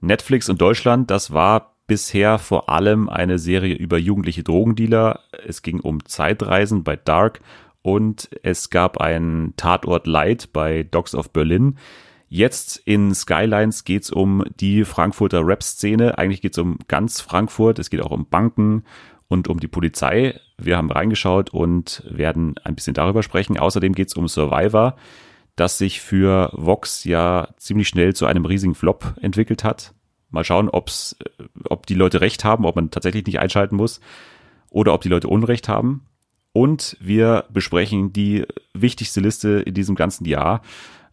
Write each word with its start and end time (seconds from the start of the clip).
Netflix 0.00 0.48
und 0.48 0.60
Deutschland, 0.60 1.10
das 1.10 1.32
war 1.32 1.76
bisher 1.86 2.38
vor 2.38 2.68
allem 2.68 3.08
eine 3.08 3.38
Serie 3.38 3.74
über 3.74 3.98
jugendliche 3.98 4.42
Drogendealer. 4.42 5.20
Es 5.46 5.62
ging 5.62 5.80
um 5.80 6.04
Zeitreisen 6.04 6.84
bei 6.84 6.96
Dark 6.96 7.40
und 7.82 8.30
es 8.42 8.70
gab 8.70 8.98
einen 8.98 9.54
Tatort 9.56 10.06
Light 10.06 10.52
bei 10.52 10.84
Dogs 10.84 11.14
of 11.14 11.30
Berlin. 11.30 11.78
Jetzt 12.28 12.76
in 12.84 13.12
Skylines 13.12 13.82
geht 13.82 14.04
es 14.04 14.10
um 14.10 14.44
die 14.60 14.84
Frankfurter 14.84 15.44
Rap-Szene. 15.44 16.16
Eigentlich 16.16 16.42
geht 16.42 16.52
es 16.52 16.58
um 16.58 16.78
ganz 16.86 17.20
Frankfurt. 17.20 17.80
Es 17.80 17.90
geht 17.90 18.00
auch 18.00 18.12
um 18.12 18.24
Banken 18.24 18.84
und 19.26 19.48
um 19.48 19.58
die 19.58 19.66
Polizei. 19.66 20.38
Wir 20.56 20.76
haben 20.76 20.92
reingeschaut 20.92 21.50
und 21.50 22.04
werden 22.08 22.54
ein 22.62 22.76
bisschen 22.76 22.94
darüber 22.94 23.24
sprechen. 23.24 23.58
Außerdem 23.58 23.94
geht 23.94 24.08
es 24.08 24.14
um 24.14 24.28
Survivor, 24.28 24.94
das 25.60 25.76
sich 25.76 26.00
für 26.00 26.50
Vox 26.54 27.04
ja 27.04 27.48
ziemlich 27.58 27.86
schnell 27.86 28.14
zu 28.14 28.24
einem 28.24 28.46
riesigen 28.46 28.74
Flop 28.74 29.14
entwickelt 29.20 29.62
hat. 29.62 29.92
Mal 30.30 30.42
schauen, 30.42 30.70
ob's, 30.70 31.16
ob 31.68 31.84
die 31.86 31.94
Leute 31.94 32.22
recht 32.22 32.44
haben, 32.44 32.64
ob 32.64 32.76
man 32.76 32.90
tatsächlich 32.90 33.26
nicht 33.26 33.40
einschalten 33.40 33.76
muss 33.76 34.00
oder 34.70 34.94
ob 34.94 35.02
die 35.02 35.10
Leute 35.10 35.28
Unrecht 35.28 35.68
haben. 35.68 36.06
Und 36.52 36.96
wir 36.98 37.44
besprechen 37.50 38.10
die 38.10 38.46
wichtigste 38.72 39.20
Liste 39.20 39.60
in 39.60 39.74
diesem 39.74 39.96
ganzen 39.96 40.24
Jahr. 40.24 40.62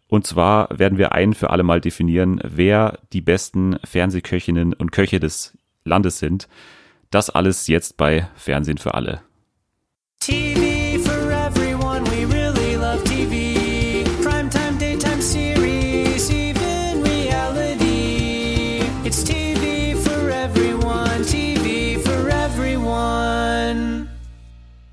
Und 0.08 0.26
zwar 0.26 0.78
werden 0.78 0.96
wir 0.96 1.12
ein 1.12 1.34
für 1.34 1.50
alle 1.50 1.62
Mal 1.62 1.82
definieren, 1.82 2.40
wer 2.42 3.00
die 3.12 3.20
besten 3.20 3.78
Fernsehköchinnen 3.84 4.72
und 4.72 4.92
Köche 4.92 5.20
des 5.20 5.58
Landes 5.84 6.20
sind. 6.20 6.48
Das 7.10 7.28
alles 7.28 7.66
jetzt 7.66 7.98
bei 7.98 8.30
Fernsehen 8.34 8.78
für 8.78 8.94
alle. 8.94 9.20
TV 10.20 10.57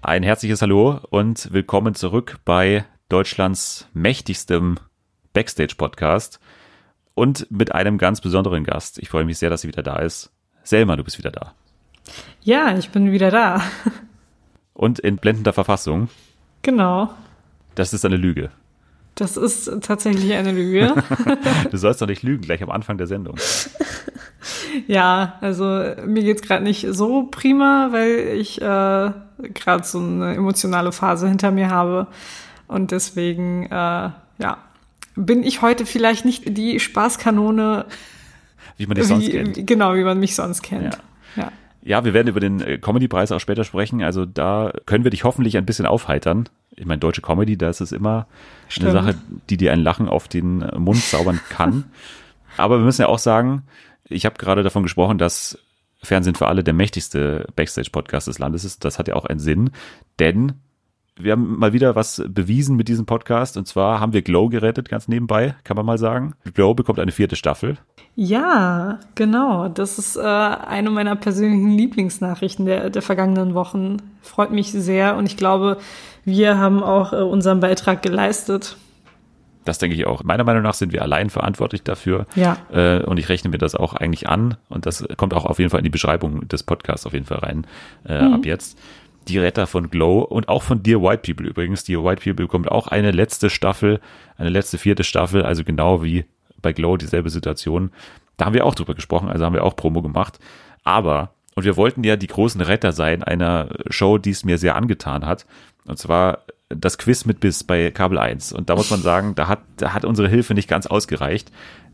Ein 0.08 0.22
herzliches 0.22 0.62
Hallo 0.62 1.00
und 1.10 1.52
willkommen 1.52 1.96
zurück 1.96 2.38
bei 2.46 2.86
Deutschlands 3.10 3.88
mächtigstem 3.96 4.76
Backstage-Podcast 5.34 6.40
und 7.16 7.50
mit 7.50 7.74
einem 7.74 7.98
ganz 7.98 8.22
besonderen 8.22 8.66
Gast. 8.66 9.00
Ich 9.00 9.10
freue 9.10 9.26
mich 9.26 9.40
sehr, 9.40 9.50
dass 9.50 9.62
sie 9.62 9.68
wieder 9.68 9.82
da 9.82 9.96
ist. 9.96 10.30
Selma, 10.62 10.96
du 10.96 11.04
bist 11.04 11.18
wieder 11.18 11.32
da. 11.32 11.56
Ja, 12.44 12.78
ich 12.78 12.92
bin 12.92 13.12
wieder 13.12 13.32
da. 13.32 13.64
Und 14.76 15.00
in 15.00 15.18
blendender 15.18 15.54
Verfassung. 15.54 16.10
Genau. 16.62 17.10
Das 17.74 17.92
ist 17.92 18.06
eine 18.06 18.18
Lüge. 18.18 18.52
Das 19.16 19.38
ist 19.38 19.72
tatsächlich 19.82 20.36
eine 20.36 20.52
Lüge. 20.52 20.94
du 21.72 21.78
sollst 21.78 22.04
doch 22.04 22.08
nicht 22.08 22.22
lügen, 22.22 22.44
gleich 22.44 22.62
am 22.62 22.70
Anfang 22.70 23.00
der 23.00 23.08
Sendung. 23.08 23.38
Ja, 24.86 25.40
also 25.42 25.64
mir 26.06 26.24
geht's 26.24 26.44
gerade 26.44 26.64
nicht 26.64 26.86
so 26.92 27.24
prima, 27.24 27.88
weil 27.92 28.38
ich 28.38 28.62
äh, 28.62 29.12
gerade 29.40 29.84
so 29.84 30.00
eine 30.00 30.36
emotionale 30.36 30.92
Phase 30.92 31.28
hinter 31.28 31.52
mir 31.52 31.70
habe. 31.70 32.08
Und 32.68 32.92
deswegen, 32.92 33.66
äh, 33.66 33.70
ja, 33.70 34.58
bin 35.16 35.44
ich 35.44 35.62
heute 35.62 35.86
vielleicht 35.86 36.26
nicht 36.26 36.58
die 36.58 36.80
Spaßkanone, 36.80 37.86
wie 38.78 38.88
man 38.88 38.96
dich 38.96 39.08
sonst 39.08 39.30
kennt. 39.30 39.68
Genau, 39.68 39.96
wie 39.96 40.04
man 40.04 40.20
mich 40.20 40.36
sonst 40.36 40.62
kennt. 40.62 40.98
Ja. 41.36 41.44
ja. 41.44 41.52
Ja, 41.88 42.04
wir 42.04 42.16
werden 42.16 42.28
über 42.28 42.40
den 42.40 42.62
äh, 42.62 42.80
Comedy-Preis 42.80 43.32
auch 43.32 43.40
später 43.40 43.64
sprechen. 43.64 44.02
Also 44.04 44.26
da 44.26 44.74
können 44.88 45.04
wir 45.04 45.12
dich 45.12 45.24
hoffentlich 45.24 45.56
ein 45.56 45.68
bisschen 45.68 45.86
aufheitern. 45.86 46.50
Ich 46.76 46.86
meine, 46.86 46.98
deutsche 46.98 47.22
Comedy, 47.22 47.58
da 47.58 47.70
ist 47.70 47.80
es 47.80 47.92
immer 47.92 48.26
Stimmt. 48.68 48.90
eine 48.90 49.00
Sache, 49.00 49.16
die 49.50 49.58
dir 49.58 49.72
ein 49.72 49.82
Lachen 49.82 50.10
auf 50.10 50.28
den 50.28 50.64
äh, 50.64 50.78
Mund 50.80 51.02
zaubern 51.04 51.40
kann. 51.50 51.86
Aber 52.58 52.80
wir 52.80 52.86
müssen 52.86 53.02
ja 53.02 53.08
auch 53.08 53.20
sagen, 53.20 53.64
ich 54.10 54.26
habe 54.26 54.38
gerade 54.38 54.64
davon 54.64 54.82
gesprochen, 54.82 55.20
dass 55.20 55.60
Fernsehen 56.06 56.36
für 56.36 56.48
alle 56.48 56.64
der 56.64 56.74
mächtigste 56.74 57.48
Backstage-Podcast 57.56 58.28
des 58.28 58.40
Landes 58.40 58.64
ist. 58.64 58.86
Das 58.86 59.00
hat 59.00 59.08
ja 59.08 59.16
auch 59.16 59.26
einen 59.26 59.40
Sinn, 59.40 59.72
denn 60.20 60.54
wir 61.18 61.32
haben 61.32 61.58
mal 61.58 61.72
wieder 61.72 61.96
was 61.96 62.22
bewiesen 62.28 62.76
mit 62.76 62.88
diesem 62.88 63.06
Podcast. 63.06 63.56
Und 63.58 63.68
zwar 63.68 64.00
haben 64.00 64.14
wir 64.14 64.22
Glow 64.22 64.50
gerettet, 64.50 64.90
ganz 64.90 65.08
nebenbei, 65.08 65.56
kann 65.64 65.78
man 65.78 65.86
mal 65.86 65.98
sagen. 65.98 66.34
Glow 66.54 66.74
bekommt 66.74 67.00
eine 67.00 67.12
vierte 67.12 67.36
Staffel. 67.36 67.78
Ja, 68.16 69.00
genau. 69.16 69.70
Das 69.70 69.98
ist 69.98 70.18
äh, 70.18 70.22
eine 70.22 70.90
meiner 70.90 71.16
persönlichen 71.16 71.72
Lieblingsnachrichten 71.72 72.66
der, 72.66 72.90
der 72.90 73.02
vergangenen 73.02 73.54
Wochen. 73.54 73.98
Freut 74.22 74.52
mich 74.52 74.72
sehr 74.72 75.16
und 75.16 75.26
ich 75.26 75.38
glaube, 75.38 75.78
wir 76.26 76.58
haben 76.58 76.84
auch 76.84 77.14
äh, 77.14 77.18
unseren 77.18 77.60
Beitrag 77.62 78.02
geleistet. 78.02 78.78
Das 79.66 79.80
denke 79.80 79.96
ich 79.96 80.06
auch. 80.06 80.24
Meiner 80.24 80.44
Meinung 80.44 80.64
nach 80.64 80.76
sind 80.76 80.94
wir 80.94 81.02
allein 81.02 81.30
verantwortlich 81.30 81.84
dafür. 81.84 82.28
Ja. 82.36 82.58
Äh, 82.72 83.04
und 83.04 83.18
ich 83.18 83.28
rechne 83.30 83.50
mir 83.50 83.58
das 83.58 83.76
auch 83.76 83.94
eigentlich 83.94 84.30
an. 84.30 84.58
Und 84.70 84.86
das 84.86 85.06
kommt 85.18 85.34
auch 85.34 85.46
auf 85.46 85.60
jeden 85.60 85.72
Fall 85.72 85.80
in 85.80 85.86
die 85.86 85.90
Beschreibung 85.90 86.48
des 86.48 86.64
Podcasts 86.64 87.06
auf 87.06 87.14
jeden 87.14 87.26
Fall 87.26 87.40
rein 87.40 87.68
äh, 88.08 88.22
mhm. 88.22 88.34
ab 88.36 88.46
jetzt 88.46 88.78
die 89.28 89.40
Retter 89.40 89.68
von 89.68 89.90
Glow 89.90 90.20
und 90.20 90.50
auch 90.50 90.64
von 90.64 90.84
Dear 90.84 91.02
White 91.02 91.24
People 91.26 91.48
übrigens. 91.50 91.84
Dear 91.84 92.04
White 92.04 92.22
People 92.22 92.46
bekommt 92.46 92.70
auch 92.70 92.88
eine 92.88 93.12
letzte 93.12 93.50
Staffel, 93.50 94.00
eine 94.38 94.50
letzte 94.50 94.78
vierte 94.78 95.04
Staffel, 95.04 95.44
also 95.44 95.64
genau 95.64 96.04
wie 96.04 96.26
bei 96.62 96.74
Glow 96.74 96.98
dieselbe 96.98 97.30
Situation. 97.30 97.92
Da 98.38 98.46
haben 98.46 98.54
wir 98.54 98.66
auch 98.66 98.76
drüber 98.76 98.96
gesprochen, 98.96 99.30
also 99.30 99.46
haben 99.46 99.54
wir 99.54 99.64
auch 99.64 99.76
Promo 99.76 100.02
gemacht. 100.02 100.40
Aber, 100.84 101.32
und 101.56 101.64
wir 101.64 101.78
wollten 101.78 102.04
ja 102.04 102.16
die 102.16 102.28
großen 102.28 102.62
Retter 102.62 102.92
sein 102.92 103.24
einer 103.24 103.70
Show, 103.90 104.18
die 104.18 104.32
es 104.32 104.44
mir 104.44 104.58
sehr 104.58 104.76
angetan 104.76 105.26
hat. 105.26 105.46
Und 105.86 105.98
zwar 105.98 106.40
das 106.70 106.98
Quiz 106.98 107.26
mit 107.26 107.40
Biss 107.40 107.64
bei 107.64 107.92
Kabel 107.92 108.18
1. 108.18 108.54
Und 108.54 108.70
da 108.70 108.76
muss 108.76 108.90
man 108.90 109.02
sagen, 109.02 109.36
da 109.36 109.48
hat, 109.48 109.60
da 109.78 109.94
hat 109.94 110.04
unsere 110.04 110.28
Hilfe 110.28 110.54
nicht 110.54 110.68
ganz 110.68 110.88
ausgereicht 110.88 111.52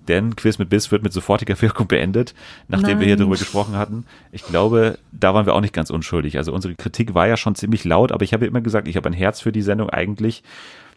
denn 0.07 0.35
Quiz 0.35 0.57
mit 0.57 0.69
Biss 0.69 0.91
wird 0.91 1.03
mit 1.03 1.13
sofortiger 1.13 1.59
Wirkung 1.61 1.87
beendet, 1.87 2.33
nachdem 2.67 2.89
Nein. 2.89 2.99
wir 2.99 3.07
hier 3.07 3.17
drüber 3.17 3.37
gesprochen 3.37 3.75
hatten. 3.75 4.05
Ich 4.31 4.43
glaube, 4.43 4.97
da 5.11 5.33
waren 5.33 5.45
wir 5.45 5.53
auch 5.53 5.61
nicht 5.61 5.73
ganz 5.73 5.89
unschuldig. 5.89 6.37
Also 6.37 6.53
unsere 6.53 6.75
Kritik 6.75 7.13
war 7.13 7.27
ja 7.27 7.37
schon 7.37 7.55
ziemlich 7.55 7.83
laut, 7.83 8.11
aber 8.11 8.23
ich 8.23 8.33
habe 8.33 8.45
immer 8.45 8.61
gesagt, 8.61 8.87
ich 8.87 8.95
habe 8.95 9.09
ein 9.09 9.13
Herz 9.13 9.41
für 9.41 9.51
die 9.51 9.61
Sendung 9.61 9.89
eigentlich. 9.89 10.43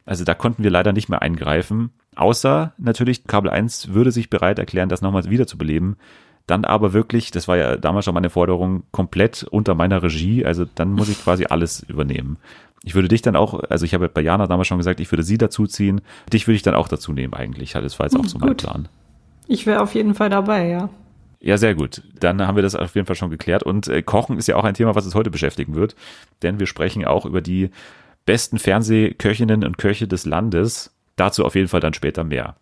Also 0.07 0.25
da 0.25 0.35
konnten 0.35 0.63
wir 0.63 0.71
leider 0.71 0.93
nicht 0.93 1.09
mehr 1.09 1.23
eingreifen. 1.23 1.91
Außer 2.15 2.75
natürlich, 2.77 3.27
Kabel 3.27 3.51
1 3.51 3.95
würde 3.95 4.13
sich 4.13 4.31
bereit 4.31 4.59
erklären, 4.59 4.89
das 4.89 5.03
nochmals 5.03 5.31
wiederzubeleben. 5.31 5.97
Dann 6.47 6.65
aber 6.65 6.93
wirklich, 6.93 7.31
das 7.31 7.49
war 7.49 7.57
ja 7.57 7.77
damals 7.77 8.05
schon 8.05 8.15
meine 8.15 8.31
Forderung, 8.31 8.83
komplett 8.91 9.45
unter 9.45 9.75
meiner 9.75 10.03
Regie. 10.03 10.45
Also 10.45 10.67
dann 10.75 10.93
muss 10.93 11.09
ich 11.09 11.23
quasi 11.23 11.47
alles 11.47 11.83
übernehmen. 11.89 12.37
Ich 12.83 12.95
würde 12.95 13.09
dich 13.09 13.23
dann 13.23 13.35
auch, 13.35 13.63
also 13.71 13.87
ich 13.87 13.95
habe 13.95 14.11
bei 14.11 14.21
Jana 14.21 14.47
damals 14.47 14.69
schon 14.69 14.77
gesagt, 14.77 15.01
ich 15.01 15.11
würde 15.11 15.23
sie 15.23 15.39
dazuziehen. 15.39 16.03
Dich 16.33 16.47
würde 16.47 16.57
ich 16.57 16.63
dann 16.63 16.75
auch 16.75 16.89
dazu 16.89 17.15
nehmen 17.15 17.33
eigentlich. 17.33 17.73
Das 17.73 17.99
war 17.99 18.07
jetzt 18.07 18.17
auch 18.17 18.27
so 18.27 18.39
mein 18.39 18.57
Plan. 18.57 18.89
Ich 19.47 19.67
wäre 19.67 19.81
auf 19.81 19.95
jeden 19.95 20.15
Fall 20.15 20.29
dabei, 20.29 20.69
ja. 20.69 20.91
Ja, 21.41 21.59
sehr 21.59 21.75
gut. 21.75 22.03
Dann 22.21 22.47
haben 22.47 22.57
wir 22.57 22.63
das 22.63 22.75
auf 22.75 22.95
jeden 22.95 23.07
Fall 23.07 23.17
schon 23.17 23.31
geklärt. 23.31 23.63
Und 23.63 23.89
äh, 23.89 24.03
Kochen 24.03 24.39
ist 24.39 24.49
ja 24.49 24.57
auch 24.57 24.65
ein 24.65 24.75
Thema, 24.75 24.95
was 24.95 25.05
uns 25.05 25.15
heute 25.15 25.31
beschäftigen 25.31 25.75
wird. 25.75 25.95
Denn 26.43 26.59
wir 26.59 26.67
sprechen 26.67 27.05
auch 27.05 27.27
über 27.27 27.41
die 27.41 27.71
besten 28.27 28.59
Fernsehköchinnen 28.59 29.65
und 29.65 29.79
Köche 29.79 30.09
des 30.09 30.25
Landes. 30.25 30.95
Dazu 31.17 31.45
auf 31.45 31.55
jeden 31.55 31.69
Fall 31.69 31.81
dann 31.81 31.95
später 31.95 32.25
mehr. 32.25 32.57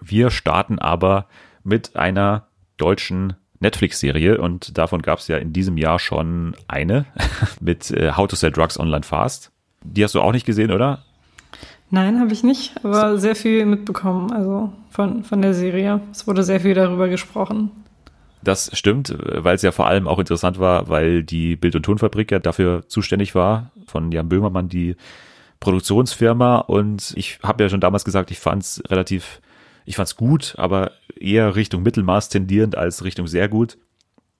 Wir 0.00 0.30
starten 0.30 0.78
aber 0.78 1.26
mit 1.62 1.96
einer 1.96 2.46
deutschen 2.76 3.34
Netflix-Serie 3.60 4.40
und 4.40 4.76
davon 4.76 5.02
gab 5.02 5.18
es 5.18 5.28
ja 5.28 5.38
in 5.38 5.52
diesem 5.52 5.76
Jahr 5.76 5.98
schon 5.98 6.54
eine 6.68 7.06
mit 7.60 7.90
äh, 7.90 8.12
How 8.12 8.28
to 8.28 8.36
Sell 8.36 8.52
Drugs 8.52 8.78
Online 8.78 9.02
Fast. 9.02 9.50
Die 9.82 10.02
hast 10.02 10.14
du 10.14 10.20
auch 10.20 10.32
nicht 10.32 10.46
gesehen, 10.46 10.70
oder? 10.70 11.04
Nein, 11.90 12.18
habe 12.20 12.32
ich 12.32 12.42
nicht, 12.42 12.74
aber 12.82 13.12
so. 13.12 13.18
sehr 13.18 13.36
viel 13.36 13.66
mitbekommen, 13.66 14.32
also 14.32 14.72
von, 14.90 15.22
von 15.22 15.42
der 15.42 15.54
Serie. 15.54 16.00
Es 16.12 16.26
wurde 16.26 16.42
sehr 16.42 16.60
viel 16.60 16.74
darüber 16.74 17.08
gesprochen. 17.08 17.70
Das 18.42 18.70
stimmt, 18.74 19.16
weil 19.18 19.54
es 19.54 19.62
ja 19.62 19.72
vor 19.72 19.86
allem 19.86 20.06
auch 20.06 20.18
interessant 20.18 20.58
war, 20.58 20.88
weil 20.88 21.22
die 21.22 21.56
Bild- 21.56 21.76
und 21.76 21.84
Tonfabrik 21.84 22.30
ja 22.30 22.38
dafür 22.38 22.86
zuständig 22.88 23.34
war, 23.34 23.70
von 23.86 24.12
Jan 24.12 24.28
Böhmermann, 24.28 24.68
die 24.68 24.96
Produktionsfirma. 25.60 26.58
Und 26.58 27.14
ich 27.16 27.38
habe 27.42 27.62
ja 27.62 27.68
schon 27.70 27.80
damals 27.80 28.04
gesagt, 28.04 28.30
ich 28.30 28.38
fand 28.38 28.62
es 28.62 28.82
relativ 28.90 29.40
ich 29.84 29.96
fand's 29.96 30.16
gut, 30.16 30.54
aber 30.58 30.92
eher 31.18 31.56
Richtung 31.56 31.82
Mittelmaß 31.82 32.28
tendierend 32.28 32.76
als 32.76 33.04
Richtung 33.04 33.26
sehr 33.26 33.48
gut. 33.48 33.78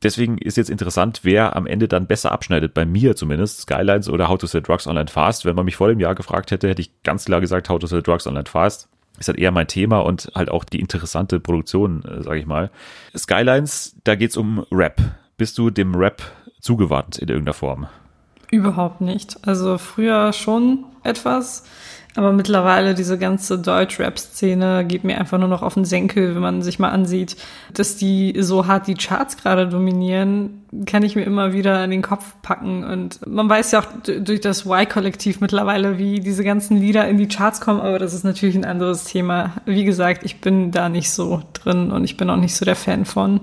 Deswegen 0.02 0.36
ist 0.36 0.58
jetzt 0.58 0.68
interessant, 0.68 1.20
wer 1.22 1.56
am 1.56 1.66
Ende 1.66 1.88
dann 1.88 2.06
besser 2.06 2.30
abschneidet. 2.30 2.74
Bei 2.74 2.84
mir 2.84 3.16
zumindest, 3.16 3.62
Skylines 3.62 4.08
oder 4.10 4.28
How 4.28 4.36
to 4.36 4.46
Sell 4.46 4.60
Drugs 4.60 4.86
Online 4.86 5.08
Fast. 5.08 5.46
Wenn 5.46 5.56
man 5.56 5.64
mich 5.64 5.76
vor 5.76 5.88
dem 5.88 5.98
Jahr 5.98 6.14
gefragt 6.14 6.50
hätte, 6.50 6.68
hätte 6.68 6.82
ich 6.82 7.02
ganz 7.02 7.24
klar 7.24 7.40
gesagt, 7.40 7.70
How 7.70 7.78
to 7.78 7.86
Sell 7.86 8.02
Drugs 8.02 8.26
Online 8.26 8.44
Fast. 8.44 8.88
Ist 9.18 9.28
halt 9.28 9.38
eher 9.38 9.52
mein 9.52 9.68
Thema 9.68 10.00
und 10.00 10.30
halt 10.34 10.50
auch 10.50 10.64
die 10.64 10.80
interessante 10.80 11.40
Produktion, 11.40 12.04
äh, 12.04 12.22
sage 12.22 12.38
ich 12.38 12.46
mal. 12.46 12.70
Skylines, 13.16 13.96
da 14.04 14.14
geht's 14.14 14.36
um 14.36 14.66
Rap. 14.70 15.00
Bist 15.38 15.56
du 15.56 15.70
dem 15.70 15.94
Rap 15.94 16.22
zugewandt 16.60 17.18
in 17.18 17.28
irgendeiner 17.28 17.54
Form? 17.54 17.86
Überhaupt 18.50 19.00
nicht. 19.00 19.38
Also 19.46 19.78
früher 19.78 20.32
schon 20.32 20.84
etwas, 21.02 21.64
Aber 22.16 22.32
mittlerweile 22.32 22.94
diese 22.94 23.18
ganze 23.18 23.58
Deutsch-Rap-Szene 23.58 24.84
geht 24.86 25.02
mir 25.02 25.18
einfach 25.18 25.38
nur 25.38 25.48
noch 25.48 25.62
auf 25.62 25.74
den 25.74 25.84
Senkel, 25.84 26.34
wenn 26.34 26.42
man 26.42 26.62
sich 26.62 26.78
mal 26.78 26.90
ansieht, 26.90 27.36
dass 27.72 27.96
die 27.96 28.34
so 28.38 28.68
hart 28.68 28.86
die 28.86 28.94
Charts 28.94 29.36
gerade 29.36 29.68
dominieren, 29.68 30.62
kann 30.86 31.02
ich 31.02 31.16
mir 31.16 31.24
immer 31.24 31.52
wieder 31.52 31.82
in 31.82 31.90
den 31.90 32.02
Kopf 32.02 32.36
packen. 32.40 32.84
Und 32.84 33.26
man 33.26 33.50
weiß 33.50 33.72
ja 33.72 33.80
auch 33.80 33.86
durch 34.04 34.40
das 34.40 34.64
Y-Kollektiv 34.64 35.40
mittlerweile, 35.40 35.98
wie 35.98 36.20
diese 36.20 36.44
ganzen 36.44 36.76
Lieder 36.76 37.08
in 37.08 37.18
die 37.18 37.26
Charts 37.26 37.60
kommen, 37.60 37.80
aber 37.80 37.98
das 37.98 38.14
ist 38.14 38.24
natürlich 38.24 38.54
ein 38.54 38.64
anderes 38.64 39.04
Thema. 39.04 39.52
Wie 39.66 39.84
gesagt, 39.84 40.22
ich 40.24 40.40
bin 40.40 40.70
da 40.70 40.88
nicht 40.88 41.10
so 41.10 41.42
drin 41.52 41.90
und 41.90 42.04
ich 42.04 42.16
bin 42.16 42.30
auch 42.30 42.36
nicht 42.36 42.54
so 42.54 42.64
der 42.64 42.76
Fan 42.76 43.06
von. 43.06 43.40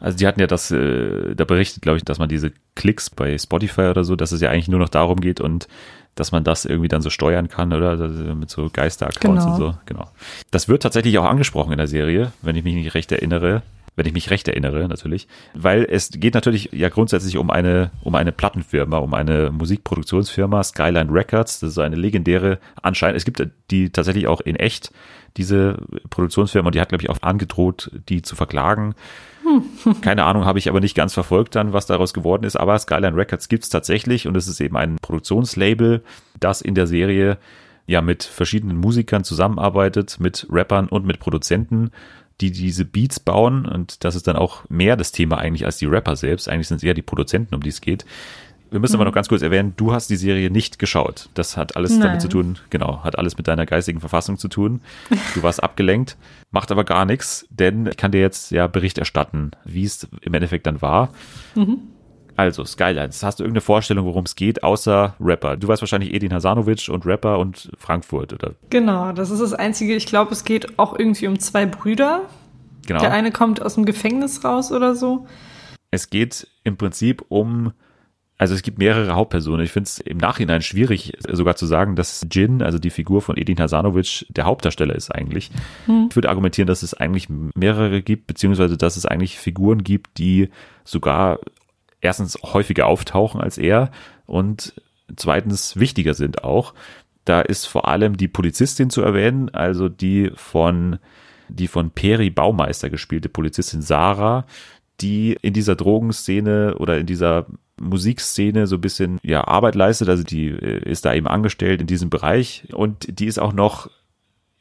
Also 0.00 0.18
die 0.18 0.26
hatten 0.26 0.40
ja 0.40 0.48
das, 0.48 0.70
äh, 0.70 1.34
da 1.36 1.44
berichtet, 1.44 1.82
glaube 1.82 1.98
ich, 1.98 2.04
dass 2.04 2.18
man 2.18 2.28
diese 2.28 2.52
Klicks 2.74 3.08
bei 3.08 3.38
Spotify 3.38 3.82
oder 3.82 4.02
so, 4.02 4.16
dass 4.16 4.32
es 4.32 4.40
ja 4.40 4.50
eigentlich 4.50 4.66
nur 4.66 4.80
noch 4.80 4.88
darum 4.88 5.20
geht 5.20 5.40
und 5.40 5.68
dass 6.14 6.32
man 6.32 6.44
das 6.44 6.64
irgendwie 6.64 6.88
dann 6.88 7.02
so 7.02 7.10
steuern 7.10 7.48
kann, 7.48 7.72
oder? 7.72 7.96
Mit 8.34 8.50
so 8.50 8.68
Geister-Accounts 8.70 9.44
genau. 9.44 9.54
und 9.54 9.60
so. 9.60 9.74
Genau. 9.86 10.08
Das 10.50 10.68
wird 10.68 10.82
tatsächlich 10.82 11.18
auch 11.18 11.24
angesprochen 11.24 11.72
in 11.72 11.78
der 11.78 11.86
Serie, 11.86 12.32
wenn 12.42 12.56
ich 12.56 12.64
mich 12.64 12.74
nicht 12.74 12.94
recht 12.94 13.10
erinnere. 13.12 13.62
Wenn 13.94 14.06
ich 14.06 14.14
mich 14.14 14.30
recht 14.30 14.48
erinnere, 14.48 14.88
natürlich. 14.88 15.28
Weil 15.52 15.84
es 15.84 16.10
geht 16.12 16.32
natürlich 16.32 16.70
ja 16.72 16.88
grundsätzlich 16.88 17.36
um 17.36 17.50
eine, 17.50 17.90
um 18.02 18.14
eine 18.14 18.32
Plattenfirma, 18.32 18.96
um 18.96 19.12
eine 19.12 19.50
Musikproduktionsfirma, 19.50 20.62
Skyline 20.62 21.12
Records. 21.12 21.60
Das 21.60 21.72
ist 21.72 21.78
eine 21.78 21.96
legendäre 21.96 22.58
anscheinend. 22.80 23.18
Es 23.18 23.26
gibt 23.26 23.46
die 23.70 23.90
tatsächlich 23.90 24.26
auch 24.28 24.40
in 24.40 24.56
echt, 24.56 24.92
diese 25.36 25.76
Produktionsfirma, 26.08 26.68
und 26.68 26.74
die 26.74 26.80
hat, 26.80 26.88
glaube 26.88 27.02
ich, 27.02 27.10
auch 27.10 27.20
angedroht, 27.20 27.90
die 28.08 28.22
zu 28.22 28.34
verklagen 28.34 28.94
keine 30.00 30.24
Ahnung, 30.24 30.44
habe 30.44 30.58
ich 30.58 30.68
aber 30.68 30.80
nicht 30.80 30.94
ganz 30.94 31.14
verfolgt 31.14 31.54
dann, 31.54 31.72
was 31.72 31.86
daraus 31.86 32.14
geworden 32.14 32.44
ist. 32.44 32.56
Aber 32.56 32.78
Skyline 32.78 33.16
Records 33.16 33.48
gibt 33.48 33.64
es 33.64 33.70
tatsächlich 33.70 34.26
und 34.26 34.36
es 34.36 34.48
ist 34.48 34.60
eben 34.60 34.76
ein 34.76 34.96
Produktionslabel, 35.00 36.02
das 36.38 36.60
in 36.60 36.74
der 36.74 36.86
Serie 36.86 37.38
ja 37.86 38.00
mit 38.00 38.22
verschiedenen 38.22 38.76
Musikern 38.76 39.24
zusammenarbeitet, 39.24 40.18
mit 40.20 40.46
Rappern 40.50 40.88
und 40.88 41.04
mit 41.04 41.18
Produzenten, 41.18 41.90
die 42.40 42.50
diese 42.50 42.84
Beats 42.84 43.20
bauen. 43.20 43.66
Und 43.66 44.04
das 44.04 44.14
ist 44.14 44.26
dann 44.26 44.36
auch 44.36 44.68
mehr 44.68 44.96
das 44.96 45.12
Thema 45.12 45.38
eigentlich 45.38 45.64
als 45.64 45.78
die 45.78 45.86
Rapper 45.86 46.16
selbst. 46.16 46.48
Eigentlich 46.48 46.68
sind 46.68 46.78
es 46.78 46.82
eher 46.82 46.94
die 46.94 47.02
Produzenten, 47.02 47.54
um 47.54 47.62
die 47.62 47.70
es 47.70 47.80
geht. 47.80 48.04
Wir 48.72 48.80
müssen 48.80 48.94
mhm. 48.94 49.02
aber 49.02 49.10
noch 49.10 49.14
ganz 49.14 49.28
kurz 49.28 49.42
erwähnen, 49.42 49.74
du 49.76 49.92
hast 49.92 50.08
die 50.08 50.16
Serie 50.16 50.50
nicht 50.50 50.78
geschaut. 50.78 51.28
Das 51.34 51.58
hat 51.58 51.76
alles 51.76 51.92
Nein. 51.92 52.00
damit 52.00 52.22
zu 52.22 52.28
tun, 52.28 52.58
genau, 52.70 53.04
hat 53.04 53.18
alles 53.18 53.36
mit 53.36 53.46
deiner 53.46 53.66
geistigen 53.66 54.00
Verfassung 54.00 54.38
zu 54.38 54.48
tun. 54.48 54.80
Du 55.34 55.42
warst 55.42 55.62
abgelenkt, 55.62 56.16
macht 56.50 56.72
aber 56.72 56.84
gar 56.84 57.04
nichts, 57.04 57.46
denn 57.50 57.86
ich 57.86 57.96
kann 57.98 58.12
dir 58.12 58.20
jetzt 58.20 58.50
ja 58.50 58.66
Bericht 58.66 58.96
erstatten, 58.96 59.50
wie 59.64 59.84
es 59.84 60.08
im 60.22 60.32
Endeffekt 60.32 60.66
dann 60.66 60.80
war. 60.80 61.10
Mhm. 61.54 61.78
Also, 62.34 62.64
Skylines, 62.64 63.22
hast 63.22 63.40
du 63.40 63.44
irgendeine 63.44 63.60
Vorstellung, 63.60 64.06
worum 64.06 64.24
es 64.24 64.36
geht, 64.36 64.62
außer 64.62 65.14
Rapper? 65.20 65.58
Du 65.58 65.68
weißt 65.68 65.82
wahrscheinlich 65.82 66.14
Edin 66.14 66.32
Hasanovic 66.32 66.88
und 66.88 67.04
Rapper 67.04 67.38
und 67.38 67.70
Frankfurt, 67.78 68.32
oder? 68.32 68.54
Genau, 68.70 69.12
das 69.12 69.30
ist 69.30 69.40
das 69.40 69.52
Einzige. 69.52 69.94
Ich 69.94 70.06
glaube, 70.06 70.32
es 70.32 70.44
geht 70.44 70.78
auch 70.78 70.98
irgendwie 70.98 71.26
um 71.26 71.38
zwei 71.38 71.66
Brüder. 71.66 72.22
Genau. 72.86 73.00
Der 73.00 73.12
eine 73.12 73.32
kommt 73.32 73.60
aus 73.60 73.74
dem 73.74 73.84
Gefängnis 73.84 74.42
raus 74.44 74.72
oder 74.72 74.94
so. 74.94 75.26
Es 75.90 76.08
geht 76.08 76.48
im 76.64 76.78
Prinzip 76.78 77.22
um 77.28 77.72
also 78.42 78.56
es 78.56 78.62
gibt 78.62 78.78
mehrere 78.78 79.14
Hauptpersonen. 79.14 79.64
Ich 79.64 79.70
finde 79.70 79.86
es 79.86 80.00
im 80.00 80.18
Nachhinein 80.18 80.62
schwierig, 80.62 81.12
sogar 81.30 81.54
zu 81.54 81.64
sagen, 81.64 81.94
dass 81.94 82.26
Jin, 82.28 82.60
also 82.60 82.80
die 82.80 82.90
Figur 82.90 83.22
von 83.22 83.36
Edin 83.36 83.60
Hasanovic, 83.60 84.26
der 84.30 84.46
Hauptdarsteller 84.46 84.96
ist 84.96 85.14
eigentlich. 85.14 85.52
Hm. 85.86 86.08
Ich 86.10 86.16
würde 86.16 86.28
argumentieren, 86.28 86.66
dass 86.66 86.82
es 86.82 86.92
eigentlich 86.92 87.28
mehrere 87.54 88.02
gibt, 88.02 88.26
beziehungsweise 88.26 88.76
dass 88.76 88.96
es 88.96 89.06
eigentlich 89.06 89.38
Figuren 89.38 89.84
gibt, 89.84 90.18
die 90.18 90.48
sogar 90.82 91.38
erstens 92.00 92.36
häufiger 92.42 92.88
auftauchen 92.88 93.40
als 93.40 93.58
er 93.58 93.92
und 94.26 94.74
zweitens 95.14 95.76
wichtiger 95.76 96.14
sind 96.14 96.42
auch. 96.42 96.74
Da 97.24 97.42
ist 97.42 97.66
vor 97.66 97.86
allem 97.86 98.16
die 98.16 98.26
Polizistin 98.26 98.90
zu 98.90 99.02
erwähnen, 99.02 99.50
also 99.50 99.88
die 99.88 100.32
von 100.34 100.98
die 101.48 101.68
von 101.68 101.92
Peri 101.92 102.30
Baumeister 102.30 102.90
gespielte 102.90 103.28
Polizistin 103.28 103.82
Sarah, 103.82 104.46
die 105.00 105.38
in 105.42 105.52
dieser 105.52 105.76
Drogenszene 105.76 106.74
oder 106.78 106.98
in 106.98 107.06
dieser 107.06 107.46
Musikszene 107.82 108.66
so 108.66 108.76
ein 108.76 108.80
bisschen 108.80 109.18
ja 109.22 109.46
Arbeit 109.46 109.74
leistet. 109.74 110.08
Also 110.08 110.22
die 110.22 110.48
äh, 110.48 110.88
ist 110.88 111.04
da 111.04 111.14
eben 111.14 111.26
angestellt 111.26 111.80
in 111.80 111.86
diesem 111.86 112.10
Bereich 112.10 112.64
und 112.72 113.18
die 113.18 113.26
ist 113.26 113.38
auch 113.38 113.52
noch 113.52 113.90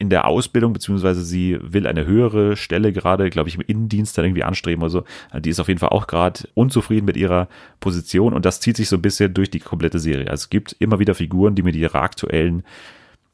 in 0.02 0.10
der 0.10 0.26
Ausbildung, 0.26 0.74
beziehungsweise 0.74 1.24
sie 1.24 1.60
will 1.62 1.86
eine 1.86 2.08
höhere 2.08 2.58
Stelle 2.58 2.92
gerade, 2.92 3.30
glaube 3.30 3.50
ich, 3.50 3.56
im 3.56 3.62
Innendienst 3.62 4.18
dann 4.18 4.26
irgendwie 4.26 4.44
anstreben 4.44 4.82
oder 4.82 4.90
so. 4.90 5.04
Also 5.30 5.42
die 5.42 5.52
ist 5.52 5.60
auf 5.60 5.68
jeden 5.68 5.80
Fall 5.80 5.90
auch 5.90 6.08
gerade 6.08 6.50
unzufrieden 6.56 7.06
mit 7.06 7.18
ihrer 7.18 7.48
Position 7.80 8.34
und 8.34 8.44
das 8.44 8.60
zieht 8.60 8.78
sich 8.78 8.90
so 8.90 8.96
ein 8.96 9.04
bisschen 9.04 9.36
durch 9.36 9.52
die 9.52 9.60
komplette 9.60 10.00
Serie. 10.00 10.26
Also 10.26 10.46
es 10.46 10.50
gibt 10.50 10.76
immer 10.80 10.98
wieder 10.98 11.14
Figuren, 11.14 11.54
die 11.54 11.62
mit 11.62 11.76
ihrer 11.76 12.02
aktuellen 12.02 12.64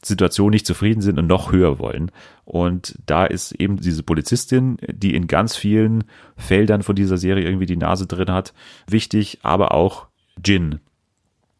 Situation 0.07 0.51
nicht 0.51 0.65
zufrieden 0.65 1.01
sind 1.01 1.19
und 1.19 1.27
noch 1.27 1.51
höher 1.51 1.79
wollen. 1.79 2.11
Und 2.45 2.97
da 3.05 3.25
ist 3.25 3.51
eben 3.53 3.77
diese 3.77 4.03
Polizistin, 4.03 4.77
die 4.87 5.15
in 5.15 5.27
ganz 5.27 5.55
vielen 5.55 6.03
Feldern 6.37 6.83
von 6.83 6.95
dieser 6.95 7.17
Serie 7.17 7.45
irgendwie 7.45 7.65
die 7.65 7.77
Nase 7.77 8.07
drin 8.07 8.31
hat, 8.31 8.53
wichtig, 8.87 9.39
aber 9.43 9.73
auch 9.73 10.07
Jin. 10.43 10.79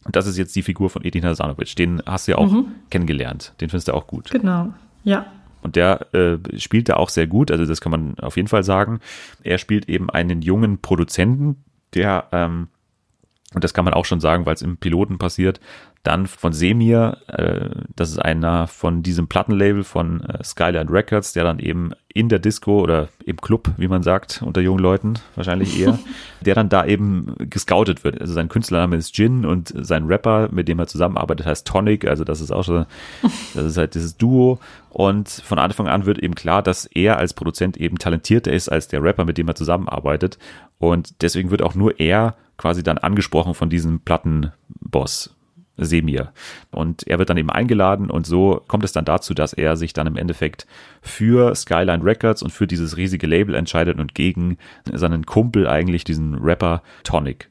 Und 0.05 0.15
das 0.15 0.27
ist 0.27 0.37
jetzt 0.37 0.55
die 0.55 0.63
Figur 0.63 0.89
von 0.89 1.03
Edin 1.03 1.25
Hasanovic. 1.25 1.75
Den 1.75 2.01
hast 2.05 2.27
du 2.27 2.31
ja 2.31 2.37
auch 2.37 2.51
mhm. 2.51 2.67
kennengelernt. 2.89 3.53
Den 3.59 3.69
findest 3.69 3.89
du 3.89 3.93
auch 3.93 4.07
gut. 4.07 4.31
Genau, 4.31 4.73
ja. 5.03 5.25
Und 5.61 5.75
der 5.75 6.13
äh, 6.13 6.37
spielt 6.59 6.87
da 6.87 6.95
auch 6.95 7.09
sehr 7.09 7.27
gut, 7.27 7.51
also 7.51 7.65
das 7.65 7.81
kann 7.81 7.91
man 7.91 8.17
auf 8.19 8.37
jeden 8.37 8.47
Fall 8.47 8.63
sagen. 8.63 9.01
Er 9.43 9.57
spielt 9.57 9.89
eben 9.89 10.09
einen 10.09 10.41
jungen 10.41 10.79
Produzenten, 10.79 11.57
der 11.93 12.27
ähm, 12.31 12.69
und 13.53 13.63
das 13.63 13.73
kann 13.73 13.85
man 13.85 13.93
auch 13.93 14.05
schon 14.05 14.19
sagen, 14.19 14.45
weil 14.45 14.55
es 14.55 14.61
im 14.61 14.75
Piloten 14.77 15.17
passiert, 15.17 15.61
dann 16.03 16.27
von 16.27 16.53
Semir, 16.53 17.17
äh, 17.27 17.69
das 17.95 18.09
ist 18.09 18.19
einer 18.19 18.67
von 18.67 19.03
diesem 19.03 19.27
Plattenlabel 19.27 19.83
von 19.83 20.21
äh, 20.21 20.43
Skyline 20.43 20.89
Records, 20.89 21.33
der 21.33 21.43
dann 21.43 21.59
eben 21.59 21.91
in 22.13 22.29
der 22.29 22.39
Disco 22.39 22.81
oder 22.81 23.09
im 23.25 23.37
Club, 23.37 23.71
wie 23.77 23.87
man 23.87 24.03
sagt, 24.03 24.41
unter 24.41 24.59
jungen 24.59 24.79
Leuten 24.79 25.15
wahrscheinlich 25.35 25.79
eher, 25.79 25.97
der 26.41 26.55
dann 26.55 26.67
da 26.67 26.85
eben 26.85 27.35
gescoutet 27.37 28.03
wird. 28.03 28.19
Also 28.19 28.33
sein 28.33 28.49
Künstlername 28.49 28.95
ist 28.97 29.17
Jin 29.17 29.45
und 29.45 29.73
sein 29.75 30.05
Rapper, 30.05 30.49
mit 30.51 30.67
dem 30.67 30.79
er 30.79 30.87
zusammenarbeitet, 30.87 31.45
heißt 31.45 31.67
Tonic. 31.67 32.05
Also 32.05 32.23
das 32.23 32.41
ist 32.41 32.51
auch 32.51 32.63
schon, 32.63 32.85
das 33.53 33.65
ist 33.65 33.77
halt 33.77 33.95
dieses 33.95 34.17
Duo. 34.17 34.59
Und 34.89 35.29
von 35.29 35.59
Anfang 35.59 35.87
an 35.87 36.05
wird 36.05 36.19
eben 36.19 36.35
klar, 36.35 36.61
dass 36.63 36.85
er 36.85 37.17
als 37.17 37.33
Produzent 37.33 37.77
eben 37.77 37.97
talentierter 37.97 38.51
ist 38.51 38.69
als 38.69 38.87
der 38.87 39.03
Rapper, 39.03 39.25
mit 39.25 39.37
dem 39.37 39.47
er 39.47 39.55
zusammenarbeitet. 39.55 40.37
Und 40.79 41.21
deswegen 41.21 41.51
wird 41.51 41.61
auch 41.61 41.75
nur 41.75 41.99
er 41.99 42.35
quasi 42.57 42.83
dann 42.83 42.97
angesprochen 42.97 43.53
von 43.53 43.69
diesem 43.69 43.99
Plattenboss. 44.01 45.33
Semir. 45.77 46.33
Und 46.71 47.07
er 47.07 47.19
wird 47.19 47.29
dann 47.29 47.37
eben 47.37 47.51
eingeladen 47.51 48.09
und 48.09 48.25
so 48.25 48.63
kommt 48.67 48.83
es 48.83 48.91
dann 48.91 49.05
dazu, 49.05 49.33
dass 49.33 49.53
er 49.53 49.77
sich 49.77 49.93
dann 49.93 50.07
im 50.07 50.17
Endeffekt 50.17 50.65
für 51.01 51.53
Skyline 51.55 52.03
Records 52.03 52.41
und 52.41 52.49
für 52.49 52.67
dieses 52.67 52.97
riesige 52.97 53.27
Label 53.27 53.55
entscheidet 53.55 53.99
und 53.99 54.15
gegen 54.15 54.57
seinen 54.91 55.25
Kumpel 55.25 55.67
eigentlich, 55.67 56.03
diesen 56.03 56.35
Rapper 56.35 56.81
Tonic. 57.03 57.49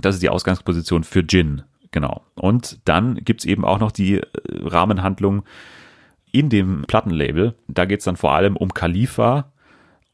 Das 0.00 0.14
ist 0.14 0.22
die 0.22 0.28
Ausgangsposition 0.28 1.04
für 1.04 1.20
Jin, 1.20 1.62
genau. 1.90 2.22
Und 2.34 2.80
dann 2.84 3.16
gibt's 3.16 3.46
eben 3.46 3.64
auch 3.64 3.78
noch 3.78 3.92
die 3.92 4.18
äh, 4.18 4.26
Rahmenhandlung 4.62 5.42
in 6.32 6.50
dem 6.50 6.84
Plattenlabel. 6.86 7.54
Da 7.66 7.86
geht's 7.86 8.04
dann 8.04 8.16
vor 8.16 8.34
allem 8.34 8.56
um 8.56 8.74
Khalifa, 8.74 9.50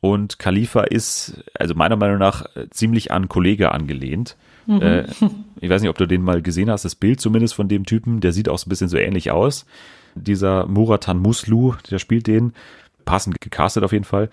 und 0.02 0.40
Khalifa 0.40 0.82
ist, 0.82 1.44
also 1.54 1.76
meiner 1.76 1.94
Meinung 1.94 2.18
nach, 2.18 2.44
ziemlich 2.70 3.12
an 3.12 3.28
Kollege 3.28 3.70
angelehnt. 3.70 4.36
Mhm. 4.66 4.82
Äh, 4.82 5.04
ich 5.60 5.70
weiß 5.70 5.80
nicht, 5.80 5.90
ob 5.90 5.96
du 5.96 6.06
den 6.06 6.22
mal 6.22 6.42
gesehen 6.42 6.70
hast, 6.70 6.84
das 6.84 6.96
Bild 6.96 7.20
zumindest 7.20 7.54
von 7.54 7.68
dem 7.68 7.86
Typen, 7.86 8.20
der 8.20 8.32
sieht 8.32 8.48
auch 8.48 8.58
so 8.58 8.66
ein 8.66 8.68
bisschen 8.68 8.88
so 8.88 8.96
ähnlich 8.96 9.30
aus. 9.30 9.64
Dieser 10.16 10.66
Muratan 10.66 11.20
Muslu, 11.20 11.74
der 11.88 12.00
spielt 12.00 12.26
den, 12.26 12.52
passend 13.04 13.40
gecastet 13.40 13.84
auf 13.84 13.92
jeden 13.92 14.04
Fall. 14.04 14.28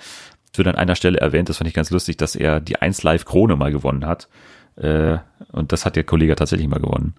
Es 0.51 0.57
wird 0.57 0.67
an 0.67 0.75
einer 0.75 0.95
Stelle 0.95 1.19
erwähnt, 1.19 1.49
das 1.49 1.57
fand 1.57 1.67
ich 1.67 1.75
ganz 1.75 1.91
lustig, 1.91 2.17
dass 2.17 2.35
er 2.35 2.59
die 2.59 2.81
1 2.81 3.03
Live 3.03 3.25
Krone 3.25 3.55
mal 3.55 3.71
gewonnen 3.71 4.07
hat. 4.07 4.27
Äh, 4.75 5.19
und 5.51 5.71
das 5.71 5.85
hat 5.85 5.95
der 5.95 6.03
Kollege 6.03 6.35
tatsächlich 6.35 6.67
mal 6.67 6.79
gewonnen. 6.79 7.13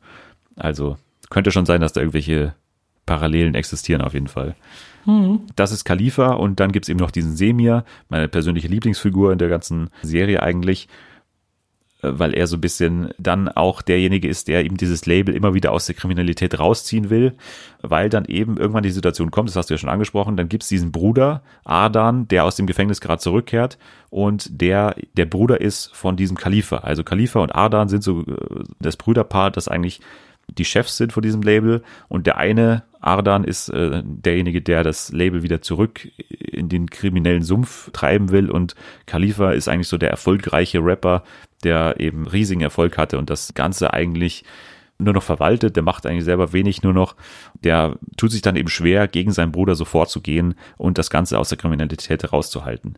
Also 0.56 0.96
könnte 1.30 1.52
schon 1.52 1.66
sein, 1.66 1.80
dass 1.80 1.92
da 1.92 2.00
irgendwelche 2.00 2.54
Parallelen 3.06 3.54
existieren 3.54 4.02
auf 4.02 4.14
jeden 4.14 4.26
Fall. 4.26 4.56
Mhm. 5.06 5.40
Das 5.56 5.72
ist 5.72 5.84
Khalifa 5.84 6.32
und 6.32 6.60
dann 6.60 6.72
gibt's 6.72 6.88
eben 6.88 7.00
noch 7.00 7.10
diesen 7.10 7.36
Semir, 7.36 7.84
meine 8.08 8.28
persönliche 8.28 8.68
Lieblingsfigur 8.68 9.32
in 9.32 9.38
der 9.38 9.48
ganzen 9.48 9.90
Serie 10.02 10.42
eigentlich 10.42 10.88
weil 12.02 12.34
er 12.34 12.46
so 12.46 12.56
ein 12.56 12.60
bisschen 12.60 13.10
dann 13.18 13.48
auch 13.48 13.82
derjenige 13.82 14.28
ist, 14.28 14.48
der 14.48 14.64
eben 14.64 14.76
dieses 14.76 15.06
Label 15.06 15.34
immer 15.34 15.54
wieder 15.54 15.72
aus 15.72 15.86
der 15.86 15.94
Kriminalität 15.94 16.58
rausziehen 16.58 17.10
will, 17.10 17.34
weil 17.82 18.08
dann 18.08 18.24
eben 18.24 18.56
irgendwann 18.56 18.82
die 18.82 18.90
Situation 18.90 19.30
kommt, 19.30 19.48
das 19.48 19.56
hast 19.56 19.70
du 19.70 19.74
ja 19.74 19.78
schon 19.78 19.90
angesprochen, 19.90 20.36
dann 20.36 20.48
gibt's 20.48 20.68
diesen 20.68 20.92
Bruder, 20.92 21.42
Ardan, 21.64 22.28
der 22.28 22.44
aus 22.44 22.56
dem 22.56 22.66
Gefängnis 22.66 23.00
gerade 23.00 23.20
zurückkehrt 23.20 23.78
und 24.08 24.60
der, 24.60 24.96
der 25.16 25.26
Bruder 25.26 25.60
ist 25.60 25.94
von 25.94 26.16
diesem 26.16 26.36
Khalifa. 26.36 26.78
Also 26.78 27.04
Khalifa 27.04 27.40
und 27.40 27.54
Ardan 27.54 27.88
sind 27.88 28.02
so 28.02 28.20
äh, 28.22 28.64
das 28.80 28.96
Brüderpaar, 28.96 29.50
das 29.50 29.68
eigentlich 29.68 30.00
die 30.56 30.64
Chefs 30.64 30.96
sind 30.96 31.12
von 31.12 31.22
diesem 31.22 31.42
Label 31.42 31.82
und 32.08 32.26
der 32.26 32.36
eine, 32.36 32.84
Ardan, 33.00 33.44
ist 33.44 33.68
äh, 33.68 34.02
derjenige, 34.04 34.62
der 34.62 34.82
das 34.82 35.12
Label 35.12 35.42
wieder 35.42 35.62
zurück 35.62 36.08
in 36.28 36.68
den 36.68 36.90
kriminellen 36.90 37.42
Sumpf 37.42 37.90
treiben 37.92 38.30
will 38.30 38.50
und 38.50 38.74
Khalifa 39.06 39.52
ist 39.52 39.68
eigentlich 39.68 39.88
so 39.88 39.98
der 39.98 40.10
erfolgreiche 40.10 40.80
Rapper, 40.80 41.24
der 41.64 41.98
eben 41.98 42.26
riesigen 42.26 42.60
Erfolg 42.60 42.98
hatte 42.98 43.18
und 43.18 43.30
das 43.30 43.54
Ganze 43.54 43.92
eigentlich 43.92 44.44
nur 45.00 45.14
noch 45.14 45.22
verwaltet, 45.22 45.76
der 45.76 45.82
macht 45.82 46.06
eigentlich 46.06 46.24
selber 46.24 46.52
wenig 46.52 46.82
nur 46.82 46.92
noch. 46.92 47.16
Der 47.64 47.96
tut 48.16 48.30
sich 48.30 48.42
dann 48.42 48.56
eben 48.56 48.68
schwer, 48.68 49.08
gegen 49.08 49.32
seinen 49.32 49.52
Bruder 49.52 49.74
so 49.74 49.84
vorzugehen 49.84 50.54
und 50.76 50.98
das 50.98 51.10
Ganze 51.10 51.38
aus 51.38 51.48
der 51.48 51.58
Kriminalität 51.58 52.32
rauszuhalten. 52.32 52.96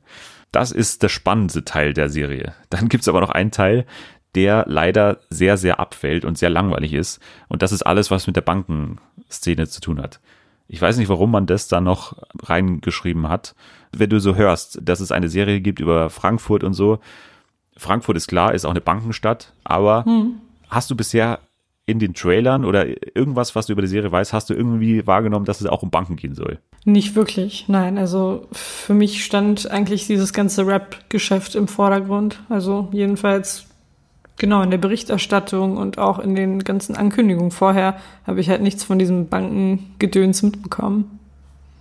Das 0.50 0.73
ist 0.73 1.02
der 1.02 1.09
spannendste 1.09 1.64
Teil 1.64 1.94
der 1.94 2.09
Serie. 2.09 2.54
Dann 2.71 2.88
gibt's 2.88 3.09
aber 3.09 3.21
noch 3.21 3.30
einen 3.30 3.52
Teil, 3.52 3.87
der 4.35 4.65
leider 4.67 5.19
sehr, 5.31 5.57
sehr 5.57 5.79
abfällt 5.81 6.25
und 6.25 6.39
sehr 6.39 6.51
langweilig 6.51 6.93
ist. 6.95 7.21
Und 7.49 7.62
das 7.62 7.73
ist 7.73 7.83
alles, 7.83 8.11
was 8.11 8.27
mit 8.27 8.37
der 8.37 8.43
Bankenszene 8.43 9.69
zu 9.69 9.81
tun 9.81 10.01
hat. 10.01 10.21
Ich 10.69 10.81
weiß 10.81 10.97
nicht, 10.97 11.09
warum 11.09 11.31
man 11.31 11.47
das 11.47 11.69
da 11.69 11.81
noch 11.81 12.17
reingeschrieben 12.43 13.29
hat. 13.29 13.55
Wenn 13.95 14.09
du 14.09 14.21
so 14.21 14.37
hörst, 14.37 14.79
dass 14.83 15.01
es 15.01 15.12
eine 15.12 15.29
Serie 15.29 15.61
gibt 15.61 15.81
über 15.81 16.09
Frankfurt 16.09 16.65
und 16.65 16.73
so. 16.73 16.99
Frankfurt 17.77 18.17
ist 18.17 18.29
klar, 18.29 18.55
ist 18.55 18.65
auch 18.65 18.71
eine 18.71 18.81
Bankenstadt, 18.81 19.53
aber 19.65 20.05
hm. 20.05 20.37
hast 20.69 20.91
du 20.91 20.97
bisher 20.97 21.41
in 21.85 21.99
den 21.99 22.15
Trailern 22.15 22.65
oder 22.65 22.87
irgendwas, 23.17 23.55
was 23.55 23.67
du 23.67 23.73
über 23.73 23.83
die 23.83 23.89
Serie 23.89 24.12
weißt, 24.12 24.33
hast 24.33 24.49
du 24.49 24.55
irgendwie 24.55 25.07
wahrgenommen, 25.07 25.45
dass 25.45 25.61
es 25.61 25.67
auch 25.67 25.83
um 25.83 25.91
Banken 25.91 26.17
gehen 26.17 26.35
soll? 26.35 26.59
Nicht 26.85 27.15
wirklich, 27.17 27.67
nein. 27.69 27.99
Also 27.99 28.47
für 28.53 28.95
mich 28.95 29.25
stand 29.25 29.71
eigentlich 29.71 30.07
dieses 30.07 30.33
ganze 30.33 30.67
Rap-Geschäft 30.67 31.55
im 31.55 31.69
Vordergrund. 31.69 32.41
Also 32.49 32.89
jedenfalls 32.93 33.67
genau 34.37 34.62
in 34.62 34.71
der 34.71 34.79
Berichterstattung 34.79 35.77
und 35.77 35.99
auch 35.99 36.19
in 36.19 36.35
den 36.35 36.65
ganzen 36.65 36.97
Ankündigungen 36.97 37.51
vorher 37.51 37.97
habe 38.27 38.41
ich 38.41 38.49
halt 38.49 38.62
nichts 38.62 38.85
von 38.85 38.99
diesem 38.99 39.29
Bankengedöns 39.29 40.43
mitbekommen. 40.43 41.19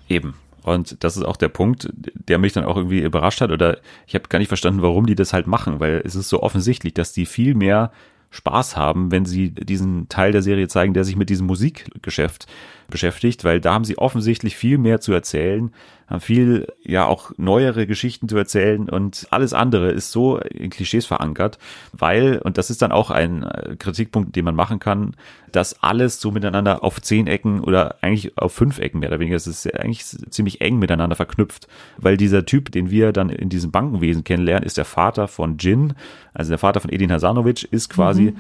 Eben. 0.08 0.36
Und 0.64 1.04
das 1.04 1.18
ist 1.18 1.24
auch 1.24 1.38
der 1.38 1.50
Punkt, 1.50 1.90
der 1.94 2.38
mich 2.38 2.54
dann 2.54 2.66
auch 2.66 2.78
irgendwie 2.78 3.00
überrascht 3.00 3.42
hat. 3.42 3.52
Oder 3.52 3.80
ich 4.06 4.14
habe 4.14 4.28
gar 4.30 4.40
nicht 4.40 4.48
verstanden, 4.48 4.82
warum 4.82 5.08
die 5.08 5.16
das 5.16 5.34
halt 5.34 5.48
machen, 5.48 5.80
weil 5.80 6.02
es 6.06 6.16
ist 6.16 6.30
so 6.30 6.44
offensichtlich, 6.44 6.94
dass 6.94 7.14
die 7.14 7.26
viel 7.26 7.56
mehr 7.56 7.92
Spaß 8.30 8.78
haben, 8.78 9.12
wenn 9.12 9.26
sie 9.26 9.50
diesen 9.52 10.08
Teil 10.08 10.32
der 10.32 10.42
Serie 10.42 10.68
zeigen, 10.68 10.94
der 10.94 11.04
sich 11.04 11.16
mit 11.16 11.30
diesem 11.30 11.48
Musikgeschäft 11.48 12.48
beschäftigt, 12.92 13.44
weil 13.44 13.60
da 13.60 13.74
haben 13.74 13.86
sie 13.86 13.98
offensichtlich 13.98 14.56
viel 14.56 14.78
mehr 14.78 15.02
zu 15.02 15.12
erzählen, 15.12 15.72
haben 16.08 16.20
viel, 16.20 16.68
ja, 16.84 17.06
auch 17.06 17.32
neuere 17.38 17.88
Geschichten 17.88 18.28
zu 18.28 18.38
erzählen 18.38 18.90
und 18.90 19.28
alles 19.32 19.54
andere 19.54 19.92
ist 19.92 20.12
so 20.12 20.38
in 20.38 20.70
Klischees 20.70 21.06
verankert, 21.06 21.58
weil, 21.94 22.40
und 22.44 22.58
das 22.58 22.70
ist 22.70 22.82
dann 22.82 22.92
auch 22.92 23.10
ein 23.10 23.44
äh, 23.44 23.76
Kritikpunkt, 23.78 24.36
den 24.36 24.46
man 24.46 24.54
machen 24.54 24.80
kann, 24.80 25.16
dass 25.52 25.82
alles 25.82 26.20
so 26.20 26.32
miteinander 26.32 26.84
auf 26.84 27.02
zehn 27.02 27.28
Ecken 27.28 27.62
oder 27.62 27.96
eigentlich 28.02 28.38
auf 28.38 28.54
fünf 28.54 28.80
Ecken 28.80 29.00
mehr 29.00 29.10
oder 29.10 29.20
weniger, 29.20 29.38
es 29.38 29.48
ist 29.48 29.74
eigentlich 29.74 30.06
ziemlich 30.06 30.62
eng 30.62 30.80
miteinander 30.80 31.16
verknüpft, 31.16 31.68
weil 31.98 32.18
dieser 32.18 32.46
Typ, 32.46 32.72
den 32.72 32.92
wir 32.92 33.14
dann 33.14 33.30
in 33.30 33.50
diesem 33.50 33.72
Bankenwesen 33.72 34.24
kennenlernen, 34.24 34.66
ist 34.66 34.78
der 34.78 34.86
Vater 34.86 35.28
von 35.28 35.58
Jin, 35.58 35.94
also 36.34 36.50
der 36.50 36.60
Vater 36.60 36.82
von 36.82 36.92
Edin 36.92 37.12
Hasanovic, 37.12 37.64
ist 37.72 37.90
quasi 37.90 38.32
mhm 38.32 38.38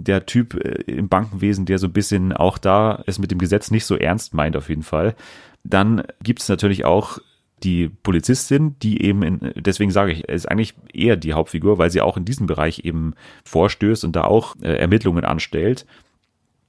der 0.00 0.26
Typ 0.26 0.54
äh, 0.54 0.82
im 0.90 1.08
Bankenwesen, 1.08 1.66
der 1.66 1.78
so 1.78 1.86
ein 1.86 1.92
bisschen 1.92 2.32
auch 2.32 2.58
da 2.58 3.02
es 3.06 3.18
mit 3.18 3.30
dem 3.30 3.38
Gesetz 3.38 3.70
nicht 3.70 3.86
so 3.86 3.96
ernst 3.96 4.34
meint, 4.34 4.56
auf 4.56 4.68
jeden 4.68 4.82
Fall. 4.82 5.14
Dann 5.62 6.02
gibt 6.22 6.42
es 6.42 6.48
natürlich 6.48 6.84
auch 6.84 7.18
die 7.62 7.88
Polizistin, 7.88 8.76
die 8.80 9.02
eben, 9.02 9.22
in, 9.22 9.52
deswegen 9.56 9.90
sage 9.90 10.12
ich, 10.12 10.24
ist 10.28 10.50
eigentlich 10.50 10.74
eher 10.92 11.16
die 11.16 11.32
Hauptfigur, 11.32 11.78
weil 11.78 11.90
sie 11.90 12.02
auch 12.02 12.16
in 12.16 12.24
diesem 12.24 12.46
Bereich 12.46 12.80
eben 12.84 13.14
vorstößt 13.44 14.04
und 14.04 14.14
da 14.14 14.24
auch 14.24 14.56
äh, 14.60 14.76
Ermittlungen 14.76 15.24
anstellt. 15.24 15.86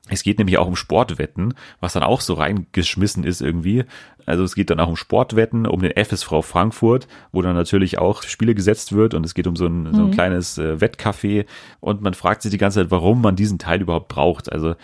Es 0.09 0.21
geht 0.21 0.37
nämlich 0.37 0.57
auch 0.57 0.67
um 0.67 0.75
Sportwetten, 0.75 1.55
was 1.79 1.93
dann 1.93 2.03
auch 2.03 2.21
so 2.21 2.35
reingeschmissen 2.35 3.23
ist 3.23 3.41
irgendwie. 3.41 3.85
Also 4.27 4.43
es 4.43 4.55
geht 4.55 4.69
dann 4.69 4.79
auch 4.79 4.89
um 4.89 4.95
Sportwetten, 4.95 5.65
um 5.65 5.81
den 5.81 5.93
FSV 5.95 6.43
Frankfurt, 6.43 7.07
wo 7.31 7.41
dann 7.41 7.55
natürlich 7.55 7.97
auch 7.97 8.23
Spiele 8.23 8.53
gesetzt 8.53 8.93
wird 8.93 9.13
und 9.13 9.25
es 9.25 9.33
geht 9.33 9.47
um 9.47 9.55
so 9.55 9.65
ein, 9.65 9.93
so 9.93 10.01
ein 10.01 10.07
mhm. 10.07 10.11
kleines 10.11 10.57
äh, 10.57 10.77
Wettcafé 10.79 11.45
und 11.79 12.01
man 12.01 12.13
fragt 12.13 12.43
sich 12.43 12.51
die 12.51 12.57
ganze 12.57 12.81
Zeit, 12.81 12.91
warum 12.91 13.21
man 13.21 13.35
diesen 13.35 13.57
Teil 13.57 13.81
überhaupt 13.81 14.07
braucht. 14.07 14.51
Also 14.51 14.75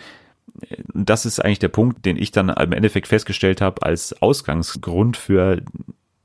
das 0.92 1.26
ist 1.26 1.44
eigentlich 1.44 1.58
der 1.58 1.68
Punkt, 1.68 2.04
den 2.04 2.16
ich 2.16 2.30
dann 2.30 2.48
im 2.48 2.72
Endeffekt 2.72 3.08
festgestellt 3.08 3.60
habe 3.60 3.82
als 3.82 4.20
Ausgangsgrund 4.22 5.16
für 5.16 5.62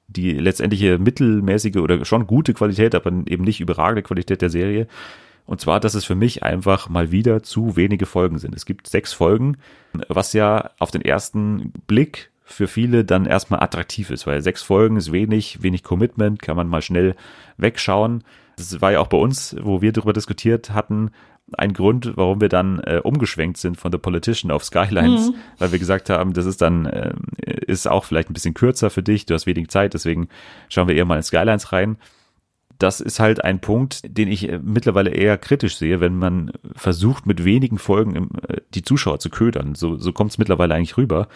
die 0.08 0.34
letztendliche 0.34 0.98
mittelmäßige 0.98 1.78
oder 1.78 2.04
schon 2.06 2.28
gute 2.28 2.54
Qualität, 2.54 2.96
aber 2.96 3.12
eben 3.28 3.44
nicht 3.44 3.60
überragende 3.60 4.04
Qualität 4.04 4.42
der 4.42 4.50
Serie. 4.50 4.88
Und 5.48 5.62
zwar, 5.62 5.80
dass 5.80 5.96
es 5.96 6.06
für 6.06 6.14
mich 6.14 6.44
einfach 6.44 6.90
mal 6.90 7.12
wieder 7.12 7.42
zu 7.42 7.76
wenige 7.78 8.06
Folgen 8.06 8.38
sind. 8.38 8.54
Es 8.54 8.66
gibt 8.66 8.88
sechs 8.88 9.14
Folgen, 9.14 9.58
was 10.10 10.34
ja 10.34 10.72
auf 10.78 10.92
den 10.92 11.02
ersten 11.02 11.72
Blick 11.88 12.30
für 12.44 12.68
viele 12.68 13.06
dann 13.06 13.26
erstmal 13.26 13.62
attraktiv 13.62 14.10
ist, 14.10 14.28
weil 14.28 14.42
sechs 14.42 14.62
Folgen 14.62 14.98
ist 14.98 15.12
wenig, 15.12 15.64
wenig 15.64 15.84
Commitment, 15.84 16.42
kann 16.42 16.58
man 16.58 16.68
mal 16.68 16.82
schnell 16.82 17.16
wegschauen. 17.58 18.24
Das 18.58 18.82
war 18.82 18.92
ja 18.92 19.00
auch 19.00 19.08
bei 19.08 19.18
uns, 19.18 19.56
wo 19.62 19.82
wir 19.82 19.94
darüber 19.94 20.14
diskutiert 20.14 20.72
hatten, 20.72 21.12
ein 21.54 21.72
Grund, 21.72 22.12
warum 22.16 22.42
wir 22.42 22.50
dann 22.50 22.80
äh, 22.80 23.00
umgeschwenkt 23.02 23.58
sind 23.58 23.78
von 23.78 23.92
The 23.92 23.98
Politician 23.98 24.52
auf 24.52 24.66
Skylines, 24.66 25.30
mhm. 25.30 25.36
weil 25.60 25.72
wir 25.72 25.80
gesagt 25.80 26.10
haben, 26.10 26.34
das 26.34 26.46
ist 26.46 26.62
dann, 26.62 26.86
äh, 26.86 27.14
ist 27.66 27.88
auch 27.88 28.04
vielleicht 28.04 28.30
ein 28.30 28.34
bisschen 28.34 28.54
kürzer 28.54 28.90
für 28.90 29.04
dich, 29.04 29.26
du 29.26 29.34
hast 29.34 29.46
wenig 29.46 29.70
Zeit, 29.70 29.94
deswegen 29.94 30.28
schauen 30.68 30.90
wir 30.90 30.96
eher 30.96 31.06
mal 31.06 31.16
in 31.16 31.24
Skylines 31.24 31.72
rein. 31.72 31.98
Das 32.80 33.02
ist 33.02 33.20
halt 33.20 33.44
ein 33.44 33.60
Punkt, 33.60 34.02
den 34.06 34.28
ich 34.28 34.50
äh, 34.50 34.60
mittlerweile 34.62 35.12
eher 35.12 35.38
kritisch 35.38 35.78
sehe, 35.78 36.00
wenn 36.00 36.18
man 36.18 36.52
versucht, 36.76 37.26
mit 37.26 37.44
wenigen 37.44 37.78
Folgen 37.78 38.16
im, 38.16 38.30
äh, 38.48 38.62
die 38.74 38.84
Zuschauer 38.84 39.20
zu 39.20 39.30
ködern. 39.30 39.76
So, 39.76 39.98
so 39.98 40.14
kommt 40.14 40.32
es 40.32 40.38
mittlerweile 40.38 40.76
eigentlich 40.76 40.98
rüber. 40.98 41.28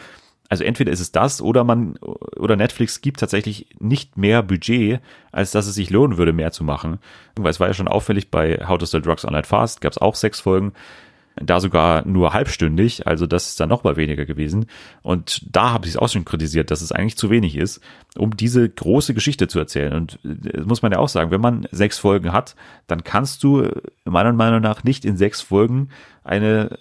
Also 0.52 0.66
entweder 0.66 0.92
ist 0.92 1.00
es 1.00 1.14
das 1.14 1.42
oder 1.42 1.64
man 1.64 1.96
oder 2.36 2.58
Netflix 2.58 3.00
gibt 3.00 3.22
tatsächlich 3.22 3.68
nicht 3.80 4.18
mehr 4.18 4.44
Budget, 4.44 5.00
als 5.32 5.52
dass 5.52 5.66
es 5.66 5.76
sich 5.76 5.90
lohnen 5.90 6.18
würde, 6.18 6.34
mehr 6.34 6.52
zu 6.52 6.66
machen. 6.66 7.00
Weil 7.38 7.52
es 7.52 7.62
war 7.62 7.70
ja 7.70 7.74
schon 7.74 7.88
auffällig 7.88 8.30
bei 8.32 8.60
How 8.68 8.78
to 8.78 8.86
Sell 8.86 9.02
Drugs 9.02 9.24
Online 9.24 9.46
Fast, 9.46 9.80
gab 9.80 9.94
es 9.94 9.98
auch 9.98 10.16
sechs 10.16 10.42
Folgen, 10.42 10.74
da 11.36 11.60
sogar 11.60 12.06
nur 12.06 12.34
halbstündig, 12.34 13.08
also 13.08 13.26
das 13.26 13.48
ist 13.48 13.60
dann 13.60 13.70
noch 13.70 13.84
mal 13.84 13.96
weniger 13.96 14.26
gewesen. 14.26 14.66
Und 15.02 15.42
da 15.50 15.72
habe 15.72 15.86
ich 15.86 15.94
es 15.94 15.98
auch 15.98 16.10
schon 16.10 16.26
kritisiert, 16.26 16.72
dass 16.72 16.82
es 16.82 16.92
eigentlich 16.92 17.18
zu 17.18 17.30
wenig 17.30 17.56
ist, 17.56 17.82
um 18.18 18.36
diese 18.36 18.68
große 18.70 19.14
Geschichte 19.14 19.48
zu 19.48 19.60
erzählen. 19.60 19.94
Und 19.94 20.20
das 20.24 20.66
muss 20.66 20.82
man 20.82 20.92
ja 20.92 21.00
auch 21.00 21.10
sagen, 21.10 21.32
wenn 21.32 21.42
man 21.42 21.68
sechs 21.72 21.98
Folgen 21.98 22.32
hat, 22.32 22.56
dann 22.88 23.04
kannst 23.04 23.44
du 23.44 23.68
meiner 24.06 24.34
Meinung 24.34 24.62
nach 24.62 24.84
nicht 24.84 25.06
in 25.06 25.18
sechs 25.18 25.42
Folgen 25.42 25.90
eine 26.24 26.78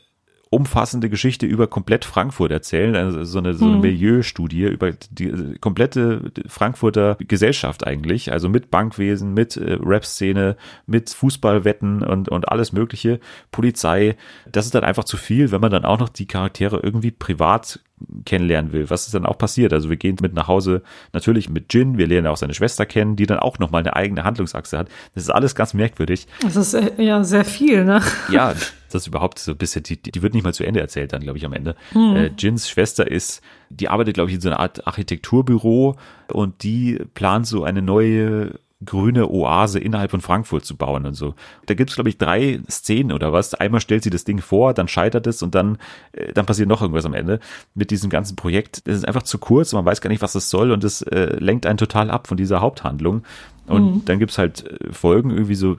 umfassende 0.50 1.08
Geschichte 1.08 1.46
über 1.46 1.68
komplett 1.68 2.04
Frankfurt 2.04 2.50
erzählen, 2.50 2.96
also 2.96 3.22
so 3.22 3.38
eine, 3.38 3.54
so 3.54 3.66
eine 3.66 3.76
mhm. 3.76 3.82
Milieustudie 3.82 4.64
über 4.64 4.90
die 5.10 5.56
komplette 5.60 6.32
Frankfurter 6.48 7.16
Gesellschaft 7.20 7.86
eigentlich, 7.86 8.32
also 8.32 8.48
mit 8.48 8.68
Bankwesen, 8.68 9.32
mit 9.32 9.56
äh, 9.56 9.78
Rap-Szene, 9.80 10.56
mit 10.86 11.10
Fußballwetten 11.10 12.02
und, 12.02 12.28
und 12.28 12.48
alles 12.48 12.72
mögliche, 12.72 13.20
Polizei. 13.52 14.16
Das 14.50 14.64
ist 14.64 14.74
dann 14.74 14.82
einfach 14.82 15.04
zu 15.04 15.16
viel, 15.16 15.52
wenn 15.52 15.60
man 15.60 15.70
dann 15.70 15.84
auch 15.84 16.00
noch 16.00 16.08
die 16.08 16.26
Charaktere 16.26 16.80
irgendwie 16.82 17.12
privat 17.12 17.78
kennenlernen 18.24 18.72
will. 18.72 18.90
Was 18.90 19.06
ist 19.06 19.14
dann 19.14 19.26
auch 19.26 19.38
passiert? 19.38 19.72
Also 19.72 19.90
wir 19.90 19.96
gehen 19.96 20.16
mit 20.20 20.34
nach 20.34 20.48
Hause 20.48 20.82
natürlich 21.12 21.48
mit 21.48 21.72
Jin, 21.72 21.98
wir 21.98 22.06
lernen 22.06 22.26
auch 22.26 22.36
seine 22.36 22.54
Schwester 22.54 22.86
kennen, 22.86 23.16
die 23.16 23.26
dann 23.26 23.38
auch 23.38 23.58
nochmal 23.58 23.80
eine 23.80 23.96
eigene 23.96 24.24
Handlungsachse 24.24 24.78
hat. 24.78 24.88
Das 25.14 25.24
ist 25.24 25.30
alles 25.30 25.54
ganz 25.54 25.74
merkwürdig. 25.74 26.26
Das 26.42 26.56
ist 26.56 26.74
äh, 26.74 26.90
ja 27.02 27.24
sehr 27.24 27.44
viel, 27.44 27.84
ne? 27.84 28.02
Ja, 28.30 28.54
das 28.90 29.02
ist 29.02 29.06
überhaupt 29.06 29.38
so 29.38 29.52
ein 29.52 29.56
bisschen, 29.56 29.82
die, 29.82 30.00
die 30.00 30.22
wird 30.22 30.34
nicht 30.34 30.44
mal 30.44 30.54
zu 30.54 30.64
Ende 30.64 30.80
erzählt 30.80 31.12
dann, 31.12 31.22
glaube 31.22 31.38
ich, 31.38 31.44
am 31.44 31.52
Ende. 31.52 31.76
Hm. 31.92 32.16
Äh, 32.16 32.30
Jins 32.38 32.68
Schwester 32.68 33.10
ist, 33.10 33.42
die 33.68 33.88
arbeitet, 33.88 34.14
glaube 34.14 34.30
ich, 34.30 34.36
in 34.36 34.40
so 34.40 34.48
einer 34.48 34.60
Art 34.60 34.86
Architekturbüro 34.86 35.96
und 36.32 36.62
die 36.62 36.98
plant 37.14 37.46
so 37.46 37.64
eine 37.64 37.82
neue 37.82 38.58
grüne 38.84 39.28
Oase 39.30 39.78
innerhalb 39.78 40.10
von 40.10 40.20
Frankfurt 40.20 40.64
zu 40.64 40.76
bauen 40.76 41.04
und 41.04 41.14
so. 41.14 41.34
Da 41.66 41.74
gibt 41.74 41.90
es, 41.90 41.96
glaube 41.96 42.08
ich, 42.08 42.16
drei 42.16 42.60
Szenen 42.70 43.12
oder 43.12 43.32
was. 43.32 43.54
Einmal 43.54 43.80
stellt 43.80 44.02
sie 44.02 44.10
das 44.10 44.24
Ding 44.24 44.40
vor, 44.40 44.72
dann 44.72 44.88
scheitert 44.88 45.26
es 45.26 45.42
und 45.42 45.54
dann, 45.54 45.78
äh, 46.12 46.32
dann 46.32 46.46
passiert 46.46 46.68
noch 46.68 46.80
irgendwas 46.80 47.04
am 47.04 47.14
Ende 47.14 47.40
mit 47.74 47.90
diesem 47.90 48.08
ganzen 48.08 48.36
Projekt. 48.36 48.86
Das 48.86 48.96
ist 48.96 49.06
einfach 49.06 49.22
zu 49.22 49.38
kurz, 49.38 49.72
man 49.72 49.84
weiß 49.84 50.00
gar 50.00 50.08
nicht, 50.08 50.22
was 50.22 50.32
das 50.32 50.48
soll 50.48 50.70
und 50.70 50.82
es 50.82 51.02
äh, 51.02 51.36
lenkt 51.38 51.66
einen 51.66 51.78
total 51.78 52.10
ab 52.10 52.26
von 52.26 52.36
dieser 52.36 52.60
Haupthandlung. 52.60 53.22
Und 53.66 53.94
mhm. 53.94 54.04
dann 54.06 54.18
gibt's 54.18 54.38
halt 54.38 54.66
äh, 54.66 54.92
Folgen, 54.92 55.30
irgendwie 55.30 55.54
so, 55.54 55.76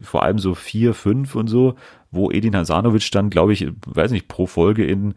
vor 0.00 0.22
allem 0.22 0.38
so 0.38 0.54
vier, 0.54 0.94
fünf 0.94 1.34
und 1.34 1.48
so, 1.48 1.74
wo 2.10 2.30
Edin 2.30 2.56
Hasanovic 2.56 3.10
dann, 3.12 3.28
glaube 3.28 3.52
ich, 3.52 3.68
weiß 3.86 4.10
nicht, 4.10 4.26
pro 4.26 4.46
Folge 4.46 4.84
in 4.84 5.14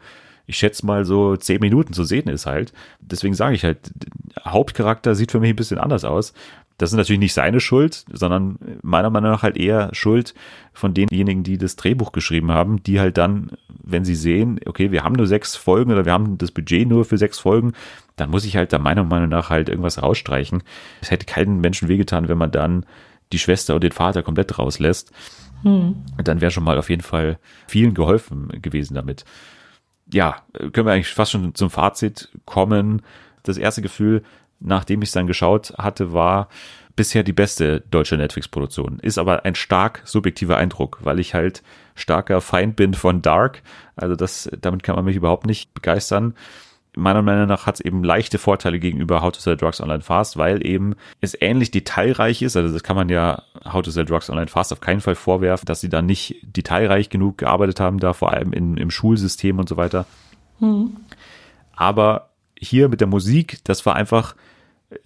ich 0.52 0.58
schätze 0.58 0.86
mal 0.86 1.06
so 1.06 1.38
zehn 1.38 1.62
Minuten 1.62 1.94
zu 1.94 2.04
sehen 2.04 2.28
ist 2.28 2.46
halt. 2.46 2.74
Deswegen 3.00 3.34
sage 3.34 3.56
ich 3.56 3.64
halt, 3.64 3.92
Hauptcharakter 4.46 5.16
sieht 5.16 5.32
für 5.32 5.40
mich 5.40 5.52
ein 5.52 5.56
bisschen 5.56 5.78
anders 5.78 6.04
aus. 6.04 6.34
Das 6.82 6.92
ist 6.92 6.98
natürlich 6.98 7.20
nicht 7.20 7.36
seine 7.36 7.60
Schuld, 7.60 8.06
sondern 8.12 8.58
meiner 8.82 9.12
Meinung 9.12 9.30
nach 9.30 9.44
halt 9.44 9.56
eher 9.56 9.94
Schuld 9.94 10.34
von 10.74 10.96
denjenigen, 10.96 11.44
die 11.44 11.60
das 11.60 11.76
Drehbuch 11.76 12.12
geschrieben 12.12 12.52
haben, 12.52 12.82
die 12.82 13.00
halt 13.00 13.20
dann, 13.20 13.52
wenn 13.68 14.04
sie 14.04 14.16
sehen, 14.16 14.60
okay, 14.66 14.92
wir 14.92 15.04
haben 15.04 15.14
nur 15.14 15.28
sechs 15.28 15.56
Folgen 15.56 15.92
oder 15.92 16.06
wir 16.06 16.12
haben 16.12 16.40
das 16.40 16.50
Budget 16.50 16.90
nur 16.90 17.06
für 17.06 17.20
sechs 17.20 17.38
Folgen, 17.38 17.74
dann 18.16 18.32
muss 18.32 18.46
ich 18.46 18.58
halt 18.58 18.74
da 18.74 18.80
meiner 18.80 19.04
Meinung 19.04 19.30
nach 19.30 19.52
halt 19.52 19.70
irgendwas 19.70 20.02
rausstreichen. 20.02 20.64
Es 21.02 21.12
hätte 21.12 21.28
keinen 21.28 21.62
Menschen 21.62 21.88
wehgetan, 21.88 22.30
wenn 22.30 22.40
man 22.40 22.50
dann 22.50 22.88
die 23.32 23.38
Schwester 23.38 23.76
und 23.76 23.84
den 23.84 23.92
Vater 23.92 24.24
komplett 24.24 24.58
rauslässt. 24.58 25.12
Hm. 25.62 25.98
Dann 26.24 26.42
wäre 26.42 26.50
schon 26.50 26.64
mal 26.64 26.80
auf 26.80 26.90
jeden 26.90 27.04
Fall 27.04 27.38
vielen 27.68 27.94
geholfen 27.94 28.48
gewesen 28.60 28.96
damit. 28.96 29.24
Ja, 30.12 30.38
können 30.58 30.88
wir 30.88 30.94
eigentlich 30.94 31.14
fast 31.14 31.34
schon 31.34 31.54
zum 31.54 31.70
Fazit 31.70 32.30
kommen. 32.46 33.04
Das 33.44 33.60
erste 33.60 33.84
Gefühl, 33.84 34.24
nachdem 34.62 35.02
ich 35.02 35.10
es 35.10 35.14
dann 35.14 35.28
geschaut 35.28 35.74
hatte, 35.78 36.14
war 36.14 36.48
bisher 36.96 37.24
die 37.24 37.34
beste 37.34 37.82
deutsche 37.92 38.18
Netflix-Produktion. 38.18 39.00
Ist 39.00 39.18
aber 39.18 39.46
ein 39.46 39.56
stark 39.56 40.02
subjektiver 40.06 40.58
Eindruck, 40.58 41.00
weil 41.02 41.20
ich 41.20 41.34
halt 41.34 41.64
starker 41.96 42.42
Feind 42.42 42.76
bin 42.76 42.94
von 42.94 43.22
Dark. 43.22 43.64
Also 43.96 44.16
das, 44.16 44.50
damit 44.60 44.84
kann 44.84 44.96
man 44.96 45.06
mich 45.06 45.16
überhaupt 45.16 45.46
nicht 45.46 45.74
begeistern 45.74 46.36
meiner 46.96 47.22
Meinung 47.22 47.48
nach 47.48 47.66
hat 47.66 47.76
es 47.76 47.82
eben 47.82 48.04
leichte 48.04 48.38
Vorteile 48.38 48.80
gegenüber 48.80 49.22
How 49.22 49.32
to 49.32 49.40
Sell 49.40 49.56
Drugs 49.56 49.80
Online 49.80 50.02
Fast, 50.02 50.38
weil 50.38 50.66
eben 50.66 50.96
es 51.22 51.38
ähnlich 51.40 51.72
detailreich 51.72 52.42
ist. 52.42 52.58
Also 52.58 52.74
das 52.74 52.84
kann 52.84 52.96
man 52.96 53.10
ja 53.10 53.44
How 53.66 53.82
to 53.82 53.92
Sell 53.92 54.06
Drugs 54.06 54.30
Online 54.30 54.48
Fast 54.48 54.74
auf 54.74 54.82
keinen 54.82 55.02
Fall 55.02 55.16
vorwerfen, 55.16 55.66
dass 55.66 55.82
sie 55.82 55.90
da 55.90 56.02
nicht 56.02 56.38
detailreich 56.44 57.10
genug 57.10 57.38
gearbeitet 57.38 57.80
haben, 57.80 58.00
da 58.00 58.14
vor 58.14 58.34
allem 58.34 58.52
in, 58.52 58.78
im 58.78 58.92
Schulsystem 58.92 59.58
und 59.60 59.70
so 59.70 59.78
weiter. 59.78 60.06
Mhm. 60.60 60.98
Aber 61.76 62.30
hier 62.58 62.90
mit 62.90 63.00
der 63.00 63.08
Musik, 63.08 63.60
das 63.64 63.86
war 63.86 63.96
einfach, 63.96 64.36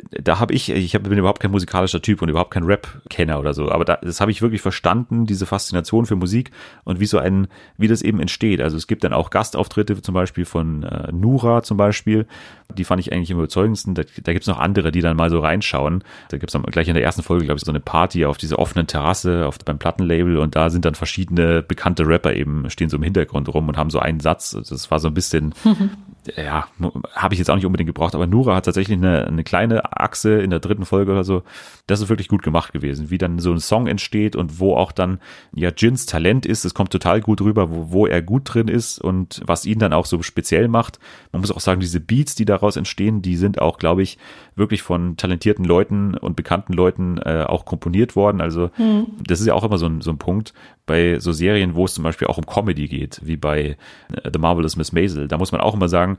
da 0.10 0.40
habe 0.40 0.54
ich, 0.54 0.72
ich 0.72 0.96
hab, 0.96 1.04
bin 1.04 1.18
überhaupt 1.18 1.42
kein 1.42 1.52
musikalischer 1.52 2.02
Typ 2.02 2.22
und 2.22 2.30
überhaupt 2.30 2.52
kein 2.52 2.64
Rap-Kenner 2.64 3.40
oder 3.40 3.54
so, 3.54 3.72
aber 3.72 3.86
da, 3.86 3.98
das 4.02 4.20
habe 4.20 4.32
ich 4.32 4.42
wirklich 4.42 4.62
verstanden, 4.62 5.26
diese 5.26 5.46
Faszination 5.46 6.06
für 6.06 6.16
Musik 6.16 6.52
und 6.84 7.00
wie 7.00 7.06
so 7.06 7.20
ein, 7.20 7.48
wie 7.78 7.88
das 7.88 8.02
eben 8.02 8.20
entsteht. 8.20 8.62
Also 8.62 8.78
es 8.78 8.88
gibt 8.88 9.04
dann 9.04 9.14
auch 9.14 9.30
Gastauftritte 9.30 10.02
zum 10.02 10.14
Beispiel 10.14 10.46
von 10.46 10.84
äh, 10.84 11.12
Nura 11.12 11.62
zum 11.62 11.78
Beispiel, 11.78 12.26
die 12.74 12.84
fand 12.84 13.00
ich 13.00 13.14
eigentlich 13.14 13.32
am 13.32 13.38
überzeugendsten. 13.38 13.94
Da, 13.94 14.04
da 14.24 14.34
gibt 14.34 14.44
es 14.44 14.48
noch 14.48 14.60
andere, 14.60 14.92
die 14.92 15.02
dann 15.02 15.18
mal 15.18 15.30
so 15.30 15.40
reinschauen. 15.40 16.04
Da 16.30 16.38
gibt 16.38 16.54
es 16.54 16.62
gleich 16.72 16.88
in 16.88 16.96
der 16.96 17.04
ersten 17.04 17.22
Folge, 17.22 17.46
glaube 17.46 17.60
ich, 17.60 17.66
so 17.66 17.72
eine 17.72 17.80
Party 17.80 18.26
auf 18.26 18.38
dieser 18.38 18.58
offenen 18.58 18.88
Terrasse 18.88 19.46
auf, 19.46 19.60
beim 19.60 19.78
Plattenlabel 19.78 20.38
und 20.38 20.56
da 20.56 20.70
sind 20.70 20.86
dann 20.86 20.96
verschiedene 20.96 21.62
bekannte 21.62 22.08
Rapper 22.08 22.34
eben, 22.34 22.70
stehen 22.70 22.90
so 22.90 22.98
im 22.98 23.04
Hintergrund 23.04 23.54
rum 23.54 23.68
und 23.68 23.78
haben 23.78 23.90
so 23.92 24.00
einen 24.00 24.20
Satz. 24.20 24.58
Das 24.68 24.90
war 24.90 25.00
so 25.00 25.08
ein 25.08 25.14
bisschen, 25.14 25.54
ja, 26.36 26.68
habe 27.14 27.34
ich 27.34 27.40
jetzt 27.40 27.50
auch 27.50 27.56
nicht 27.56 27.66
unbedingt 27.66 27.88
gebraucht, 27.88 28.16
aber 28.16 28.28
Nura 28.28 28.56
hat 28.56 28.66
tatsächlich 28.66 28.98
eine, 28.98 29.26
eine 29.26 29.44
kleine 29.44 29.94
Achse 29.98 30.42
in 30.42 30.50
der 30.50 30.60
dritten 30.60 30.86
Folge 30.86 31.12
oder 31.12 31.24
so. 31.24 31.44
Das 31.88 32.02
ist 32.02 32.10
wirklich 32.10 32.28
gut 32.28 32.44
gemacht 32.44 32.74
gewesen, 32.74 33.10
wie 33.10 33.18
dann 33.18 33.40
so 33.40 33.52
ein 33.52 33.60
Song 33.60 33.88
entsteht 33.88 34.36
und 34.36 34.60
wo 34.60 34.76
auch 34.76 34.92
dann 34.92 35.20
ja 35.54 35.72
Jins 35.76 36.06
Talent 36.06 36.46
ist. 36.46 36.66
Es 36.66 36.74
kommt 36.74 36.92
total 36.92 37.22
gut 37.22 37.42
rüber, 37.42 37.70
wo, 37.70 37.92
wo 37.92 38.08
er 38.08 38.22
gut 38.22 38.54
drin 38.54 38.68
ist 38.68 39.00
und 39.00 39.42
was 39.46 39.66
ihn 39.66 39.80
dann 39.80 39.94
auch 39.94 40.06
so 40.06 40.22
speziell 40.22 40.68
macht. 40.68 41.00
Man 41.32 41.42
muss 41.42 41.52
auch 41.52 41.60
sagen, 41.60 41.80
diese 41.80 42.00
Beats, 42.00 42.36
die 42.36 42.46
daraus 42.46 42.76
entstehen, 42.76 43.22
die 43.22 43.38
sind 43.38 43.62
auch, 43.62 43.78
glaube 43.78 44.02
ich, 44.02 44.18
wirklich 44.56 44.82
von 44.82 45.18
talentierten 45.18 45.66
Leuten 45.66 46.16
und 46.16 46.36
bekannten 46.36 46.74
Leuten 46.74 47.18
äh, 47.18 47.44
auch 47.48 47.66
komponiert 47.66 48.16
worden. 48.16 48.42
Also 48.42 48.72
mhm. 48.78 49.08
das 49.26 49.40
ist 49.40 49.48
ja 49.48 49.54
auch 49.54 49.64
immer 49.64 49.78
so 49.78 49.86
ein, 49.86 50.02
so 50.02 50.12
ein 50.12 50.18
Punkt 50.18 50.54
bei 50.86 51.20
so 51.20 51.32
Serien, 51.32 51.76
wo 51.76 51.86
es 51.86 51.94
zum 51.94 52.04
Beispiel 52.04 52.28
auch 52.28 52.38
um 52.38 52.46
Comedy 52.46 52.88
geht, 52.88 53.20
wie 53.24 53.38
bei 53.38 53.78
äh, 54.12 54.32
The 54.32 54.40
Marvelous 54.40 54.76
Miss 54.76 54.92
Maisel. 54.92 55.28
Da 55.28 55.38
muss 55.38 55.52
man 55.52 55.62
auch 55.62 55.74
immer 55.74 55.90
sagen, 55.90 56.18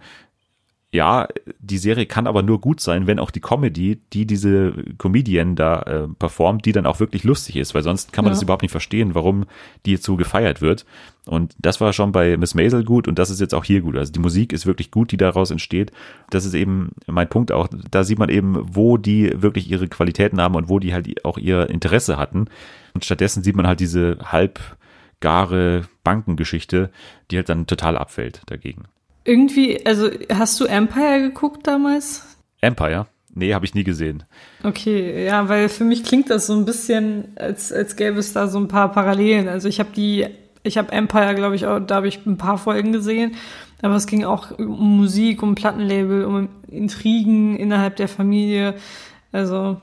ja, 0.93 1.27
die 1.59 1.79
Serie 1.79 2.07
kann 2.07 2.27
aber 2.27 2.43
nur 2.43 2.61
gut 2.61 2.81
sein, 2.81 3.07
wenn 3.07 3.19
auch 3.19 3.31
die 3.31 3.41
Comedy, 3.41 4.01
die 4.13 4.25
diese 4.25 4.73
Comedian 4.99 5.57
da 5.57 5.83
äh, 5.83 6.09
performt, 6.09 6.65
die 6.65 6.73
dann 6.73 6.87
auch 6.87 7.01
wirklich 7.01 7.25
lustig 7.25 7.57
ist, 7.57 7.75
weil 7.75 7.83
sonst 7.83 8.13
kann 8.13 8.25
man 8.25 8.31
ja. 8.31 8.35
das 8.35 8.43
überhaupt 8.43 8.63
nicht 8.63 8.71
verstehen, 8.71 9.15
warum 9.15 9.47
die 9.85 9.93
jetzt 9.93 10.05
so 10.05 10.17
gefeiert 10.17 10.63
wird. 10.63 10.87
Und 11.27 11.55
das 11.59 11.81
war 11.81 11.93
schon 11.93 12.13
bei 12.13 12.37
Miss 12.37 12.55
Maisel 12.55 12.85
gut 12.85 13.09
und 13.09 13.19
das 13.19 13.31
ist 13.31 13.41
jetzt 13.41 13.55
auch 13.55 13.65
hier 13.65 13.81
gut. 13.81 13.97
Also 13.97 14.13
die 14.13 14.21
Musik 14.21 14.53
ist 14.53 14.65
wirklich 14.65 14.93
gut, 14.93 15.11
die 15.11 15.17
daraus 15.17 15.51
entsteht. 15.51 15.91
Das 16.31 16.45
ist 16.45 16.55
eben 16.55 16.93
mein 17.07 17.29
Punkt 17.29 17.51
auch. 17.51 17.69
Da 17.91 18.05
sieht 18.05 18.21
man 18.21 18.29
eben, 18.29 18.57
wo 18.75 18.97
die 18.97 19.43
wirklich 19.43 19.69
ihre 19.69 19.89
Qualitäten 19.89 20.41
haben 20.41 20.55
und 20.55 20.69
wo 20.69 20.79
die 20.79 20.95
halt 20.95 21.25
auch 21.25 21.37
ihr 21.37 21.69
Interesse 21.69 22.17
hatten. 22.17 22.47
Und 22.95 23.05
stattdessen 23.05 23.43
sieht 23.43 23.57
man 23.57 23.67
halt 23.67 23.81
diese 23.81 24.19
halbgare 24.23 25.83
Bankengeschichte, 26.05 26.91
die 27.31 27.37
halt 27.37 27.49
dann 27.49 27.67
total 27.67 27.99
abfällt 27.99 28.43
dagegen. 28.47 28.85
Irgendwie, 29.27 29.85
also 29.85 30.09
hast 30.33 30.61
du 30.61 30.67
Empire 30.67 31.21
geguckt 31.21 31.67
damals? 31.67 32.23
Empire? 32.61 33.07
Nee, 33.35 33.53
habe 33.53 33.67
ich 33.67 33.75
nie 33.75 33.85
gesehen. 33.85 34.23
Okay, 34.63 35.27
ja, 35.27 35.49
weil 35.49 35.69
für 35.69 35.85
mich 35.85 36.05
klingt 36.05 36.31
das 36.31 36.47
so 36.47 36.55
ein 36.55 36.65
bisschen, 36.65 37.37
als, 37.37 37.73
als 37.73 37.97
gäbe 37.97 38.19
es 38.19 38.33
da 38.33 38.47
so 38.47 38.59
ein 38.59 38.69
paar 38.69 38.93
Parallelen. 38.93 39.49
Also 39.49 39.69
ich 39.69 39.81
habe 39.81 39.91
die, 39.95 40.27
ich 40.63 40.79
habe 40.79 40.93
Empire, 40.93 41.35
glaube 41.35 41.57
ich, 41.57 41.67
auch, 41.67 41.81
da 41.81 41.97
habe 41.97 42.09
ich 42.09 42.25
ein 42.25 42.39
paar 42.39 42.57
Folgen 42.57 42.93
gesehen, 42.93 43.35
aber 43.83 43.97
es 43.97 44.07
ging 44.07 44.25
auch 44.25 44.57
um 44.59 44.97
Musik, 44.97 45.43
um 45.43 45.57
Plattenlabel, 45.57 46.25
um 46.25 46.49
Intrigen 46.69 47.57
innerhalb 47.57 47.97
der 47.97 48.09
Familie. 48.09 48.75
Also 49.33 49.81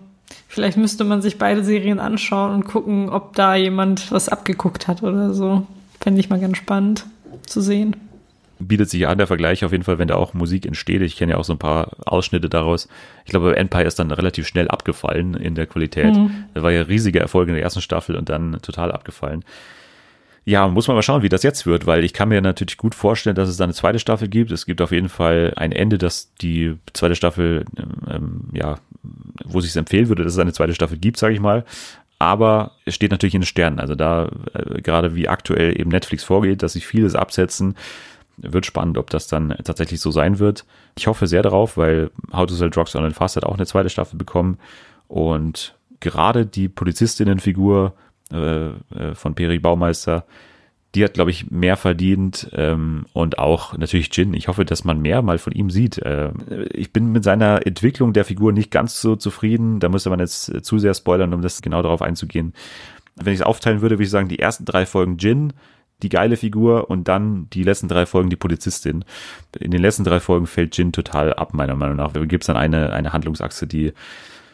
vielleicht 0.47 0.77
müsste 0.77 1.03
man 1.03 1.21
sich 1.21 1.37
beide 1.37 1.65
Serien 1.65 1.99
anschauen 1.99 2.53
und 2.55 2.65
gucken, 2.65 3.09
ob 3.09 3.35
da 3.35 3.55
jemand 3.55 4.09
was 4.11 4.29
abgeguckt 4.29 4.87
hat 4.87 5.03
oder 5.03 5.33
so. 5.33 5.67
Fände 5.99 6.21
ich 6.21 6.29
mal 6.29 6.39
ganz 6.39 6.57
spannend 6.57 7.05
zu 7.45 7.61
sehen 7.61 7.97
bietet 8.59 8.89
sich 8.89 9.07
an 9.07 9.17
der 9.17 9.27
Vergleich 9.27 9.65
auf 9.65 9.71
jeden 9.71 9.83
Fall, 9.83 9.99
wenn 9.99 10.07
da 10.07 10.15
auch 10.15 10.33
Musik 10.33 10.65
entsteht. 10.65 11.01
Ich 11.01 11.17
kenne 11.17 11.33
ja 11.33 11.37
auch 11.37 11.43
so 11.43 11.53
ein 11.53 11.59
paar 11.59 11.91
Ausschnitte 12.05 12.49
daraus. 12.49 12.87
Ich 13.25 13.31
glaube, 13.31 13.55
Empire 13.55 13.85
ist 13.85 13.99
dann 13.99 14.11
relativ 14.11 14.47
schnell 14.47 14.67
abgefallen 14.67 15.33
in 15.33 15.55
der 15.55 15.67
Qualität. 15.67 16.15
Mhm. 16.15 16.45
Da 16.53 16.63
war 16.63 16.71
ja 16.71 16.83
riesiger 16.83 17.21
Erfolg 17.21 17.47
in 17.47 17.55
der 17.55 17.63
ersten 17.63 17.81
Staffel 17.81 18.15
und 18.15 18.29
dann 18.29 18.59
total 18.61 18.91
abgefallen. 18.91 19.43
Ja, 20.45 20.67
muss 20.67 20.87
man 20.87 20.95
mal 20.95 21.03
schauen, 21.03 21.23
wie 21.23 21.29
das 21.29 21.43
jetzt 21.43 21.65
wird, 21.65 21.85
weil 21.85 22.03
ich 22.03 22.11
kann 22.11 22.27
mir 22.27 22.41
natürlich 22.41 22.77
gut 22.77 22.95
vorstellen, 22.95 23.35
dass 23.35 23.47
es 23.47 23.55
da 23.55 23.63
eine 23.63 23.73
zweite 23.73 23.99
Staffel 23.99 24.27
gibt. 24.27 24.51
Es 24.51 24.65
gibt 24.65 24.81
auf 24.81 24.91
jeden 24.91 25.07
Fall 25.07 25.53
ein 25.55 25.71
Ende, 25.71 25.97
dass 25.97 26.33
die 26.35 26.75
zweite 26.91 27.15
Staffel, 27.15 27.63
ähm, 28.09 28.49
ja, 28.51 28.75
wo 29.45 29.61
sich 29.61 29.69
es 29.69 29.77
empfehlen 29.77 30.09
würde, 30.09 30.23
dass 30.23 30.33
es 30.33 30.39
eine 30.39 30.51
zweite 30.51 30.75
Staffel 30.75 30.97
gibt, 30.97 31.17
sage 31.17 31.33
ich 31.33 31.39
mal. 31.39 31.63
Aber 32.19 32.71
es 32.85 32.95
steht 32.95 33.11
natürlich 33.11 33.35
in 33.35 33.41
den 33.41 33.47
Sternen. 33.47 33.79
Also 33.79 33.95
da, 33.95 34.29
äh, 34.53 34.81
gerade 34.81 35.15
wie 35.15 35.29
aktuell 35.29 35.79
eben 35.79 35.89
Netflix 35.89 36.25
vorgeht, 36.25 36.61
dass 36.61 36.73
sich 36.73 36.87
vieles 36.87 37.15
absetzen, 37.15 37.75
wird 38.37 38.65
spannend, 38.65 38.97
ob 38.97 39.09
das 39.09 39.27
dann 39.27 39.55
tatsächlich 39.63 40.01
so 40.01 40.11
sein 40.11 40.39
wird. 40.39 40.65
Ich 40.97 41.07
hoffe 41.07 41.27
sehr 41.27 41.41
darauf, 41.41 41.77
weil 41.77 42.11
How 42.31 42.45
to 42.45 42.55
Sell 42.55 42.69
Drugs 42.69 42.95
Online 42.95 43.13
Fast 43.13 43.35
hat 43.35 43.45
auch 43.45 43.55
eine 43.55 43.65
zweite 43.65 43.89
Staffel 43.89 44.17
bekommen. 44.17 44.57
Und 45.07 45.75
gerade 45.99 46.45
die 46.45 46.69
Polizistinnenfigur 46.69 47.93
äh, 48.31 48.67
äh, 48.67 48.73
von 49.13 49.35
Peri 49.35 49.59
Baumeister, 49.59 50.25
die 50.95 51.03
hat, 51.03 51.13
glaube 51.15 51.31
ich, 51.31 51.49
mehr 51.49 51.75
verdient 51.75 52.49
ähm, 52.53 53.05
und 53.13 53.39
auch 53.39 53.75
natürlich 53.77 54.15
Jin. 54.15 54.33
Ich 54.33 54.47
hoffe, 54.47 54.63
dass 54.63 54.83
man 54.83 55.01
mehr 55.01 55.21
mal 55.23 55.39
von 55.39 55.53
ihm 55.53 55.69
sieht. 55.69 55.97
Äh, 55.99 56.31
ich 56.71 56.93
bin 56.93 57.11
mit 57.11 57.23
seiner 57.23 57.65
Entwicklung 57.65 58.13
der 58.13 58.25
Figur 58.25 58.51
nicht 58.51 58.69
ganz 58.69 59.01
so 59.01 59.15
zufrieden. 59.15 59.79
Da 59.79 59.89
müsste 59.89 60.09
man 60.09 60.19
jetzt 60.19 60.63
zu 60.63 60.77
sehr 60.77 60.93
spoilern, 60.93 61.33
um 61.33 61.41
das 61.41 61.61
genau 61.61 61.81
darauf 61.81 62.01
einzugehen. 62.01 62.53
Wenn 63.15 63.33
ich 63.33 63.39
es 63.39 63.45
aufteilen 63.45 63.81
würde, 63.81 63.95
würde 63.95 64.03
ich 64.03 64.09
sagen, 64.09 64.29
die 64.29 64.39
ersten 64.39 64.65
drei 64.65 64.85
Folgen 64.85 65.17
Jin, 65.17 65.53
die 66.03 66.09
geile 66.09 66.37
Figur 66.37 66.89
und 66.89 67.07
dann 67.07 67.47
die 67.53 67.63
letzten 67.63 67.87
drei 67.87 68.05
Folgen 68.05 68.29
die 68.29 68.35
Polizistin. 68.35 69.05
In 69.59 69.71
den 69.71 69.81
letzten 69.81 70.03
drei 70.03 70.19
Folgen 70.19 70.45
fällt 70.45 70.77
Jin 70.77 70.91
total 70.91 71.33
ab, 71.33 71.53
meiner 71.53 71.75
Meinung 71.75 71.95
nach. 71.95 72.11
Da 72.11 72.23
gibt 72.25 72.43
es 72.43 72.47
dann 72.47 72.57
eine, 72.57 72.93
eine 72.93 73.13
Handlungsachse, 73.13 73.65
die 73.65 73.93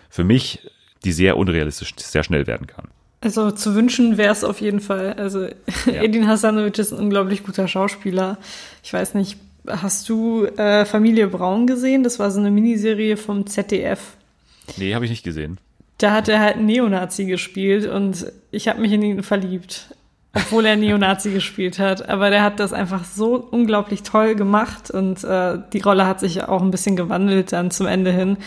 für 0.10 0.24
mich, 0.24 0.60
die 1.04 1.12
sehr 1.12 1.38
unrealistisch, 1.38 1.94
sehr 1.98 2.24
schnell 2.24 2.48
werden 2.48 2.68
kann. 2.68 2.86
Also 3.22 3.52
zu 3.52 3.76
wünschen 3.76 4.18
wäre 4.18 4.32
es 4.32 4.44
auf 4.44 4.62
jeden 4.62 4.80
Fall. 4.80 5.14
Also 5.14 5.44
ja. 5.86 6.02
Edin 6.02 6.28
Hasanovic 6.28 6.78
ist 6.78 6.94
ein 6.94 7.00
unglaublich 7.00 7.44
guter 7.44 7.68
Schauspieler. 7.68 8.38
Ich 8.84 8.94
weiß 8.94 9.16
nicht, 9.16 9.38
hast 9.68 10.08
du 10.08 10.46
äh, 10.46 10.86
Familie 10.86 11.28
Braun 11.28 11.68
gesehen? 11.68 12.04
Das 12.04 12.20
war 12.20 12.32
so 12.32 12.40
eine 12.40 12.52
Miniserie 12.52 13.18
vom 13.18 13.48
ZDF. 13.48 14.00
Nee, 14.78 14.94
habe 14.94 15.06
ich 15.06 15.12
nicht 15.12 15.24
gesehen. 15.24 15.58
Da 15.98 16.12
hat 16.12 16.30
er 16.30 16.40
halt 16.40 16.56
einen 16.56 16.68
Neonazi 16.68 17.26
gespielt 17.26 17.86
und 17.86 18.32
ich 18.52 18.68
habe 18.70 18.80
mich 18.80 18.94
in 18.94 19.02
ihn 19.02 19.24
verliebt 19.24 19.94
obwohl 20.34 20.66
er 20.66 20.76
Neonazi 20.76 21.32
gespielt 21.32 21.80
hat. 21.80 22.08
Aber 22.08 22.30
der 22.30 22.44
hat 22.44 22.60
das 22.60 22.74
einfach 22.74 23.04
so 23.04 23.36
unglaublich 23.36 24.04
toll 24.04 24.36
gemacht 24.36 24.92
und 24.92 25.24
äh, 25.24 25.58
die 25.74 25.80
Rolle 25.80 26.06
hat 26.06 26.20
sich 26.20 26.44
auch 26.44 26.62
ein 26.62 26.72
bisschen 26.72 26.96
gewandelt 26.96 27.52
dann 27.52 27.72
zum 27.72 27.88
Ende 27.88 28.12
hin. 28.12 28.38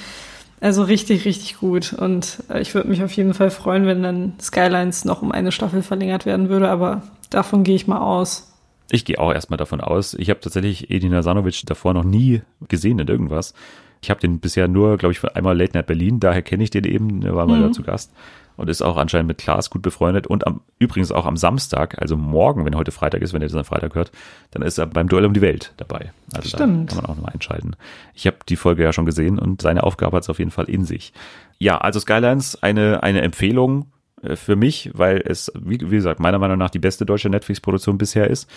Also 0.60 0.84
richtig, 0.84 1.24
richtig 1.24 1.58
gut. 1.58 1.92
Und 1.92 2.44
äh, 2.48 2.60
ich 2.60 2.74
würde 2.74 2.88
mich 2.88 3.02
auf 3.02 3.12
jeden 3.12 3.34
Fall 3.34 3.50
freuen, 3.50 3.86
wenn 3.86 4.02
dann 4.02 4.34
Skylines 4.40 5.04
noch 5.04 5.22
um 5.22 5.32
eine 5.32 5.50
Staffel 5.50 5.82
verlängert 5.82 6.24
werden 6.24 6.48
würde, 6.48 6.68
aber 6.70 7.02
davon 7.30 7.64
gehe 7.64 7.74
ich 7.74 7.88
mal 7.88 8.00
aus. 8.00 8.48
Ich 8.90 9.04
gehe 9.04 9.18
auch 9.18 9.32
erstmal 9.32 9.56
davon 9.56 9.80
aus. 9.80 10.14
Ich 10.14 10.30
habe 10.30 10.40
tatsächlich 10.40 10.90
Edina 10.90 11.22
Sanovic 11.22 11.62
davor 11.66 11.94
noch 11.94 12.04
nie 12.04 12.42
gesehen 12.68 12.98
in 12.98 13.08
irgendwas. 13.08 13.54
Ich 14.02 14.10
habe 14.10 14.20
den 14.20 14.38
bisher 14.38 14.68
nur, 14.68 14.98
glaube 14.98 15.12
ich, 15.12 15.20
von 15.20 15.30
einmal 15.30 15.56
Late 15.56 15.72
Night 15.74 15.86
Berlin, 15.86 16.20
daher 16.20 16.42
kenne 16.42 16.64
ich 16.64 16.70
den 16.70 16.84
eben, 16.84 17.22
war 17.34 17.46
mal 17.46 17.58
mhm. 17.58 17.62
da 17.62 17.72
zu 17.72 17.82
Gast 17.82 18.12
und 18.56 18.68
ist 18.68 18.82
auch 18.82 18.96
anscheinend 18.96 19.28
mit 19.28 19.38
Klaas 19.38 19.70
gut 19.70 19.82
befreundet. 19.82 20.26
Und 20.26 20.46
am, 20.46 20.60
übrigens 20.78 21.12
auch 21.12 21.26
am 21.26 21.36
Samstag, 21.36 22.00
also 22.00 22.16
morgen, 22.16 22.64
wenn 22.64 22.76
heute 22.76 22.92
Freitag 22.92 23.22
ist, 23.22 23.32
wenn 23.32 23.42
ihr 23.42 23.48
das 23.48 23.56
am 23.56 23.64
Freitag 23.64 23.94
hört, 23.94 24.12
dann 24.50 24.62
ist 24.62 24.78
er 24.78 24.86
beim 24.86 25.08
Duell 25.08 25.24
um 25.24 25.34
die 25.34 25.40
Welt 25.40 25.72
dabei. 25.76 26.12
Also 26.34 26.48
Stimmt. 26.48 26.92
da 26.92 26.94
kann 26.94 27.02
man 27.02 27.10
auch 27.10 27.16
nochmal 27.16 27.32
einschalten. 27.34 27.76
Ich 28.14 28.26
habe 28.26 28.38
die 28.48 28.56
Folge 28.56 28.82
ja 28.82 28.92
schon 28.92 29.06
gesehen 29.06 29.38
und 29.38 29.62
seine 29.62 29.82
Aufgabe 29.82 30.16
hat 30.16 30.24
es 30.24 30.30
auf 30.30 30.38
jeden 30.38 30.50
Fall 30.50 30.68
in 30.68 30.84
sich. 30.84 31.12
Ja, 31.58 31.78
also 31.78 32.00
Skylines, 32.00 32.62
eine, 32.62 33.02
eine 33.02 33.22
Empfehlung 33.22 33.92
äh, 34.22 34.36
für 34.36 34.56
mich, 34.56 34.90
weil 34.94 35.22
es, 35.24 35.52
wie, 35.54 35.80
wie, 35.80 35.96
gesagt, 35.96 36.20
meiner 36.20 36.38
Meinung 36.38 36.58
nach 36.58 36.70
die 36.70 36.78
beste 36.78 37.04
deutsche 37.04 37.28
Netflix-Produktion 37.28 37.98
bisher 37.98 38.28
ist, 38.28 38.48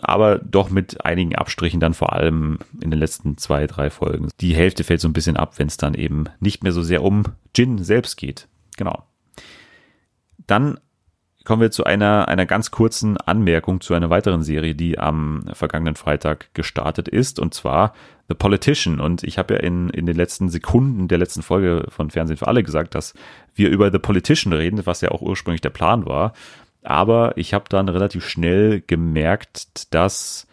aber 0.00 0.38
doch 0.38 0.70
mit 0.70 1.04
einigen 1.04 1.34
Abstrichen 1.34 1.80
dann 1.80 1.94
vor 1.94 2.12
allem 2.12 2.58
in 2.80 2.90
den 2.90 2.98
letzten 2.98 3.36
zwei, 3.36 3.66
drei 3.66 3.90
Folgen. 3.90 4.28
Die 4.40 4.54
Hälfte 4.54 4.84
fällt 4.84 5.00
so 5.00 5.08
ein 5.08 5.12
bisschen 5.12 5.36
ab, 5.36 5.54
wenn 5.58 5.68
es 5.68 5.76
dann 5.76 5.94
eben 5.94 6.24
nicht 6.40 6.62
mehr 6.62 6.72
so 6.72 6.82
sehr 6.82 7.02
um 7.02 7.24
Jin 7.54 7.82
selbst 7.82 8.16
geht. 8.16 8.48
Genau. 8.76 9.04
Dann 10.48 10.80
kommen 11.44 11.62
wir 11.62 11.70
zu 11.70 11.84
einer, 11.84 12.28
einer 12.28 12.44
ganz 12.44 12.70
kurzen 12.70 13.16
Anmerkung 13.16 13.80
zu 13.80 13.94
einer 13.94 14.10
weiteren 14.10 14.42
Serie, 14.42 14.74
die 14.74 14.98
am 14.98 15.44
vergangenen 15.52 15.94
Freitag 15.94 16.52
gestartet 16.52 17.08
ist, 17.08 17.38
und 17.38 17.54
zwar 17.54 17.94
The 18.28 18.34
Politician. 18.34 19.00
Und 19.00 19.22
ich 19.22 19.38
habe 19.38 19.54
ja 19.54 19.60
in, 19.60 19.88
in 19.90 20.04
den 20.04 20.16
letzten 20.16 20.50
Sekunden 20.50 21.08
der 21.08 21.16
letzten 21.16 21.42
Folge 21.42 21.86
von 21.88 22.10
Fernsehen 22.10 22.36
für 22.36 22.48
alle 22.48 22.62
gesagt, 22.62 22.94
dass 22.94 23.14
wir 23.54 23.70
über 23.70 23.90
The 23.90 23.98
Politician 23.98 24.52
reden, 24.52 24.84
was 24.84 25.00
ja 25.00 25.10
auch 25.10 25.22
ursprünglich 25.22 25.62
der 25.62 25.70
Plan 25.70 26.04
war. 26.04 26.34
Aber 26.82 27.36
ich 27.36 27.54
habe 27.54 27.64
dann 27.68 27.88
relativ 27.88 28.26
schnell 28.26 28.82
gemerkt, 28.86 29.94
dass 29.94 30.46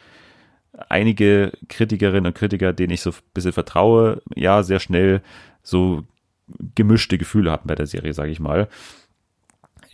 einige 0.90 1.52
Kritikerinnen 1.68 2.28
und 2.28 2.36
Kritiker, 2.36 2.74
denen 2.74 2.94
ich 2.94 3.02
so 3.02 3.12
ein 3.12 3.16
bisschen 3.34 3.54
vertraue, 3.54 4.22
ja, 4.34 4.64
sehr 4.64 4.80
schnell 4.80 5.22
so 5.62 6.04
gemischte 6.76 7.18
Gefühle 7.18 7.52
hatten 7.52 7.68
bei 7.68 7.76
der 7.76 7.88
Serie, 7.88 8.14
sage 8.14 8.32
ich 8.32 8.40
mal. 8.40 8.68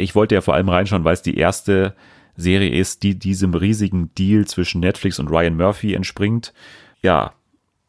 Ich 0.01 0.15
wollte 0.15 0.35
ja 0.35 0.41
vor 0.41 0.53
allem 0.53 0.69
reinschauen, 0.69 1.03
weil 1.03 1.13
es 1.13 1.21
die 1.21 1.37
erste 1.37 1.95
Serie 2.35 2.71
ist, 2.71 3.03
die 3.03 3.17
diesem 3.17 3.53
riesigen 3.53 4.13
Deal 4.15 4.45
zwischen 4.45 4.81
Netflix 4.81 5.19
und 5.19 5.29
Ryan 5.29 5.57
Murphy 5.57 5.93
entspringt. 5.93 6.53
Ja, 7.01 7.33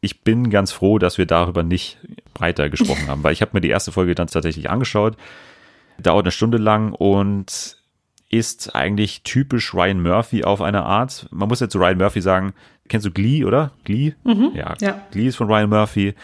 ich 0.01 0.21
bin 0.21 0.49
ganz 0.49 0.71
froh, 0.71 0.99
dass 0.99 1.17
wir 1.17 1.25
darüber 1.25 1.63
nicht 1.63 1.97
breiter 2.33 2.69
gesprochen 2.69 3.07
haben, 3.07 3.23
weil 3.23 3.33
ich 3.33 3.41
habe 3.41 3.51
mir 3.53 3.61
die 3.61 3.69
erste 3.69 3.91
Folge 3.91 4.15
dann 4.15 4.27
tatsächlich 4.27 4.69
angeschaut. 4.69 5.15
Dauert 5.97 6.25
eine 6.25 6.31
Stunde 6.31 6.57
lang 6.57 6.93
und 6.93 7.77
ist 8.29 8.75
eigentlich 8.75 9.21
typisch 9.23 9.73
Ryan 9.73 10.01
Murphy 10.01 10.43
auf 10.43 10.61
eine 10.61 10.83
Art. 10.83 11.27
Man 11.31 11.47
muss 11.47 11.59
jetzt 11.59 11.71
zu 11.71 11.77
Ryan 11.77 11.99
Murphy 11.99 12.19
sagen, 12.19 12.53
kennst 12.89 13.05
du 13.05 13.11
Glee, 13.11 13.45
oder? 13.45 13.71
Glee? 13.83 14.13
Mhm, 14.23 14.51
ja, 14.55 14.73
ja. 14.81 15.01
Glee 15.11 15.27
ist 15.27 15.35
von 15.35 15.47
Ryan 15.47 15.69
Murphy. 15.69 16.15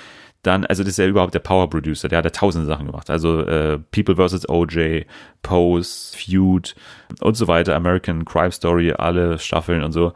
Dann, 0.44 0.66
also 0.66 0.84
das 0.84 0.92
ist 0.92 0.98
ja 0.98 1.06
überhaupt 1.06 1.34
der 1.34 1.40
Power 1.40 1.70
Producer, 1.70 2.08
der 2.08 2.20
hat 2.20 2.26
ja 2.26 2.32
tausende 2.32 2.66
Sachen 2.66 2.86
gemacht. 2.86 3.10
Also 3.10 3.42
äh, 3.42 3.78
People 3.92 4.16
vs. 4.16 4.48
OJ, 4.48 5.04
Pose, 5.42 6.18
Feud 6.18 6.76
und 7.20 7.36
so 7.36 7.48
weiter, 7.48 7.76
American 7.76 8.24
Crime 8.24 8.52
Story, 8.52 8.94
alle 8.94 9.38
Staffeln 9.38 9.84
und 9.84 9.92
so. 9.92 10.14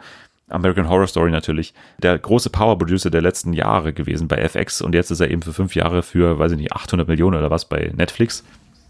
American 0.50 0.88
Horror 0.88 1.08
Story 1.08 1.32
natürlich. 1.32 1.74
Der 2.02 2.18
große 2.18 2.50
Power 2.50 2.78
Producer 2.78 3.10
der 3.10 3.22
letzten 3.22 3.54
Jahre 3.54 3.92
gewesen 3.92 4.28
bei 4.28 4.38
FX 4.38 4.82
und 4.82 4.94
jetzt 4.94 5.12
ist 5.12 5.20
er 5.20 5.32
eben 5.32 5.42
für 5.42 5.54
fünf 5.54 5.76
Jahre 5.76 6.04
für, 6.04 6.40
weiß 6.40 6.52
ich 6.54 6.58
nicht, 6.58 6.74
800 6.74 7.08
Millionen 7.08 7.38
oder 7.38 7.50
was 7.50 7.66
bei 7.66 7.92
Netflix. 7.96 8.44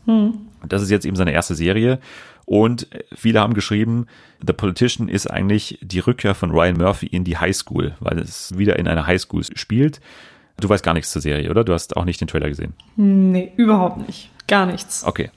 Hm. 0.06 0.34
Das 0.68 0.82
ist 0.82 0.92
jetzt 0.92 1.06
eben 1.06 1.16
seine 1.16 1.32
erste 1.32 1.56
Serie 1.56 2.00
und 2.46 2.88
viele 3.16 3.40
haben 3.40 3.54
geschrieben, 3.54 4.08
The 4.46 4.54
Politician 4.54 5.08
ist 5.08 5.28
eigentlich 5.28 5.80
die 5.82 6.00
Rückkehr 6.00 6.36
von 6.36 6.52
Ryan 6.52 6.78
Murphy 6.78 7.08
in 7.08 7.24
die 7.24 7.38
Highschool, 7.38 7.96
weil 8.00 8.20
es 8.20 8.58
wieder 8.58 8.78
in 8.78 8.88
einer 8.88 9.08
Highschool 9.08 9.44
spielt. 9.44 10.02
Du 10.60 10.70
weißt 10.70 10.84
gar 10.84 10.94
nichts 10.94 11.12
zur 11.12 11.22
Serie, 11.22 11.50
oder? 11.50 11.64
Du 11.64 11.74
hast 11.74 11.98
auch 11.98 12.06
nicht 12.06 12.22
den 12.22 12.28
Trailer 12.28 12.50
gesehen. 12.50 12.74
Nee, 12.96 13.52
überhaupt 13.58 14.08
nicht. 14.08 14.30
Gar 14.48 14.66
nichts. 14.66 15.04
Okay. 15.04 15.32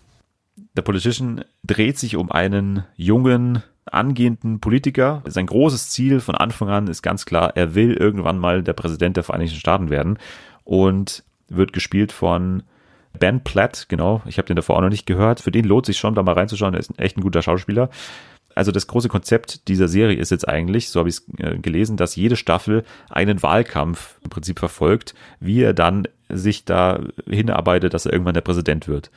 The 0.74 0.82
Politician 0.82 1.44
dreht 1.64 1.98
sich 1.98 2.16
um 2.16 2.30
einen 2.30 2.84
jungen, 2.96 3.62
angehenden 3.86 4.60
Politiker. 4.60 5.22
Sein 5.26 5.46
großes 5.46 5.90
Ziel 5.90 6.20
von 6.20 6.34
Anfang 6.34 6.68
an 6.68 6.88
ist 6.88 7.02
ganz 7.02 7.24
klar, 7.24 7.56
er 7.56 7.74
will 7.74 7.94
irgendwann 7.94 8.38
mal 8.38 8.62
der 8.62 8.72
Präsident 8.72 9.16
der 9.16 9.24
Vereinigten 9.24 9.56
Staaten 9.56 9.90
werden 9.90 10.18
und 10.64 11.22
wird 11.48 11.72
gespielt 11.72 12.12
von 12.12 12.62
Ben 13.18 13.42
Platt, 13.42 13.86
genau. 13.88 14.22
Ich 14.26 14.38
habe 14.38 14.46
den 14.46 14.56
davor 14.56 14.76
auch 14.76 14.82
noch 14.82 14.90
nicht 14.90 15.06
gehört. 15.06 15.40
Für 15.40 15.50
den 15.50 15.64
lohnt 15.64 15.86
sich 15.86 15.98
schon, 15.98 16.14
da 16.14 16.22
mal 16.22 16.34
reinzuschauen. 16.34 16.74
Er 16.74 16.80
ist 16.80 16.98
echt 16.98 17.16
ein 17.16 17.22
guter 17.22 17.42
Schauspieler. 17.42 17.88
Also 18.56 18.72
das 18.72 18.86
große 18.86 19.08
Konzept 19.08 19.68
dieser 19.68 19.86
Serie 19.86 20.16
ist 20.16 20.30
jetzt 20.30 20.48
eigentlich, 20.48 20.88
so 20.88 20.98
habe 20.98 21.10
ich 21.10 21.16
es 21.16 21.24
äh, 21.38 21.58
gelesen, 21.58 21.98
dass 21.98 22.16
jede 22.16 22.36
Staffel 22.36 22.84
einen 23.10 23.42
Wahlkampf 23.42 24.16
im 24.24 24.30
Prinzip 24.30 24.58
verfolgt, 24.58 25.14
wie 25.40 25.60
er 25.60 25.74
dann 25.74 26.08
sich 26.30 26.64
da 26.64 27.00
hinarbeitet, 27.28 27.92
dass 27.92 28.06
er 28.06 28.12
irgendwann 28.14 28.34
der 28.34 28.40
Präsident 28.40 28.88
wird. 28.88 29.10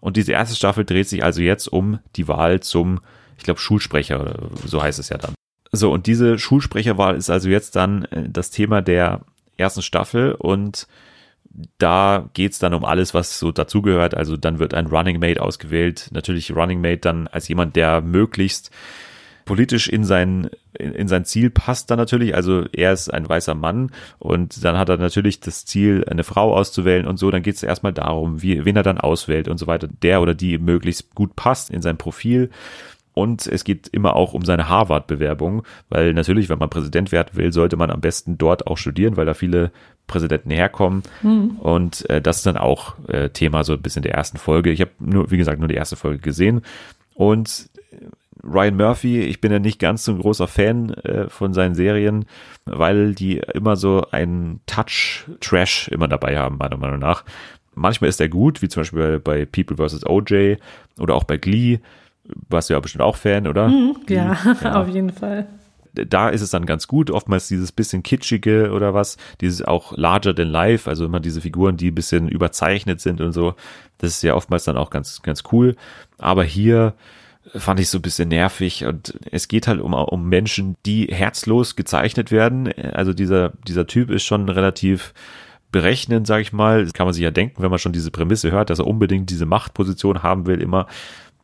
Und 0.00 0.16
diese 0.16 0.32
erste 0.32 0.54
Staffel 0.54 0.84
dreht 0.84 1.08
sich 1.08 1.24
also 1.24 1.42
jetzt 1.42 1.66
um 1.66 1.98
die 2.14 2.28
Wahl 2.28 2.60
zum, 2.60 3.00
ich 3.36 3.42
glaube, 3.42 3.58
Schulsprecher, 3.58 4.48
so 4.64 4.80
heißt 4.80 5.00
es 5.00 5.08
ja 5.08 5.18
dann. 5.18 5.34
So, 5.72 5.90
und 5.90 6.06
diese 6.06 6.38
Schulsprecherwahl 6.38 7.16
ist 7.16 7.30
also 7.30 7.48
jetzt 7.48 7.74
dann 7.74 8.04
äh, 8.04 8.28
das 8.28 8.50
Thema 8.50 8.80
der 8.80 9.22
ersten 9.56 9.82
Staffel 9.82 10.32
und 10.32 10.86
da 11.78 12.28
geht's 12.34 12.58
dann 12.58 12.74
um 12.74 12.84
alles, 12.84 13.14
was 13.14 13.38
so 13.38 13.52
dazugehört. 13.52 14.14
Also 14.14 14.36
dann 14.36 14.58
wird 14.58 14.74
ein 14.74 14.86
Running 14.86 15.20
Mate 15.20 15.42
ausgewählt. 15.42 16.08
Natürlich 16.12 16.54
Running 16.54 16.80
Mate 16.80 16.98
dann 16.98 17.26
als 17.28 17.48
jemand, 17.48 17.76
der 17.76 18.00
möglichst 18.00 18.70
politisch 19.44 19.88
in 19.88 20.04
sein, 20.04 20.50
in 20.78 21.06
sein 21.06 21.24
Ziel 21.24 21.50
passt 21.50 21.90
dann 21.90 21.98
natürlich. 21.98 22.34
Also 22.34 22.64
er 22.72 22.92
ist 22.92 23.12
ein 23.12 23.28
weißer 23.28 23.54
Mann 23.54 23.90
und 24.18 24.64
dann 24.64 24.78
hat 24.78 24.88
er 24.88 24.96
natürlich 24.96 25.40
das 25.40 25.64
Ziel, 25.64 26.04
eine 26.10 26.24
Frau 26.24 26.54
auszuwählen 26.54 27.06
und 27.06 27.18
so. 27.18 27.30
Dann 27.30 27.42
geht 27.42 27.56
es 27.56 27.62
erstmal 27.62 27.92
darum, 27.92 28.42
wie, 28.42 28.64
wen 28.64 28.76
er 28.76 28.82
dann 28.82 28.98
auswählt 28.98 29.48
und 29.48 29.58
so 29.58 29.66
weiter. 29.66 29.88
Der 30.02 30.22
oder 30.22 30.34
die 30.34 30.58
möglichst 30.58 31.14
gut 31.14 31.36
passt 31.36 31.70
in 31.70 31.82
sein 31.82 31.98
Profil. 31.98 32.50
Und 33.14 33.46
es 33.46 33.62
geht 33.62 33.88
immer 33.88 34.16
auch 34.16 34.34
um 34.34 34.44
seine 34.44 34.68
Harvard-Bewerbung, 34.68 35.62
weil 35.88 36.12
natürlich, 36.14 36.48
wenn 36.48 36.58
man 36.58 36.68
Präsident 36.68 37.12
werden 37.12 37.30
will, 37.34 37.52
sollte 37.52 37.76
man 37.76 37.90
am 37.90 38.00
besten 38.00 38.36
dort 38.38 38.66
auch 38.66 38.76
studieren, 38.76 39.16
weil 39.16 39.24
da 39.24 39.34
viele 39.34 39.70
Präsidenten 40.08 40.50
herkommen. 40.50 41.04
Mhm. 41.22 41.56
Und 41.60 42.10
äh, 42.10 42.20
das 42.20 42.38
ist 42.38 42.46
dann 42.46 42.56
auch 42.56 42.96
äh, 43.08 43.30
Thema 43.30 43.62
so 43.62 43.72
ein 43.72 43.82
bisschen 43.82 44.02
der 44.02 44.14
ersten 44.14 44.36
Folge. 44.36 44.70
Ich 44.70 44.80
habe 44.80 44.90
nur, 44.98 45.30
wie 45.30 45.36
gesagt, 45.36 45.60
nur 45.60 45.68
die 45.68 45.76
erste 45.76 45.96
Folge 45.96 46.18
gesehen. 46.18 46.62
Und 47.14 47.70
Ryan 48.42 48.76
Murphy, 48.76 49.20
ich 49.20 49.40
bin 49.40 49.52
ja 49.52 49.58
nicht 49.58 49.78
ganz 49.78 50.04
so 50.04 50.12
ein 50.12 50.18
großer 50.18 50.48
Fan 50.48 50.90
äh, 50.94 51.28
von 51.30 51.54
seinen 51.54 51.74
Serien, 51.74 52.26
weil 52.64 53.14
die 53.14 53.38
immer 53.38 53.76
so 53.76 54.06
einen 54.10 54.60
Touch 54.66 55.24
Trash 55.40 55.88
immer 55.88 56.08
dabei 56.08 56.36
haben, 56.36 56.58
meiner 56.58 56.76
Meinung 56.76 56.98
nach. 56.98 57.24
Manchmal 57.74 58.10
ist 58.10 58.20
er 58.20 58.28
gut, 58.28 58.60
wie 58.60 58.68
zum 58.68 58.82
Beispiel 58.82 59.18
bei 59.18 59.46
People 59.46 59.76
vs. 59.76 60.04
OJ 60.06 60.56
oder 60.98 61.14
auch 61.14 61.24
bei 61.24 61.38
Glee 61.38 61.78
warst 62.48 62.70
du 62.70 62.74
ja 62.74 62.80
bestimmt 62.80 63.02
auch 63.02 63.16
Fan, 63.16 63.46
oder? 63.46 63.68
Mhm, 63.68 63.96
ja, 64.08 64.36
ja, 64.62 64.74
auf 64.74 64.88
jeden 64.88 65.12
Fall. 65.12 65.46
Da 65.92 66.28
ist 66.28 66.40
es 66.40 66.50
dann 66.50 66.66
ganz 66.66 66.88
gut, 66.88 67.10
oftmals 67.10 67.46
dieses 67.46 67.70
bisschen 67.70 68.02
kitschige 68.02 68.72
oder 68.72 68.94
was, 68.94 69.16
dieses 69.40 69.62
auch 69.62 69.96
larger 69.96 70.34
than 70.34 70.48
life, 70.48 70.90
also 70.90 71.04
immer 71.04 71.20
diese 71.20 71.40
Figuren, 71.40 71.76
die 71.76 71.92
ein 71.92 71.94
bisschen 71.94 72.28
überzeichnet 72.28 73.00
sind 73.00 73.20
und 73.20 73.32
so. 73.32 73.54
Das 73.98 74.10
ist 74.10 74.22
ja 74.22 74.34
oftmals 74.34 74.64
dann 74.64 74.76
auch 74.76 74.90
ganz, 74.90 75.22
ganz 75.22 75.44
cool. 75.52 75.76
Aber 76.18 76.42
hier 76.42 76.94
fand 77.54 77.78
ich 77.78 77.90
so 77.90 77.98
ein 77.98 78.02
bisschen 78.02 78.28
nervig 78.28 78.86
und 78.86 79.14
es 79.30 79.46
geht 79.46 79.68
halt 79.68 79.80
um, 79.80 79.92
um 79.94 80.28
Menschen, 80.28 80.76
die 80.84 81.06
herzlos 81.06 81.76
gezeichnet 81.76 82.32
werden. 82.32 82.72
Also 82.92 83.12
dieser, 83.12 83.52
dieser 83.68 83.86
Typ 83.86 84.10
ist 84.10 84.24
schon 84.24 84.48
relativ 84.48 85.14
berechnend, 85.70 86.26
sag 86.26 86.40
ich 86.40 86.52
mal. 86.52 86.84
Das 86.84 86.92
kann 86.92 87.06
man 87.06 87.14
sich 87.14 87.22
ja 87.22 87.30
denken, 87.30 87.62
wenn 87.62 87.70
man 87.70 87.78
schon 87.78 87.92
diese 87.92 88.10
Prämisse 88.10 88.50
hört, 88.50 88.70
dass 88.70 88.78
er 88.78 88.86
unbedingt 88.86 89.30
diese 89.30 89.46
Machtposition 89.46 90.22
haben 90.22 90.46
will, 90.46 90.60
immer 90.60 90.86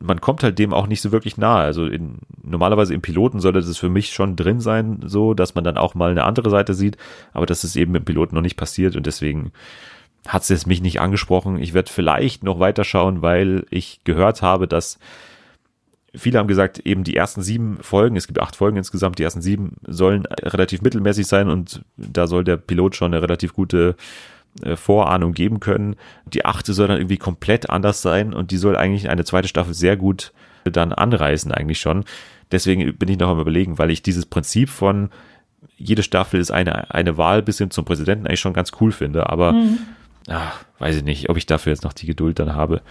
man 0.01 0.21
kommt 0.21 0.43
halt 0.43 0.59
dem 0.59 0.73
auch 0.73 0.87
nicht 0.87 1.01
so 1.01 1.11
wirklich 1.11 1.37
nahe. 1.37 1.63
Also 1.63 1.85
in, 1.85 2.19
normalerweise 2.43 2.93
im 2.93 3.01
Piloten 3.01 3.39
sollte 3.39 3.61
das 3.61 3.77
für 3.77 3.89
mich 3.89 4.13
schon 4.13 4.35
drin 4.35 4.59
sein, 4.59 4.99
so 5.05 5.33
dass 5.33 5.55
man 5.55 5.63
dann 5.63 5.77
auch 5.77 5.95
mal 5.95 6.11
eine 6.11 6.23
andere 6.23 6.49
Seite 6.49 6.73
sieht, 6.73 6.97
aber 7.33 7.45
das 7.45 7.63
ist 7.63 7.75
eben 7.75 7.95
im 7.95 8.05
Piloten 8.05 8.35
noch 8.35 8.41
nicht 8.41 8.57
passiert 8.57 8.95
und 8.95 9.05
deswegen 9.05 9.51
hat 10.27 10.47
es 10.49 10.65
mich 10.65 10.81
nicht 10.81 11.01
angesprochen. 11.01 11.57
Ich 11.59 11.73
werde 11.73 11.91
vielleicht 11.91 12.43
noch 12.43 12.59
weiterschauen, 12.59 13.21
weil 13.21 13.65
ich 13.69 14.01
gehört 14.03 14.41
habe, 14.41 14.67
dass 14.67 14.99
viele 16.13 16.39
haben 16.39 16.47
gesagt, 16.47 16.79
eben 16.79 17.03
die 17.03 17.15
ersten 17.15 17.41
sieben 17.41 17.77
Folgen, 17.81 18.15
es 18.17 18.27
gibt 18.27 18.39
acht 18.39 18.55
Folgen 18.55 18.77
insgesamt, 18.77 19.17
die 19.17 19.23
ersten 19.23 19.41
sieben 19.41 19.77
sollen 19.87 20.25
relativ 20.25 20.81
mittelmäßig 20.81 21.25
sein 21.25 21.49
und 21.49 21.83
da 21.97 22.27
soll 22.27 22.43
der 22.43 22.57
Pilot 22.57 22.95
schon 22.95 23.13
eine 23.13 23.23
relativ 23.23 23.53
gute 23.53 23.95
äh, 24.63 24.75
Vorahnung 24.75 25.33
geben 25.33 25.59
können. 25.59 25.95
Die 26.25 26.45
achte 26.45 26.73
soll 26.73 26.87
dann 26.87 26.97
irgendwie 26.97 27.17
komplett 27.17 27.69
anders 27.69 28.01
sein 28.01 28.33
und 28.33 28.51
die 28.51 28.57
soll 28.57 28.75
eigentlich 28.75 29.09
eine 29.09 29.23
zweite 29.23 29.47
Staffel 29.47 29.73
sehr 29.73 29.97
gut 29.97 30.33
dann 30.65 30.93
anreißen 30.93 31.51
eigentlich 31.51 31.79
schon. 31.79 32.05
Deswegen 32.51 32.95
bin 32.97 33.09
ich 33.09 33.17
noch 33.17 33.29
am 33.29 33.39
überlegen, 33.39 33.79
weil 33.79 33.89
ich 33.89 34.03
dieses 34.03 34.25
Prinzip 34.25 34.69
von 34.69 35.09
jede 35.77 36.03
Staffel 36.03 36.39
ist 36.39 36.51
eine, 36.51 36.93
eine 36.93 37.17
Wahl 37.17 37.41
bis 37.41 37.57
hin 37.57 37.71
zum 37.71 37.85
Präsidenten 37.85 38.27
eigentlich 38.27 38.39
schon 38.39 38.53
ganz 38.53 38.71
cool 38.79 38.91
finde, 38.91 39.29
aber 39.29 39.53
mhm. 39.53 39.79
ach, 40.27 40.63
weiß 40.79 40.97
ich 40.97 41.03
nicht, 41.03 41.29
ob 41.29 41.37
ich 41.37 41.45
dafür 41.45 41.71
jetzt 41.71 41.83
noch 41.83 41.93
die 41.93 42.05
Geduld 42.05 42.39
dann 42.39 42.53
habe. 42.53 42.81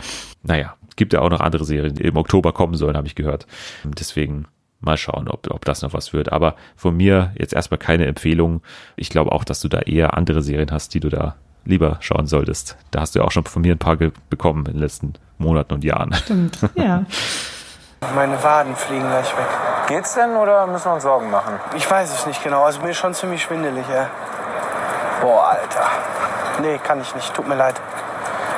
Naja, 0.43 0.77
gibt 0.97 1.13
ja 1.13 1.21
auch 1.21 1.31
noch 1.31 1.41
andere 1.41 1.65
Serien, 1.65 1.95
die 1.95 2.03
im 2.03 2.17
Oktober 2.17 2.53
kommen 2.53 2.75
sollen, 2.75 2.97
habe 2.97 3.07
ich 3.07 3.15
gehört. 3.15 3.47
Deswegen 3.85 4.47
mal 4.81 4.97
schauen, 4.97 5.29
ob, 5.29 5.51
ob 5.51 5.65
das 5.65 5.83
noch 5.83 5.93
was 5.93 6.13
wird. 6.13 6.33
Aber 6.33 6.57
von 6.77 6.97
mir 6.97 7.33
jetzt 7.39 7.55
erstmal 7.55 7.79
keine 7.79 8.07
Empfehlung. 8.07 8.63
Ich 8.97 9.11
glaube 9.11 9.33
auch, 9.33 9.45
dass 9.45 9.61
du 9.61 9.69
da 9.69 9.81
eher 9.81 10.17
andere 10.17 10.43
Serien 10.43 10.71
hast, 10.71 10.95
die 10.95 11.01
du 11.01 11.09
da 11.09 11.37
lieber 11.65 11.99
schauen 12.01 12.27
solltest. 12.27 12.77
Da 12.91 13.01
hast 13.01 13.15
du 13.15 13.21
ja 13.21 13.25
auch 13.25 13.31
schon 13.31 13.45
von 13.45 13.63
mir 13.63 13.75
ein 13.75 13.79
paar 13.79 13.97
bekommen 13.97 14.67
in 14.67 14.73
den 14.73 14.81
letzten 14.81 15.15
Monaten 15.39 15.75
und 15.75 15.85
Jahren. 15.85 16.13
Stimmt, 16.15 16.59
ja. 16.75 17.05
Meine 18.15 18.43
Waden 18.43 18.75
fliegen 18.77 19.07
gleich 19.07 19.37
weg. 19.37 19.47
Geht's 19.89 20.15
denn 20.15 20.35
oder 20.37 20.67
müssen 20.67 20.87
wir 20.87 20.95
uns 20.95 21.03
Sorgen 21.03 21.31
machen? 21.31 21.55
Ich 21.77 21.89
weiß 21.91 22.13
es 22.13 22.27
nicht 22.27 22.43
genau. 22.43 22.65
Also 22.65 22.81
mir 22.81 22.91
ist 22.91 22.97
schon 22.97 23.13
ziemlich 23.13 23.43
schwindelig, 23.43 23.85
ja. 23.93 24.09
Boah, 25.21 25.51
Alter. 25.51 25.87
Nee, 26.63 26.79
kann 26.79 27.01
ich 27.01 27.15
nicht. 27.15 27.35
Tut 27.35 27.47
mir 27.47 27.57
leid. 27.57 27.75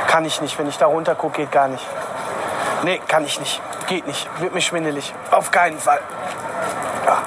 Kann 0.07 0.25
ich 0.25 0.41
nicht. 0.41 0.59
Wenn 0.59 0.69
ich 0.69 0.79
da 0.79 0.87
runter 0.87 1.15
gucke, 1.17 1.43
geht 1.43 1.51
gar 1.51 1.69
nicht. 1.69 1.85
Nee, 2.85 3.01
kann 3.09 3.25
ich 3.25 3.41
nicht. 3.41 3.61
Geht 3.89 4.07
nicht. 4.07 4.29
Wird 4.41 4.55
mir 4.55 4.61
schwindelig. 4.61 5.13
Auf 5.31 5.51
keinen 5.51 5.79
Fall. 5.79 6.01
Ja. 7.05 7.23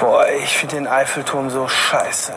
Boah, 0.00 0.26
ich 0.44 0.50
finde 0.50 0.76
den 0.76 0.86
Eiffelturm 0.86 1.50
so 1.50 1.66
scheiße. 1.66 2.32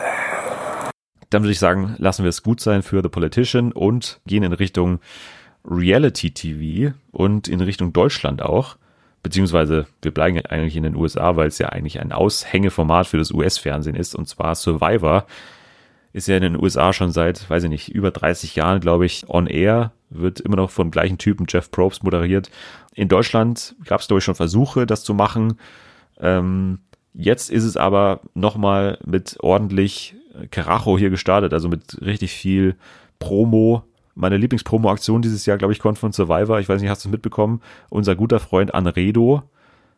Dann 1.30 1.42
würde 1.42 1.52
ich 1.52 1.60
sagen, 1.60 1.94
lassen 1.98 2.24
wir 2.24 2.28
es 2.28 2.42
gut 2.42 2.60
sein 2.60 2.82
für 2.82 3.02
The 3.02 3.08
Politician 3.08 3.70
und 3.70 4.20
gehen 4.26 4.42
in 4.42 4.52
Richtung 4.52 4.98
Reality-TV 5.64 6.94
und 7.12 7.46
in 7.46 7.60
Richtung 7.60 7.92
Deutschland 7.92 8.42
auch. 8.42 8.76
Beziehungsweise 9.22 9.86
wir 10.02 10.12
bleiben 10.12 10.44
eigentlich 10.44 10.74
in 10.74 10.82
den 10.82 10.96
USA, 10.96 11.36
weil 11.36 11.46
es 11.46 11.58
ja 11.58 11.68
eigentlich 11.68 12.00
ein 12.00 12.10
Aushängeformat 12.10 13.06
für 13.06 13.18
das 13.18 13.30
US-Fernsehen 13.30 13.94
ist. 13.94 14.16
Und 14.16 14.28
zwar 14.28 14.56
Survivor 14.56 15.26
ist 16.12 16.26
ja 16.26 16.36
in 16.36 16.42
den 16.42 16.60
USA 16.60 16.92
schon 16.92 17.12
seit, 17.12 17.48
weiß 17.48 17.62
ich 17.62 17.70
nicht, 17.70 17.88
über 17.90 18.10
30 18.10 18.56
Jahren, 18.56 18.80
glaube 18.80 19.06
ich, 19.06 19.28
on 19.28 19.46
air, 19.46 19.92
wird 20.10 20.40
immer 20.40 20.56
noch 20.56 20.70
vom 20.70 20.90
gleichen 20.90 21.16
Typen 21.16 21.46
Jeff 21.48 21.70
Probst 21.70 22.02
moderiert. 22.02 22.50
In 22.92 23.08
Deutschland 23.08 23.76
gab 23.84 24.00
es, 24.00 24.08
glaube 24.08 24.18
ich, 24.18 24.24
schon 24.24 24.34
Versuche, 24.34 24.84
das 24.84 25.04
zu 25.04 25.14
machen. 25.14 25.60
Ähm, 26.18 26.80
jetzt 27.14 27.50
ist 27.50 27.64
es 27.64 27.76
aber 27.76 28.20
nochmal 28.34 28.98
mit 29.04 29.36
ordentlich 29.40 30.14
Karacho 30.50 30.98
hier 30.98 31.10
gestartet, 31.10 31.52
also 31.52 31.68
mit 31.68 32.00
richtig 32.00 32.32
viel 32.32 32.76
Promo. 33.18 33.84
Meine 34.14 34.36
Lieblingspromo-Aktion 34.36 35.22
dieses 35.22 35.46
Jahr, 35.46 35.58
glaube 35.58 35.72
ich, 35.72 35.78
kommt 35.78 35.98
von 35.98 36.12
Survivor. 36.12 36.60
Ich 36.60 36.68
weiß 36.68 36.80
nicht, 36.80 36.90
hast 36.90 37.04
du 37.04 37.08
es 37.08 37.12
mitbekommen? 37.12 37.62
Unser 37.88 38.14
guter 38.14 38.40
Freund 38.40 38.74
Anredo 38.74 39.42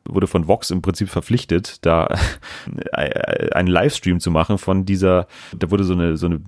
wurde 0.07 0.27
von 0.27 0.49
Vox 0.49 0.71
im 0.71 0.83
Prinzip 0.83 1.09
verpflichtet, 1.09 1.85
da 1.85 2.09
einen 2.93 3.69
Livestream 3.69 4.21
zu 4.21 4.31
machen 4.31 4.59
von 4.59 4.85
dieser, 4.85 5.27
da 5.57 5.71
wurde 5.71 5.85
so 5.85 5.95
eine, 5.95 6.17
so 6.17 6.27
eine 6.27 6.43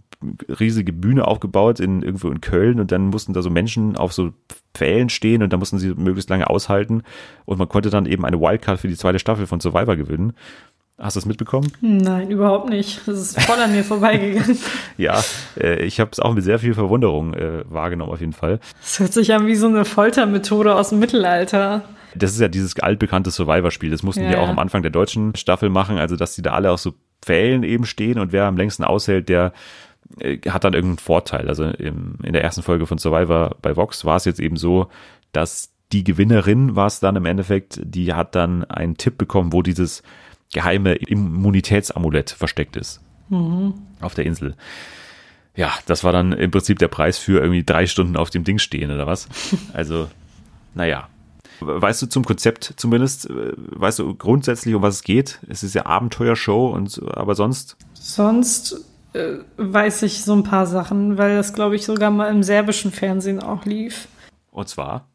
riesige 0.49 0.93
Bühne 0.93 1.27
aufgebaut 1.27 1.81
in 1.81 2.03
irgendwo 2.03 2.29
in 2.31 2.41
Köln 2.41 2.81
und 2.81 2.93
dann 2.93 3.09
mussten 3.09 3.33
da 3.33 3.43
so 3.43 3.51
Menschen 3.51 3.97
auf 3.97 4.13
so 4.13 4.33
Pfählen 4.75 5.09
stehen 5.09 5.43
und 5.43 5.53
da 5.53 5.57
mussten 5.57 5.79
sie 5.79 5.95
möglichst 5.95 6.31
lange 6.31 6.49
aushalten 6.49 7.03
und 7.45 7.59
man 7.59 7.69
konnte 7.69 7.91
dann 7.91 8.07
eben 8.07 8.25
eine 8.25 8.41
Wildcard 8.41 8.81
für 8.81 8.89
die 8.89 8.97
zweite 8.97 9.19
Staffel 9.19 9.47
von 9.47 9.61
Survivor 9.61 9.97
gewinnen. 9.97 10.35
Hast 10.99 11.15
du 11.15 11.21
das 11.21 11.27
mitbekommen? 11.27 11.71
Nein, 11.83 12.31
überhaupt 12.31 12.71
nicht. 12.71 13.07
Das 13.07 13.19
ist 13.19 13.41
voll 13.43 13.59
an 13.61 13.73
mir 13.73 13.85
vorbeigegangen. 13.85 14.59
ja, 14.97 15.23
äh, 15.61 15.85
ich 15.85 16.01
habe 16.01 16.11
es 16.11 16.21
auch 16.21 16.33
mit 16.33 16.43
sehr 16.43 16.59
viel 16.59 16.73
Verwunderung 16.73 17.35
äh, 17.35 17.65
wahrgenommen 17.69 18.13
auf 18.13 18.21
jeden 18.21 18.33
Fall. 18.33 18.61
Es 18.83 18.99
hört 18.99 19.13
sich 19.13 19.35
an 19.35 19.47
wie 19.47 19.57
so 19.57 19.67
eine 19.67 19.85
Foltermethode 19.85 20.75
aus 20.75 20.89
dem 20.89 20.99
Mittelalter. 20.99 21.83
Das 22.15 22.33
ist 22.33 22.41
ja 22.41 22.49
dieses 22.49 22.79
altbekannte 22.79 23.31
Survivor-Spiel. 23.31 23.91
Das 23.91 24.03
mussten 24.03 24.25
ja, 24.25 24.31
die 24.31 24.37
auch 24.37 24.49
am 24.49 24.59
Anfang 24.59 24.83
der 24.83 24.91
deutschen 24.91 25.35
Staffel 25.35 25.69
machen, 25.69 25.99
also 25.99 26.17
dass 26.17 26.35
die 26.35 26.43
da 26.43 26.53
alle 26.53 26.71
auf 26.71 26.81
so 26.81 26.95
Pfählen 27.23 27.63
eben 27.63 27.87
stehen 27.87 28.19
und 28.19 28.33
wer 28.33 28.45
am 28.45 28.57
längsten 28.57 28.85
aushält, 28.85 29.29
der 29.29 29.53
äh, 30.21 30.39
hat 30.49 30.65
dann 30.65 30.75
irgendeinen 30.75 30.99
Vorteil. 30.99 31.49
Also 31.49 31.65
im, 31.65 32.19
in 32.23 32.33
der 32.33 32.45
ersten 32.45 32.63
Folge 32.63 32.87
von 32.87 32.99
Survivor 32.99 33.57
bei 33.63 33.77
Vox 33.77 34.05
war 34.05 34.17
es 34.17 34.25
jetzt 34.25 34.41
eben 34.41 34.57
so, 34.57 34.89
dass 35.33 35.73
die 35.93 36.05
Gewinnerin 36.05 36.77
war 36.77 36.87
es 36.87 37.01
dann 37.01 37.17
im 37.17 37.27
Endeffekt, 37.27 37.81
die 37.83 38.13
hat 38.13 38.35
dann 38.35 38.65
einen 38.65 38.97
Tipp 38.97 39.19
bekommen, 39.19 39.53
wo 39.53 39.63
dieses 39.63 40.03
geheime 40.53 40.95
Immunitätsamulett 40.95 42.31
versteckt 42.31 42.77
ist. 42.77 43.01
Mhm. 43.29 43.75
Auf 44.01 44.15
der 44.15 44.27
Insel. 44.27 44.55
Ja, 45.55 45.73
das 45.87 46.05
war 46.05 46.13
dann 46.13 46.33
im 46.33 46.51
Prinzip 46.51 46.79
der 46.79 46.89
Preis 46.89 47.19
für 47.19 47.41
irgendwie 47.41 47.65
drei 47.65 47.87
Stunden 47.87 48.17
auf 48.17 48.31
dem 48.31 48.45
Ding 48.45 48.59
stehen 48.59 48.91
oder 48.91 49.07
was. 49.07 49.29
Also, 49.73 50.09
naja. 50.75 51.09
Weißt 51.61 52.03
du 52.03 52.07
zum 52.07 52.25
Konzept 52.25 52.75
zumindest, 52.77 53.31
äh, 53.31 53.53
weißt 53.57 54.01
du 54.01 54.15
grundsätzlich, 54.15 54.75
um 54.75 54.83
was 54.83 54.97
es 54.97 55.03
geht? 55.03 55.41
Es 55.49 55.63
ist 55.63 55.75
ja 55.75 55.87
Abenteuershow 55.87 56.69
und 56.69 57.01
aber 57.15 57.35
sonst? 57.35 57.77
Sonst 57.95 58.85
äh, 59.13 59.39
weiß 59.57 60.03
ich 60.03 60.23
so 60.25 60.35
ein 60.35 60.43
paar 60.43 60.67
Sachen, 60.67 61.19
weil 61.19 61.37
das, 61.37 61.53
glaube 61.53 61.77
ich, 61.77 61.85
sogar 61.85 62.11
mal 62.11 62.31
im 62.31 62.43
serbischen 62.43 62.93
Fernsehen 62.93 63.41
auch 63.41 63.65
lief. 63.65 64.09
Und 64.51 64.69
zwar? 64.69 65.07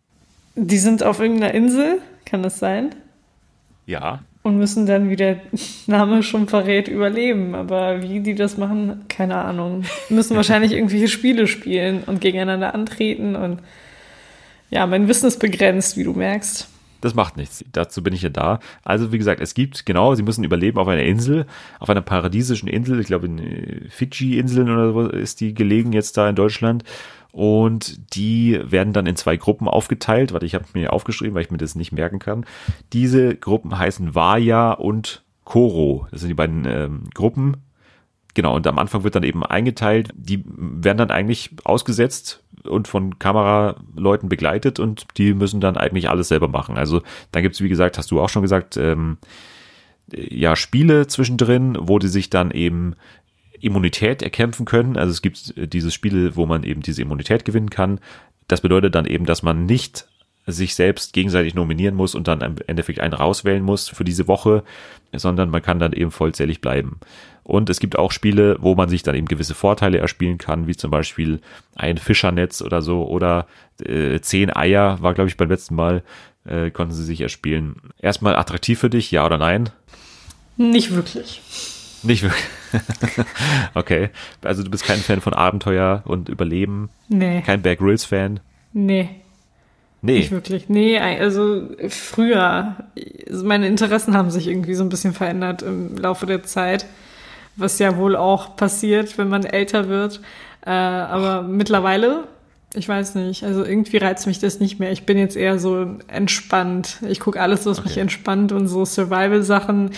Die 0.55 0.77
sind 0.77 1.03
auf 1.03 1.19
irgendeiner 1.19 1.53
Insel, 1.53 1.99
kann 2.25 2.43
das 2.43 2.59
sein? 2.59 2.95
Ja 3.85 4.21
und 4.43 4.57
müssen 4.57 4.85
dann, 4.85 5.09
wie 5.09 5.15
der 5.15 5.39
Name 5.87 6.23
schon 6.23 6.47
verrät, 6.47 6.87
überleben. 6.87 7.53
Aber 7.53 8.01
wie 8.01 8.21
die 8.21 8.35
das 8.35 8.57
machen, 8.57 9.05
keine 9.07 9.35
Ahnung. 9.35 9.83
Müssen 10.09 10.35
wahrscheinlich 10.35 10.71
irgendwelche 10.71 11.07
Spiele 11.07 11.47
spielen 11.47 12.03
und 12.05 12.21
gegeneinander 12.21 12.73
antreten. 12.73 13.35
Und 13.35 13.59
ja, 14.71 14.87
mein 14.87 15.07
Wissen 15.07 15.27
ist 15.27 15.39
begrenzt, 15.39 15.97
wie 15.97 16.03
du 16.03 16.13
merkst. 16.13 16.67
Das 17.01 17.15
macht 17.15 17.35
nichts. 17.35 17.65
Dazu 17.71 18.03
bin 18.03 18.13
ich 18.13 18.21
ja 18.21 18.29
da. 18.29 18.59
Also, 18.83 19.11
wie 19.11 19.17
gesagt, 19.17 19.41
es 19.41 19.53
gibt, 19.53 19.85
genau, 19.85 20.15
sie 20.15 20.23
müssen 20.23 20.43
überleben 20.43 20.77
auf 20.77 20.87
einer 20.87 21.03
Insel, 21.03 21.45
auf 21.79 21.89
einer 21.89 22.01
paradiesischen 22.01 22.69
Insel. 22.69 22.99
Ich 22.99 23.07
glaube, 23.07 23.25
in 23.25 23.89
Fidschi-Inseln 23.89 24.69
oder 24.69 24.93
so 24.93 25.09
ist 25.09 25.41
die 25.41 25.53
gelegen 25.53 25.93
jetzt 25.93 26.15
da 26.17 26.29
in 26.29 26.35
Deutschland. 26.35 26.83
Und 27.31 28.13
die 28.15 28.59
werden 28.63 28.93
dann 28.93 29.07
in 29.07 29.15
zwei 29.15 29.35
Gruppen 29.37 29.67
aufgeteilt. 29.67 30.31
Warte, 30.31 30.45
ich 30.45 30.53
habe 30.53 30.65
mir 30.73 30.93
aufgeschrieben, 30.93 31.33
weil 31.33 31.43
ich 31.43 31.51
mir 31.51 31.57
das 31.57 31.75
nicht 31.75 31.91
merken 31.91 32.19
kann. 32.19 32.45
Diese 32.93 33.35
Gruppen 33.35 33.77
heißen 33.77 34.15
Vaya 34.15 34.71
und 34.71 35.23
Koro. 35.43 36.07
Das 36.11 36.21
sind 36.21 36.29
die 36.29 36.35
beiden 36.35 36.65
ähm, 36.65 37.03
Gruppen. 37.13 37.57
Genau, 38.33 38.55
und 38.55 38.67
am 38.67 38.79
Anfang 38.79 39.03
wird 39.03 39.15
dann 39.15 39.23
eben 39.23 39.45
eingeteilt. 39.45 40.09
Die 40.13 40.43
werden 40.45 40.97
dann 40.97 41.11
eigentlich 41.11 41.51
ausgesetzt 41.63 42.40
und 42.63 42.87
von 42.87 43.19
Kameraleuten 43.19 44.29
begleitet 44.29 44.79
und 44.79 45.05
die 45.17 45.33
müssen 45.33 45.61
dann 45.61 45.77
eigentlich 45.77 46.09
alles 46.09 46.27
selber 46.27 46.47
machen. 46.47 46.77
Also 46.77 47.01
da 47.31 47.41
gibt's 47.41 47.61
wie 47.61 47.69
gesagt, 47.69 47.97
hast 47.97 48.11
du 48.11 48.21
auch 48.21 48.29
schon 48.29 48.41
gesagt, 48.41 48.77
ähm, 48.77 49.17
ja, 50.13 50.55
Spiele 50.55 51.07
zwischendrin, 51.07 51.77
wo 51.79 51.99
die 51.99 52.07
sich 52.07 52.29
dann 52.29 52.51
eben 52.51 52.95
Immunität 53.59 54.21
erkämpfen 54.21 54.65
können. 54.65 54.97
Also 54.97 55.11
es 55.11 55.21
gibt 55.21 55.55
äh, 55.57 55.67
diese 55.67 55.91
Spiele, 55.91 56.35
wo 56.35 56.45
man 56.45 56.63
eben 56.63 56.81
diese 56.81 57.01
Immunität 57.01 57.45
gewinnen 57.45 57.69
kann. 57.69 57.99
Das 58.47 58.61
bedeutet 58.61 58.95
dann 58.95 59.05
eben, 59.05 59.25
dass 59.25 59.43
man 59.43 59.65
nicht 59.65 60.07
sich 60.47 60.75
selbst 60.75 61.13
gegenseitig 61.13 61.53
nominieren 61.53 61.95
muss 61.95 62.15
und 62.15 62.27
dann 62.27 62.41
im 62.41 62.55
Endeffekt 62.65 62.99
einen 62.99 63.13
rauswählen 63.13 63.63
muss 63.63 63.89
für 63.89 64.03
diese 64.03 64.27
Woche, 64.27 64.63
sondern 65.13 65.49
man 65.49 65.61
kann 65.61 65.79
dann 65.79 65.93
eben 65.93 66.11
vollzählig 66.11 66.61
bleiben. 66.61 66.99
Und 67.43 67.69
es 67.69 67.79
gibt 67.79 67.97
auch 67.97 68.11
Spiele, 68.11 68.57
wo 68.59 68.75
man 68.75 68.89
sich 68.89 69.03
dann 69.03 69.15
eben 69.15 69.27
gewisse 69.27 69.55
Vorteile 69.55 69.97
erspielen 69.97 70.37
kann, 70.37 70.67
wie 70.67 70.75
zum 70.75 70.91
Beispiel 70.91 71.39
ein 71.75 71.97
Fischernetz 71.97 72.61
oder 72.61 72.81
so 72.81 73.07
oder 73.07 73.47
äh, 73.83 74.19
zehn 74.19 74.55
Eier 74.55 75.01
war, 75.01 75.13
glaube 75.13 75.29
ich, 75.29 75.37
beim 75.37 75.49
letzten 75.49 75.75
Mal, 75.75 76.03
äh, 76.45 76.69
konnten 76.71 76.93
sie 76.93 77.03
sich 77.03 77.21
erspielen. 77.21 77.75
Erstmal 77.99 78.35
attraktiv 78.35 78.79
für 78.79 78.89
dich, 78.89 79.11
ja 79.11 79.25
oder 79.25 79.37
nein? 79.37 79.69
Nicht 80.57 80.93
wirklich. 80.93 81.41
Nicht 82.03 82.23
wirklich. 82.23 82.45
okay. 83.73 84.09
Also 84.43 84.63
du 84.63 84.71
bist 84.71 84.85
kein 84.85 84.99
Fan 84.99 85.21
von 85.21 85.33
Abenteuer 85.33 86.03
und 86.05 86.29
Überleben? 86.29 86.89
Nee. 87.09 87.41
Kein 87.41 87.61
Bear 87.61 87.75
Grylls 87.75 88.05
Fan? 88.05 88.39
Nee. 88.73 89.09
Nee. 90.01 90.19
Nicht 90.19 90.31
wirklich. 90.31 90.67
Nee, 90.67 90.97
also 90.97 91.69
früher. 91.89 92.75
Meine 93.29 93.67
Interessen 93.67 94.15
haben 94.15 94.31
sich 94.31 94.47
irgendwie 94.47 94.73
so 94.73 94.83
ein 94.83 94.89
bisschen 94.89 95.13
verändert 95.13 95.61
im 95.61 95.95
Laufe 95.95 96.25
der 96.25 96.43
Zeit. 96.43 96.85
Was 97.61 97.79
ja 97.79 97.95
wohl 97.97 98.15
auch 98.15 98.55
passiert, 98.55 99.17
wenn 99.17 99.29
man 99.29 99.45
älter 99.45 99.87
wird. 99.87 100.21
Äh, 100.65 100.71
aber 100.71 101.43
Ach. 101.43 101.47
mittlerweile, 101.47 102.27
ich 102.73 102.87
weiß 102.87 103.15
nicht, 103.15 103.43
also 103.43 103.63
irgendwie 103.63 103.97
reizt 103.97 104.27
mich 104.27 104.39
das 104.39 104.59
nicht 104.59 104.79
mehr. 104.79 104.91
Ich 104.91 105.05
bin 105.05 105.17
jetzt 105.17 105.35
eher 105.35 105.59
so 105.59 105.97
entspannt. 106.07 106.97
Ich 107.07 107.19
gucke 107.19 107.41
alles, 107.41 107.65
was 107.65 107.79
okay. 107.79 107.89
mich 107.89 107.97
entspannt 107.97 108.51
und 108.51 108.67
so 108.67 108.85
Survival-Sachen 108.85 109.91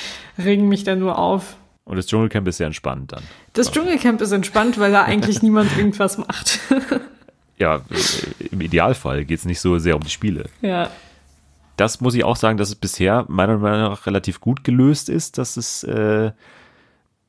regen 0.44 0.68
mich 0.68 0.84
dann 0.84 1.00
nur 1.00 1.18
auf. 1.18 1.56
Und 1.86 1.98
das 1.98 2.08
Dschungelcamp 2.08 2.48
ist 2.48 2.58
sehr 2.58 2.68
entspannt 2.68 3.12
dann. 3.12 3.24
Das 3.54 3.72
Dschungelcamp 3.72 4.22
ist 4.22 4.32
entspannt, 4.32 4.80
weil 4.80 4.92
da 4.92 5.04
eigentlich 5.06 5.42
niemand 5.42 5.76
irgendwas 5.78 6.18
macht. 6.18 6.60
ja, 7.60 7.82
im 8.52 8.62
Idealfall 8.62 9.26
geht 9.26 9.40
es 9.40 9.46
nicht 9.46 9.60
so 9.60 9.78
sehr 9.80 9.96
um 9.96 10.02
die 10.02 10.10
Spiele. 10.10 10.46
Ja. 10.62 10.90
Das 11.76 12.02
muss 12.02 12.14
ich 12.14 12.24
auch 12.24 12.36
sagen, 12.36 12.58
dass 12.58 12.70
es 12.70 12.76
bisher 12.76 13.26
meiner 13.28 13.58
Meinung 13.58 13.90
nach 13.90 14.06
relativ 14.06 14.40
gut 14.40 14.64
gelöst 14.64 15.10
ist, 15.10 15.38
dass 15.38 15.58
es 15.58 15.84
äh, 15.84 16.32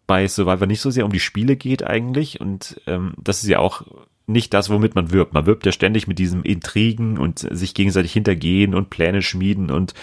bei 0.07 0.27
Survivor 0.29 0.67
nicht 0.67 0.81
so 0.81 0.91
sehr 0.91 1.05
um 1.05 1.13
die 1.13 1.21
Spiele 1.21 1.57
geht 1.57 1.85
eigentlich. 1.85 2.41
Und 2.41 2.81
ähm, 2.87 3.15
das 3.23 3.43
ist 3.43 3.49
ja 3.49 3.59
auch 3.59 3.83
nicht 4.27 4.55
das, 4.55 4.71
womit 4.71 4.95
man 4.95 5.11
wirbt. 5.11 5.35
Man 5.35 5.47
wirbt 5.47 5.67
ja 5.67 5.73
ständig 5.73 6.07
mit 6.07 6.19
diesem 6.19 6.43
Intrigen 6.43 7.19
und 7.19 7.47
sich 7.51 7.75
gegenseitig 7.75 8.13
hintergehen 8.13 8.75
und 8.75 8.91
Pläne 8.91 9.23
schmieden 9.23 9.71
und 9.71 9.95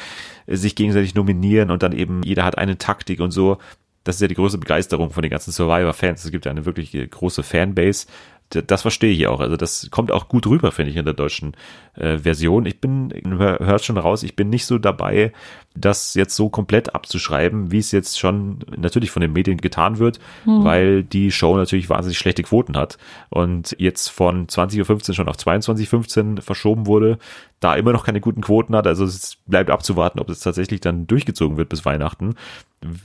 sich 0.47 0.75
gegenseitig 0.75 1.15
nominieren 1.15 1.71
und 1.71 1.81
dann 1.81 1.91
eben 1.91 2.21
jeder 2.23 2.43
hat 2.43 2.57
eine 2.57 2.77
Taktik 2.77 3.19
und 3.19 3.31
so 3.31 3.57
das 4.03 4.15
ist 4.15 4.21
ja 4.21 4.27
die 4.27 4.35
größte 4.35 4.57
Begeisterung 4.57 5.11
von 5.11 5.21
den 5.21 5.29
ganzen 5.29 5.51
Survivor-Fans. 5.51 6.25
Es 6.25 6.31
gibt 6.31 6.45
ja 6.45 6.51
eine 6.51 6.65
wirklich 6.65 6.91
große 6.91 7.43
Fanbase. 7.43 8.07
Das 8.67 8.81
verstehe 8.81 9.11
ich 9.11 9.27
auch. 9.27 9.39
Also 9.39 9.57
das 9.57 9.89
kommt 9.91 10.11
auch 10.11 10.27
gut 10.27 10.47
rüber, 10.47 10.71
finde 10.71 10.91
ich, 10.91 10.97
in 10.97 11.05
der 11.05 11.13
deutschen 11.13 11.55
äh, 11.95 12.17
Version. 12.17 12.65
Ich 12.65 12.79
bin, 12.79 13.13
hört 13.39 13.83
schon 13.83 13.97
raus, 13.97 14.23
ich 14.23 14.35
bin 14.35 14.49
nicht 14.49 14.65
so 14.65 14.77
dabei, 14.77 15.31
das 15.75 16.13
jetzt 16.15 16.35
so 16.35 16.49
komplett 16.49 16.93
abzuschreiben, 16.93 17.71
wie 17.71 17.77
es 17.77 17.91
jetzt 17.91 18.19
schon 18.19 18.59
natürlich 18.75 19.11
von 19.11 19.21
den 19.21 19.33
Medien 19.33 19.57
getan 19.57 19.99
wird, 19.99 20.19
mhm. 20.45 20.63
weil 20.63 21.03
die 21.03 21.31
Show 21.31 21.55
natürlich 21.55 21.89
wahnsinnig 21.89 22.17
schlechte 22.17 22.43
Quoten 22.43 22.75
hat 22.75 22.97
und 23.29 23.75
jetzt 23.79 24.09
von 24.09 24.47
20.15 24.47 25.09
Uhr 25.09 25.15
schon 25.15 25.29
auf 25.29 25.37
22.15 25.37 26.37
Uhr 26.37 26.41
verschoben 26.41 26.87
wurde, 26.87 27.17
da 27.61 27.75
immer 27.75 27.93
noch 27.93 28.05
keine 28.05 28.21
guten 28.21 28.41
Quoten 28.41 28.75
hat. 28.75 28.87
Also 28.87 29.05
es 29.05 29.37
bleibt 29.45 29.69
abzuwarten, 29.69 30.19
ob 30.19 30.29
es 30.29 30.41
tatsächlich 30.41 30.81
dann 30.81 31.07
durchgezogen 31.07 31.57
wird 31.57 31.69
bis 31.69 31.85
Weihnachten 31.85 32.35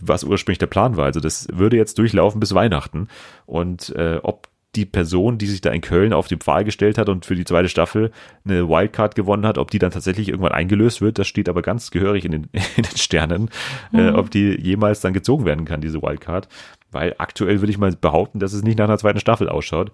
was 0.01 0.25
ursprünglich 0.25 0.59
der 0.59 0.67
Plan 0.67 0.97
war. 0.97 1.05
Also 1.05 1.21
das 1.21 1.49
würde 1.53 1.77
jetzt 1.77 1.99
durchlaufen 1.99 2.41
bis 2.41 2.55
Weihnachten. 2.55 3.09
Und 3.45 3.95
äh, 3.95 4.21
ob 4.23 4.49
die 4.77 4.85
Person, 4.85 5.39
die 5.39 5.47
sich 5.47 5.61
da 5.61 5.71
in 5.71 5.81
Köln 5.81 6.13
auf 6.13 6.29
den 6.29 6.39
Pfahl 6.39 6.65
gestellt 6.65 6.99
hat 6.99 7.09
und 7.09 7.25
für 7.25 7.35
die 7.35 7.45
zweite 7.45 7.69
Staffel 7.69 8.13
eine 8.45 8.69
Wildcard 8.69 9.15
gewonnen 9.15 9.47
hat, 9.47 9.59
ob 9.59 9.71
die 9.71 9.79
dann 9.79 9.91
tatsächlich 9.91 10.29
irgendwann 10.29 10.53
eingelöst 10.53 11.01
wird, 11.01 11.19
das 11.19 11.27
steht 11.27 11.49
aber 11.49 11.63
ganz 11.63 11.91
gehörig 11.91 12.25
in 12.25 12.33
den, 12.33 12.45
in 12.53 12.83
den 12.83 12.97
Sternen, 12.97 13.51
äh, 13.93 13.97
mhm. 13.97 14.09
äh, 14.09 14.11
ob 14.13 14.31
die 14.31 14.61
jemals 14.61 15.01
dann 15.01 15.15
gezogen 15.15 15.45
werden 15.45 15.65
kann, 15.65 15.81
diese 15.81 16.03
Wildcard. 16.03 16.49
Weil 16.93 17.15
aktuell 17.19 17.61
würde 17.61 17.71
ich 17.71 17.79
mal 17.79 17.93
behaupten, 17.93 18.39
dass 18.39 18.53
es 18.53 18.63
nicht 18.63 18.79
nach 18.79 18.85
einer 18.85 18.99
zweiten 18.99 19.21
Staffel 19.21 19.49
ausschaut. 19.49 19.91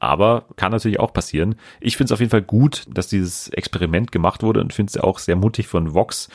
aber 0.00 0.46
kann 0.56 0.72
natürlich 0.72 0.98
auch 0.98 1.12
passieren. 1.12 1.54
Ich 1.80 1.96
finde 1.96 2.06
es 2.06 2.12
auf 2.12 2.20
jeden 2.20 2.30
Fall 2.30 2.42
gut, 2.42 2.86
dass 2.88 3.06
dieses 3.06 3.50
Experiment 3.50 4.10
gemacht 4.10 4.42
wurde 4.42 4.60
und 4.60 4.72
finde 4.72 4.90
es 4.90 4.96
auch 4.96 5.18
sehr 5.20 5.36
mutig 5.36 5.68
von 5.68 5.94
Vox, 5.94 6.28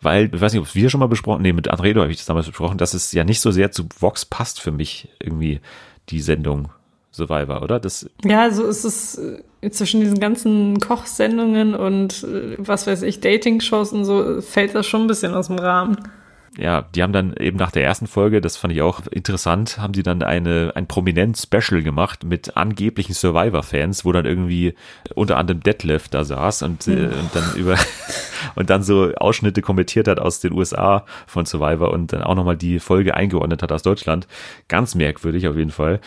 weil, 0.00 0.30
ich 0.32 0.40
weiß 0.40 0.52
nicht, 0.52 0.60
ob 0.60 0.66
es 0.66 0.74
wir 0.74 0.90
schon 0.90 1.00
mal 1.00 1.08
besprochen, 1.08 1.42
nee, 1.42 1.52
mit 1.52 1.68
Andredo 1.68 2.00
habe 2.00 2.10
ich 2.10 2.18
das 2.18 2.26
damals 2.26 2.46
besprochen, 2.46 2.78
dass 2.78 2.94
es 2.94 3.12
ja 3.12 3.24
nicht 3.24 3.40
so 3.40 3.50
sehr 3.50 3.72
zu 3.72 3.88
Vox 3.98 4.24
passt 4.24 4.60
für 4.60 4.70
mich, 4.70 5.08
irgendwie, 5.20 5.60
die 6.08 6.20
Sendung 6.20 6.70
Survivor, 7.18 7.62
oder? 7.62 7.78
Das 7.78 8.08
ja, 8.24 8.50
so 8.50 8.64
ist 8.64 8.84
es 8.84 9.18
äh, 9.62 9.70
zwischen 9.70 10.00
diesen 10.00 10.18
ganzen 10.20 10.80
Kochsendungen 10.80 11.74
und 11.74 12.24
äh, 12.24 12.56
was 12.58 12.86
weiß 12.86 13.02
ich, 13.02 13.20
Dating-Shows 13.20 13.92
und 13.92 14.04
so, 14.04 14.40
fällt 14.40 14.74
das 14.74 14.86
schon 14.86 15.02
ein 15.02 15.06
bisschen 15.06 15.34
aus 15.34 15.48
dem 15.48 15.58
Rahmen 15.58 15.98
ja, 16.58 16.82
die 16.94 17.04
haben 17.04 17.12
dann 17.12 17.34
eben 17.36 17.56
nach 17.56 17.70
der 17.70 17.84
ersten 17.84 18.08
Folge, 18.08 18.40
das 18.40 18.56
fand 18.56 18.72
ich 18.72 18.82
auch 18.82 19.06
interessant, 19.06 19.78
haben 19.78 19.92
die 19.92 20.02
dann 20.02 20.24
eine, 20.24 20.72
ein 20.74 20.88
prominent 20.88 21.38
Special 21.38 21.82
gemacht 21.82 22.24
mit 22.24 22.56
angeblichen 22.56 23.14
Survivor-Fans, 23.14 24.04
wo 24.04 24.10
dann 24.10 24.26
irgendwie 24.26 24.74
unter 25.14 25.36
anderem 25.36 25.62
Detlef 25.62 26.08
da 26.08 26.24
saß 26.24 26.62
und, 26.62 26.88
äh, 26.88 27.10
und 27.10 27.30
dann 27.32 27.54
über, 27.54 27.76
und 28.56 28.70
dann 28.70 28.82
so 28.82 29.14
Ausschnitte 29.14 29.62
kommentiert 29.62 30.08
hat 30.08 30.18
aus 30.18 30.40
den 30.40 30.52
USA 30.52 31.04
von 31.28 31.46
Survivor 31.46 31.92
und 31.92 32.12
dann 32.12 32.24
auch 32.24 32.34
nochmal 32.34 32.56
die 32.56 32.80
Folge 32.80 33.14
eingeordnet 33.14 33.62
hat 33.62 33.70
aus 33.70 33.84
Deutschland. 33.84 34.26
Ganz 34.66 34.96
merkwürdig 34.96 35.46
auf 35.46 35.56
jeden 35.56 35.70
Fall. 35.70 36.00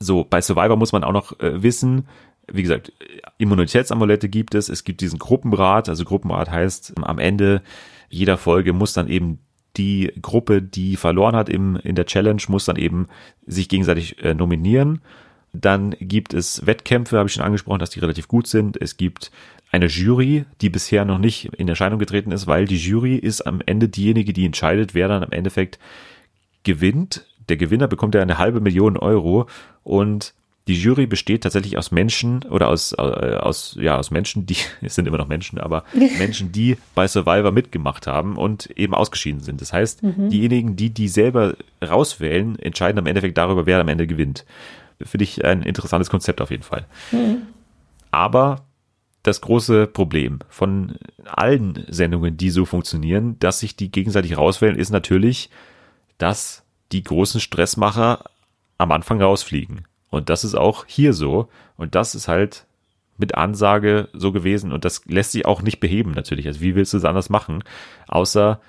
So, 0.00 0.24
bei 0.24 0.40
Survivor 0.40 0.76
muss 0.76 0.92
man 0.92 1.04
auch 1.04 1.12
noch 1.12 1.38
äh, 1.40 1.62
wissen, 1.62 2.06
wie 2.50 2.62
gesagt, 2.62 2.92
Immunitätsamulette 3.36 4.28
gibt 4.28 4.54
es, 4.54 4.68
es 4.68 4.84
gibt 4.84 5.00
diesen 5.00 5.18
Gruppenrat, 5.18 5.88
also 5.88 6.04
Gruppenrat 6.04 6.50
heißt, 6.50 6.94
am 7.02 7.18
Ende 7.18 7.62
jeder 8.08 8.38
Folge 8.38 8.72
muss 8.72 8.94
dann 8.94 9.08
eben 9.08 9.38
die 9.76 10.12
Gruppe, 10.20 10.62
die 10.62 10.96
verloren 10.96 11.36
hat 11.36 11.48
im, 11.48 11.76
in 11.76 11.94
der 11.94 12.06
Challenge, 12.06 12.42
muss 12.48 12.64
dann 12.64 12.76
eben 12.76 13.06
sich 13.46 13.68
gegenseitig 13.68 14.22
äh, 14.24 14.34
nominieren. 14.34 15.02
Dann 15.52 15.94
gibt 16.00 16.34
es 16.34 16.66
Wettkämpfe, 16.66 17.18
habe 17.18 17.28
ich 17.28 17.34
schon 17.34 17.44
angesprochen, 17.44 17.78
dass 17.78 17.90
die 17.90 18.00
relativ 18.00 18.28
gut 18.28 18.46
sind. 18.46 18.80
Es 18.80 18.96
gibt 18.96 19.30
eine 19.70 19.86
Jury, 19.86 20.44
die 20.60 20.70
bisher 20.70 21.04
noch 21.04 21.18
nicht 21.18 21.46
in 21.56 21.68
Erscheinung 21.68 21.98
getreten 21.98 22.32
ist, 22.32 22.46
weil 22.46 22.64
die 22.64 22.76
Jury 22.76 23.16
ist 23.16 23.42
am 23.42 23.60
Ende 23.64 23.88
diejenige, 23.88 24.32
die 24.32 24.46
entscheidet, 24.46 24.94
wer 24.94 25.08
dann 25.08 25.22
am 25.22 25.32
Endeffekt 25.32 25.78
gewinnt. 26.64 27.26
Der 27.48 27.56
Gewinner 27.56 27.88
bekommt 27.88 28.14
ja 28.14 28.22
eine 28.22 28.38
halbe 28.38 28.60
Million 28.60 28.96
Euro 28.96 29.46
und 29.82 30.34
die 30.68 30.80
Jury 30.80 31.06
besteht 31.06 31.44
tatsächlich 31.44 31.78
aus 31.78 31.90
Menschen 31.90 32.44
oder 32.44 32.68
aus, 32.68 32.92
äh, 32.92 33.00
aus, 33.00 33.76
ja, 33.80 33.96
aus 33.96 34.10
Menschen, 34.10 34.44
die, 34.44 34.56
es 34.82 34.94
sind 34.94 35.08
immer 35.08 35.16
noch 35.16 35.26
Menschen, 35.26 35.58
aber 35.58 35.84
Menschen, 36.18 36.52
die 36.52 36.76
bei 36.94 37.08
Survivor 37.08 37.50
mitgemacht 37.50 38.06
haben 38.06 38.36
und 38.36 38.66
eben 38.78 38.94
ausgeschieden 38.94 39.40
sind. 39.40 39.62
Das 39.62 39.72
heißt, 39.72 40.02
mhm. 40.02 40.28
diejenigen, 40.28 40.76
die 40.76 40.90
die 40.90 41.08
selber 41.08 41.54
rauswählen, 41.82 42.58
entscheiden 42.58 42.98
am 42.98 43.06
Endeffekt 43.06 43.38
darüber, 43.38 43.64
wer 43.64 43.80
am 43.80 43.88
Ende 43.88 44.06
gewinnt. 44.06 44.44
Finde 45.00 45.24
ich 45.24 45.44
ein 45.44 45.62
interessantes 45.62 46.10
Konzept 46.10 46.40
auf 46.40 46.50
jeden 46.50 46.64
Fall. 46.64 46.86
Mhm. 47.12 47.42
Aber 48.10 48.66
das 49.22 49.40
große 49.40 49.86
Problem 49.86 50.40
von 50.48 50.96
allen 51.24 51.84
Sendungen, 51.88 52.36
die 52.36 52.50
so 52.50 52.64
funktionieren, 52.66 53.38
dass 53.38 53.60
sich 53.60 53.74
die 53.74 53.90
gegenseitig 53.90 54.36
rauswählen, 54.36 54.76
ist 54.76 54.90
natürlich, 54.90 55.50
dass 56.18 56.64
die 56.92 57.02
großen 57.02 57.40
Stressmacher 57.40 58.24
am 58.78 58.92
Anfang 58.92 59.20
rausfliegen. 59.20 59.86
Und 60.10 60.30
das 60.30 60.44
ist 60.44 60.54
auch 60.54 60.86
hier 60.86 61.12
so. 61.12 61.48
Und 61.76 61.94
das 61.94 62.14
ist 62.14 62.28
halt 62.28 62.66
mit 63.18 63.34
Ansage 63.34 64.08
so 64.12 64.32
gewesen. 64.32 64.72
Und 64.72 64.84
das 64.84 65.04
lässt 65.06 65.32
sich 65.32 65.44
auch 65.44 65.62
nicht 65.62 65.80
beheben 65.80 66.12
natürlich. 66.12 66.46
Also 66.46 66.60
wie 66.60 66.74
willst 66.74 66.92
du 66.92 66.96
es 66.96 67.04
anders 67.04 67.28
machen? 67.28 67.64
Außer 68.06 68.60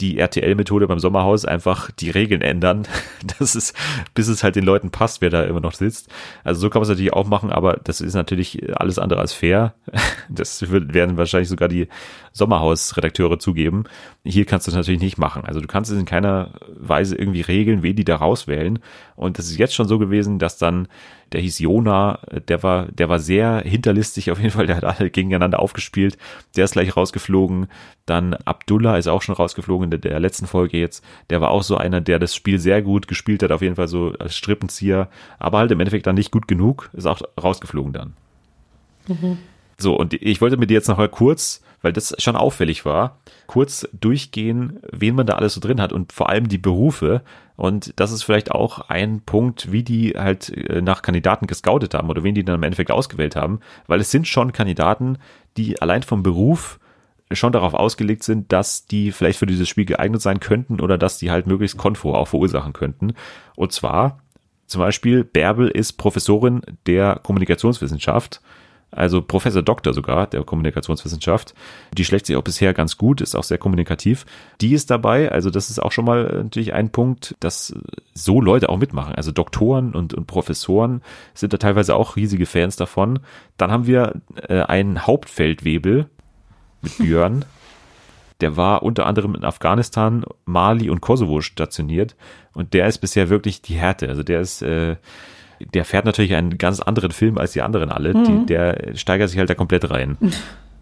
die 0.00 0.18
RTL-Methode 0.18 0.86
beim 0.86 0.98
Sommerhaus 0.98 1.44
einfach 1.44 1.90
die 1.90 2.10
Regeln 2.10 2.42
ändern, 2.42 2.86
das 3.38 3.54
ist, 3.54 3.76
bis 4.14 4.28
es 4.28 4.42
halt 4.42 4.56
den 4.56 4.64
Leuten 4.64 4.90
passt, 4.90 5.20
wer 5.20 5.30
da 5.30 5.44
immer 5.44 5.60
noch 5.60 5.74
sitzt. 5.74 6.08
Also 6.44 6.60
so 6.60 6.70
kann 6.70 6.80
man 6.80 6.84
es 6.84 6.88
natürlich 6.90 7.12
auch 7.12 7.26
machen, 7.26 7.50
aber 7.50 7.80
das 7.82 8.00
ist 8.00 8.14
natürlich 8.14 8.78
alles 8.78 8.98
andere 8.98 9.20
als 9.20 9.32
fair. 9.32 9.74
Das 10.28 10.70
werden 10.70 11.16
wahrscheinlich 11.16 11.48
sogar 11.48 11.68
die 11.68 11.88
Sommerhaus-Redakteure 12.32 13.38
zugeben. 13.38 13.84
Hier 14.24 14.44
kannst 14.44 14.66
du 14.66 14.70
das 14.70 14.76
natürlich 14.76 15.00
nicht 15.00 15.18
machen. 15.18 15.44
Also 15.44 15.60
du 15.60 15.66
kannst 15.66 15.90
es 15.90 15.98
in 15.98 16.04
keiner 16.04 16.50
Weise 16.68 17.16
irgendwie 17.16 17.42
regeln, 17.42 17.82
wen 17.82 17.96
die 17.96 18.04
da 18.04 18.16
rauswählen. 18.16 18.80
Und 19.14 19.38
das 19.38 19.46
ist 19.46 19.56
jetzt 19.56 19.74
schon 19.74 19.88
so 19.88 19.98
gewesen, 19.98 20.38
dass 20.38 20.58
dann 20.58 20.88
der 21.32 21.40
hieß 21.40 21.58
Jona, 21.58 22.20
der 22.48 22.62
war, 22.62 22.86
der 22.86 23.08
war 23.08 23.18
sehr 23.18 23.60
hinterlistig 23.60 24.30
auf 24.30 24.38
jeden 24.38 24.50
Fall, 24.50 24.66
der 24.66 24.76
hat 24.76 24.84
alle 24.84 25.10
gegeneinander 25.10 25.60
aufgespielt, 25.60 26.16
der 26.56 26.64
ist 26.64 26.72
gleich 26.72 26.96
rausgeflogen, 26.96 27.66
dann 28.06 28.34
Abdullah 28.34 28.96
ist 28.96 29.08
auch 29.08 29.22
schon 29.22 29.34
rausgeflogen 29.34 29.84
in 29.84 29.90
der, 29.90 29.98
der 29.98 30.20
letzten 30.20 30.46
Folge 30.46 30.78
jetzt, 30.78 31.04
der 31.30 31.40
war 31.40 31.50
auch 31.50 31.62
so 31.62 31.76
einer, 31.76 32.00
der 32.00 32.18
das 32.18 32.34
Spiel 32.34 32.58
sehr 32.58 32.82
gut 32.82 33.08
gespielt 33.08 33.42
hat, 33.42 33.52
auf 33.52 33.62
jeden 33.62 33.76
Fall 33.76 33.88
so 33.88 34.12
als 34.18 34.36
Strippenzieher, 34.36 35.08
aber 35.38 35.58
halt 35.58 35.70
im 35.70 35.80
Endeffekt 35.80 36.06
dann 36.06 36.14
nicht 36.14 36.30
gut 36.30 36.48
genug, 36.48 36.90
ist 36.92 37.06
auch 37.06 37.20
rausgeflogen 37.40 37.92
dann. 37.92 38.12
Mhm. 39.08 39.38
So, 39.78 39.94
und 39.94 40.14
ich 40.14 40.40
wollte 40.40 40.56
mit 40.56 40.70
dir 40.70 40.74
jetzt 40.74 40.88
noch 40.88 40.96
mal 40.96 41.08
kurz, 41.08 41.62
weil 41.82 41.92
das 41.92 42.14
schon 42.18 42.36
auffällig 42.36 42.84
war, 42.84 43.18
kurz 43.46 43.86
durchgehen, 43.92 44.80
wen 44.90 45.14
man 45.14 45.26
da 45.26 45.34
alles 45.34 45.54
so 45.54 45.60
drin 45.60 45.80
hat 45.80 45.92
und 45.92 46.12
vor 46.12 46.30
allem 46.30 46.48
die 46.48 46.58
Berufe. 46.58 47.22
Und 47.56 47.94
das 47.96 48.12
ist 48.12 48.22
vielleicht 48.22 48.50
auch 48.50 48.88
ein 48.88 49.22
Punkt, 49.22 49.72
wie 49.72 49.82
die 49.82 50.10
halt 50.16 50.50
äh, 50.50 50.82
nach 50.82 51.02
Kandidaten 51.02 51.46
gescoutet 51.46 51.94
haben 51.94 52.10
oder 52.10 52.22
wen 52.22 52.34
die 52.34 52.44
dann 52.44 52.56
im 52.56 52.62
Endeffekt 52.62 52.90
ausgewählt 52.90 53.34
haben, 53.34 53.60
weil 53.86 54.00
es 54.00 54.10
sind 54.10 54.28
schon 54.28 54.52
Kandidaten, 54.52 55.18
die 55.56 55.80
allein 55.80 56.02
vom 56.02 56.22
Beruf 56.22 56.78
schon 57.32 57.52
darauf 57.52 57.74
ausgelegt 57.74 58.22
sind, 58.22 58.52
dass 58.52 58.86
die 58.86 59.10
vielleicht 59.10 59.38
für 59.38 59.46
dieses 59.46 59.68
Spiel 59.68 59.84
geeignet 59.84 60.22
sein 60.22 60.38
könnten 60.38 60.80
oder 60.80 60.96
dass 60.96 61.18
die 61.18 61.30
halt 61.30 61.46
möglichst 61.46 61.76
Konfor 61.76 62.18
auch 62.18 62.28
verursachen 62.28 62.72
könnten. 62.72 63.14
Und 63.56 63.72
zwar 63.72 64.20
zum 64.66 64.80
Beispiel 64.80 65.24
Bärbel 65.24 65.68
ist 65.68 65.94
Professorin 65.94 66.62
der 66.86 67.20
Kommunikationswissenschaft 67.22 68.40
also 68.96 69.22
Professor 69.22 69.62
Doktor 69.62 69.92
sogar 69.94 70.26
der 70.26 70.42
Kommunikationswissenschaft. 70.44 71.54
Die 71.96 72.04
schlägt 72.04 72.26
sich 72.26 72.36
auch 72.36 72.42
bisher 72.42 72.74
ganz 72.74 72.96
gut, 72.96 73.20
ist 73.20 73.34
auch 73.34 73.44
sehr 73.44 73.58
kommunikativ. 73.58 74.26
Die 74.60 74.72
ist 74.72 74.90
dabei, 74.90 75.30
also 75.30 75.50
das 75.50 75.70
ist 75.70 75.80
auch 75.80 75.92
schon 75.92 76.04
mal 76.04 76.42
natürlich 76.42 76.72
ein 76.72 76.90
Punkt, 76.90 77.36
dass 77.40 77.74
so 78.14 78.40
Leute 78.40 78.68
auch 78.68 78.78
mitmachen. 78.78 79.14
Also 79.14 79.32
Doktoren 79.32 79.94
und, 79.94 80.14
und 80.14 80.26
Professoren 80.26 81.02
sind 81.34 81.52
da 81.52 81.58
teilweise 81.58 81.94
auch 81.94 82.16
riesige 82.16 82.46
Fans 82.46 82.76
davon. 82.76 83.20
Dann 83.56 83.70
haben 83.70 83.86
wir 83.86 84.20
äh, 84.48 84.62
einen 84.62 85.06
Hauptfeldwebel 85.06 86.06
mit 86.82 86.98
Björn. 86.98 87.44
Der 88.40 88.56
war 88.56 88.82
unter 88.82 89.06
anderem 89.06 89.34
in 89.34 89.44
Afghanistan, 89.44 90.24
Mali 90.44 90.90
und 90.90 91.00
Kosovo 91.00 91.40
stationiert 91.40 92.16
und 92.52 92.74
der 92.74 92.86
ist 92.86 92.98
bisher 92.98 93.30
wirklich 93.30 93.62
die 93.62 93.74
Härte. 93.74 94.08
Also 94.08 94.22
der 94.22 94.40
ist 94.40 94.60
äh, 94.60 94.96
der 95.60 95.84
fährt 95.84 96.04
natürlich 96.04 96.34
einen 96.34 96.58
ganz 96.58 96.80
anderen 96.80 97.10
Film 97.10 97.38
als 97.38 97.52
die 97.52 97.62
anderen 97.62 97.90
alle. 97.90 98.14
Mhm. 98.14 98.24
Die, 98.24 98.46
der 98.46 98.96
steigert 98.96 99.28
sich 99.28 99.38
halt 99.38 99.50
da 99.50 99.54
komplett 99.54 99.90
rein. 99.90 100.16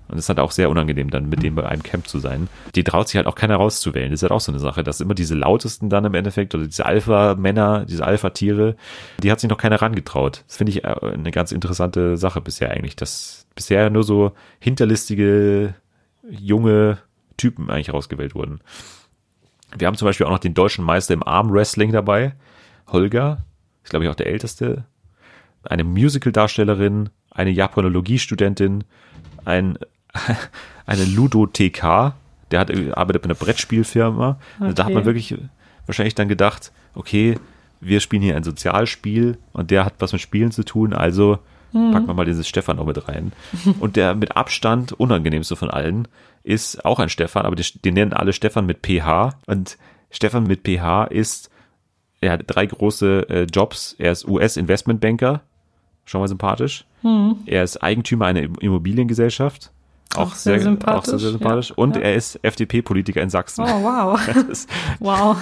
Und 0.06 0.18
es 0.18 0.26
ist 0.26 0.28
halt 0.28 0.38
auch 0.38 0.50
sehr 0.50 0.68
unangenehm, 0.68 1.08
dann 1.08 1.30
mit 1.30 1.42
dem 1.42 1.54
bei 1.54 1.66
einem 1.66 1.82
Camp 1.82 2.06
zu 2.06 2.18
sein. 2.18 2.48
Die 2.74 2.84
traut 2.84 3.08
sich 3.08 3.16
halt 3.16 3.26
auch 3.26 3.34
keiner 3.34 3.56
rauszuwählen. 3.56 4.10
Das 4.10 4.18
ist 4.18 4.22
halt 4.22 4.32
auch 4.32 4.40
so 4.40 4.52
eine 4.52 4.58
Sache, 4.58 4.84
dass 4.84 5.00
immer 5.00 5.14
diese 5.14 5.34
lautesten 5.34 5.88
dann 5.88 6.04
im 6.04 6.14
Endeffekt 6.14 6.54
oder 6.54 6.66
diese 6.66 6.84
Alpha-Männer, 6.84 7.86
diese 7.86 8.04
Alpha-Tiere, 8.04 8.76
die 9.22 9.32
hat 9.32 9.40
sich 9.40 9.48
noch 9.48 9.56
keiner 9.56 9.80
rangetraut. 9.80 10.44
Das 10.46 10.56
finde 10.56 10.72
ich 10.72 10.84
äh, 10.84 10.94
eine 11.02 11.30
ganz 11.30 11.52
interessante 11.52 12.18
Sache 12.18 12.42
bisher 12.42 12.70
eigentlich, 12.70 12.96
dass 12.96 13.46
bisher 13.54 13.88
nur 13.88 14.04
so 14.04 14.32
hinterlistige, 14.58 15.74
junge 16.28 16.98
Typen 17.36 17.70
eigentlich 17.70 17.92
rausgewählt 17.92 18.34
wurden. 18.34 18.60
Wir 19.76 19.86
haben 19.86 19.96
zum 19.96 20.06
Beispiel 20.06 20.26
auch 20.26 20.30
noch 20.30 20.38
den 20.38 20.54
deutschen 20.54 20.84
Meister 20.84 21.14
im 21.14 21.26
Arm-Wrestling 21.26 21.92
dabei, 21.92 22.34
Holger, 22.88 23.38
ist 23.84 23.90
glaube 23.90 24.04
ich 24.04 24.10
auch 24.10 24.16
der 24.16 24.26
älteste, 24.26 24.84
eine 25.62 25.84
Musical-Darstellerin, 25.84 27.10
eine 27.30 27.50
Japanologie-Studentin, 27.50 28.84
ein, 29.44 29.78
eine 30.86 31.04
Ludo-TK, 31.04 32.14
der 32.50 32.60
hat, 32.60 32.70
arbeitet 32.96 33.22
bei 33.22 33.26
einer 33.26 33.34
Brettspielfirma. 33.34 34.30
Okay. 34.30 34.64
Also 34.64 34.74
da 34.74 34.84
hat 34.84 34.92
man 34.92 35.04
wirklich 35.04 35.36
wahrscheinlich 35.86 36.14
dann 36.14 36.28
gedacht, 36.28 36.72
okay, 36.94 37.38
wir 37.80 38.00
spielen 38.00 38.22
hier 38.22 38.36
ein 38.36 38.44
Sozialspiel 38.44 39.38
und 39.52 39.70
der 39.70 39.84
hat 39.84 39.94
was 39.98 40.12
mit 40.12 40.20
Spielen 40.20 40.52
zu 40.52 40.64
tun, 40.64 40.92
also 40.92 41.38
mhm. 41.72 41.92
packen 41.92 42.06
wir 42.06 42.14
mal 42.14 42.24
dieses 42.24 42.48
Stefan 42.48 42.76
noch 42.76 42.86
mit 42.86 43.08
rein. 43.08 43.32
Und 43.80 43.96
der 43.96 44.14
mit 44.14 44.36
Abstand 44.36 44.92
unangenehmste 44.92 45.56
von 45.56 45.70
allen 45.70 46.08
ist 46.42 46.84
auch 46.84 46.98
ein 46.98 47.08
Stefan, 47.08 47.44
aber 47.44 47.56
die, 47.56 47.64
die 47.84 47.92
nennen 47.92 48.12
alle 48.12 48.32
Stefan 48.32 48.66
mit 48.66 48.86
PH 48.86 49.34
und 49.46 49.76
Stefan 50.10 50.44
mit 50.44 50.66
PH 50.66 51.04
ist 51.04 51.50
er 52.24 52.32
hat 52.32 52.42
drei 52.46 52.66
große 52.66 53.26
äh, 53.28 53.42
Jobs. 53.44 53.96
Er 53.98 54.12
ist 54.12 54.26
US-Investmentbanker, 54.26 55.42
schon 56.04 56.20
mal 56.20 56.28
sympathisch. 56.28 56.84
Hm. 57.02 57.36
Er 57.46 57.62
ist 57.62 57.82
Eigentümer 57.82 58.26
einer 58.26 58.42
Immobiliengesellschaft. 58.60 59.70
Auch, 60.14 60.22
auch 60.22 60.34
sehr, 60.34 60.54
sehr, 60.54 60.62
sympathisch. 60.62 60.98
Auch 60.98 61.04
sehr, 61.04 61.18
sehr 61.18 61.30
sympathisch. 61.30 61.70
Ja. 61.70 61.74
Und 61.76 61.96
ja. 61.96 62.02
er 62.02 62.14
ist 62.14 62.38
FDP-Politiker 62.42 63.20
in 63.20 63.30
Sachsen. 63.30 63.64
Oh, 63.64 63.82
wow. 63.82 64.20
wow. 65.00 65.36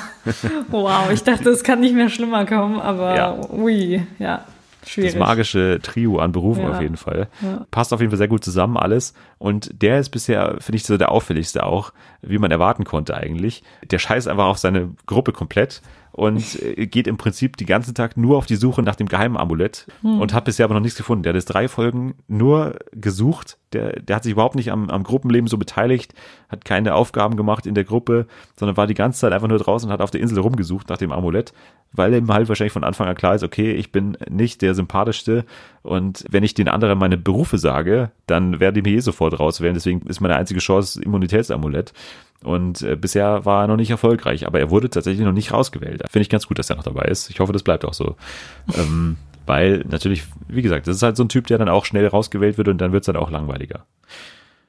Wow. 0.68 1.10
Ich 1.12 1.22
dachte, 1.22 1.50
es 1.50 1.62
kann 1.62 1.80
nicht 1.80 1.94
mehr 1.94 2.08
schlimmer 2.08 2.46
kommen, 2.46 2.80
aber 2.80 3.16
ja. 3.16 3.50
ui, 3.50 4.02
ja. 4.18 4.44
Schwierig. 4.84 5.12
Das 5.12 5.20
magische 5.20 5.78
Trio 5.80 6.18
an 6.18 6.32
Berufen 6.32 6.66
auf 6.66 6.80
jeden 6.80 6.96
Fall. 6.96 7.28
Passt 7.70 7.92
auf 7.92 8.00
jeden 8.00 8.10
Fall 8.10 8.18
sehr 8.18 8.28
gut 8.28 8.42
zusammen 8.42 8.76
alles. 8.76 9.14
Und 9.38 9.70
der 9.80 10.00
ist 10.00 10.10
bisher, 10.10 10.56
finde 10.58 10.76
ich, 10.76 10.84
so 10.84 10.96
der 10.96 11.12
auffälligste 11.12 11.64
auch, 11.64 11.92
wie 12.20 12.38
man 12.38 12.50
erwarten 12.50 12.84
konnte 12.84 13.16
eigentlich. 13.16 13.62
Der 13.88 14.00
scheißt 14.00 14.26
einfach 14.26 14.46
auf 14.46 14.58
seine 14.58 14.90
Gruppe 15.06 15.32
komplett 15.32 15.82
und 16.12 16.62
äh, 16.62 16.86
geht 16.86 17.06
im 17.06 17.16
Prinzip 17.16 17.56
die 17.56 17.66
ganzen 17.66 17.94
Tag 17.94 18.16
nur 18.16 18.36
auf 18.36 18.46
die 18.46 18.56
Suche 18.56 18.82
nach 18.82 18.96
dem 18.96 19.08
geheimen 19.08 19.36
Amulett 19.36 19.86
hm. 20.02 20.20
und 20.20 20.34
hat 20.34 20.44
bisher 20.44 20.64
aber 20.64 20.74
noch 20.74 20.82
nichts 20.82 20.98
gefunden. 20.98 21.22
Der 21.22 21.30
hat 21.30 21.36
jetzt 21.36 21.46
drei 21.46 21.68
Folgen 21.68 22.14
nur 22.28 22.76
gesucht. 22.92 23.58
Der, 23.72 23.98
der 24.00 24.16
hat 24.16 24.22
sich 24.22 24.32
überhaupt 24.32 24.54
nicht 24.54 24.70
am, 24.70 24.90
am 24.90 25.02
Gruppenleben 25.02 25.46
so 25.48 25.56
beteiligt, 25.56 26.12
hat 26.50 26.66
keine 26.66 26.94
Aufgaben 26.94 27.36
gemacht 27.36 27.66
in 27.66 27.74
der 27.74 27.84
Gruppe, 27.84 28.26
sondern 28.56 28.76
war 28.76 28.86
die 28.86 28.94
ganze 28.94 29.20
Zeit 29.20 29.32
einfach 29.32 29.48
nur 29.48 29.58
draußen 29.58 29.88
und 29.88 29.92
hat 29.92 30.02
auf 30.02 30.10
der 30.10 30.20
Insel 30.20 30.38
rumgesucht 30.38 30.90
nach 30.90 30.98
dem 30.98 31.12
Amulett, 31.12 31.54
weil 31.92 32.12
ihm 32.12 32.30
halt 32.30 32.48
wahrscheinlich 32.48 32.74
von 32.74 32.84
Anfang 32.84 33.08
an 33.08 33.14
klar 33.14 33.34
ist, 33.34 33.42
okay, 33.42 33.72
ich 33.72 33.90
bin 33.90 34.18
nicht 34.28 34.60
der 34.60 34.74
sympathischste 34.74 35.46
und 35.82 36.24
wenn 36.28 36.44
ich 36.44 36.52
den 36.52 36.68
anderen 36.68 36.98
meine 36.98 37.16
Berufe 37.16 37.56
sage, 37.56 38.10
dann 38.26 38.60
werden 38.60 38.74
die 38.74 38.82
mir 38.82 38.96
eh 38.96 39.00
sofort 39.00 39.40
rauswählen. 39.40 39.74
Deswegen 39.74 40.02
ist 40.02 40.20
meine 40.20 40.36
einzige 40.36 40.60
Chance 40.60 41.02
Immunitätsamulett. 41.02 41.94
Und 42.42 42.82
äh, 42.82 42.96
bisher 42.96 43.44
war 43.44 43.64
er 43.64 43.68
noch 43.68 43.76
nicht 43.76 43.90
erfolgreich, 43.90 44.46
aber 44.46 44.60
er 44.60 44.70
wurde 44.70 44.90
tatsächlich 44.90 45.24
noch 45.24 45.32
nicht 45.32 45.52
rausgewählt. 45.52 46.02
Finde 46.10 46.22
ich 46.22 46.28
ganz 46.28 46.46
gut, 46.46 46.58
dass 46.58 46.70
er 46.70 46.76
noch 46.76 46.84
dabei 46.84 47.04
ist. 47.04 47.30
Ich 47.30 47.40
hoffe, 47.40 47.52
das 47.52 47.62
bleibt 47.62 47.84
auch 47.84 47.94
so. 47.94 48.16
ähm, 48.76 49.16
weil 49.46 49.84
natürlich, 49.88 50.24
wie 50.48 50.62
gesagt, 50.62 50.86
das 50.86 50.96
ist 50.96 51.02
halt 51.02 51.16
so 51.16 51.24
ein 51.24 51.28
Typ, 51.28 51.46
der 51.46 51.58
dann 51.58 51.68
auch 51.68 51.84
schnell 51.84 52.06
rausgewählt 52.06 52.58
wird 52.58 52.68
und 52.68 52.78
dann 52.78 52.92
wird 52.92 53.02
es 53.02 53.06
dann 53.06 53.16
auch 53.16 53.30
langweiliger. 53.30 53.86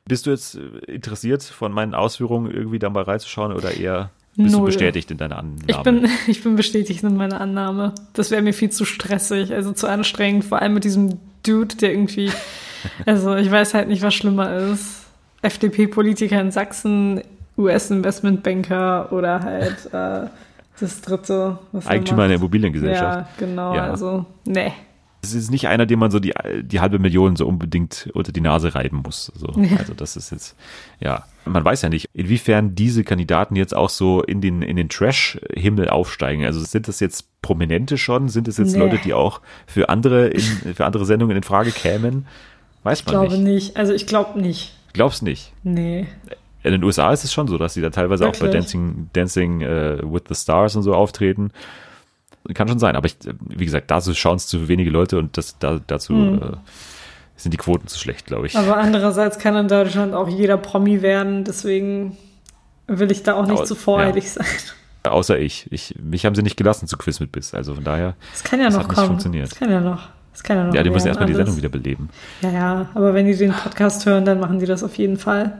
Bist 0.06 0.26
du 0.26 0.32
jetzt 0.32 0.56
äh, 0.56 0.92
interessiert, 0.92 1.44
von 1.44 1.72
meinen 1.72 1.94
Ausführungen 1.94 2.52
irgendwie 2.52 2.80
da 2.80 2.90
mal 2.90 3.04
reinzuschauen 3.04 3.54
oder 3.54 3.76
eher 3.76 4.12
bist 4.36 4.52
Null. 4.52 4.62
du 4.62 4.66
bestätigt 4.66 5.12
in 5.12 5.18
deiner 5.18 5.38
Annahme? 5.38 5.62
Ich 5.68 5.78
bin, 5.78 6.10
ich 6.28 6.44
bin 6.44 6.56
bestätigt 6.56 7.04
in 7.04 7.16
meiner 7.16 7.40
Annahme. 7.40 7.94
Das 8.14 8.32
wäre 8.32 8.42
mir 8.42 8.54
viel 8.54 8.72
zu 8.72 8.84
stressig, 8.84 9.54
also 9.54 9.74
zu 9.74 9.88
anstrengend, 9.88 10.46
vor 10.46 10.62
allem 10.62 10.74
mit 10.74 10.84
diesem 10.84 11.20
Dude, 11.46 11.76
der 11.76 11.92
irgendwie, 11.92 12.32
also 13.06 13.36
ich 13.36 13.52
weiß 13.52 13.74
halt 13.76 13.88
nicht, 13.88 14.02
was 14.02 14.14
schlimmer 14.14 14.56
ist. 14.56 15.02
FDP-Politiker 15.44 16.40
in 16.40 16.52
Sachsen, 16.52 17.22
US-Investmentbanker 17.58 19.12
oder 19.12 19.41
halt 19.41 19.86
äh, 19.93 20.30
das 20.80 21.01
dritte. 21.01 21.60
Was 21.72 21.88
Eigentümer 21.88 22.24
einer 22.24 22.36
Immobiliengesellschaft. 22.36 23.28
Ja, 23.39 23.45
genau. 23.45 23.76
Ja. 23.76 23.91
Also, 23.91 24.26
nee. 24.45 24.74
Es 25.22 25.34
ist 25.34 25.51
nicht 25.51 25.70
einer, 25.70 25.86
dem 25.86 25.99
man 25.99 26.12
so 26.12 26.20
die, 26.20 26.34
die 26.64 26.82
halbe 26.82 26.99
Million 26.99 27.38
so 27.38 27.47
unbedingt 27.47 28.10
unter 28.14 28.34
die 28.34 28.41
Nase 28.41 28.76
reiben 28.76 29.04
muss. 29.06 29.32
So. 29.36 29.47
Also 29.78 29.93
das 29.93 30.18
ist 30.18 30.32
jetzt, 30.32 30.58
ja, 30.99 31.24
man 31.45 31.64
weiß 31.64 31.82
ja 31.82 31.88
nicht, 31.88 32.10
inwiefern 32.14 32.76
diese 32.76 33.06
Kandidaten 33.06 33.56
jetzt 33.56 33.74
auch 33.74 33.89
so 33.89 34.22
in 34.22 34.41
den, 34.41 34.62
in 34.62 34.76
den 34.76 34.89
Trash-Himmel 34.89 35.88
aufsteigen. 35.88 36.43
Also 36.43 36.60
sind 36.60 36.89
das 36.89 36.99
jetzt 36.99 37.41
Prominente 37.41 37.97
schon? 37.97 38.28
Sind 38.28 38.49
das 38.49 38.58
jetzt 38.58 38.74
nee. 38.74 38.80
Leute, 38.80 38.97
die 38.97 39.14
auch 39.14 39.39
für 39.66 39.88
andere, 39.88 40.28
in, 40.28 40.41
für 40.41 40.86
andere 40.86 41.06
Sendungen 41.06 41.38
in 41.38 41.43
Frage 41.43 41.72
kämen? 41.72 42.28
Weiß 42.84 43.06
man 43.06 43.22
nicht. 43.22 43.24
Ich 43.24 43.30
glaube 43.30 43.43
nicht. 43.49 43.78
Also 43.78 43.93
ich 43.93 44.08
glaube 44.08 44.41
nicht. 44.41 44.76
Glaubst 44.91 45.24
nicht? 45.24 45.54
Nee 45.64 46.06
in 46.64 46.72
den 46.72 46.84
USA 46.84 47.11
ist 47.11 47.24
es 47.24 47.34
schon 47.34 47.47
so, 47.47 47.57
dass 47.57 47.74
sie 47.74 47.82
da 47.82 47.89
teilweise 47.89 48.24
Wirklich? 48.24 48.41
auch 48.41 48.45
bei 48.47 48.51
Dancing, 48.51 49.09
Dancing 49.14 49.61
uh, 49.61 50.14
with 50.14 50.24
the 50.30 50.36
Stars 50.36 50.76
und 50.76 50.84
so 50.84 50.95
auftreten. 50.95 51.51
Kann 52.53 52.68
schon 52.68 52.80
sein, 52.80 52.95
aber 52.95 53.05
ich, 53.05 53.18
wie 53.39 53.66
gesagt, 53.66 53.91
dazu 53.91 54.14
schauen 54.14 54.36
es 54.36 54.47
zu 54.47 54.68
wenige 54.68 54.89
Leute 54.89 55.18
und 55.18 55.38
das, 55.38 55.57
da, 55.59 55.80
dazu 55.86 56.14
hm. 56.14 56.41
äh, 56.41 56.55
sind 57.36 57.53
die 57.53 57.57
Quoten 57.57 57.88
zu 57.88 57.99
schlecht, 57.99 58.26
glaube 58.26 58.47
ich. 58.47 58.57
Aber 58.57 58.78
andererseits 58.78 59.39
kann 59.39 59.55
in 59.55 59.68
Deutschland 59.68 60.14
auch 60.14 60.28
jeder 60.28 60.57
Promi 60.57 61.01
werden, 61.01 61.43
deswegen 61.43 62.18
will 62.88 63.11
ich 63.11 63.24
da 63.24 63.36
auch 63.36 63.47
nicht 63.47 63.66
zu 63.66 63.76
voreilig 63.76 64.26
ja. 64.26 64.43
sein. 64.43 64.45
Außer 65.03 65.38
ich. 65.38 65.72
ich. 65.72 65.95
Mich 66.01 66.26
haben 66.26 66.36
sie 66.36 66.43
nicht 66.43 66.55
gelassen 66.55 66.88
zu 66.88 66.97
Quiz 66.97 67.20
mit 67.20 67.32
Biss, 67.32 67.53
also 67.53 67.76
von 67.76 67.84
daher. 67.84 68.16
Das 68.32 68.43
kann 68.43 68.59
ja 68.61 68.70
noch 68.70 68.88
kommen. 68.88 69.07
Funktioniert. 69.07 69.51
Das 69.51 69.59
kann 69.59 69.70
ja 69.70 69.82
noch. 69.82 70.09
Das 70.32 70.43
kann 70.43 70.57
ja 70.57 70.64
noch. 70.66 70.74
Ja, 70.74 70.84
die 70.84 70.89
müssen 70.89 71.07
erstmal 71.07 71.28
die 71.28 71.34
Sendung 71.34 71.57
wieder 71.57 71.70
beleben. 71.70 72.09
Ja, 72.41 72.51
ja, 72.51 72.89
aber 72.93 73.14
wenn 73.14 73.26
die 73.26 73.36
den 73.36 73.51
Podcast 73.51 74.05
hören, 74.05 74.24
dann 74.24 74.39
machen 74.39 74.59
die 74.59 74.66
das 74.66 74.82
auf 74.82 74.95
jeden 74.97 75.18
Fall. 75.18 75.59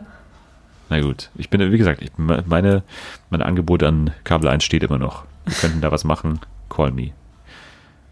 Na 0.94 1.02
gut, 1.02 1.32
ich 1.34 1.50
bin, 1.50 1.72
wie 1.72 1.78
gesagt, 1.80 2.04
ich, 2.04 2.12
meine, 2.18 2.84
mein 3.32 3.42
Angebot 3.42 3.82
an 3.82 4.12
Kabel 4.26 4.48
1 4.48 4.64
steht 4.64 4.84
immer 4.84 5.00
noch. 5.00 5.24
Wir 5.44 5.56
könnten 5.56 5.82
da 5.82 5.92
was 5.92 6.04
machen. 6.04 6.40
Call 6.70 6.92
me. 6.92 7.14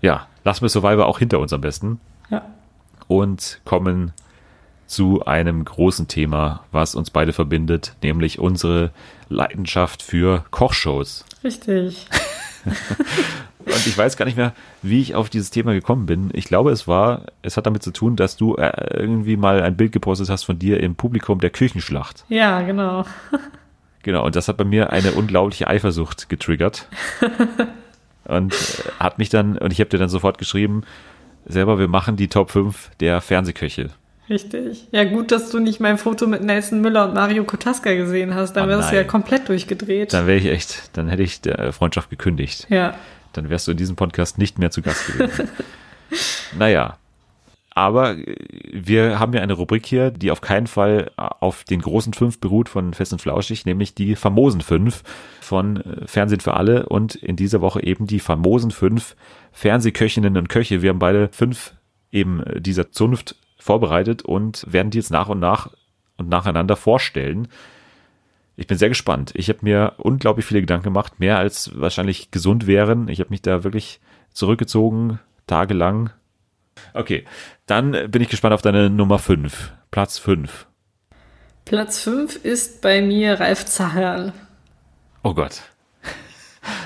Ja, 0.01 0.25
lassen 0.43 0.63
wir 0.63 0.69
Survivor 0.69 1.05
auch 1.05 1.19
hinter 1.19 1.37
uns 1.37 1.53
am 1.53 1.61
besten. 1.61 1.99
Ja. 2.31 2.43
Und 3.07 3.61
kommen 3.65 4.13
zu 4.87 5.23
einem 5.27 5.63
großen 5.63 6.07
Thema, 6.07 6.63
was 6.71 6.95
uns 6.95 7.11
beide 7.11 7.33
verbindet, 7.33 7.93
nämlich 8.01 8.39
unsere 8.39 8.89
Leidenschaft 9.29 10.01
für 10.01 10.43
Kochshows. 10.49 11.23
Richtig. 11.43 12.07
Und 13.65 13.87
ich 13.87 13.97
weiß 13.97 14.17
gar 14.17 14.25
nicht 14.25 14.37
mehr, 14.37 14.53
wie 14.81 15.01
ich 15.01 15.15
auf 15.15 15.29
dieses 15.29 15.49
Thema 15.49 15.73
gekommen 15.73 16.05
bin. 16.05 16.29
Ich 16.33 16.45
glaube, 16.45 16.71
es 16.71 16.87
war, 16.87 17.25
es 17.41 17.57
hat 17.57 17.65
damit 17.65 17.83
zu 17.83 17.91
tun, 17.91 18.15
dass 18.15 18.37
du 18.37 18.55
äh, 18.55 18.71
irgendwie 18.97 19.37
mal 19.37 19.61
ein 19.61 19.77
Bild 19.77 19.91
gepostet 19.91 20.29
hast 20.29 20.43
von 20.43 20.59
dir 20.59 20.79
im 20.79 20.95
Publikum 20.95 21.39
der 21.39 21.49
Küchenschlacht. 21.49 22.25
Ja, 22.29 22.61
genau. 22.61 23.05
Genau, 24.03 24.25
und 24.25 24.35
das 24.35 24.47
hat 24.47 24.57
bei 24.57 24.63
mir 24.63 24.91
eine 24.91 25.11
unglaubliche 25.15 25.67
Eifersucht 25.67 26.29
getriggert. 26.29 26.87
und 28.25 28.53
äh, 28.53 28.91
hat 28.99 29.19
mich 29.19 29.29
dann, 29.29 29.57
und 29.57 29.71
ich 29.71 29.79
habe 29.79 29.89
dir 29.89 29.99
dann 29.99 30.09
sofort 30.09 30.37
geschrieben, 30.37 30.83
selber, 31.45 31.79
wir 31.79 31.87
machen 31.87 32.15
die 32.15 32.27
Top 32.27 32.51
5 32.51 32.91
der 32.99 33.21
Fernsehköche. 33.21 33.89
Richtig. 34.29 34.87
Ja, 34.91 35.03
gut, 35.03 35.31
dass 35.31 35.49
du 35.49 35.59
nicht 35.59 35.79
mein 35.81 35.97
Foto 35.97 36.25
mit 36.25 36.41
Nelson 36.41 36.79
Müller 36.79 37.09
und 37.09 37.15
Mario 37.15 37.43
Kotaska 37.43 37.93
gesehen 37.93 38.33
hast. 38.33 38.53
Dann 38.53 38.65
oh 38.65 38.69
wärst 38.69 38.91
du 38.91 38.95
ja 38.95 39.03
komplett 39.03 39.49
durchgedreht. 39.49 40.13
Dann 40.13 40.25
wäre 40.25 40.37
ich 40.37 40.45
echt, 40.45 40.95
dann 40.95 41.09
hätte 41.09 41.23
ich 41.23 41.41
der 41.41 41.73
Freundschaft 41.73 42.09
gekündigt. 42.09 42.67
Ja 42.69 42.95
dann 43.33 43.49
wärst 43.49 43.67
du 43.67 43.71
in 43.71 43.77
diesem 43.77 43.95
Podcast 43.95 44.37
nicht 44.37 44.59
mehr 44.59 44.71
zu 44.71 44.81
Gast 44.81 45.07
gewesen. 45.07 45.49
naja, 46.57 46.97
aber 47.73 48.17
wir 48.71 49.17
haben 49.19 49.33
ja 49.33 49.41
eine 49.41 49.53
Rubrik 49.53 49.85
hier, 49.85 50.11
die 50.11 50.31
auf 50.31 50.41
keinen 50.41 50.67
Fall 50.67 51.11
auf 51.15 51.63
den 51.63 51.81
großen 51.81 52.13
fünf 52.13 52.39
beruht 52.39 52.67
von 52.67 52.93
Fest 52.93 53.13
und 53.13 53.21
Flauschig, 53.21 53.65
nämlich 53.65 53.95
die 53.95 54.15
famosen 54.15 54.61
fünf 54.61 55.03
von 55.39 55.77
äh, 55.77 56.07
Fernsehen 56.07 56.41
für 56.41 56.55
alle 56.55 56.87
und 56.87 57.15
in 57.15 57.37
dieser 57.37 57.61
Woche 57.61 57.81
eben 57.83 58.07
die 58.07 58.19
famosen 58.19 58.71
fünf 58.71 59.15
Fernsehköchinnen 59.53 60.37
und 60.37 60.49
Köche. 60.49 60.81
Wir 60.81 60.89
haben 60.89 60.99
beide 60.99 61.29
fünf 61.31 61.73
eben 62.11 62.43
dieser 62.57 62.91
Zunft 62.91 63.35
vorbereitet 63.57 64.23
und 64.23 64.65
werden 64.67 64.91
die 64.91 64.97
jetzt 64.97 65.11
nach 65.11 65.29
und 65.29 65.39
nach 65.39 65.71
und 66.17 66.27
nacheinander 66.27 66.75
vorstellen. 66.75 67.47
Ich 68.55 68.67
bin 68.67 68.77
sehr 68.77 68.89
gespannt. 68.89 69.31
Ich 69.35 69.49
habe 69.49 69.59
mir 69.61 69.93
unglaublich 69.97 70.45
viele 70.45 70.61
Gedanken 70.61 70.85
gemacht, 70.85 71.19
mehr 71.19 71.37
als 71.37 71.71
wahrscheinlich 71.79 72.31
gesund 72.31 72.67
wären. 72.67 73.07
Ich 73.07 73.19
habe 73.19 73.29
mich 73.29 73.41
da 73.41 73.63
wirklich 73.63 73.99
zurückgezogen, 74.33 75.19
tagelang. 75.47 76.11
Okay, 76.93 77.25
dann 77.65 78.11
bin 78.11 78.21
ich 78.21 78.29
gespannt 78.29 78.53
auf 78.53 78.61
deine 78.61 78.89
Nummer 78.89 79.19
5. 79.19 79.71
Platz 79.89 80.17
5. 80.17 80.67
Platz 81.65 81.99
5 81.99 82.43
ist 82.43 82.81
bei 82.81 83.01
mir 83.01 83.39
Ralf 83.39 83.65
Zacherl. 83.65 84.33
Oh 85.23 85.33
Gott. 85.33 85.61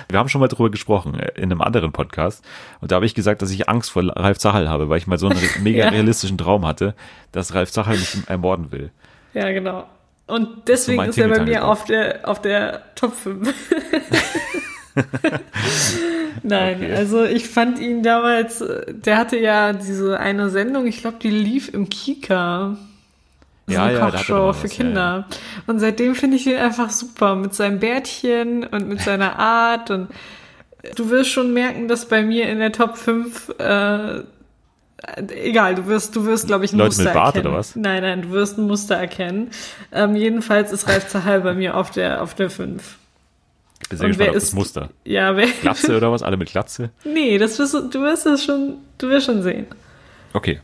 Wir 0.10 0.20
haben 0.20 0.30
schon 0.30 0.42
mal 0.42 0.48
drüber 0.48 0.70
gesprochen 0.70 1.20
äh, 1.20 1.32
in 1.36 1.52
einem 1.52 1.62
anderen 1.62 1.92
Podcast 1.92 2.46
und 2.80 2.92
da 2.92 2.96
habe 2.96 3.06
ich 3.06 3.16
gesagt, 3.16 3.42
dass 3.42 3.52
ich 3.52 3.68
Angst 3.68 3.92
vor 3.92 4.04
Ralf 4.04 4.38
Zachal 4.38 4.70
habe, 4.70 4.88
weil 4.90 4.98
ich 4.98 5.08
mal 5.08 5.18
so 5.18 5.28
einen 5.28 5.40
mega 5.64 5.90
realistischen 5.90 6.38
Traum 6.38 6.66
hatte, 6.66 6.96
dass 7.32 7.54
Ralf 7.54 7.72
Zachal 7.72 7.98
mich 7.98 8.18
ermorden 8.28 8.72
will. 8.72 8.92
Ja, 9.34 9.52
genau. 9.52 9.86
Und 10.28 10.68
deswegen 10.68 11.04
so 11.04 11.10
ist 11.10 11.18
er 11.18 11.30
bei 11.30 11.42
mir 11.42 11.66
auf 11.66 11.86
der, 11.86 12.28
auf 12.28 12.42
der 12.42 12.82
Top 12.96 13.14
5. 13.16 13.54
Nein, 16.44 16.78
okay. 16.78 16.94
also 16.94 17.24
ich 17.26 17.48
fand 17.48 17.80
ihn 17.80 18.02
damals, 18.02 18.64
der 18.88 19.18
hatte 19.18 19.38
ja 19.38 19.74
diese 19.74 20.20
eine 20.20 20.50
Sendung, 20.50 20.88
ich 20.88 21.02
glaube, 21.02 21.18
die 21.22 21.30
lief 21.30 21.74
im 21.74 21.90
Kika. 21.90 22.78
So 23.68 23.74
ja, 23.74 23.84
eine 23.84 23.98
ja, 23.98 24.12
Kochshow 24.12 24.54
für 24.54 24.68
Kinder. 24.68 25.02
Ja, 25.02 25.18
ja. 25.18 25.28
Und 25.68 25.80
seitdem 25.80 26.16
finde 26.16 26.38
ich 26.38 26.46
ihn 26.48 26.58
einfach 26.58 26.92
super 26.92 27.36
mit 27.36 27.54
seinem 27.54 27.80
Bärtchen 27.80 28.64
und 28.64 28.88
mit 28.88 29.02
seiner 29.04 29.40
Art 29.40 29.92
und 29.92 30.10
du 30.96 31.10
wirst 31.10 31.32
schon 31.32 31.54
merken, 31.54 31.88
dass 31.88 32.08
bei 32.08 32.22
mir 32.22 32.48
in 32.50 32.60
der 32.60 32.72
Top 32.72 32.98
5 32.98 33.50
äh, 33.60 34.24
egal, 35.30 35.76
du 35.76 35.86
wirst, 35.88 36.16
du 36.16 36.26
wirst, 36.26 36.48
glaube 36.48 36.66
ich, 36.66 36.74
ein 36.74 36.78
Leute 36.78 36.90
Muster 36.90 37.04
mit 37.04 37.14
Bart 37.14 37.36
erkennen. 37.36 37.48
oder 37.48 37.60
was? 37.60 37.76
Nein, 37.76 38.02
nein, 38.04 38.22
du 38.24 38.32
wirst 38.32 38.58
ein 38.58 38.68
Muster 38.68 38.96
erkennen. 38.96 39.52
Ähm, 39.92 40.16
jedenfalls 40.16 40.72
ist 40.72 40.88
Ralf 40.88 41.08
Zahal 41.08 41.42
bei 41.42 41.54
mir 41.54 41.76
auf 41.76 41.92
der, 41.92 42.22
auf 42.22 42.34
der 42.34 42.50
5. 42.50 42.98
Ich 43.82 43.90
bin 43.90 43.98
sehr 43.98 44.08
gespannt 44.08 44.30
auf 44.30 44.36
das 44.36 44.54
Muster. 44.54 44.90
Ja, 45.04 45.36
wer, 45.36 45.48
Glatze 45.62 45.96
oder 45.96 46.12
was? 46.12 46.24
Alle 46.24 46.38
mit 46.38 46.50
Glatze? 46.50 46.90
Nee, 47.04 47.38
das 47.38 47.60
wirst, 47.60 47.74
du 47.74 48.02
wirst 48.02 48.26
es 48.26 48.44
schon, 48.44 48.78
du 48.98 49.10
wirst 49.10 49.28
schon 49.28 49.44
sehen. 49.44 49.68
Okay. 50.34 50.60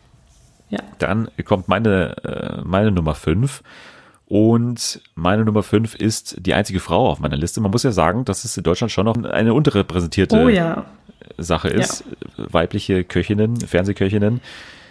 Ja. 0.69 0.79
Dann 0.99 1.29
kommt 1.45 1.67
meine, 1.67 2.15
äh, 2.23 2.61
meine 2.63 2.91
Nummer 2.91 3.13
5. 3.13 3.61
Und 4.31 5.01
meine 5.13 5.43
Nummer 5.43 5.61
5 5.61 5.93
ist 5.93 6.37
die 6.39 6.53
einzige 6.53 6.79
Frau 6.79 7.09
auf 7.09 7.19
meiner 7.19 7.35
Liste. 7.35 7.59
Man 7.59 7.69
muss 7.69 7.83
ja 7.83 7.91
sagen, 7.91 8.23
dass 8.23 8.45
es 8.45 8.55
in 8.55 8.63
Deutschland 8.63 8.89
schon 8.89 9.03
noch 9.03 9.21
eine 9.21 9.53
unterrepräsentierte 9.53 10.37
oh, 10.37 10.47
ja. 10.47 10.85
Sache 11.38 11.69
ist. 11.69 12.03
Ja. 12.38 12.45
Weibliche 12.51 13.03
Köchinnen, 13.03 13.57
Fernsehköchinnen. 13.57 14.41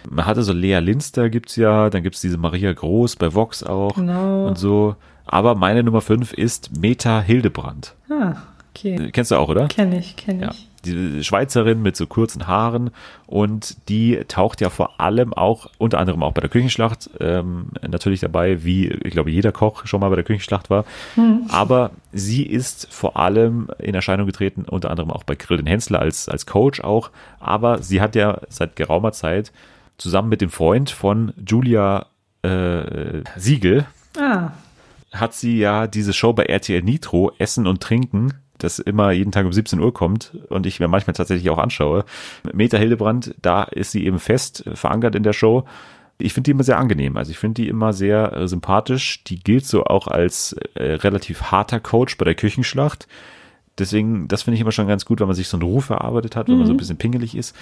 Man 0.09 0.25
hatte 0.25 0.43
so 0.43 0.53
Lea 0.53 0.79
Linster 0.79 1.29
gibt's 1.29 1.55
ja, 1.55 1.89
dann 1.89 2.01
gibt's 2.01 2.21
diese 2.21 2.37
Maria 2.37 2.73
Groß 2.73 3.17
bei 3.17 3.33
Vox 3.33 3.63
auch 3.63 3.95
genau. 3.95 4.47
und 4.47 4.57
so. 4.57 4.95
Aber 5.25 5.55
meine 5.55 5.83
Nummer 5.83 6.01
5 6.01 6.33
ist 6.33 6.75
Meta 6.79 7.21
Hildebrand. 7.21 7.93
Ah, 8.09 8.35
Okay. 8.73 9.09
Kennst 9.11 9.31
du 9.31 9.35
auch, 9.35 9.49
oder? 9.49 9.67
Kenn 9.67 9.91
ich, 9.91 10.15
kenn 10.15 10.37
ich. 10.37 10.41
Ja. 10.43 10.53
Die 10.85 11.23
Schweizerin 11.23 11.81
mit 11.81 11.95
so 11.95 12.07
kurzen 12.07 12.47
Haaren 12.47 12.89
und 13.27 13.87
die 13.89 14.19
taucht 14.27 14.61
ja 14.61 14.69
vor 14.69 14.99
allem 14.99 15.33
auch, 15.33 15.69
unter 15.77 15.99
anderem 15.99 16.23
auch 16.23 16.33
bei 16.33 16.41
der 16.41 16.49
Küchenschlacht, 16.49 17.09
ähm, 17.19 17.67
natürlich 17.87 18.19
dabei, 18.19 18.63
wie 18.63 18.87
ich 18.87 19.11
glaube 19.11 19.31
jeder 19.31 19.51
Koch 19.51 19.85
schon 19.85 19.99
mal 19.99 20.09
bei 20.09 20.15
der 20.15 20.25
Küchenschlacht 20.25 20.69
war. 20.69 20.85
Aber 21.49 21.91
sie 22.11 22.43
ist 22.43 22.87
vor 22.91 23.17
allem 23.17 23.69
in 23.77 23.95
Erscheinung 23.95 24.25
getreten, 24.25 24.65
unter 24.67 24.89
anderem 24.89 25.11
auch 25.11 25.23
bei 25.23 25.35
Grill 25.35 25.57
den 25.57 25.67
Hensler 25.67 25.99
als, 25.99 26.27
als 26.27 26.45
Coach 26.45 26.81
auch. 26.81 27.11
Aber 27.39 27.81
sie 27.83 28.01
hat 28.01 28.15
ja 28.15 28.39
seit 28.49 28.75
geraumer 28.75 29.11
Zeit 29.11 29.51
zusammen 29.97 30.29
mit 30.29 30.41
dem 30.41 30.49
Freund 30.49 30.89
von 30.89 31.33
Julia 31.47 32.07
äh, 32.41 33.21
Siegel, 33.37 33.85
Ah, 34.19 34.51
hat 35.13 35.33
sie 35.33 35.57
ja 35.57 35.87
diese 35.87 36.13
Show 36.13 36.33
bei 36.33 36.43
RTL 36.43 36.81
Nitro, 36.81 37.31
Essen 37.37 37.67
und 37.67 37.81
Trinken, 37.81 38.33
das 38.63 38.79
immer 38.79 39.11
jeden 39.11 39.31
Tag 39.31 39.45
um 39.45 39.53
17 39.53 39.79
Uhr 39.79 39.93
kommt 39.93 40.37
und 40.49 40.65
ich 40.65 40.79
mir 40.79 40.87
manchmal 40.87 41.13
tatsächlich 41.13 41.49
auch 41.49 41.57
anschaue. 41.57 42.05
Meta 42.53 42.77
Hildebrand, 42.77 43.35
da 43.41 43.63
ist 43.63 43.91
sie 43.91 44.05
eben 44.05 44.19
fest 44.19 44.63
verankert 44.73 45.15
in 45.15 45.23
der 45.23 45.33
Show. 45.33 45.65
Ich 46.17 46.33
finde 46.33 46.45
die 46.45 46.51
immer 46.51 46.63
sehr 46.63 46.77
angenehm. 46.77 47.17
Also 47.17 47.31
ich 47.31 47.37
finde 47.37 47.61
die 47.61 47.67
immer 47.67 47.93
sehr 47.93 48.33
äh, 48.33 48.47
sympathisch. 48.47 49.23
Die 49.23 49.39
gilt 49.39 49.65
so 49.65 49.85
auch 49.85 50.07
als 50.07 50.53
äh, 50.75 50.93
relativ 50.93 51.43
harter 51.43 51.79
Coach 51.79 52.17
bei 52.17 52.25
der 52.25 52.35
Küchenschlacht. 52.35 53.07
Deswegen, 53.79 54.27
das 54.27 54.43
finde 54.43 54.55
ich 54.55 54.61
immer 54.61 54.71
schon 54.71 54.87
ganz 54.87 55.05
gut, 55.05 55.19
wenn 55.19 55.27
man 55.27 55.35
sich 55.35 55.47
so 55.47 55.57
einen 55.57 55.63
Ruf 55.63 55.89
erarbeitet 55.89 56.35
hat, 56.35 56.49
wenn 56.49 56.57
man 56.57 56.67
so 56.67 56.73
ein 56.73 56.77
bisschen 56.77 56.97
pingelig 56.97 57.35
ist. 57.35 57.55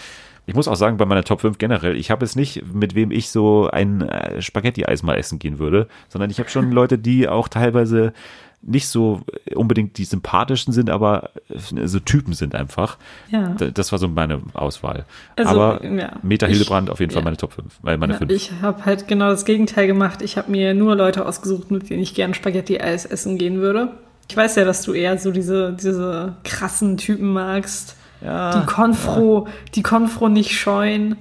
Ich 0.48 0.56
muss 0.56 0.68
auch 0.68 0.76
sagen, 0.76 0.98
bei 0.98 1.06
meiner 1.06 1.24
Top 1.24 1.42
5 1.42 1.60
generell, 1.60 1.96
ich 1.96 2.10
habe 2.10 2.26
es 2.26 2.36
nicht, 2.36 2.74
mit 2.74 2.96
wem 2.96 3.12
ich 3.12 3.30
so 3.30 3.70
ein 3.70 4.02
äh, 4.02 4.42
Spaghetti-Eis 4.42 5.04
mal 5.04 5.16
essen 5.16 5.38
gehen 5.38 5.60
würde, 5.60 5.88
sondern 6.08 6.32
ich 6.32 6.40
habe 6.40 6.50
schon 6.50 6.72
Leute, 6.72 6.98
die 6.98 7.28
auch 7.30 7.48
teilweise 7.48 8.14
nicht 8.62 8.88
so 8.90 9.22
unbedingt 9.56 9.98
die 9.98 10.06
sympathischen 10.06 10.74
sind, 10.74 10.90
aber 10.90 11.30
so 11.50 12.00
Typen 12.00 12.34
sind 12.34 12.56
einfach. 12.56 12.98
Ja. 13.32 13.56
Das 13.56 13.92
war 13.92 14.00
so 14.00 14.08
meine 14.08 14.42
Auswahl. 14.54 15.06
Also, 15.38 15.52
aber 15.52 15.86
ja. 15.86 16.14
Meta 16.24 16.46
Hildebrand 16.46 16.90
auf 16.90 17.00
jeden 17.00 17.12
Fall 17.12 17.22
ja. 17.22 17.26
meine 17.26 17.38
Top 17.38 17.54
5, 17.54 17.80
weil 17.82 17.98
meine 17.98 18.14
Ja, 18.14 18.20
5. 18.20 18.32
ich 18.32 18.52
habe 18.62 18.86
halt 18.86 19.08
genau 19.08 19.30
das 19.30 19.46
Gegenteil 19.46 19.88
gemacht. 19.88 20.22
Ich 20.22 20.38
habe 20.38 20.52
mir 20.52 20.74
nur 20.74 20.96
Leute 20.96 21.26
ausgesucht, 21.26 21.72
mit 21.72 21.90
denen 21.90 22.04
ich 22.04 22.14
gern 22.16 22.34
Spaghetti-Eis 22.34 23.06
essen 23.06 23.38
gehen 23.38 23.60
würde. 23.60 23.94
Ich 24.30 24.36
weiß 24.36 24.58
ja, 24.58 24.66
dass 24.66 24.82
du 24.84 24.94
eher 24.94 25.18
so 25.18 25.32
diese, 25.32 25.74
diese 25.74 26.36
krassen 26.44 26.98
Typen 26.98 27.32
magst. 27.32 27.96
Ja, 28.22 28.60
die 28.60 28.66
Konfro, 28.66 29.48
die 29.76 29.82
Konfro 29.82 30.28
nicht 30.28 30.52
scheuen. 30.52 31.16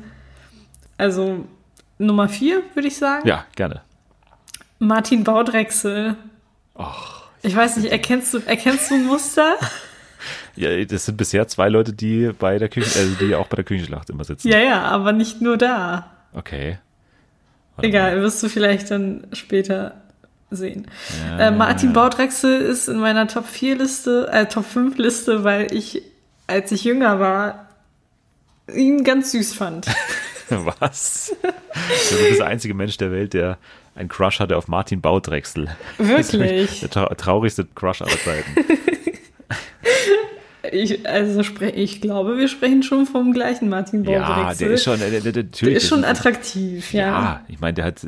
Also 0.97 1.45
Nummer 1.99 2.29
vier, 2.29 2.63
würde 2.75 2.89
ich 2.89 2.97
sagen. 2.97 3.27
ja, 3.27 3.45
gerne. 3.55 3.83
Martin 4.81 5.23
Baudrechsel. 5.25 6.17
Ich 7.43 7.55
weiß 7.55 7.77
nicht, 7.79 7.91
erkennst 7.91 8.35
du, 8.35 8.39
erkennst 8.45 8.91
du 8.91 8.95
ein 8.95 9.07
Muster? 9.07 9.57
Ja, 10.57 10.85
das 10.85 11.07
sind 11.07 11.17
bisher 11.17 11.47
zwei 11.47 11.69
Leute, 11.69 11.93
die 11.93 12.33
bei 12.37 12.59
der 12.59 12.69
Küchen, 12.69 12.91
also 12.99 13.15
die 13.25 13.37
auch 13.37 13.47
bei 13.47 13.55
der 13.55 13.65
Küchenschlacht 13.65 14.11
immer 14.11 14.25
sitzen. 14.25 14.49
ja, 14.49 14.59
ja, 14.59 14.83
aber 14.83 15.13
nicht 15.13 15.41
nur 15.41 15.57
da. 15.57 16.11
Okay. 16.33 16.79
Warte 17.77 17.87
Egal, 17.87 18.21
wirst 18.21 18.43
du 18.43 18.49
vielleicht 18.49 18.91
dann 18.91 19.29
später 19.33 19.95
sehen. 20.51 20.89
äh, 21.39 21.53
Martin 21.53 21.93
Baudrechsel 21.93 22.61
ist 22.63 22.89
in 22.89 22.99
meiner 22.99 23.29
Top 23.29 23.47
4 23.47 23.77
Liste, 23.77 24.29
äh, 24.33 24.47
Top 24.47 24.65
5 24.65 24.99
Liste, 24.99 25.45
weil 25.45 25.73
ich, 25.73 26.03
als 26.49 26.73
ich 26.73 26.83
jünger 26.83 27.21
war, 27.21 27.69
ihn 28.75 29.05
ganz 29.05 29.31
süß 29.31 29.55
fand. 29.55 29.87
mal. 30.51 30.75
Was? 30.81 31.37
Du 32.11 32.17
bist 32.29 32.41
der 32.41 32.47
einzige 32.49 32.75
Mensch 32.75 32.97
der 32.97 33.13
Welt, 33.13 33.35
der 33.35 33.59
einen 33.99 34.09
Crush 34.09 34.41
hatte 34.41 34.57
auf 34.57 34.69
Martin 34.69 35.01
Baudrechsel. 35.01 35.69
Wirklich. 35.99 36.81
Der 36.81 36.91
trau 36.91 37.07
traurigste 37.17 37.67
Crush 37.75 38.01
aller 38.03 38.19
Zeiten. 38.19 38.51
Ich, 40.71 41.09
also 41.09 41.41
ich 41.63 42.01
glaube, 42.03 42.37
wir 42.37 42.47
sprechen 42.49 42.83
schon 42.83 43.07
vom 43.07 43.33
gleichen 43.33 43.71
Martin 43.71 44.05
ja, 44.05 44.29
Baudrechsel. 44.29 44.67
der 44.67 44.75
ist 44.75 44.85
schon, 44.85 44.99
der, 44.99 45.21
der, 45.21 45.33
der. 45.33 45.43
Der 45.45 45.73
ist 45.73 45.89
schon 45.89 46.05
attraktiv, 46.05 46.93
ja. 46.93 47.07
Ja, 47.07 47.45
ich 47.49 47.59
meine, 47.61 47.73
der 47.75 47.87
hat, 47.87 48.07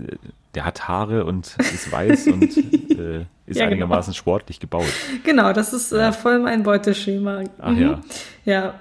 der 0.55 0.64
hat 0.66 0.86
Haare 0.86 1.24
und 1.24 1.57
ist 1.59 1.91
weiß 1.91 2.26
und 2.26 2.43
äh, 2.99 3.20
ist 3.47 3.57
Ja, 3.57 3.64
genau. 3.64 3.66
einigermaßen 3.68 4.12
sportlich 4.12 4.61
gebaut. 4.61 4.84
Genau, 5.24 5.55
das 5.55 5.72
ist 5.72 5.93
äh, 5.93 6.12
voll 6.12 6.38
mein 6.41 6.62
Beuteschema. 6.62 7.45
Ach 7.61 7.70
Mhm. 7.70 7.80
ja. 7.80 8.01
Ja, 8.45 8.74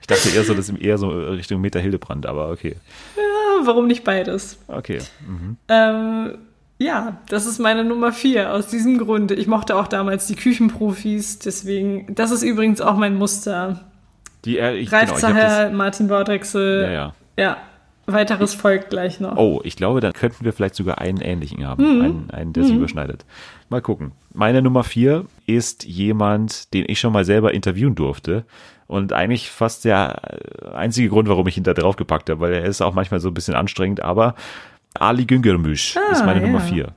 Ich 0.00 0.06
dachte 0.06 0.28
eher 0.28 0.44
so, 0.44 0.54
das 0.54 0.68
ist 0.68 0.78
eher 0.78 0.98
so 0.98 1.08
Richtung 1.08 1.60
Meta 1.60 1.78
Hildebrand, 1.80 2.26
aber 2.26 2.50
okay. 2.50 2.76
Ja, 3.16 3.22
warum 3.66 3.86
nicht 3.86 4.04
beides? 4.04 4.58
Okay. 4.68 4.98
Mhm. 5.26 5.56
Ähm, 5.68 6.38
ja, 6.78 7.18
das 7.28 7.46
ist 7.46 7.58
meine 7.58 7.84
Nummer 7.84 8.12
vier 8.12 8.54
aus 8.54 8.68
diesem 8.68 8.98
Grund. 8.98 9.32
Ich 9.32 9.46
mochte 9.46 9.76
auch 9.76 9.86
damals 9.86 10.26
die 10.26 10.34
Küchenprofis, 10.34 11.38
deswegen, 11.38 12.14
das 12.14 12.30
ist 12.30 12.42
übrigens 12.42 12.80
auch 12.80 12.96
mein 12.96 13.16
Muster. 13.16 13.90
Die, 14.46 14.58
äh, 14.58 14.76
ich, 14.76 14.90
Ralf 14.90 15.14
genau, 15.14 15.14
ich 15.14 15.20
Zaher, 15.20 15.70
Martin 15.70 16.08
Baudrechsel. 16.08 16.82
Ja, 16.84 16.90
ja. 16.90 17.14
Ja, 17.36 17.56
weiteres 18.06 18.54
folgt 18.54 18.90
gleich 18.90 19.20
noch. 19.20 19.36
Oh, 19.36 19.60
ich 19.64 19.76
glaube, 19.76 20.00
dann 20.00 20.12
könnten 20.12 20.44
wir 20.44 20.52
vielleicht 20.52 20.74
sogar 20.74 20.98
einen 20.98 21.20
ähnlichen 21.20 21.66
haben. 21.66 21.96
Mhm. 21.96 22.02
Einen, 22.02 22.30
einen, 22.30 22.52
der 22.52 22.64
sich 22.64 22.74
überschneidet. 22.74 23.24
Mal 23.68 23.82
gucken. 23.82 24.12
Meine 24.32 24.62
Nummer 24.62 24.84
vier 24.84 25.26
ist 25.46 25.84
jemand, 25.84 26.72
den 26.72 26.84
ich 26.88 26.98
schon 26.98 27.12
mal 27.12 27.24
selber 27.24 27.52
interviewen 27.54 27.94
durfte. 27.94 28.44
Und 28.90 29.12
eigentlich 29.12 29.50
fast 29.50 29.84
der 29.84 30.20
äh, 30.64 30.74
einzige 30.74 31.08
Grund, 31.10 31.28
warum 31.28 31.46
ich 31.46 31.56
ihn 31.56 31.62
da 31.62 31.74
drauf 31.74 31.94
gepackt 31.94 32.28
habe, 32.28 32.40
weil 32.40 32.52
er 32.54 32.64
ist 32.64 32.80
auch 32.82 32.92
manchmal 32.92 33.20
so 33.20 33.28
ein 33.28 33.34
bisschen 33.34 33.54
anstrengend, 33.54 34.00
aber 34.02 34.34
Ali 34.94 35.26
Güngörmüş 35.26 35.96
Ah, 35.96 36.10
ist 36.12 36.24
meine 36.24 36.40
ja. 36.40 36.46
Nummer 36.46 36.60
vier. 36.60 36.88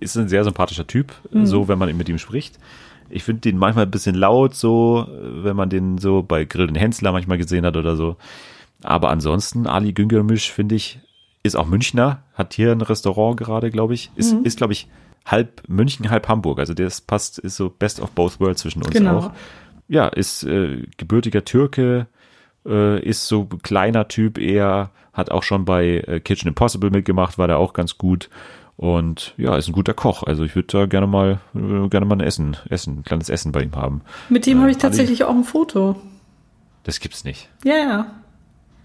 Ist 0.00 0.16
ein 0.16 0.26
sehr 0.28 0.42
sympathischer 0.42 0.86
Typ, 0.88 1.12
Mhm. 1.30 1.46
so 1.46 1.68
wenn 1.68 1.78
man 1.78 1.96
mit 1.96 2.08
ihm 2.08 2.18
spricht. 2.18 2.58
Ich 3.08 3.22
finde 3.22 3.42
den 3.42 3.56
manchmal 3.56 3.84
ein 3.86 3.90
bisschen 3.92 4.16
laut, 4.16 4.56
so, 4.56 5.06
wenn 5.44 5.54
man 5.54 5.70
den 5.70 5.98
so 5.98 6.24
bei 6.24 6.44
Grill 6.44 6.66
den 6.66 6.74
Hensler 6.74 7.12
manchmal 7.12 7.38
gesehen 7.38 7.64
hat 7.64 7.76
oder 7.76 7.94
so. 7.94 8.16
Aber 8.82 9.10
ansonsten, 9.10 9.68
Ali 9.68 9.92
Güngörmüş, 9.92 10.50
finde 10.50 10.74
ich, 10.74 10.98
ist 11.44 11.54
auch 11.56 11.66
Münchner, 11.68 12.24
hat 12.34 12.52
hier 12.54 12.72
ein 12.72 12.80
Restaurant 12.80 13.36
gerade, 13.36 13.70
glaube 13.70 13.94
ich. 13.94 14.10
Ist, 14.16 14.34
Mhm. 14.34 14.44
ist 14.44 14.58
glaube 14.58 14.72
ich, 14.72 14.88
halb 15.24 15.62
München, 15.68 16.10
halb 16.10 16.26
Hamburg. 16.26 16.58
Also 16.58 16.74
das 16.74 17.00
passt, 17.00 17.38
ist 17.38 17.54
so 17.56 17.70
best 17.70 18.00
of 18.00 18.10
both 18.10 18.40
worlds 18.40 18.62
zwischen 18.62 18.82
uns 18.82 18.90
Genau. 18.90 19.18
auch. 19.18 19.30
Ja, 19.88 20.08
ist 20.08 20.42
äh, 20.44 20.82
gebürtiger 20.96 21.44
Türke, 21.44 22.06
äh, 22.66 23.00
ist 23.00 23.28
so 23.28 23.46
kleiner 23.46 24.08
Typ 24.08 24.38
eher, 24.38 24.90
hat 25.12 25.30
auch 25.30 25.42
schon 25.42 25.64
bei 25.64 26.02
äh, 26.06 26.20
Kitchen 26.20 26.48
Impossible 26.48 26.90
mitgemacht, 26.90 27.38
war 27.38 27.48
da 27.48 27.56
auch 27.56 27.72
ganz 27.72 27.96
gut. 27.98 28.28
Und 28.76 29.32
ja, 29.38 29.56
ist 29.56 29.68
ein 29.68 29.72
guter 29.72 29.94
Koch. 29.94 30.22
Also 30.22 30.44
ich 30.44 30.54
würde 30.54 30.68
da 30.70 30.86
gerne 30.86 31.06
mal, 31.06 31.40
äh, 31.54 31.88
gerne 31.88 32.04
mal 32.04 32.16
ein 32.16 32.20
Essen, 32.20 32.56
Essen, 32.68 32.98
ein 32.98 33.04
kleines 33.04 33.30
Essen 33.30 33.52
bei 33.52 33.62
ihm 33.62 33.74
haben. 33.74 34.02
Mit 34.28 34.44
dem 34.44 34.58
Äh, 34.58 34.60
habe 34.62 34.70
ich 34.70 34.76
tatsächlich 34.76 35.24
auch 35.24 35.34
ein 35.34 35.44
Foto. 35.44 35.96
Das 36.82 37.00
gibt's 37.00 37.24
nicht. 37.24 37.48
Ja, 37.64 37.76
ja. 37.76 38.06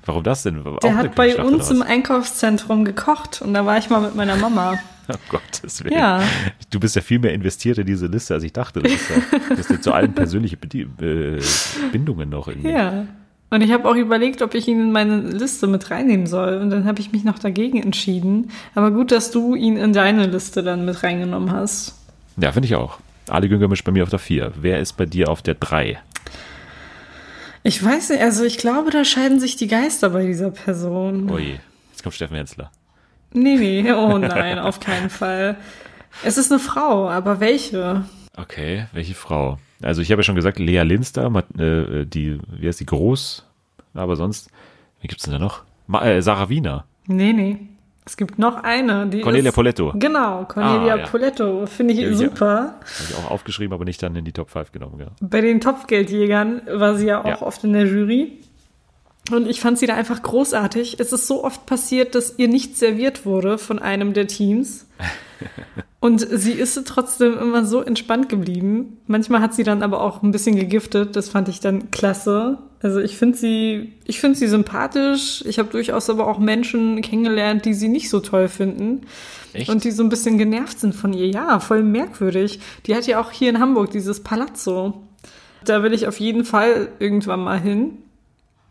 Warum 0.06 0.24
das 0.24 0.44
denn? 0.44 0.66
Auch 0.66 0.80
Der 0.80 0.96
hat 0.96 1.16
bei 1.16 1.42
uns 1.42 1.70
im? 1.70 1.82
Einkaufszentrum 1.82 2.86
gekocht 2.86 3.42
und 3.42 3.54
da 3.54 3.66
war 3.66 3.78
ich 3.78 3.90
mal 3.90 4.02
mit 4.02 4.16
meiner 4.16 4.36
Mama. 4.36 4.80
Oh 5.10 5.16
Gottes 5.30 5.84
Willen. 5.84 5.94
Ja. 5.94 6.22
Du 6.70 6.80
bist 6.80 6.96
ja 6.96 7.02
viel 7.02 7.20
mehr 7.20 7.34
investiert 7.34 7.78
in 7.78 7.86
diese 7.86 8.08
Liste, 8.08 8.34
als 8.34 8.44
ich 8.44 8.54
dachte. 8.54 8.82
Das 8.82 8.92
ist 8.92 9.10
ja, 9.10 9.56
das 9.56 9.82
zu 9.82 9.94
allen 9.94 10.14
persönliche 10.14 10.56
äh, 10.56 11.40
Bindungen 11.92 12.30
noch 12.30 12.48
irgendwie. 12.48 12.72
Ja. 12.72 13.06
Und 13.50 13.62
ich 13.62 13.72
habe 13.74 13.88
auch 13.90 13.96
überlegt, 13.96 14.42
ob 14.42 14.56
ich 14.56 14.68
ihn 14.70 14.80
in 14.80 14.92
meine 14.94 15.20
Liste 15.20 15.68
mit 15.68 15.92
reinnehmen 15.92 16.26
soll. 16.26 16.56
Und 16.62 16.70
dann 16.70 16.86
habe 16.86 17.02
ich 17.02 17.12
mich 17.12 17.26
noch 17.26 17.38
dagegen 17.38 17.84
entschieden. 17.84 18.50
Aber 18.76 18.92
gut, 18.92 19.12
dass 19.12 19.30
du 19.30 19.56
ihn 19.56 19.76
in 19.76 19.92
deine 19.92 20.26
Liste 20.26 20.64
dann 20.64 20.86
mit 20.86 21.04
reingenommen 21.04 21.52
hast. 21.52 21.96
Ja, 22.38 22.54
finde 22.54 22.68
ich 22.68 22.76
auch. 22.76 23.00
Ali 23.28 23.50
Güngörmisch 23.50 23.84
bei 23.84 23.92
mir 23.92 24.04
auf 24.04 24.10
der 24.10 24.20
4. 24.20 24.54
Wer 24.62 24.80
ist 24.80 24.94
bei 24.94 25.06
dir 25.06 25.30
auf 25.30 25.42
der 25.42 25.56
3? 25.56 26.00
Ich 27.64 27.84
weiß 27.84 28.10
nicht, 28.10 28.22
also 28.22 28.44
ich 28.44 28.58
glaube, 28.58 28.90
da 28.92 29.06
scheiden 29.06 29.40
sich 29.40 29.56
die 29.56 29.68
Geister 29.68 30.10
bei 30.10 30.26
dieser 30.26 30.50
Person. 30.52 31.30
Ui, 31.30 31.60
jetzt 31.92 32.02
kommt 32.04 32.16
Steffen 32.16 32.36
Hensler. 32.38 32.72
Nee, 33.34 33.56
nee, 33.56 33.92
oh 33.94 34.18
nein, 34.18 34.58
auf 34.60 34.80
keinen 34.80 35.10
Fall. 35.10 35.58
Es 36.24 36.38
ist 36.38 36.52
eine 36.52 36.60
Frau, 36.60 37.10
aber 37.10 37.40
welche? 37.40 38.06
Okay, 38.36 38.88
welche 38.94 39.14
Frau? 39.14 39.60
Also 39.82 40.02
ich 40.02 40.12
habe 40.12 40.22
ja 40.22 40.24
schon 40.24 40.36
gesagt, 40.36 40.60
Lea 40.60 40.82
Linster, 40.82 41.30
Ma- 41.30 41.44
äh, 41.58 42.06
die, 42.06 42.40
wie 42.58 42.68
heißt 42.68 42.80
die, 42.80 42.86
Groß? 42.86 43.46
Aber 43.94 44.16
sonst, 44.16 44.50
wie 45.02 45.08
gibt's 45.08 45.24
denn 45.24 45.34
da 45.34 45.40
noch? 45.40 45.64
Ma 45.88 46.04
äh, 46.06 46.22
Sarah 46.22 46.50
Wiener. 46.50 46.86
Nee, 47.08 47.34
nee. 47.34 47.58
Es 48.06 48.18
gibt 48.18 48.40
noch 48.40 48.64
eine, 48.64 49.08
die 49.08 49.22
Cornelia 49.22 49.50
ist, 49.50 49.56
Poletto. 49.56 49.94
Genau, 49.96 50.46
Cornelia 50.46 50.96
Ah, 50.96 50.98
ja. 50.98 51.06
Poletto. 51.08 51.66
Finde 51.68 51.94
ich 51.94 52.00
Ja, 52.00 52.14
super. 52.14 52.56
Habe 52.56 52.84
ich 53.10 53.16
auch 53.16 53.32
aufgeschrieben, 53.32 53.74
aber 53.74 53.86
nicht 53.86 54.02
dann 54.02 54.16
in 54.16 54.26
die 54.26 54.32
Top 54.32 54.50
5 54.50 54.72
genommen. 54.72 55.00
Ja. 55.00 55.08
Bei 55.22 55.40
den 55.42 55.62
Topfgeldjägern 55.62 56.64
war 56.74 56.96
sie 56.96 57.06
ja 57.08 57.24
auch 57.24 57.42
oft 57.44 57.64
in 57.64 57.74
der 57.74 57.86
Jury. 57.86 58.40
Und 59.32 59.48
ich 59.48 59.62
fand 59.62 59.78
sie 59.78 59.86
da 59.86 59.94
einfach 59.96 60.22
großartig. 60.24 61.00
Es 61.00 61.14
ist 61.14 61.28
so 61.28 61.44
oft 61.44 61.66
passiert, 61.68 62.16
dass 62.16 62.40
ihr 62.40 62.48
nichts 62.48 62.80
serviert 62.80 63.26
wurde 63.26 63.58
von 63.60 63.78
einem 63.80 64.14
der 64.14 64.28
Teams. 64.28 64.88
Und 66.02 66.28
sie 66.30 66.54
ist 66.54 66.84
trotzdem 66.86 67.38
immer 67.38 67.64
so 67.64 67.80
entspannt 67.80 68.28
geblieben. 68.28 68.98
Manchmal 69.06 69.40
hat 69.40 69.54
sie 69.54 69.64
dann 69.64 69.84
aber 69.84 70.02
auch 70.02 70.24
ein 70.24 70.32
bisschen 70.32 70.56
gegiftet. 70.56 71.16
Das 71.16 71.30
fand 71.30 71.48
ich 71.48 71.60
dann 71.60 71.92
klasse. 71.92 72.58
Also 72.82 73.00
ich 73.00 73.18
finde 73.18 73.38
sie, 73.38 73.94
ich 74.06 74.20
finde 74.20 74.36
sie 74.36 74.48
sympathisch. 74.48 75.44
Ich 75.46 75.60
habe 75.60 75.70
durchaus 75.70 76.10
aber 76.10 76.28
auch 76.28 76.40
Menschen 76.40 77.04
kennengelernt, 77.04 77.66
die 77.66 77.76
sie 77.76 77.88
nicht 77.88 78.10
so 78.10 78.20
toll 78.20 78.48
finden. 78.48 79.02
Echt? 79.54 79.70
Und 79.70 79.84
die 79.84 79.92
so 79.92 80.02
ein 80.02 80.10
bisschen 80.10 80.40
genervt 80.40 80.80
sind 80.80 80.96
von 80.96 81.14
ihr. 81.14 81.28
Ja, 81.28 81.60
voll 81.60 81.84
merkwürdig. 81.84 82.60
Die 82.88 82.96
hat 82.96 83.06
ja 83.06 83.22
auch 83.22 83.30
hier 83.30 83.52
in 83.52 83.60
Hamburg 83.60 83.92
dieses 83.92 84.24
Palazzo. 84.24 85.04
Da 85.66 85.84
will 85.84 85.94
ich 85.94 86.08
auf 86.08 86.20
jeden 86.20 86.46
Fall 86.46 86.90
irgendwann 86.98 87.42
mal 87.42 87.60
hin. 87.60 88.00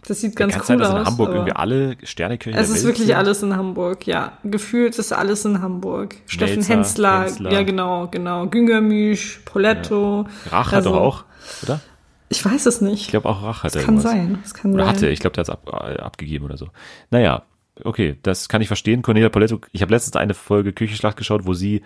Das 0.06 0.20
sieht 0.20 0.34
ganz 0.36 0.54
cool 0.68 0.82
aus. 0.82 0.90
in 1.00 1.04
Hamburg 1.06 1.28
irgendwie 1.30 1.52
alle 1.52 1.96
Sternekirchen 2.02 2.60
es 2.60 2.70
ist 2.70 2.84
wirklich 2.84 3.08
sind? 3.08 3.16
alles 3.16 3.42
in 3.42 3.54
Hamburg, 3.56 4.06
ja. 4.06 4.32
Gefühlt 4.44 4.98
ist 4.98 5.12
alles 5.12 5.44
in 5.44 5.60
Hamburg. 5.62 6.16
Steffen 6.26 6.56
Melzer, 6.56 6.74
Hensler, 6.74 7.20
Hensler. 7.24 7.52
ja 7.52 7.62
genau, 7.62 8.08
genau. 8.08 8.46
Güngermisch, 8.46 9.40
Poletto. 9.44 10.26
Rach 10.50 10.68
hat 10.68 10.74
Also, 10.74 10.90
doch 10.92 11.00
auch, 11.00 11.24
oder? 11.62 11.80
Ich 12.28 12.44
weiß 12.44 12.66
es 12.66 12.80
nicht. 12.80 13.02
Ich 13.02 13.08
glaube 13.08 13.28
auch 13.28 13.42
Rach 13.42 13.62
hatte 13.64 13.78
das 13.78 13.84
kann 13.84 13.96
irgendwas. 13.96 14.12
sein. 14.12 14.38
Das 14.42 14.54
kann 14.54 14.72
Oder 14.74 14.84
sein. 14.84 14.94
hatte, 14.94 15.08
ich 15.08 15.20
glaube, 15.20 15.34
der 15.34 15.42
hat 15.42 15.48
es 15.48 15.50
ab, 15.50 15.68
äh, 15.88 15.98
abgegeben 16.00 16.44
oder 16.44 16.56
so. 16.56 16.68
Naja, 17.10 17.42
okay, 17.84 18.16
das 18.22 18.48
kann 18.48 18.62
ich 18.62 18.68
verstehen. 18.68 19.02
Cornelia 19.02 19.28
Poletto, 19.30 19.58
ich 19.72 19.82
habe 19.82 19.92
letztens 19.92 20.16
eine 20.16 20.34
Folge 20.34 20.72
Küchenschlacht 20.72 21.16
geschaut, 21.16 21.46
wo 21.46 21.54
sie 21.54 21.82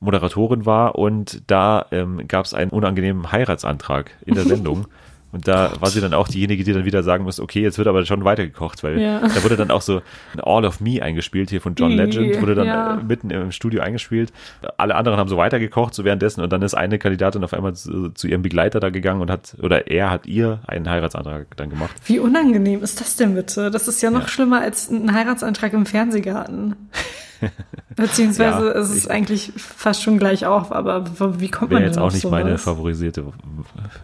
Moderatorin 0.00 0.66
war 0.66 0.94
und 0.96 1.42
da 1.48 1.86
ähm, 1.90 2.26
gab 2.28 2.44
es 2.46 2.54
einen 2.54 2.70
unangenehmen 2.70 3.30
Heiratsantrag 3.32 4.12
in 4.24 4.34
der 4.36 4.44
Sendung. 4.46 4.86
Und 5.30 5.46
da 5.46 5.72
war 5.80 5.90
sie 5.90 6.00
dann 6.00 6.14
auch 6.14 6.26
diejenige, 6.26 6.64
die 6.64 6.72
dann 6.72 6.86
wieder 6.86 7.02
sagen 7.02 7.24
muss, 7.24 7.38
okay, 7.38 7.60
jetzt 7.60 7.76
wird 7.76 7.86
aber 7.86 8.04
schon 8.06 8.24
weitergekocht, 8.24 8.82
weil 8.82 8.98
Ja. 8.98 9.20
da 9.20 9.44
wurde 9.44 9.56
dann 9.58 9.70
auch 9.70 9.82
so 9.82 10.00
ein 10.32 10.40
All 10.40 10.64
of 10.64 10.80
Me 10.80 11.02
eingespielt 11.02 11.50
hier 11.50 11.60
von 11.60 11.74
John 11.74 11.92
Legend, 11.92 12.40
wurde 12.40 12.54
dann 12.54 12.66
ja. 12.66 12.94
äh, 12.98 13.02
mitten 13.02 13.28
im 13.30 13.52
Studio 13.52 13.82
eingespielt. 13.82 14.32
Alle 14.78 14.94
anderen 14.94 15.18
haben 15.18 15.28
so 15.28 15.36
weitergekocht, 15.36 15.92
so 15.94 16.04
währenddessen 16.04 16.40
und 16.40 16.50
dann 16.50 16.62
ist 16.62 16.72
eine 16.72 16.98
Kandidatin 16.98 17.44
auf 17.44 17.52
einmal 17.52 17.74
zu, 17.74 18.08
zu 18.10 18.26
ihrem 18.26 18.40
Begleiter 18.40 18.80
da 18.80 18.88
gegangen 18.88 19.20
und 19.20 19.30
hat, 19.30 19.54
oder 19.60 19.88
er 19.88 20.10
hat 20.10 20.24
ihr 20.26 20.60
einen 20.66 20.88
Heiratsantrag 20.88 21.54
dann 21.58 21.68
gemacht. 21.68 21.94
Wie 22.06 22.18
unangenehm 22.18 22.82
ist 22.82 23.00
das 23.00 23.16
denn 23.16 23.34
bitte? 23.34 23.70
Das 23.70 23.86
ist 23.86 24.00
ja 24.00 24.10
noch 24.10 24.22
Ja. 24.22 24.28
schlimmer 24.28 24.60
als 24.62 24.88
ein 24.90 25.12
Heiratsantrag 25.12 25.74
im 25.74 25.84
Fernsehgarten. 25.84 26.74
Beziehungsweise 27.96 28.66
Ja, 28.68 28.72
es 28.72 28.90
ist 28.90 29.04
ich- 29.06 29.10
eigentlich 29.10 29.52
fast 29.56 30.02
schon 30.02 30.18
gleich 30.18 30.46
auf, 30.46 30.72
aber 30.72 31.04
wie 31.40 31.48
kommt 31.50 31.70
man 31.72 31.80
denn 31.82 31.90
jetzt 31.90 31.98
auch 31.98 32.12
nicht 32.12 32.22
sowas? 32.22 32.42
meine 32.44 32.58
favorisierte 32.58 33.24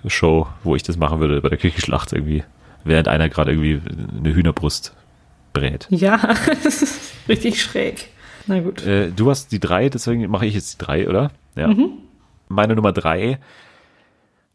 Show, 0.07 0.47
wo 0.63 0.77
ich 0.77 0.83
das 0.83 0.97
machen 0.97 1.21
würde 1.21 1.41
bei 1.41 1.49
der 1.49 1.59
Küchenschlacht 1.59 2.13
irgendwie, 2.13 2.45
während 2.85 3.09
einer 3.09 3.29
gerade 3.29 3.53
irgendwie 3.53 3.81
eine 4.19 4.35
Hühnerbrust 4.35 4.95
brät. 5.53 5.87
Ja, 5.91 6.19
das 6.65 6.83
ist 6.83 7.13
richtig 7.29 7.63
schräg. 7.63 8.09
Na 8.47 8.61
gut. 8.61 8.85
Äh, 8.87 9.11
du 9.11 9.31
hast 9.31 9.53
die 9.53 9.61
drei, 9.61 9.89
deswegen 9.89 10.31
mache 10.31 10.47
ich 10.47 10.55
jetzt 10.55 10.81
die 10.81 10.85
drei, 10.85 11.09
oder? 11.09 11.31
Ja. 11.57 11.69
Mhm. 11.69 11.91
Meine 12.49 12.75
Nummer 12.75 12.93
drei, 12.93 13.39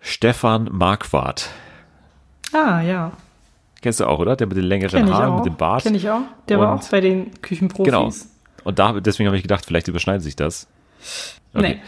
Stefan 0.01 0.69
Marquardt. 0.71 1.49
Ah, 2.53 2.81
ja. 2.81 3.11
Kennst 3.81 3.99
du 3.99 4.05
auch, 4.05 4.19
oder? 4.19 4.35
Der 4.35 4.47
mit 4.47 4.57
den 4.57 4.65
längeren 4.65 5.11
Haaren, 5.13 5.37
mit 5.37 5.45
dem 5.45 5.55
Bart. 5.55 5.83
Kenn 5.83 5.95
ich 5.95 6.09
auch. 6.09 6.21
Der 6.49 6.59
war 6.59 6.73
Und- 6.73 6.79
auch 6.83 6.89
bei 6.89 7.01
den 7.01 7.31
Küchenprofis. 7.41 7.85
Genau. 7.85 8.09
Und 8.63 8.79
da, 8.79 8.99
deswegen 8.99 9.27
habe 9.27 9.37
ich 9.37 9.43
gedacht, 9.43 9.65
vielleicht 9.65 9.87
überschneidet 9.87 10.23
sich 10.23 10.35
das. 10.35 10.67
Nee. 11.53 11.79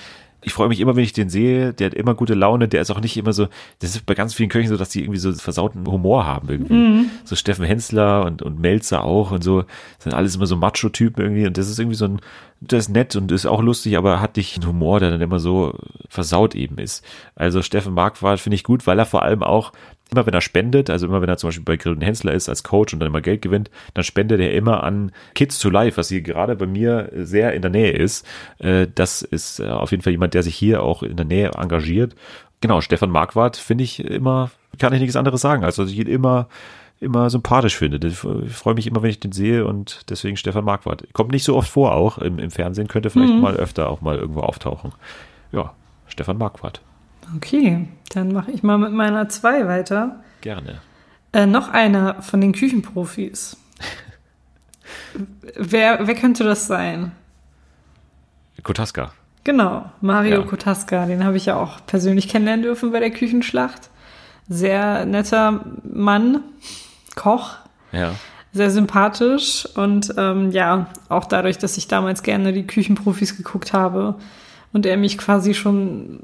Ich 0.43 0.53
freue 0.53 0.69
mich 0.69 0.79
immer, 0.79 0.95
wenn 0.95 1.03
ich 1.03 1.13
den 1.13 1.29
sehe. 1.29 1.71
Der 1.71 1.87
hat 1.87 1.93
immer 1.93 2.15
gute 2.15 2.33
Laune. 2.33 2.67
Der 2.67 2.81
ist 2.81 2.89
auch 2.89 2.99
nicht 2.99 3.15
immer 3.15 3.31
so. 3.31 3.47
Das 3.79 3.91
ist 3.91 4.07
bei 4.07 4.15
ganz 4.15 4.33
vielen 4.33 4.49
Köchen 4.49 4.69
so, 4.69 4.77
dass 4.77 4.89
die 4.89 5.01
irgendwie 5.01 5.19
so 5.19 5.31
versauten 5.33 5.85
Humor 5.85 6.25
haben 6.25 6.49
irgendwie. 6.49 6.73
Mhm. 6.73 7.05
So 7.25 7.35
Steffen 7.35 7.63
Hensler 7.63 8.25
und, 8.25 8.41
und 8.41 8.59
Melzer 8.59 9.03
auch 9.03 9.29
und 9.29 9.43
so. 9.43 9.61
Das 9.61 10.05
sind 10.05 10.13
alles 10.15 10.35
immer 10.35 10.47
so 10.47 10.55
Macho-Typen 10.55 11.21
irgendwie. 11.21 11.45
Und 11.45 11.59
das 11.59 11.69
ist 11.69 11.77
irgendwie 11.77 11.95
so 11.95 12.05
ein, 12.05 12.21
der 12.59 12.79
ist 12.79 12.89
nett 12.89 13.15
und 13.15 13.31
ist 13.31 13.45
auch 13.45 13.61
lustig, 13.61 13.97
aber 13.97 14.19
hat 14.19 14.35
nicht 14.35 14.55
einen 14.55 14.67
Humor, 14.67 14.99
der 14.99 15.11
dann 15.11 15.21
immer 15.21 15.39
so 15.39 15.75
versaut 16.09 16.55
eben 16.55 16.79
ist. 16.79 17.05
Also 17.35 17.61
Steffen 17.61 17.93
Marquardt 17.93 18.39
finde 18.39 18.55
ich 18.55 18.63
gut, 18.63 18.87
weil 18.87 18.97
er 18.97 19.05
vor 19.05 19.21
allem 19.21 19.43
auch 19.43 19.73
immer 20.11 20.25
wenn 20.25 20.33
er 20.33 20.41
spendet, 20.41 20.89
also 20.89 21.07
immer 21.07 21.21
wenn 21.21 21.29
er 21.29 21.37
zum 21.37 21.47
Beispiel 21.47 21.63
bei 21.63 21.77
Grill 21.77 21.93
und 21.93 22.01
Hensler 22.01 22.33
ist 22.33 22.49
als 22.49 22.63
Coach 22.63 22.93
und 22.93 22.99
dann 22.99 23.07
immer 23.07 23.21
Geld 23.21 23.41
gewinnt, 23.41 23.71
dann 23.93 24.03
spendet 24.03 24.41
er 24.41 24.53
immer 24.53 24.83
an 24.83 25.11
Kids 25.35 25.57
to 25.59 25.69
Life, 25.69 25.97
was 25.97 26.09
hier 26.09 26.21
gerade 26.21 26.55
bei 26.55 26.65
mir 26.65 27.09
sehr 27.15 27.53
in 27.53 27.61
der 27.61 27.71
Nähe 27.71 27.91
ist. 27.91 28.27
Äh, 28.59 28.87
Das 28.93 29.21
ist 29.21 29.59
äh, 29.59 29.69
auf 29.69 29.91
jeden 29.91 30.03
Fall 30.03 30.11
jemand, 30.11 30.33
der 30.33 30.43
sich 30.43 30.55
hier 30.55 30.83
auch 30.83 31.01
in 31.01 31.15
der 31.15 31.25
Nähe 31.25 31.51
engagiert. 31.51 32.15
Genau, 32.59 32.81
Stefan 32.81 33.09
Marquardt 33.09 33.55
finde 33.55 33.85
ich 33.85 34.03
immer, 34.03 34.51
kann 34.77 34.93
ich 34.93 34.99
nichts 34.99 35.15
anderes 35.15 35.41
sagen, 35.41 35.63
also 35.63 35.83
dass 35.83 35.91
ich 35.91 35.99
ihn 35.99 36.07
immer 36.07 36.47
immer 36.99 37.31
sympathisch 37.31 37.75
finde. 37.77 38.05
Ich 38.07 38.15
freue 38.15 38.75
mich 38.75 38.85
immer, 38.85 39.01
wenn 39.01 39.09
ich 39.09 39.19
den 39.19 39.31
sehe 39.31 39.65
und 39.65 40.01
deswegen 40.11 40.37
Stefan 40.37 40.63
Marquardt. 40.65 41.11
Kommt 41.13 41.31
nicht 41.31 41.43
so 41.43 41.55
oft 41.55 41.67
vor 41.69 41.93
auch 41.93 42.19
im, 42.19 42.37
im 42.37 42.51
Fernsehen, 42.51 42.87
könnte 42.87 43.09
vielleicht 43.09 43.33
mal 43.33 43.55
öfter 43.55 43.89
auch 43.89 44.01
mal 44.01 44.19
irgendwo 44.19 44.41
auftauchen. 44.41 44.91
Ja, 45.51 45.73
Stefan 46.05 46.37
Marquardt. 46.37 46.81
Okay, 47.35 47.87
dann 48.13 48.31
mache 48.33 48.51
ich 48.51 48.63
mal 48.63 48.77
mit 48.77 48.91
meiner 48.91 49.29
zwei 49.29 49.67
weiter. 49.67 50.21
Gerne. 50.41 50.81
Äh, 51.33 51.45
noch 51.45 51.69
einer 51.69 52.21
von 52.21 52.41
den 52.41 52.51
Küchenprofis. 52.51 53.57
wer, 55.55 56.05
wer 56.07 56.15
könnte 56.15 56.43
das 56.43 56.67
sein? 56.67 57.11
Kotaska. 58.63 59.11
Genau, 59.43 59.89
Mario 60.01 60.41
Ja. 60.41 60.45
Kotaska, 60.45 61.05
den 61.07 61.23
habe 61.23 61.37
ich 61.37 61.47
ja 61.47 61.55
auch 61.55 61.79
persönlich 61.87 62.27
kennenlernen 62.27 62.63
dürfen 62.63 62.91
bei 62.91 62.99
der 62.99 63.09
Küchenschlacht. 63.09 63.89
Sehr 64.47 65.05
netter 65.05 65.63
Mann, 65.83 66.43
Koch, 67.15 67.55
Ja. 67.91 68.13
sehr 68.53 68.69
sympathisch 68.69 69.65
und 69.75 70.13
ähm, 70.17 70.51
ja, 70.51 70.87
auch 71.09 71.25
dadurch, 71.25 71.57
dass 71.57 71.77
ich 71.77 71.87
damals 71.87 72.21
gerne 72.21 72.53
die 72.53 72.67
Küchenprofis 72.67 73.35
geguckt 73.37 73.73
habe 73.73 74.15
und 74.73 74.85
er 74.85 74.97
mich 74.97 75.17
quasi 75.17 75.53
schon 75.55 76.23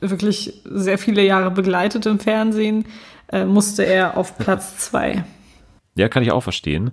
wirklich 0.00 0.54
sehr 0.64 0.98
viele 0.98 1.22
Jahre 1.24 1.50
begleitet 1.50 2.06
im 2.06 2.18
Fernsehen, 2.18 2.84
äh, 3.32 3.44
musste 3.44 3.84
er 3.84 4.16
auf 4.16 4.38
Platz 4.38 4.76
zwei. 4.78 5.24
Ja, 5.94 6.08
kann 6.08 6.22
ich 6.22 6.32
auch 6.32 6.42
verstehen. 6.42 6.92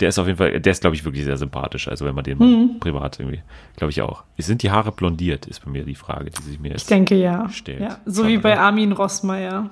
Der 0.00 0.08
ist 0.08 0.18
auf 0.18 0.26
jeden 0.26 0.38
Fall, 0.38 0.60
der 0.60 0.72
ist, 0.72 0.80
glaube 0.80 0.96
ich, 0.96 1.04
wirklich 1.04 1.24
sehr 1.24 1.36
sympathisch. 1.36 1.86
Also 1.86 2.04
wenn 2.04 2.14
man 2.16 2.24
den 2.24 2.38
mal 2.38 2.68
privat 2.80 3.20
irgendwie, 3.20 3.42
glaube 3.76 3.92
ich 3.92 4.02
auch. 4.02 4.24
Sind 4.38 4.62
die 4.64 4.70
Haare 4.70 4.90
blondiert, 4.90 5.46
ist 5.46 5.64
bei 5.64 5.70
mir 5.70 5.84
die 5.84 5.94
Frage, 5.94 6.30
die 6.30 6.42
sich 6.42 6.58
mir 6.58 6.70
jetzt 6.72 6.82
Ich 6.82 6.86
denke 6.88 7.14
ja. 7.14 7.48
Stellt. 7.50 7.80
ja 7.80 7.98
so 8.04 8.22
Schon, 8.22 8.32
wie 8.32 8.38
bei? 8.38 8.58
Armin 8.58 8.90
Rossmeier. 8.92 9.70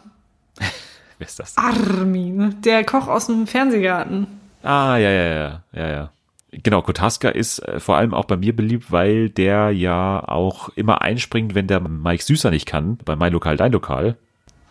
Wer 1.18 1.26
ist 1.26 1.38
das? 1.40 1.56
Armin, 1.56 2.54
der 2.64 2.84
Koch 2.84 3.08
aus 3.08 3.26
dem 3.26 3.48
Fernsehgarten. 3.48 4.28
Ah, 4.62 4.96
ja, 4.96 5.10
ja, 5.10 5.24
ja, 5.34 5.62
ja, 5.72 5.88
ja. 5.90 6.10
Genau, 6.53 6.82
Kotaska 6.82 7.30
ist 7.30 7.61
äh, 7.61 7.80
vor 7.80 7.96
allem 7.96 8.12
auch 8.12 8.26
bei 8.26 8.36
mir 8.36 8.55
beliebt, 8.55 8.92
weil 8.92 9.30
der 9.30 9.70
ja 9.70 10.22
auch 10.28 10.68
immer 10.70 11.00
einspringt, 11.00 11.55
wenn 11.55 11.66
der 11.66 11.80
Mike 11.80 12.22
Süßer 12.22 12.50
nicht 12.50 12.66
kann, 12.66 12.98
bei 13.05 13.16
Mein 13.16 13.32
Lokal, 13.32 13.57
Dein 13.57 13.72
Lokal. 13.72 14.16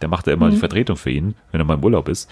Der 0.02 0.10
macht 0.10 0.28
ja 0.28 0.34
immer 0.34 0.50
die 0.50 0.58
Vertretung 0.58 0.96
für 0.96 1.12
ihn, 1.12 1.36
wenn 1.52 1.62
er 1.62 1.66
mal 1.66 1.76
im 1.76 1.84
Urlaub 1.84 2.08
ist. 2.08 2.30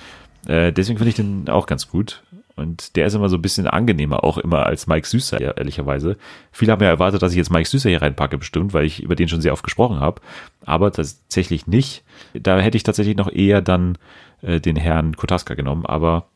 Äh, 0.47 0.71
deswegen 0.71 0.97
finde 0.97 1.09
ich 1.09 1.15
den 1.15 1.49
auch 1.49 1.65
ganz 1.65 1.87
gut. 1.87 2.23
Und 2.55 2.95
der 2.95 3.07
ist 3.07 3.13
immer 3.13 3.29
so 3.29 3.37
ein 3.37 3.41
bisschen 3.41 3.67
angenehmer, 3.67 4.23
auch 4.23 4.37
immer 4.37 4.65
als 4.65 4.85
Mike 4.85 5.07
Süßer, 5.07 5.41
ja, 5.41 5.51
ehrlicherweise. 5.51 6.17
Viele 6.51 6.73
haben 6.73 6.83
ja 6.83 6.89
erwartet, 6.89 7.21
dass 7.21 7.31
ich 7.31 7.37
jetzt 7.37 7.51
Mike 7.51 7.69
Süßer 7.69 7.89
hier 7.89 8.01
reinpacke, 8.01 8.37
bestimmt, 8.37 8.73
weil 8.73 8.85
ich 8.85 9.01
über 9.01 9.15
den 9.15 9.29
schon 9.29 9.39
sehr 9.39 9.53
oft 9.53 9.63
gesprochen 9.63 9.99
habe. 9.99 10.21
Aber 10.65 10.91
tatsächlich 10.91 11.67
nicht. 11.67 12.03
Da 12.33 12.59
hätte 12.59 12.75
ich 12.75 12.83
tatsächlich 12.83 13.15
noch 13.15 13.31
eher 13.31 13.61
dann 13.61 13.97
äh, 14.41 14.59
den 14.59 14.75
Herrn 14.75 15.15
Kotaska 15.15 15.53
genommen, 15.53 15.85
aber 15.85 16.27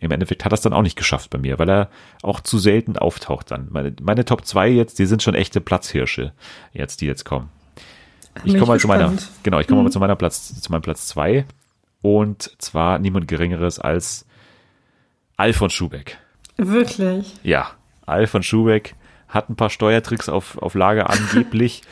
im 0.00 0.10
Endeffekt 0.10 0.44
hat 0.44 0.52
er 0.52 0.54
es 0.54 0.60
dann 0.60 0.72
auch 0.72 0.82
nicht 0.82 0.96
geschafft 0.96 1.30
bei 1.30 1.38
mir, 1.38 1.58
weil 1.58 1.68
er 1.68 1.88
auch 2.22 2.40
zu 2.40 2.58
selten 2.58 2.98
auftaucht 2.98 3.50
dann. 3.50 3.68
Meine, 3.70 3.94
meine 4.02 4.24
Top 4.24 4.44
2 4.44 4.68
jetzt, 4.68 4.98
die 4.98 5.06
sind 5.06 5.22
schon 5.22 5.34
echte 5.34 5.60
Platzhirsche, 5.60 6.32
jetzt, 6.72 7.00
die 7.00 7.06
jetzt 7.06 7.24
kommen. 7.24 7.50
Ich 8.44 8.52
Bin 8.52 8.60
komme 8.60 8.62
ich 8.62 8.68
mal 8.68 8.80
zu 8.80 8.88
meiner, 8.88 9.12
genau, 9.42 9.60
ich 9.60 9.66
komme 9.66 9.82
mal 9.82 9.90
zu 9.90 9.98
meiner 9.98 10.16
Platz, 10.16 10.60
zu 10.60 10.70
meinem 10.70 10.82
Platz 10.82 11.06
2 11.06 11.46
und 12.02 12.54
zwar 12.58 12.98
niemand 12.98 13.28
Geringeres 13.28 13.78
als 13.78 14.26
Alfons 15.38 15.72
Schubeck. 15.72 16.18
Wirklich. 16.56 17.34
Ja, 17.42 17.70
Alfons 18.04 18.44
Schubeck 18.44 18.94
hat 19.28 19.48
ein 19.48 19.56
paar 19.56 19.70
Steuertricks 19.70 20.28
auf, 20.28 20.58
auf 20.58 20.74
Lager 20.74 21.08
angeblich, 21.10 21.82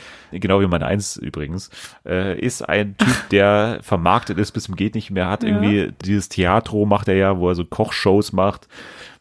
genau 0.40 0.60
wie 0.60 0.66
mein 0.66 0.82
Eins 0.82 1.16
übrigens, 1.16 1.70
äh, 2.06 2.38
ist 2.38 2.62
ein 2.68 2.96
Typ, 2.96 3.16
der 3.30 3.78
vermarktet 3.82 4.38
ist 4.38 4.52
bis 4.52 4.64
zum 4.64 4.76
geht 4.76 4.94
nicht 4.94 5.10
mehr, 5.10 5.28
hat 5.28 5.42
Ja. 5.42 5.50
irgendwie 5.50 5.92
dieses 6.04 6.28
Theatro 6.28 6.86
macht 6.86 7.08
er 7.08 7.16
ja, 7.16 7.38
wo 7.38 7.48
er 7.48 7.54
so 7.54 7.64
Kochshows 7.64 8.32
macht, 8.32 8.68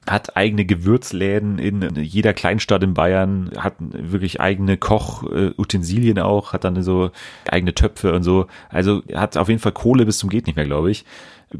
hat 0.09 0.35
eigene 0.35 0.65
Gewürzläden 0.65 1.59
in 1.59 1.95
jeder 1.95 2.33
Kleinstadt 2.33 2.83
in 2.83 2.93
Bayern, 2.93 3.51
hat 3.57 3.75
wirklich 3.79 4.41
eigene 4.41 4.75
Kochutensilien 4.75 6.19
auch, 6.19 6.51
hat 6.53 6.65
dann 6.65 6.81
so 6.83 7.11
eigene 7.49 7.73
Töpfe 7.73 8.13
und 8.13 8.23
so. 8.23 8.47
Also 8.69 9.01
hat 9.13 9.37
auf 9.37 9.47
jeden 9.47 9.61
Fall 9.61 9.71
Kohle 9.71 10.05
bis 10.05 10.17
zum 10.17 10.29
geht 10.29 10.45
nicht 10.47 10.55
mehr, 10.55 10.65
glaube 10.65 10.91
ich. 10.91 11.05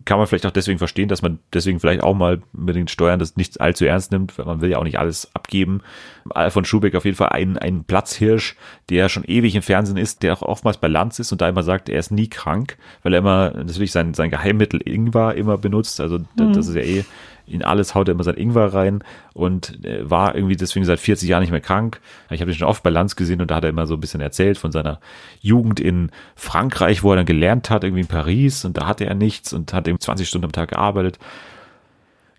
Kann 0.05 0.17
man 0.17 0.27
vielleicht 0.27 0.45
auch 0.45 0.51
deswegen 0.51 0.79
verstehen, 0.79 1.07
dass 1.09 1.21
man 1.21 1.39
deswegen 1.53 1.79
vielleicht 1.79 2.01
auch 2.01 2.15
mal 2.15 2.41
mit 2.51 2.75
den 2.75 2.87
Steuern 2.87 3.19
das 3.19 3.35
nicht 3.37 3.61
allzu 3.61 3.85
ernst 3.85 4.11
nimmt, 4.11 4.37
weil 4.37 4.45
man 4.45 4.61
will 4.61 4.69
ja 4.71 4.77
auch 4.79 4.83
nicht 4.83 4.97
alles 4.99 5.29
abgeben. 5.35 5.81
Alfons 6.29 6.67
Schubeck 6.67 6.95
auf 6.95 7.05
jeden 7.05 7.17
Fall 7.17 7.29
ein, 7.29 7.57
ein 7.57 7.83
Platzhirsch, 7.83 8.55
der 8.89 9.09
schon 9.09 9.23
ewig 9.23 9.55
im 9.55 9.61
Fernsehen 9.61 9.97
ist, 9.97 10.23
der 10.23 10.33
auch 10.33 10.41
oftmals 10.41 10.77
bei 10.77 10.87
Lanz 10.87 11.19
ist 11.19 11.31
und 11.31 11.41
da 11.41 11.49
immer 11.49 11.63
sagt, 11.63 11.89
er 11.89 11.99
ist 11.99 12.11
nie 12.11 12.27
krank, 12.29 12.77
weil 13.03 13.13
er 13.13 13.19
immer 13.19 13.51
natürlich 13.55 13.91
sein, 13.91 14.13
sein 14.13 14.29
Geheimmittel 14.31 14.81
Ingwer 14.83 15.35
immer 15.35 15.57
benutzt. 15.57 15.99
Also 15.99 16.17
d- 16.17 16.25
das 16.53 16.67
ist 16.67 16.75
ja 16.75 16.81
eh 16.81 17.05
In 17.45 17.63
alles 17.63 17.93
haut 17.93 18.07
er 18.07 18.13
immer 18.13 18.23
sein 18.23 18.37
Ingwer 18.37 18.73
rein 18.73 19.03
und 19.33 19.83
äh, 19.85 20.09
war 20.09 20.35
irgendwie 20.35 20.55
deswegen 20.55 20.85
seit 20.85 20.99
40 20.99 21.27
Jahren 21.27 21.41
nicht 21.41 21.51
mehr 21.51 21.59
krank. 21.59 21.99
Ich 22.29 22.41
habe 22.41 22.51
ihn 22.51 22.57
schon 22.57 22.67
oft 22.67 22.83
bei 22.83 22.89
Lanz 22.89 23.15
gesehen 23.15 23.41
und 23.41 23.51
da 23.51 23.55
hat 23.55 23.63
er 23.63 23.69
immer 23.69 23.85
so 23.85 23.95
ein 23.95 23.99
bisschen 23.99 24.21
erzählt 24.21 24.57
von 24.57 24.71
seiner 24.71 24.99
Jugend 25.41 25.79
in 25.79 26.11
Frankreich, 26.35 27.03
wo 27.03 27.11
er 27.11 27.17
dann 27.17 27.25
gelernt 27.25 27.69
hat, 27.69 27.83
irgendwie 27.83 28.01
in 28.01 28.07
Paris 28.07 28.63
und 28.65 28.77
da 28.77 28.87
hatte 28.87 29.05
er 29.05 29.15
nichts 29.15 29.51
und 29.51 29.73
hat 29.73 29.87
eben 29.87 29.99
20 29.99 30.27
Stunden 30.27 30.45
am 30.45 30.51
Tag 30.51 30.69
gearbeitet. 30.69 31.19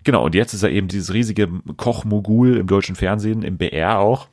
Genau, 0.03 0.23
und 0.23 0.35
jetzt 0.35 0.53
ist 0.53 0.63
er 0.63 0.69
eben 0.69 0.87
dieses 0.87 1.13
riesige 1.13 1.49
Kochmogul 1.77 2.57
im 2.57 2.67
deutschen 2.67 2.95
Fernsehen, 2.95 3.41
im 3.41 3.57
BR 3.57 3.99
auch 3.99 4.27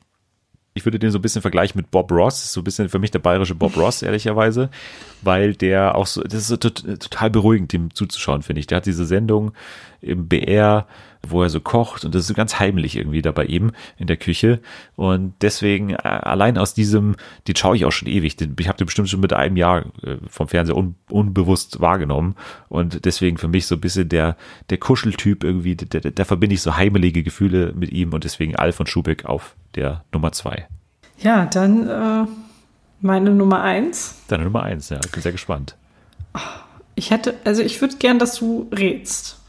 ich 0.73 0.85
würde 0.85 0.99
den 0.99 1.11
so 1.11 1.19
ein 1.19 1.21
bisschen 1.21 1.41
vergleichen 1.41 1.77
mit 1.77 1.91
Bob 1.91 2.11
Ross, 2.11 2.51
so 2.51 2.61
ein 2.61 2.63
bisschen 2.63 2.89
für 2.89 2.99
mich 2.99 3.11
der 3.11 3.19
bayerische 3.19 3.55
Bob 3.55 3.77
Ross, 3.77 4.01
ehrlicherweise, 4.01 4.69
weil 5.21 5.53
der 5.53 5.95
auch 5.95 6.07
so, 6.07 6.21
das 6.23 6.33
ist 6.35 6.47
so 6.47 6.57
total 6.57 7.29
beruhigend, 7.29 7.73
dem 7.73 7.93
zuzuschauen, 7.93 8.41
finde 8.41 8.59
ich. 8.59 8.67
Der 8.67 8.77
hat 8.77 8.85
diese 8.85 9.05
Sendung 9.05 9.51
im 10.01 10.27
BR, 10.27 10.87
wo 11.27 11.41
er 11.41 11.49
so 11.49 11.61
kocht 11.61 12.03
und 12.03 12.13
das 12.13 12.23
ist 12.23 12.27
so 12.27 12.33
ganz 12.33 12.59
heimlich 12.59 12.97
irgendwie 12.97 13.21
da 13.21 13.31
bei 13.31 13.45
ihm 13.45 13.71
in 13.97 14.07
der 14.07 14.17
Küche 14.17 14.59
und 14.95 15.33
deswegen 15.41 15.91
äh, 15.91 15.97
allein 16.03 16.57
aus 16.57 16.73
diesem, 16.73 17.15
den 17.47 17.55
schaue 17.55 17.75
ich 17.75 17.85
auch 17.85 17.91
schon 17.91 18.09
ewig, 18.09 18.35
den, 18.35 18.55
ich 18.59 18.67
habe 18.67 18.77
den 18.77 18.85
bestimmt 18.85 19.09
schon 19.09 19.21
mit 19.21 19.33
einem 19.33 19.55
Jahr 19.55 19.85
äh, 20.03 20.17
vom 20.27 20.47
Fernseher 20.47 20.75
un, 20.75 20.95
unbewusst 21.09 21.79
wahrgenommen 21.79 22.35
und 22.69 23.05
deswegen 23.05 23.37
für 23.37 23.47
mich 23.47 23.67
so 23.67 23.75
ein 23.75 23.81
bisschen 23.81 24.09
der, 24.09 24.35
der 24.69 24.77
Kuscheltyp 24.77 25.43
irgendwie, 25.43 25.75
da, 25.75 25.99
da 25.99 26.25
verbinde 26.25 26.55
ich 26.55 26.61
so 26.61 26.75
heimelige 26.75 27.23
Gefühle 27.23 27.73
mit 27.73 27.91
ihm 27.91 28.13
und 28.13 28.23
deswegen 28.23 28.55
Al 28.55 28.73
von 28.73 28.85
Schubeck 28.85 29.25
auf 29.25 29.55
der 29.75 30.03
Nummer 30.11 30.33
zwei. 30.33 30.67
Ja, 31.19 31.45
dann 31.45 31.87
äh, 31.87 32.27
meine 32.99 33.31
Nummer 33.31 33.61
eins. 33.61 34.15
Deine 34.27 34.43
Nummer 34.43 34.63
eins, 34.63 34.89
ja, 34.89 34.99
ich 35.03 35.11
bin 35.11 35.21
sehr 35.21 35.31
gespannt. 35.31 35.75
Ich 36.95 37.11
hätte, 37.11 37.35
also 37.43 37.61
ich 37.61 37.79
würde 37.81 37.95
gern, 37.97 38.19
dass 38.19 38.35
du 38.35 38.69
rätst. 38.71 39.39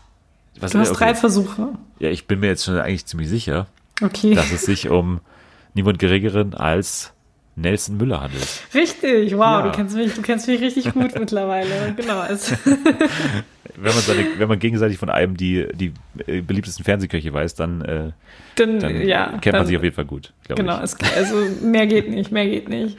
Was, 0.60 0.72
du 0.72 0.78
hast 0.78 0.90
okay. 0.90 0.98
drei 0.98 1.14
Versuche. 1.14 1.68
Ja, 1.98 2.10
ich 2.10 2.26
bin 2.26 2.40
mir 2.40 2.48
jetzt 2.48 2.64
schon 2.64 2.76
eigentlich 2.78 3.06
ziemlich 3.06 3.28
sicher, 3.28 3.66
okay. 4.02 4.34
dass 4.34 4.52
es 4.52 4.62
sich 4.62 4.88
um 4.88 5.20
niemand 5.74 5.98
Geringeren 5.98 6.54
als 6.54 7.12
Nelson 7.56 7.96
Müller 7.96 8.20
handelt. 8.20 8.46
Richtig, 8.74 9.32
wow, 9.36 9.40
ja. 9.40 9.62
du 9.62 9.70
kennst 9.72 9.96
mich, 9.96 10.14
du 10.14 10.22
kennst 10.22 10.48
mich 10.48 10.60
richtig 10.60 10.92
gut 10.92 11.14
mittlerweile. 11.18 11.94
Genau. 11.96 12.22
Wenn, 13.76 13.92
man 13.92 14.02
seine, 14.02 14.26
wenn 14.38 14.48
man 14.48 14.60
gegenseitig 14.60 14.98
von 14.98 15.10
einem 15.10 15.36
die, 15.36 15.66
die 15.74 15.92
äh, 16.26 16.42
beliebtesten 16.42 16.84
Fernsehköche 16.84 17.32
weiß, 17.32 17.56
dann, 17.56 17.82
äh, 17.82 18.10
dann, 18.54 18.78
dann 18.78 19.00
ja, 19.00 19.26
kennt 19.26 19.46
man 19.46 19.52
dann, 19.52 19.66
sich 19.66 19.76
auf 19.76 19.82
jeden 19.82 19.96
Fall 19.96 20.04
gut. 20.04 20.32
Genau, 20.46 20.80
es, 20.80 20.96
also 21.16 21.34
mehr 21.60 21.88
geht 21.88 22.08
nicht, 22.08 22.30
mehr 22.30 22.46
geht 22.46 22.68
nicht. 22.68 22.96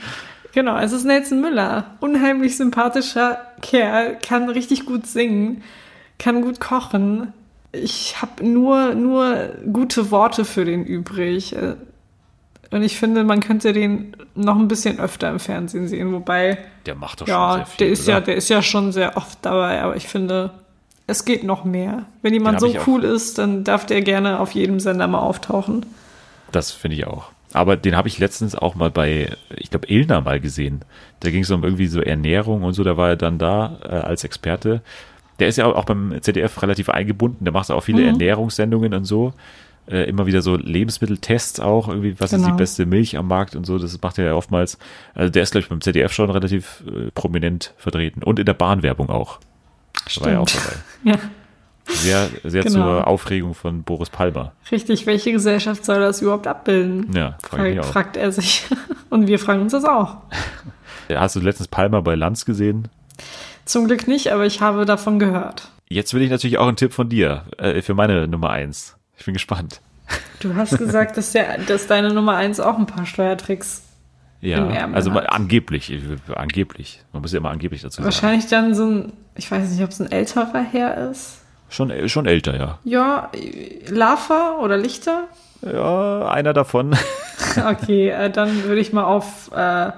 Genau, 0.51 0.77
es 0.77 0.91
ist 0.91 1.05
Nelson 1.05 1.39
Müller. 1.39 1.95
Unheimlich 2.01 2.57
sympathischer 2.57 3.39
Kerl, 3.61 4.17
kann 4.25 4.49
richtig 4.49 4.85
gut 4.85 5.07
singen, 5.07 5.63
kann 6.19 6.41
gut 6.41 6.59
kochen, 6.59 7.31
ich 7.75 8.21
habe 8.21 8.45
nur, 8.45 8.95
nur 8.95 9.49
gute 9.71 10.11
Worte 10.11 10.45
für 10.45 10.65
den 10.65 10.85
übrig. 10.85 11.55
Und 12.71 12.81
ich 12.81 12.97
finde, 12.97 13.23
man 13.23 13.39
könnte 13.39 13.73
den 13.73 14.15
noch 14.35 14.57
ein 14.57 14.67
bisschen 14.67 14.99
öfter 14.99 15.29
im 15.29 15.39
Fernsehen 15.39 15.87
sehen, 15.87 16.11
wobei. 16.13 16.57
Der 16.85 16.95
macht 16.95 17.21
doch 17.21 17.27
ja, 17.27 17.49
schon 17.49 17.57
sehr 17.57 17.65
viel. 17.65 17.77
Der 17.77 17.93
ist 17.93 18.03
oder? 18.03 18.11
ja, 18.11 18.19
der 18.21 18.35
ist 18.35 18.49
ja 18.49 18.61
schon 18.61 18.91
sehr 18.91 19.17
oft 19.17 19.39
dabei, 19.43 19.81
aber 19.81 19.95
ich 19.95 20.07
finde, 20.07 20.51
es 21.07 21.25
geht 21.25 21.43
noch 21.43 21.63
mehr. 21.63 22.05
Wenn 22.21 22.33
jemand 22.33 22.59
so 22.59 22.73
cool 22.87 23.03
ist, 23.03 23.37
dann 23.37 23.63
darf 23.63 23.85
der 23.85 24.01
gerne 24.01 24.39
auf 24.39 24.51
jedem 24.51 24.79
Sender 24.79 25.07
mal 25.07 25.19
auftauchen. 25.19 25.85
Das 26.51 26.71
finde 26.71 26.97
ich 26.97 27.07
auch. 27.07 27.31
Aber 27.53 27.77
den 27.77 27.95
habe 27.95 28.09
ich 28.09 28.17
letztens 28.19 28.55
auch 28.55 28.75
mal 28.75 28.91
bei, 28.91 29.31
ich 29.55 29.69
glaube, 29.69 29.87
Ilna 29.87 30.19
mal 30.19 30.41
gesehen. 30.41 30.81
Da 31.21 31.29
ging 31.29 31.43
es 31.43 31.51
um 31.51 31.63
irgendwie 31.63 31.87
so 31.87 32.01
Ernährung 32.01 32.63
und 32.63 32.73
so, 32.73 32.83
da 32.83 32.97
war 32.97 33.09
er 33.09 33.15
dann 33.15 33.37
da 33.37 33.79
äh, 33.83 33.87
als 33.87 34.25
Experte 34.25 34.81
der 35.39 35.47
ist 35.47 35.57
ja 35.57 35.65
auch 35.65 35.85
beim 35.85 36.17
ZDF 36.21 36.61
relativ 36.61 36.89
eingebunden, 36.89 37.43
der 37.45 37.53
macht 37.53 37.71
auch 37.71 37.81
viele 37.81 38.01
mhm. 38.01 38.07
Ernährungssendungen 38.07 38.93
und 38.93 39.05
so. 39.05 39.33
Äh, 39.87 40.09
immer 40.09 40.25
wieder 40.25 40.41
so 40.41 40.55
Lebensmitteltests 40.55 41.59
auch, 41.59 41.87
irgendwie, 41.89 42.19
was 42.19 42.31
genau. 42.31 42.41
ist 42.41 42.45
die 42.45 42.51
genau. 42.51 42.57
beste 42.57 42.85
Milch 42.87 43.17
am 43.17 43.27
Markt 43.27 43.55
und 43.55 43.67
so, 43.67 43.77
das 43.77 44.01
macht 44.01 44.17
er 44.17 44.25
ja 44.25 44.33
oftmals. 44.33 44.79
Also 45.13 45.31
der 45.31 45.43
ist, 45.43 45.51
glaube 45.51 45.63
ich, 45.63 45.69
beim 45.69 45.79
ZDF 45.79 46.11
schon 46.11 46.31
relativ 46.31 46.83
äh, 46.87 47.11
prominent 47.11 47.73
vertreten. 47.77 48.23
Und 48.23 48.39
in 48.39 48.45
der 48.45 48.55
Bahnwerbung 48.55 49.09
auch. 49.09 49.39
Stimmt. 50.07 50.25
War 50.25 50.33
ja 50.33 50.39
auch 50.39 50.49
dabei. 50.49 50.75
ja. 51.03 51.19
Sehr, 51.87 52.29
sehr 52.43 52.63
genau. 52.63 52.73
zur 52.73 53.07
Aufregung 53.07 53.53
von 53.53 53.83
Boris 53.83 54.09
Palmer. 54.09 54.53
Richtig, 54.71 55.05
welche 55.05 55.31
Gesellschaft 55.31 55.85
soll 55.85 55.99
das 55.99 56.19
überhaupt 56.19 56.47
abbilden? 56.47 57.11
Ja, 57.15 57.37
frag 57.43 57.75
frag, 57.75 57.85
fragt 57.85 58.17
er 58.17 58.31
sich. 58.31 58.65
Und 59.11 59.27
wir 59.27 59.37
fragen 59.37 59.61
uns 59.61 59.71
das 59.71 59.85
auch. 59.85 60.17
Hast 61.09 61.35
du 61.35 61.39
letztens 61.41 61.67
Palmer 61.67 62.01
bei 62.01 62.15
Lanz 62.15 62.45
gesehen? 62.45 62.87
Zum 63.65 63.87
Glück 63.87 64.07
nicht, 64.07 64.31
aber 64.31 64.45
ich 64.45 64.61
habe 64.61 64.85
davon 64.85 65.19
gehört. 65.19 65.69
Jetzt 65.89 66.13
will 66.13 66.21
ich 66.21 66.29
natürlich 66.29 66.57
auch 66.57 66.67
einen 66.67 66.77
Tipp 66.77 66.93
von 66.93 67.09
dir 67.09 67.43
äh, 67.57 67.81
für 67.81 67.93
meine 67.93 68.27
Nummer 68.27 68.49
eins. 68.51 68.95
Ich 69.17 69.25
bin 69.25 69.33
gespannt. 69.33 69.81
Du 70.39 70.55
hast 70.55 70.77
gesagt, 70.77 71.17
dass, 71.17 71.31
der, 71.31 71.57
dass 71.59 71.87
deine 71.87 72.13
Nummer 72.13 72.35
eins 72.35 72.59
auch 72.59 72.77
ein 72.77 72.85
paar 72.85 73.05
Steuertricks 73.05 73.81
ja, 74.41 74.67
also 74.93 75.11
hat. 75.13 75.31
angeblich, 75.31 75.91
angeblich. 76.35 77.01
Man 77.13 77.23
muss 77.23 77.31
ja 77.31 77.39
immer 77.39 77.49
angeblich 77.49 77.81
dazu 77.81 77.95
sagen. 77.95 78.05
Wahrscheinlich 78.05 78.47
dann 78.47 78.75
so 78.75 78.85
ein, 78.85 79.13
ich 79.35 79.49
weiß 79.49 79.71
nicht, 79.71 79.83
ob 79.83 79.89
es 79.89 79.99
ein 79.99 80.11
älterer 80.11 80.63
Herr 80.71 81.09
ist. 81.09 81.41
Schon, 81.69 82.07
schon 82.09 82.27
älter, 82.27 82.55
ja. 82.55 82.79
Ja, 82.83 83.31
Lava 83.89 84.57
oder 84.61 84.77
Lichter? 84.77 85.23
Ja, 85.61 86.29
einer 86.29 86.53
davon. 86.53 86.95
okay, 87.67 88.09
äh, 88.09 88.29
dann 88.29 88.65
würde 88.65 88.81
ich 88.81 88.93
mal 88.93 89.03
auf 89.03 89.51
äh, 89.55 89.91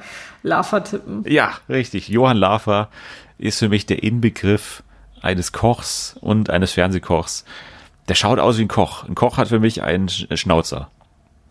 Lava 0.43 0.79
tippen. 0.79 1.25
Ja, 1.27 1.51
richtig. 1.67 2.07
Johann 2.07 2.37
Lava 2.37 2.89
ist 3.37 3.59
für 3.59 3.69
mich 3.69 3.85
der 3.85 4.03
Inbegriff 4.03 4.83
eines 5.21 5.51
Kochs 5.51 6.15
und 6.19 6.49
eines 6.49 6.73
Fernsehkochs. 6.73 7.45
Der 8.07 8.15
schaut 8.15 8.39
aus 8.39 8.57
wie 8.57 8.63
ein 8.63 8.69
Koch. 8.69 9.03
Ein 9.03 9.15
Koch 9.15 9.37
hat 9.37 9.49
für 9.49 9.59
mich 9.59 9.83
einen 9.83 10.09
Schnauzer. 10.09 10.89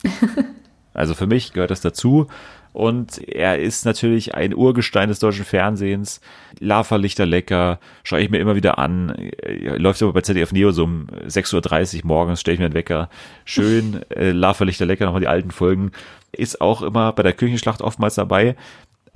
also 0.95 1.15
für 1.15 1.27
mich 1.27 1.53
gehört 1.53 1.71
das 1.71 1.81
dazu. 1.81 2.29
Und 2.73 3.27
er 3.27 3.59
ist 3.59 3.87
natürlich 3.87 4.35
ein 4.35 4.55
Urgestein 4.55 5.09
des 5.09 5.19
deutschen 5.19 5.47
Fernsehens. 5.47 6.21
Lava 6.59 6.97
Lichter 6.97 7.25
lecker, 7.25 7.81
schaue 8.03 8.21
ich 8.21 8.29
mir 8.29 8.39
immer 8.39 8.55
wieder 8.55 8.79
an. 8.79 9.31
Läuft 9.79 10.03
aber 10.03 10.13
bei 10.13 10.21
ZDF 10.21 10.53
Neo 10.53 10.73
so 10.73 10.85
um 10.85 11.07
6.30 11.27 12.03
Uhr 12.03 12.07
morgens, 12.07 12.43
stelle 12.43 12.55
ich 12.55 12.59
mir 12.59 12.67
einen 12.67 12.75
Wecker. 12.75 13.09
Schön, 13.47 14.03
äh, 14.11 14.31
Lava 14.31 14.65
Lichter 14.65 14.85
lecker, 14.85 15.07
nochmal 15.07 15.23
die 15.23 15.27
alten 15.27 15.53
Folgen. 15.53 15.93
Ist 16.33 16.61
auch 16.61 16.83
immer 16.83 17.15
bei 17.15 17.23
der 17.23 17.33
Küchenschlacht 17.33 17.81
oftmals 17.81 18.17
dabei 18.17 18.57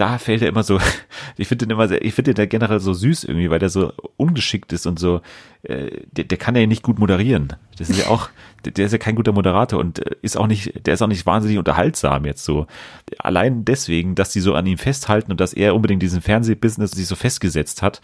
da 0.00 0.16
fällt 0.16 0.40
er 0.40 0.48
immer 0.48 0.62
so, 0.62 0.80
ich 1.36 1.46
finde 1.46 1.66
den 1.66 1.72
immer 1.72 1.86
sehr, 1.86 2.02
ich 2.02 2.14
finde 2.14 2.32
den 2.32 2.48
generell 2.48 2.80
so 2.80 2.94
süß 2.94 3.24
irgendwie, 3.24 3.50
weil 3.50 3.58
der 3.58 3.68
so 3.68 3.92
ungeschickt 4.16 4.72
ist 4.72 4.86
und 4.86 4.98
so, 4.98 5.20
äh, 5.62 5.90
der, 6.10 6.24
der 6.24 6.38
kann 6.38 6.56
ja 6.56 6.66
nicht 6.66 6.82
gut 6.82 6.98
moderieren. 6.98 7.52
Das 7.76 7.90
ist 7.90 7.98
ja 7.98 8.06
auch, 8.06 8.30
der 8.64 8.86
ist 8.86 8.92
ja 8.92 8.98
kein 8.98 9.14
guter 9.14 9.32
Moderator 9.32 9.78
und 9.78 9.98
äh, 9.98 10.16
ist 10.22 10.38
auch 10.38 10.46
nicht, 10.46 10.86
der 10.86 10.94
ist 10.94 11.02
auch 11.02 11.06
nicht 11.06 11.26
wahnsinnig 11.26 11.58
unterhaltsam 11.58 12.24
jetzt 12.24 12.44
so. 12.44 12.66
Allein 13.18 13.66
deswegen, 13.66 14.14
dass 14.14 14.32
die 14.32 14.40
so 14.40 14.54
an 14.54 14.64
ihm 14.64 14.78
festhalten 14.78 15.32
und 15.32 15.40
dass 15.40 15.52
er 15.52 15.74
unbedingt 15.74 16.02
diesen 16.02 16.22
Fernsehbusiness 16.22 16.92
sich 16.92 17.06
so 17.06 17.14
festgesetzt 17.14 17.82
hat, 17.82 18.00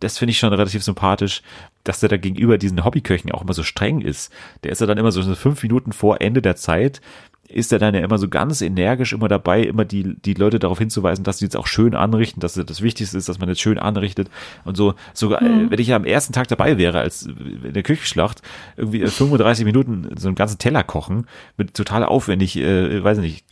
das 0.00 0.16
finde 0.16 0.30
ich 0.30 0.38
schon 0.38 0.48
relativ 0.48 0.82
sympathisch, 0.82 1.42
dass 1.84 2.00
der 2.00 2.08
da 2.08 2.16
gegenüber 2.16 2.56
diesen 2.56 2.84
Hobbyköchen 2.86 3.32
auch 3.32 3.42
immer 3.42 3.52
so 3.52 3.62
streng 3.62 4.00
ist. 4.00 4.32
Der 4.62 4.72
ist 4.72 4.80
ja 4.80 4.86
dann 4.86 4.96
immer 4.96 5.12
so 5.12 5.34
fünf 5.34 5.62
Minuten 5.62 5.92
vor 5.92 6.22
Ende 6.22 6.40
der 6.40 6.56
Zeit, 6.56 7.02
ist 7.48 7.72
er 7.72 7.78
dann 7.78 7.94
ja 7.94 8.00
immer 8.00 8.18
so 8.18 8.28
ganz 8.28 8.60
energisch 8.62 9.12
immer 9.12 9.28
dabei, 9.28 9.62
immer 9.62 9.84
die, 9.84 10.16
die 10.20 10.34
Leute 10.34 10.58
darauf 10.58 10.78
hinzuweisen, 10.78 11.24
dass 11.24 11.38
sie 11.38 11.44
jetzt 11.44 11.56
auch 11.56 11.66
schön 11.66 11.94
anrichten, 11.94 12.40
dass 12.40 12.54
das 12.54 12.82
Wichtigste 12.82 13.18
ist, 13.18 13.28
dass 13.28 13.38
man 13.38 13.48
jetzt 13.48 13.60
schön 13.60 13.78
anrichtet 13.78 14.30
und 14.64 14.76
so, 14.76 14.94
sogar, 15.12 15.42
mhm. 15.42 15.70
wenn 15.70 15.78
ich 15.78 15.88
ja 15.88 15.96
am 15.96 16.04
ersten 16.04 16.32
Tag 16.32 16.48
dabei 16.48 16.78
wäre, 16.78 17.00
als 17.00 17.22
in 17.22 17.72
der 17.72 17.82
Küchenschlacht, 17.82 18.42
irgendwie 18.76 19.06
35 19.06 19.64
Minuten 19.64 20.08
so 20.16 20.28
einen 20.28 20.34
ganzen 20.34 20.58
Teller 20.58 20.82
kochen, 20.82 21.26
mit 21.56 21.74
total 21.74 22.04
aufwendig, 22.04 22.56
äh, 22.56 23.02
weiß 23.04 23.18
nicht, 23.18 23.46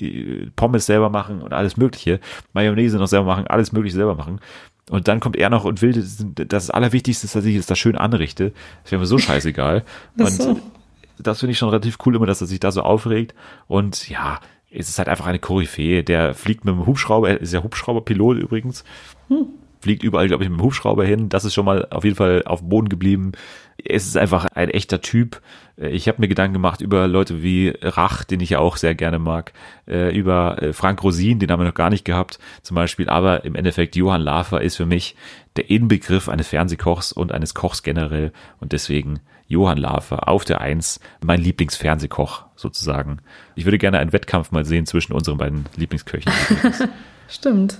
Pommes 0.56 0.86
selber 0.86 1.10
machen 1.10 1.42
und 1.42 1.52
alles 1.52 1.76
mögliche, 1.76 2.20
Mayonnaise 2.52 2.96
noch 2.96 3.08
selber 3.08 3.26
machen, 3.26 3.46
alles 3.46 3.72
mögliche 3.72 3.96
selber 3.96 4.14
machen, 4.14 4.40
und 4.90 5.06
dann 5.06 5.20
kommt 5.20 5.36
er 5.36 5.48
noch 5.48 5.64
und 5.64 5.80
will, 5.80 5.92
das, 5.92 6.26
das 6.34 6.70
Allerwichtigste 6.70 7.26
ist, 7.26 7.36
dass 7.36 7.44
ich 7.44 7.56
es 7.56 7.66
da 7.66 7.76
schön 7.76 7.96
anrichte. 7.96 8.52
Das 8.82 8.92
wäre 8.92 9.00
mir 9.00 9.06
so 9.06 9.16
scheißegal. 9.16 9.84
und 10.18 10.30
so 10.30 10.60
das 11.22 11.40
finde 11.40 11.52
ich 11.52 11.58
schon 11.58 11.68
relativ 11.68 11.98
cool 12.04 12.16
immer, 12.16 12.26
dass 12.26 12.40
er 12.40 12.46
sich 12.46 12.60
da 12.60 12.70
so 12.70 12.82
aufregt. 12.82 13.34
Und 13.66 14.08
ja, 14.08 14.40
es 14.70 14.88
ist 14.88 14.98
halt 14.98 15.08
einfach 15.08 15.26
eine 15.26 15.38
Koryphäe. 15.38 16.02
Der 16.02 16.34
fliegt 16.34 16.64
mit 16.64 16.74
dem 16.74 16.86
Hubschrauber, 16.86 17.30
er 17.30 17.40
ist 17.40 17.52
ja 17.52 17.62
Hubschrauberpilot 17.62 18.38
übrigens. 18.38 18.84
Hm. 19.28 19.46
Fliegt 19.80 20.04
überall, 20.04 20.28
glaube 20.28 20.44
ich, 20.44 20.50
mit 20.50 20.60
dem 20.60 20.64
Hubschrauber 20.64 21.04
hin. 21.04 21.28
Das 21.28 21.44
ist 21.44 21.54
schon 21.54 21.64
mal 21.64 21.88
auf 21.90 22.04
jeden 22.04 22.16
Fall 22.16 22.44
auf 22.46 22.60
dem 22.60 22.68
Boden 22.68 22.88
geblieben. 22.88 23.32
Es 23.84 24.06
ist 24.06 24.16
einfach 24.16 24.46
ein 24.54 24.70
echter 24.70 25.00
Typ. 25.00 25.40
Ich 25.76 26.06
habe 26.06 26.20
mir 26.20 26.28
Gedanken 26.28 26.52
gemacht 26.52 26.80
über 26.80 27.08
Leute 27.08 27.42
wie 27.42 27.72
Rach, 27.80 28.22
den 28.22 28.40
ich 28.40 28.50
ja 28.50 28.60
auch 28.60 28.76
sehr 28.76 28.94
gerne 28.94 29.18
mag, 29.18 29.52
äh, 29.88 30.16
über 30.16 30.62
äh, 30.62 30.72
Frank 30.72 31.02
Rosin, 31.02 31.40
den 31.40 31.50
haben 31.50 31.60
wir 31.60 31.66
noch 31.66 31.74
gar 31.74 31.90
nicht 31.90 32.04
gehabt, 32.04 32.38
zum 32.62 32.76
Beispiel. 32.76 33.08
Aber 33.08 33.44
im 33.44 33.56
Endeffekt, 33.56 33.96
Johann 33.96 34.20
Lafer 34.20 34.60
ist 34.60 34.76
für 34.76 34.86
mich 34.86 35.16
der 35.56 35.68
Inbegriff 35.68 36.28
eines 36.28 36.48
Fernsehkochs 36.48 37.10
und 37.10 37.32
eines 37.32 37.54
Kochs 37.54 37.82
generell. 37.82 38.32
Und 38.60 38.72
deswegen 38.72 39.20
Johann 39.52 39.76
Lafer 39.78 40.28
auf 40.28 40.44
der 40.44 40.60
Eins, 40.62 40.98
mein 41.22 41.40
Lieblingsfernsehkoch 41.40 42.46
sozusagen. 42.56 43.18
Ich 43.54 43.64
würde 43.66 43.78
gerne 43.78 43.98
einen 43.98 44.12
Wettkampf 44.12 44.50
mal 44.50 44.64
sehen 44.64 44.86
zwischen 44.86 45.12
unseren 45.12 45.36
beiden 45.38 45.66
Lieblingsköchen. 45.76 46.32
Stimmt. 47.28 47.78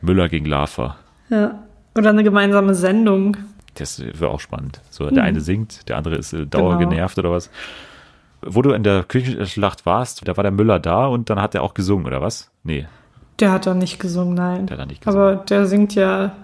Müller 0.00 0.28
gegen 0.28 0.46
Lafer. 0.46 0.96
Ja. 1.28 1.62
Oder 1.96 2.10
eine 2.10 2.22
gemeinsame 2.24 2.74
Sendung. 2.74 3.36
Das 3.74 4.00
wäre 4.00 4.28
auch 4.30 4.40
spannend. 4.40 4.80
So, 4.90 5.04
der 5.04 5.22
Mhm. 5.22 5.28
eine 5.28 5.40
singt, 5.40 5.88
der 5.88 5.96
andere 5.96 6.16
ist 6.16 6.32
äh, 6.32 6.46
dauergenervt 6.46 7.18
oder 7.18 7.30
was. 7.30 7.50
Wo 8.44 8.60
du 8.62 8.72
in 8.72 8.82
der 8.82 9.04
Küchenschlacht 9.04 9.86
warst, 9.86 10.26
da 10.26 10.36
war 10.36 10.42
der 10.42 10.50
Müller 10.52 10.78
da 10.80 11.06
und 11.06 11.30
dann 11.30 11.40
hat 11.40 11.54
er 11.54 11.62
auch 11.62 11.74
gesungen, 11.74 12.06
oder 12.06 12.20
was? 12.20 12.50
Nee, 12.64 12.86
Der 13.40 13.50
hat 13.52 13.66
da 13.66 13.74
nicht 13.74 13.98
gesungen, 13.98 14.34
nein. 14.34 14.66
der 14.66 14.76
hat 14.76 14.82
da 14.82 14.86
nicht 14.86 15.02
gesungen. 15.04 15.24
Aber 15.26 15.44
der 15.44 15.66
singt 15.66 15.94
ja, 15.94 16.34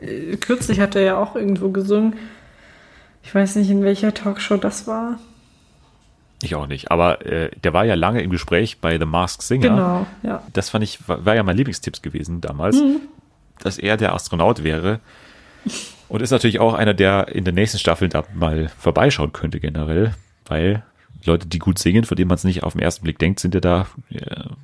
äh, 0.00 0.36
kürzlich 0.36 0.80
hat 0.80 0.94
er 0.96 1.02
ja 1.02 1.16
auch 1.18 1.34
irgendwo 1.36 1.70
gesungen. 1.70 2.14
Ich 3.22 3.34
weiß 3.34 3.56
nicht, 3.56 3.70
in 3.70 3.82
welcher 3.84 4.12
Talkshow 4.14 4.56
das 4.56 4.86
war. 4.86 5.18
Ich 6.42 6.54
auch 6.56 6.66
nicht. 6.66 6.90
Aber 6.90 7.24
äh, 7.24 7.50
der 7.62 7.72
war 7.72 7.84
ja 7.84 7.94
lange 7.94 8.20
im 8.20 8.30
Gespräch 8.30 8.78
bei 8.80 8.98
The 8.98 9.04
Masked 9.06 9.42
Singer. 9.42 9.68
Genau, 9.68 10.06
ja. 10.22 10.42
Das 10.52 10.70
fand 10.70 10.82
ich, 10.84 11.06
war, 11.08 11.24
war 11.24 11.34
ja 11.36 11.42
mein 11.44 11.56
Lieblingstipps 11.56 12.02
gewesen 12.02 12.40
damals, 12.40 12.76
Mhm. 12.76 13.00
dass 13.60 13.78
er 13.78 13.96
der 13.96 14.12
Astronaut 14.14 14.64
wäre. 14.64 14.98
Und 16.08 16.20
ist 16.20 16.30
natürlich 16.32 16.58
auch 16.58 16.74
einer, 16.74 16.94
der 16.94 17.28
in 17.28 17.44
der 17.44 17.54
nächsten 17.54 17.78
Staffel 17.78 18.08
da 18.08 18.24
mal 18.34 18.68
vorbeischauen 18.76 19.32
könnte 19.32 19.60
generell, 19.60 20.14
weil 20.46 20.82
Leute, 21.24 21.46
die 21.46 21.60
gut 21.60 21.78
singen, 21.78 22.04
von 22.04 22.16
denen 22.16 22.28
man 22.28 22.34
es 22.34 22.44
nicht 22.44 22.64
auf 22.64 22.72
den 22.72 22.82
ersten 22.82 23.04
Blick 23.04 23.18
denkt, 23.20 23.38
sind 23.38 23.54
ja 23.54 23.60
da 23.60 23.86
äh, 24.10 24.18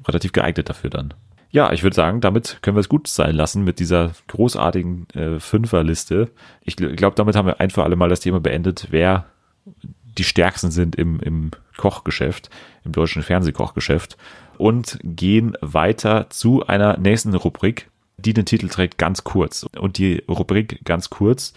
relativ 0.07 0.33
geeignet 0.33 0.69
dafür 0.69 0.91
dann. 0.91 1.15
Ja, 1.51 1.73
ich 1.73 1.83
würde 1.83 1.97
sagen, 1.97 2.21
damit 2.21 2.59
können 2.61 2.77
wir 2.77 2.81
es 2.81 2.91
gut 2.91 3.09
sein 3.09 3.35
lassen 3.35 3.65
mit 3.65 3.79
dieser 3.79 4.13
großartigen 4.27 5.09
äh, 5.15 5.41
Fünferliste. 5.41 6.31
Ich 6.63 6.75
gl- 6.75 6.95
glaube, 6.95 7.17
damit 7.17 7.37
haben 7.37 7.47
wir 7.47 7.59
ein 7.61 7.71
für 7.71 7.85
alle 7.85 7.97
Mal 7.97 8.11
das 8.11 8.21
Thema 8.21 8.39
beendet, 8.39 8.89
wer 8.91 9.27
die 9.65 10.25
stärksten 10.25 10.71
sind 10.71 10.97
im, 10.97 11.21
im 11.21 11.51
Kochgeschäft, 11.77 12.51
im 12.85 12.93
deutschen 12.93 13.23
Fernsehkochgeschäft 13.23 14.17
und 14.59 14.99
gehen 15.03 15.57
weiter 15.61 16.29
zu 16.29 16.67
einer 16.67 16.99
nächsten 16.99 17.35
Rubrik, 17.35 17.89
die 18.19 18.35
den 18.35 18.45
Titel 18.45 18.69
trägt 18.69 18.99
ganz 18.99 19.25
kurz. 19.25 19.65
Und 19.79 19.97
die 19.97 20.25
Rubrik 20.29 20.85
ganz 20.85 21.09
kurz 21.09 21.55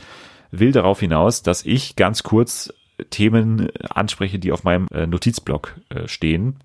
will 0.51 0.71
darauf 0.71 0.99
hinaus, 0.99 1.43
dass 1.43 1.65
ich 1.65 1.95
ganz 1.95 2.23
kurz 2.23 2.73
Themen 3.09 3.69
anspreche, 3.89 4.37
die 4.37 4.51
auf 4.51 4.63
meinem 4.63 4.87
äh, 4.93 5.07
Notizblock 5.07 5.75
äh, 5.89 6.07
stehen. 6.07 6.57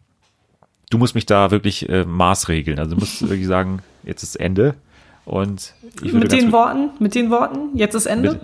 Du 0.90 0.98
musst 0.98 1.14
mich 1.14 1.26
da 1.26 1.50
wirklich 1.50 1.88
äh, 1.88 2.04
maßregeln. 2.04 2.78
Also 2.78 2.94
du 2.94 3.00
musst 3.00 3.22
wirklich 3.22 3.46
sagen, 3.46 3.80
jetzt 4.04 4.22
ist 4.22 4.36
Ende. 4.36 4.74
Und 5.24 5.74
Mit 6.02 6.30
den 6.30 6.52
Worten, 6.52 6.90
mit 7.00 7.14
den 7.16 7.30
Worten, 7.30 7.76
jetzt 7.76 7.94
ist 7.94 8.06
Ende? 8.06 8.34
mit, 8.34 8.40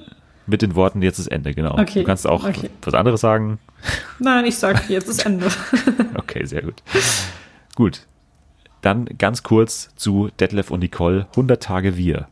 mit 0.49 0.63
den 0.63 0.75
Worten, 0.75 1.01
jetzt 1.01 1.21
ist 1.21 1.29
Ende, 1.29 1.55
genau. 1.55 1.79
Okay, 1.79 2.01
Du 2.01 2.05
kannst 2.05 2.27
auch 2.27 2.45
okay. 2.45 2.71
was 2.83 2.95
anderes 2.95 3.21
sagen. 3.21 3.61
Nein, 4.19 4.45
ich 4.47 4.57
sag, 4.57 4.91
jetzt 4.91 5.09
ist 5.09 5.25
Ende. 5.25 5.47
Okay, 6.15 6.45
sehr 6.45 6.63
gut. 6.63 6.83
Gut. 7.77 8.07
Dann 8.81 9.05
ganz 9.19 9.45
kurz 9.45 9.91
zu 9.95 10.31
Detlef 10.41 10.71
und 10.73 10.81
Nicole, 10.81 11.27
100 11.31 11.63
Tage 11.63 11.97
Wir. 11.97 12.27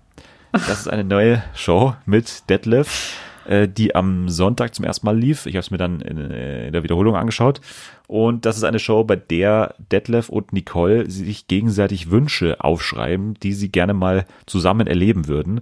Das 0.52 0.80
ist 0.80 0.88
eine 0.88 1.04
neue 1.04 1.44
Show 1.54 1.94
mit 2.06 2.48
Detlef, 2.50 3.16
äh, 3.46 3.68
die 3.68 3.94
am 3.94 4.28
Sonntag 4.28 4.74
zum 4.74 4.84
ersten 4.84 5.06
Mal 5.06 5.18
lief. 5.18 5.46
Ich 5.46 5.54
habe 5.54 5.60
es 5.60 5.70
mir 5.70 5.78
dann 5.78 6.00
in, 6.00 6.18
äh, 6.30 6.66
in 6.66 6.72
der 6.72 6.82
Wiederholung 6.82 7.16
angeschaut. 7.16 7.60
Und 8.06 8.44
das 8.44 8.56
ist 8.56 8.64
eine 8.64 8.78
Show, 8.78 9.04
bei 9.04 9.16
der 9.16 9.74
Detlef 9.92 10.28
und 10.28 10.52
Nicole 10.52 11.08
sich 11.10 11.46
gegenseitig 11.46 12.10
Wünsche 12.10 12.62
aufschreiben, 12.62 13.34
die 13.34 13.52
sie 13.52 13.70
gerne 13.70 13.94
mal 13.94 14.26
zusammen 14.46 14.86
erleben 14.86 15.28
würden. 15.28 15.60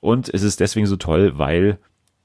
Und 0.00 0.32
es 0.32 0.42
ist 0.42 0.60
deswegen 0.60 0.86
so 0.86 0.96
toll, 0.96 1.38
weil 1.38 1.78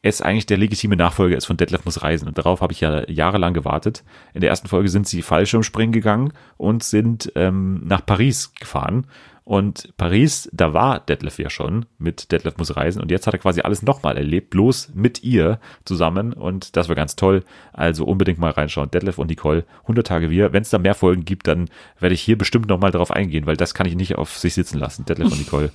es 0.04 0.22
eigentlich 0.22 0.47
der 0.47 0.58
legitime 0.58 0.95
Nachfolger 0.95 1.38
ist 1.38 1.45
von 1.45 1.58
Detlef 1.58 1.86
muss 1.86 2.02
reisen. 2.02 2.28
Und 2.28 2.38
darauf 2.38 2.62
habe 2.62 2.74
ich 2.74 2.82
ja 2.82 3.08
jahrelang 3.10 3.54
gewartet. 3.54 4.04
In 4.34 4.41
der 4.41 4.49
ersten 4.49 4.68
Folge 4.68 4.89
sind 4.89 5.08
sie 5.08 5.22
Fallschirmspringen 5.22 5.93
gegangen 5.93 6.34
und 6.58 6.84
sind 6.84 7.32
ähm, 7.36 7.82
nach 7.86 8.06
Paris 8.06 8.54
gefahren. 8.60 9.06
Und 9.52 9.89
Paris, 9.97 10.49
da 10.54 10.74
war 10.74 11.02
Detlef 11.02 11.38
ja 11.38 11.49
schon 11.49 11.86
mit 11.97 12.32
Detlef 12.32 12.56
muss 12.56 12.78
reisen. 12.78 13.02
Und 13.02 13.12
jetzt 13.12 13.28
hat 13.28 13.34
er 13.34 13.39
quasi 13.41 13.60
alles 13.60 13.82
nochmal 13.82 14.16
erlebt, 14.16 14.49
bloß 14.49 14.91
mit 14.93 15.26
ihr 15.26 15.60
zusammen. 15.84 16.32
Und 16.32 16.78
das 16.78 16.88
war 16.88 16.95
ganz 16.95 17.18
toll. 17.18 17.43
Also 17.74 18.06
unbedingt 18.06 18.39
mal 18.39 18.52
reinschauen. 18.52 18.89
Detlef 18.91 19.18
und 19.18 19.30
Nicole, 19.30 19.66
100 19.82 20.08
Tage 20.08 20.30
wir. 20.30 20.54
Wenn 20.54 20.62
es 20.62 20.70
da 20.70 20.78
mehr 20.78 20.95
Folgen 20.95 21.26
gibt, 21.26 21.47
dann 21.47 21.70
werde 21.99 22.16
ich 22.16 22.22
hier 22.22 22.38
bestimmt 22.38 22.70
nochmal 22.70 22.91
drauf 22.91 23.12
eingehen, 23.12 23.45
weil 23.45 23.58
das 23.58 23.74
kann 23.74 23.86
ich 23.88 23.97
nicht 23.97 24.16
auf 24.16 24.38
sich 24.38 24.54
sitzen 24.54 24.80
lassen. 24.80 25.04
Detlef 25.04 25.30
und 25.30 25.39
Nicole. 25.39 25.70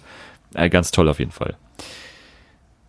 Äh, 0.55 0.71
ganz 0.71 0.91
toll 0.91 1.11
auf 1.11 1.19
jeden 1.19 1.33
Fall. 1.33 1.59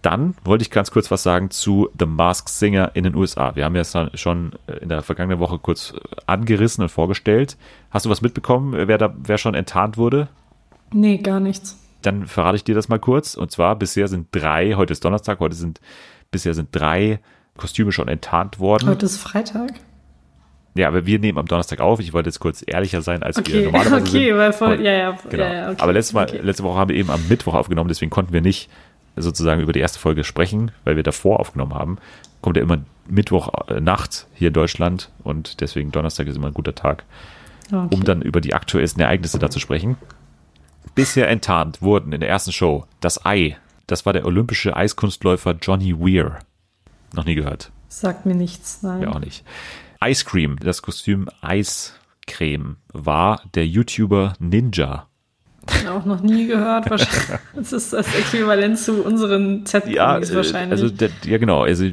Dann 0.02 0.36
wollte 0.46 0.62
ich 0.62 0.72
ganz 0.72 0.90
kurz 0.92 1.12
was 1.12 1.22
sagen 1.22 1.50
zu 1.50 1.90
The 2.00 2.06
Masked 2.06 2.48
Singer 2.48 2.92
in 2.94 3.04
den 3.04 3.16
USA. 3.16 3.58
Wir 3.58 3.66
haben 3.66 3.76
ja 3.76 3.82
es 3.82 3.94
schon 4.14 4.54
in 4.80 4.88
der 4.88 5.02
vergangenen 5.02 5.40
Woche 5.40 5.60
kurz 5.60 5.96
angerissen 6.28 6.82
und 6.82 6.90
vorgestellt. 6.90 7.58
Hast 7.92 8.06
du 8.06 8.10
was 8.10 8.22
mitbekommen, 8.22 8.88
wer 8.88 8.98
da, 8.98 9.14
wer 9.18 9.38
schon 9.38 9.54
enttarnt 9.54 9.98
wurde? 9.98 10.30
Nee, 10.94 11.18
gar 11.18 11.40
nichts. 11.40 11.78
Dann 12.02 12.28
verrate 12.28 12.56
ich 12.58 12.64
dir 12.64 12.76
das 12.76 12.90
mal 12.90 13.00
kurz. 13.00 13.36
Und 13.36 13.52
zwar 13.52 13.76
bisher 13.76 14.08
sind 14.08 14.28
drei, 14.32 14.74
heute 14.76 14.94
ist 14.94 15.04
Donnerstag, 15.04 15.40
heute 15.40 15.56
sind, 15.56 15.82
bisher 16.32 16.54
sind 16.54 16.70
drei 16.72 17.20
Kostüme 17.58 17.92
schon 17.92 18.08
enttarnt 18.08 18.60
worden. 18.60 18.88
Heute 18.90 19.06
ist 19.06 19.18
Freitag. 19.18 19.72
Ja, 20.76 20.88
aber 20.88 21.08
wir 21.08 21.18
nehmen 21.18 21.40
am 21.40 21.48
Donnerstag 21.48 21.80
auf. 21.80 22.00
Ich 22.00 22.14
wollte 22.14 22.30
jetzt 22.30 22.40
kurz 22.40 22.64
ehrlicher 22.66 23.02
sein, 23.02 23.24
als 23.24 23.38
wir 23.38 23.44
Okay, 23.44 23.64
normalerweise 23.66 23.96
okay, 24.02 24.28
sind. 24.28 24.38
weil 24.38 24.54
voll, 24.54 24.82
ja, 24.82 24.92
ja, 24.92 25.18
Genau. 25.30 25.44
ja, 25.44 25.54
ja, 25.54 25.70
okay, 25.72 25.82
Aber 25.82 25.92
letztes 25.94 26.14
Mal, 26.14 26.26
okay. 26.28 26.40
letzte 26.44 26.64
Woche 26.64 26.78
haben 26.78 26.90
wir 26.90 26.96
eben 26.96 27.10
am 27.10 27.28
Mittwoch 27.28 27.56
aufgenommen, 27.56 27.88
deswegen 27.88 28.12
konnten 28.12 28.32
wir 28.32 28.42
nicht 28.42 28.70
sozusagen 29.16 29.62
über 29.62 29.74
die 29.74 29.80
erste 29.80 29.98
Folge 29.98 30.24
sprechen, 30.24 30.70
weil 30.84 30.96
wir 30.96 31.02
davor 31.02 31.40
aufgenommen 31.40 31.74
haben. 31.74 31.98
Kommt 32.42 32.58
ja 32.58 32.62
immer 32.64 32.78
Mittwoch 33.10 33.50
äh, 33.70 33.82
Nacht 33.82 34.28
hier 34.36 34.50
in 34.50 34.54
Deutschland 34.54 35.10
und 35.24 35.62
deswegen 35.62 35.92
Donnerstag 35.92 36.28
ist 36.28 36.36
immer 36.38 36.48
ein 36.48 36.54
guter 36.54 36.76
Tag, 36.76 37.04
Okay. 37.72 37.88
um 37.96 38.04
dann 38.04 38.22
über 38.22 38.40
die 38.40 38.54
aktuellsten 38.54 39.02
Ereignisse 39.02 39.40
da 39.40 39.50
zu 39.50 39.60
sprechen. 39.60 39.98
Bisher 40.96 41.30
enttarnt 41.30 41.82
wurden 41.82 42.12
in 42.14 42.20
der 42.20 42.30
ersten 42.30 42.52
Show 42.52 42.86
das 43.00 43.26
Ei. 43.26 43.58
Das 43.88 44.06
war 44.06 44.14
der 44.14 44.26
olympische 44.26 44.76
Eiskunstläufer 44.76 45.56
Johnny 45.62 45.98
Weir. 45.98 46.40
Noch 47.14 47.26
nie 47.26 47.36
gehört. 47.36 47.72
Sagt 47.88 48.26
mir 48.26 48.36
nichts, 48.36 48.84
nein. 48.84 49.04
Ja, 49.04 49.10
auch 49.10 49.20
nicht. 49.20 49.46
Ice 50.04 50.26
Cream, 50.26 50.58
das 50.60 50.82
Kostüm 50.82 51.30
Eiscreme, 51.42 52.78
war 52.92 53.42
der 53.56 53.66
YouTuber 53.66 54.34
Ninja. 54.40 55.08
Auch 55.90 56.06
noch 56.06 56.22
nie 56.22 56.48
gehört. 56.48 56.90
Wahrscheinlich. 56.90 57.40
Das 57.56 57.74
ist 57.74 57.94
das 57.94 58.08
Äquivalent 58.16 58.78
zu 58.78 59.04
unseren 59.04 59.66
z 59.66 59.88
Ja, 59.88 60.18
äh, 60.18 60.36
wahrscheinlich. 60.36 60.82
also 60.82 60.94
ja 61.26 61.38
genau, 61.38 61.64
also 61.64 61.86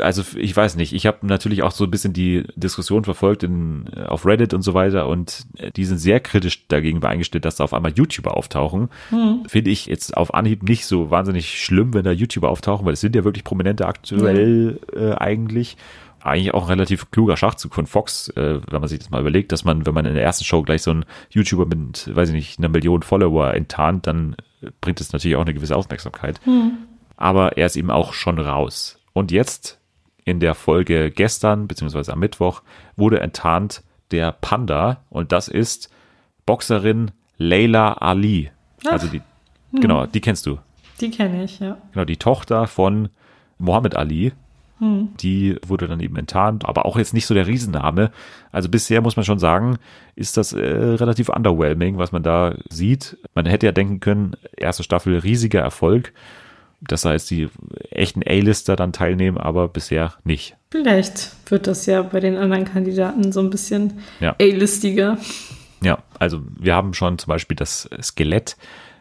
also 0.00 0.22
ich 0.36 0.56
weiß 0.56 0.76
nicht, 0.76 0.92
ich 0.92 1.06
habe 1.06 1.26
natürlich 1.26 1.62
auch 1.62 1.72
so 1.72 1.84
ein 1.84 1.90
bisschen 1.90 2.12
die 2.12 2.44
Diskussion 2.56 3.04
verfolgt 3.04 3.42
in, 3.42 3.88
auf 4.06 4.26
Reddit 4.26 4.54
und 4.54 4.62
so 4.62 4.74
weiter 4.74 5.08
und 5.08 5.44
äh, 5.58 5.70
die 5.70 5.84
sind 5.84 5.98
sehr 5.98 6.20
kritisch 6.20 6.66
dagegen 6.68 7.02
eingestellt, 7.02 7.44
dass 7.44 7.56
da 7.56 7.64
auf 7.64 7.74
einmal 7.74 7.92
YouTuber 7.92 8.36
auftauchen. 8.36 8.88
Hm. 9.10 9.42
Finde 9.46 9.70
ich 9.70 9.86
jetzt 9.86 10.16
auf 10.16 10.34
Anhieb 10.34 10.62
nicht 10.62 10.86
so 10.86 11.10
wahnsinnig 11.10 11.60
schlimm, 11.60 11.94
wenn 11.94 12.04
da 12.04 12.12
YouTuber 12.12 12.48
auftauchen, 12.48 12.86
weil 12.86 12.94
es 12.94 13.00
sind 13.00 13.16
ja 13.16 13.24
wirklich 13.24 13.44
prominente 13.44 13.86
aktuell 13.86 14.80
äh, 14.94 15.12
eigentlich. 15.12 15.76
Eigentlich 16.22 16.54
auch 16.54 16.64
ein 16.64 16.70
relativ 16.70 17.10
kluger 17.10 17.36
Schachzug 17.36 17.74
von 17.74 17.86
Fox, 17.86 18.28
äh, 18.30 18.60
wenn 18.70 18.80
man 18.80 18.88
sich 18.88 18.98
das 18.98 19.10
mal 19.10 19.20
überlegt, 19.20 19.52
dass 19.52 19.64
man, 19.64 19.86
wenn 19.86 19.94
man 19.94 20.06
in 20.06 20.14
der 20.14 20.22
ersten 20.22 20.44
Show 20.44 20.62
gleich 20.62 20.82
so 20.82 20.92
einen 20.92 21.04
YouTuber 21.30 21.66
mit, 21.66 22.14
weiß 22.14 22.28
ich 22.28 22.34
nicht, 22.34 22.58
einer 22.58 22.68
Million 22.68 23.02
Follower 23.02 23.52
enttarnt, 23.54 24.06
dann 24.06 24.36
äh, 24.62 24.70
bringt 24.80 25.00
es 25.00 25.12
natürlich 25.12 25.36
auch 25.36 25.42
eine 25.42 25.54
gewisse 25.54 25.76
Aufmerksamkeit 25.76 26.40
aber 27.22 27.56
er 27.56 27.66
ist 27.66 27.76
eben 27.76 27.92
auch 27.92 28.14
schon 28.14 28.40
raus. 28.40 28.98
Und 29.12 29.30
jetzt 29.30 29.78
in 30.24 30.40
der 30.40 30.56
Folge 30.56 31.12
gestern, 31.12 31.68
beziehungsweise 31.68 32.12
am 32.12 32.18
Mittwoch, 32.18 32.62
wurde 32.96 33.20
enttarnt 33.20 33.84
der 34.10 34.32
Panda 34.32 35.04
und 35.08 35.30
das 35.30 35.46
ist 35.46 35.88
Boxerin 36.46 37.12
Leila 37.38 37.92
Ali. 37.92 38.50
Also 38.84 39.06
die, 39.06 39.22
genau, 39.72 40.06
die 40.06 40.20
kennst 40.20 40.46
du. 40.46 40.58
die 41.00 41.10
kenne 41.10 41.44
ich, 41.44 41.60
ja. 41.60 41.78
Genau, 41.92 42.04
die 42.04 42.16
Tochter 42.16 42.66
von 42.66 43.08
Mohammed 43.58 43.94
Ali. 43.94 44.32
Die 45.20 45.56
wurde 45.66 45.86
dann 45.86 46.00
eben 46.00 46.16
enttarnt, 46.16 46.64
aber 46.66 46.86
auch 46.86 46.98
jetzt 46.98 47.14
nicht 47.14 47.26
so 47.26 47.34
der 47.34 47.46
Riesenname. 47.46 48.10
Also 48.50 48.68
bisher 48.68 49.00
muss 49.00 49.16
man 49.16 49.24
schon 49.24 49.38
sagen, 49.38 49.78
ist 50.16 50.36
das 50.36 50.52
äh, 50.52 50.60
relativ 50.60 51.28
underwhelming, 51.28 51.98
was 51.98 52.10
man 52.10 52.22
da 52.22 52.56
sieht. 52.68 53.16
Man 53.34 53.46
hätte 53.46 53.66
ja 53.66 53.72
denken 53.72 54.00
können, 54.00 54.34
erste 54.56 54.82
Staffel 54.82 55.18
riesiger 55.18 55.60
Erfolg, 55.60 56.12
dass 56.80 57.02
da 57.02 57.12
jetzt 57.12 57.30
die 57.30 57.48
echten 57.90 58.22
A-Lister 58.26 58.74
dann 58.74 58.92
teilnehmen, 58.92 59.38
aber 59.38 59.68
bisher 59.68 60.14
nicht. 60.24 60.56
Vielleicht 60.72 61.36
wird 61.48 61.68
das 61.68 61.86
ja 61.86 62.02
bei 62.02 62.18
den 62.18 62.36
anderen 62.36 62.64
Kandidaten 62.64 63.30
so 63.30 63.40
ein 63.40 63.50
bisschen 63.50 64.00
Ja. 64.18 64.34
A-listiger. 64.40 65.16
Ja, 65.82 65.98
also 66.18 66.42
wir 66.58 66.74
haben 66.74 66.92
schon 66.94 67.18
zum 67.18 67.28
Beispiel 67.28 67.56
das 67.56 67.88
Skelett, 68.02 68.56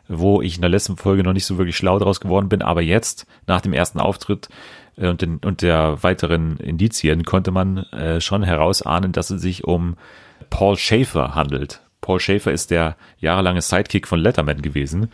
wo 0.07 0.41
ich 0.41 0.55
in 0.55 0.61
der 0.61 0.69
letzten 0.69 0.97
Folge 0.97 1.23
noch 1.23 1.33
nicht 1.33 1.45
so 1.45 1.57
wirklich 1.57 1.77
schlau 1.77 1.97
draus 1.97 2.19
geworden 2.19 2.49
bin, 2.49 2.61
aber 2.61 2.81
jetzt, 2.81 3.25
nach 3.47 3.61
dem 3.61 3.73
ersten 3.73 3.99
Auftritt 3.99 4.49
und, 4.97 5.21
den, 5.21 5.37
und 5.37 5.61
der 5.61 6.03
weiteren 6.03 6.57
Indizien, 6.57 7.23
konnte 7.23 7.51
man 7.51 7.77
äh, 7.91 8.21
schon 8.21 8.43
herausahnen, 8.43 9.11
dass 9.11 9.29
es 9.29 9.41
sich 9.41 9.63
um 9.63 9.95
Paul 10.49 10.77
Schaefer 10.77 11.35
handelt. 11.35 11.81
Paul 12.01 12.19
Schaefer 12.19 12.51
ist 12.51 12.71
der 12.71 12.97
jahrelange 13.19 13.61
Sidekick 13.61 14.07
von 14.07 14.19
Letterman 14.19 14.63
gewesen. 14.63 15.11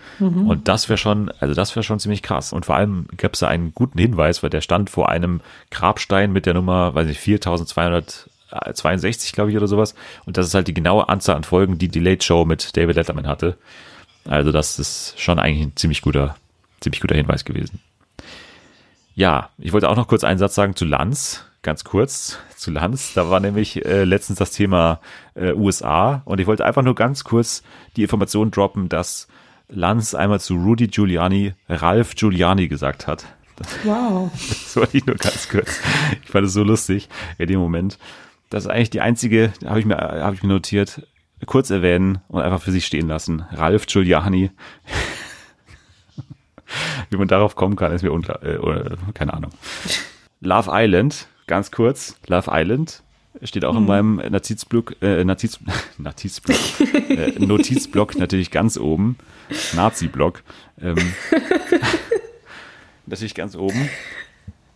Und 0.47 0.69
das 0.69 0.87
wäre 0.87 0.97
schon, 0.97 1.29
also 1.39 1.53
das 1.53 1.75
wäre 1.75 1.83
schon 1.83 1.99
ziemlich 1.99 2.23
krass. 2.23 2.53
Und 2.53 2.65
vor 2.65 2.77
allem 2.77 3.07
gab 3.17 3.33
es 3.33 3.41
da 3.41 3.49
einen 3.49 3.73
guten 3.73 3.99
Hinweis, 3.99 4.41
weil 4.41 4.49
der 4.49 4.61
stand 4.61 4.89
vor 4.89 5.09
einem 5.09 5.41
Grabstein 5.69 6.31
mit 6.31 6.45
der 6.45 6.53
Nummer, 6.53 6.95
weiß 6.95 7.07
nicht, 7.07 7.19
4262, 7.19 9.33
glaube 9.33 9.51
ich, 9.51 9.57
oder 9.57 9.67
sowas. 9.67 9.95
Und 10.25 10.37
das 10.37 10.47
ist 10.47 10.53
halt 10.53 10.69
die 10.69 10.73
genaue 10.73 11.09
Anzahl 11.09 11.35
an 11.35 11.43
Folgen, 11.43 11.77
die 11.77 11.89
die 11.89 11.99
Late 11.99 12.23
Show 12.23 12.45
mit 12.45 12.77
David 12.77 12.95
Letterman 12.95 13.27
hatte. 13.27 13.57
Also 14.23 14.53
das 14.53 14.79
ist 14.79 15.15
schon 15.17 15.39
eigentlich 15.39 15.67
ein 15.67 15.75
ziemlich 15.75 16.01
guter, 16.01 16.37
ziemlich 16.79 17.01
guter 17.01 17.15
Hinweis 17.15 17.43
gewesen. 17.43 17.81
Ja, 19.17 19.49
ich 19.57 19.73
wollte 19.73 19.89
auch 19.89 19.95
noch 19.95 20.07
kurz 20.07 20.23
einen 20.23 20.37
Satz 20.37 20.53
sagen 20.53 20.75
zu 20.75 20.85
Lanz, 20.85 21.43
ganz 21.63 21.83
kurz 21.83 22.37
zu 22.55 22.69
Lanz. 22.69 23.15
Da 23.15 23.31
war 23.31 23.39
nämlich 23.39 23.83
äh, 23.83 24.03
letztens 24.03 24.37
das 24.37 24.51
Thema 24.51 25.01
äh, 25.33 25.53
USA 25.53 26.21
und 26.25 26.39
ich 26.39 26.45
wollte 26.45 26.63
einfach 26.63 26.83
nur 26.83 26.93
ganz 26.93 27.23
kurz 27.23 27.63
die 27.95 28.03
Information 28.03 28.51
droppen, 28.51 28.89
dass 28.89 29.27
Lanz 29.69 30.13
einmal 30.13 30.39
zu 30.39 30.53
Rudy 30.53 30.85
Giuliani 30.85 31.55
Ralf 31.67 32.13
Giuliani 32.13 32.67
gesagt 32.67 33.07
hat. 33.07 33.25
Wow. 33.85 34.29
Das 34.49 34.75
wollte 34.75 34.97
ich 34.97 35.07
nur 35.07 35.15
ganz 35.15 35.49
kurz. 35.49 35.81
Ich 36.23 36.29
fand 36.29 36.45
es 36.45 36.53
so 36.53 36.61
lustig 36.61 37.09
in 37.39 37.47
dem 37.47 37.59
Moment. 37.59 37.97
Das 38.51 38.65
ist 38.65 38.69
eigentlich 38.69 38.91
die 38.91 39.01
einzige, 39.01 39.51
habe 39.65 39.79
ich 39.79 39.87
mir, 39.87 39.97
habe 39.97 40.35
ich 40.35 40.43
mir 40.43 40.49
notiert, 40.49 41.07
kurz 41.47 41.71
erwähnen 41.71 42.19
und 42.27 42.43
einfach 42.43 42.61
für 42.61 42.71
sich 42.71 42.85
stehen 42.85 43.07
lassen. 43.07 43.47
Ralf 43.51 43.87
Giuliani. 43.87 44.51
Wie 47.09 47.17
man 47.17 47.27
darauf 47.27 47.55
kommen 47.55 47.75
kann, 47.75 47.91
ist 47.91 48.03
mir 48.03 48.11
unklar, 48.11 48.43
äh, 48.43 48.57
oder, 48.57 48.97
keine 49.13 49.33
Ahnung. 49.33 49.51
Love 50.41 50.69
Island, 50.73 51.27
ganz 51.47 51.71
kurz. 51.71 52.17
Love 52.27 52.51
Island 52.53 53.03
steht 53.43 53.65
auch 53.65 53.75
in 53.75 53.85
meinem 53.85 54.15
Notizblock, 54.15 54.95
äh, 55.01 55.23
Notiz, 55.23 55.59
Notizblock, 55.97 56.57
äh, 57.09 57.39
Notizblock 57.39 58.17
natürlich 58.17 58.51
ganz 58.51 58.77
oben. 58.77 59.17
Nazi-Block. 59.73 60.43
Ähm, 60.81 60.97
natürlich 63.05 63.35
ganz 63.35 63.55
oben 63.55 63.89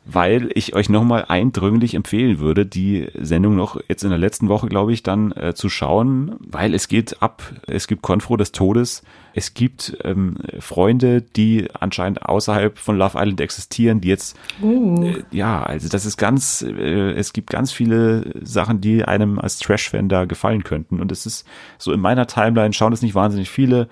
weil 0.03 0.49
ich 0.55 0.75
euch 0.75 0.89
nochmal 0.89 1.25
eindringlich 1.27 1.93
empfehlen 1.93 2.39
würde, 2.39 2.65
die 2.65 3.07
Sendung 3.19 3.55
noch 3.55 3.79
jetzt 3.87 4.03
in 4.03 4.09
der 4.09 4.17
letzten 4.17 4.49
Woche, 4.49 4.67
glaube 4.67 4.93
ich, 4.93 5.03
dann 5.03 5.31
äh, 5.33 5.53
zu 5.53 5.69
schauen, 5.69 6.35
weil 6.39 6.73
es 6.73 6.87
geht 6.87 7.21
ab, 7.21 7.43
es 7.67 7.87
gibt 7.87 8.01
Konfro 8.01 8.35
des 8.35 8.51
Todes, 8.51 9.03
es 9.33 9.53
gibt 9.53 9.97
ähm, 10.03 10.37
Freunde, 10.59 11.21
die 11.21 11.67
anscheinend 11.79 12.23
außerhalb 12.23 12.79
von 12.79 12.97
Love 12.97 13.17
Island 13.19 13.41
existieren, 13.41 14.01
die 14.01 14.09
jetzt, 14.09 14.37
Uh. 14.61 15.03
äh, 15.05 15.23
ja, 15.31 15.61
also 15.61 15.87
das 15.87 16.05
ist 16.05 16.17
ganz, 16.17 16.63
äh, 16.63 17.11
es 17.11 17.31
gibt 17.31 17.51
ganz 17.51 17.71
viele 17.71 18.33
Sachen, 18.41 18.81
die 18.81 19.05
einem 19.05 19.37
als 19.37 19.59
Trash-Fan 19.59 20.09
da 20.09 20.25
gefallen 20.25 20.63
könnten 20.63 20.99
und 20.99 21.11
es 21.11 21.27
ist 21.27 21.45
so 21.77 21.93
in 21.93 21.99
meiner 21.99 22.25
Timeline 22.25 22.73
schauen 22.73 22.93
es 22.93 23.03
nicht 23.03 23.15
wahnsinnig 23.15 23.51
viele, 23.51 23.87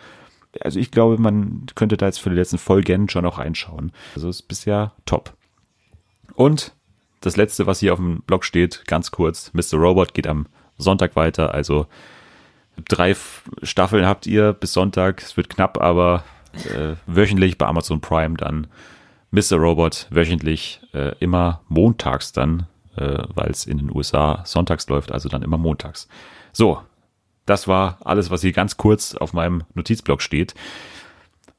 also 0.59 0.79
ich 0.79 0.89
glaube, 0.89 1.21
man 1.21 1.67
könnte 1.75 1.97
da 1.97 2.07
jetzt 2.07 2.19
für 2.19 2.31
die 2.31 2.35
letzten 2.35 2.57
Folgen 2.57 3.07
schon 3.09 3.23
noch 3.23 3.37
reinschauen. 3.37 3.91
Also 4.15 4.29
ist 4.29 4.47
bisher 4.47 4.93
top. 5.05 5.33
Und 6.39 6.71
das 7.19 7.35
letzte, 7.35 7.67
was 7.67 7.81
hier 7.81 7.91
auf 7.91 7.99
dem 7.99 8.21
Blog 8.21 8.45
steht, 8.45 8.87
ganz 8.87 9.11
kurz, 9.11 9.51
Mr. 9.51 9.77
Robot 9.77 10.13
geht 10.13 10.25
am 10.25 10.47
Sonntag 10.77 11.17
weiter. 11.17 11.53
Also 11.53 11.85
drei 12.87 13.13
Staffeln 13.61 14.05
habt 14.05 14.25
ihr 14.25 14.53
bis 14.53 14.71
Sonntag. 14.71 15.21
Es 15.21 15.35
wird 15.35 15.49
knapp, 15.49 15.81
aber 15.81 16.23
äh, 16.73 16.95
wöchentlich 17.07 17.57
bei 17.57 17.65
Amazon 17.65 17.99
Prime 17.99 18.37
dann 18.37 18.67
Mr. 19.31 19.57
Robot 19.57 20.07
wöchentlich 20.11 20.79
äh, 20.93 21.13
immer 21.19 21.59
montags 21.67 22.31
dann, 22.31 22.67
äh, 22.95 23.21
weil 23.35 23.49
es 23.49 23.65
in 23.65 23.77
den 23.77 23.93
USA 23.93 24.41
sonntags 24.45 24.87
läuft, 24.87 25.11
also 25.11 25.27
dann 25.27 25.43
immer 25.43 25.57
montags. 25.57 26.07
So, 26.53 26.81
das 27.45 27.67
war 27.67 27.97
alles, 28.05 28.31
was 28.31 28.39
hier 28.39 28.53
ganz 28.53 28.77
kurz 28.77 29.13
auf 29.13 29.33
meinem 29.33 29.63
Notizblock 29.73 30.21
steht. 30.21 30.55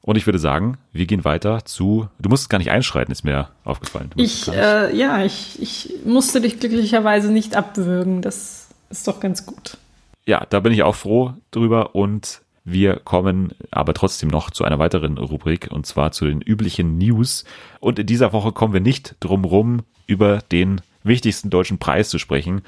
Und 0.01 0.15
ich 0.15 0.25
würde 0.25 0.39
sagen, 0.39 0.77
wir 0.93 1.05
gehen 1.05 1.23
weiter 1.25 1.63
zu. 1.65 2.07
Du 2.19 2.29
musst 2.29 2.49
gar 2.49 2.57
nicht 2.57 2.71
einschreiten, 2.71 3.11
ist 3.11 3.23
mir 3.23 3.49
aufgefallen. 3.63 4.09
Ich, 4.15 4.47
äh, 4.47 4.95
ja, 4.95 5.23
ich, 5.23 5.61
ich 5.61 5.93
musste 6.05 6.41
dich 6.41 6.59
glücklicherweise 6.59 7.31
nicht 7.31 7.55
abwürgen. 7.55 8.21
Das 8.21 8.69
ist 8.89 9.07
doch 9.07 9.19
ganz 9.19 9.45
gut. 9.45 9.77
ja, 10.25 10.45
da 10.49 10.59
bin 10.59 10.73
ich 10.73 10.83
auch 10.83 10.95
froh 10.95 11.33
drüber 11.51 11.95
und 11.95 12.41
wir 12.63 12.97
kommen 12.97 13.53
aber 13.71 13.93
trotzdem 13.93 14.29
noch 14.29 14.51
zu 14.51 14.63
einer 14.63 14.79
weiteren 14.79 15.17
Rubrik 15.17 15.69
und 15.71 15.85
zwar 15.85 16.11
zu 16.11 16.25
den 16.25 16.41
üblichen 16.41 16.97
News. 16.97 17.43
Und 17.79 17.97
in 17.99 18.05
dieser 18.05 18.33
Woche 18.33 18.51
kommen 18.51 18.73
wir 18.73 18.81
nicht 18.81 19.15
drum 19.19 19.45
rum, 19.45 19.81
über 20.07 20.39
den 20.51 20.81
wichtigsten 21.03 21.49
deutschen 21.49 21.79
Preis 21.79 22.09
zu 22.09 22.19
sprechen, 22.19 22.61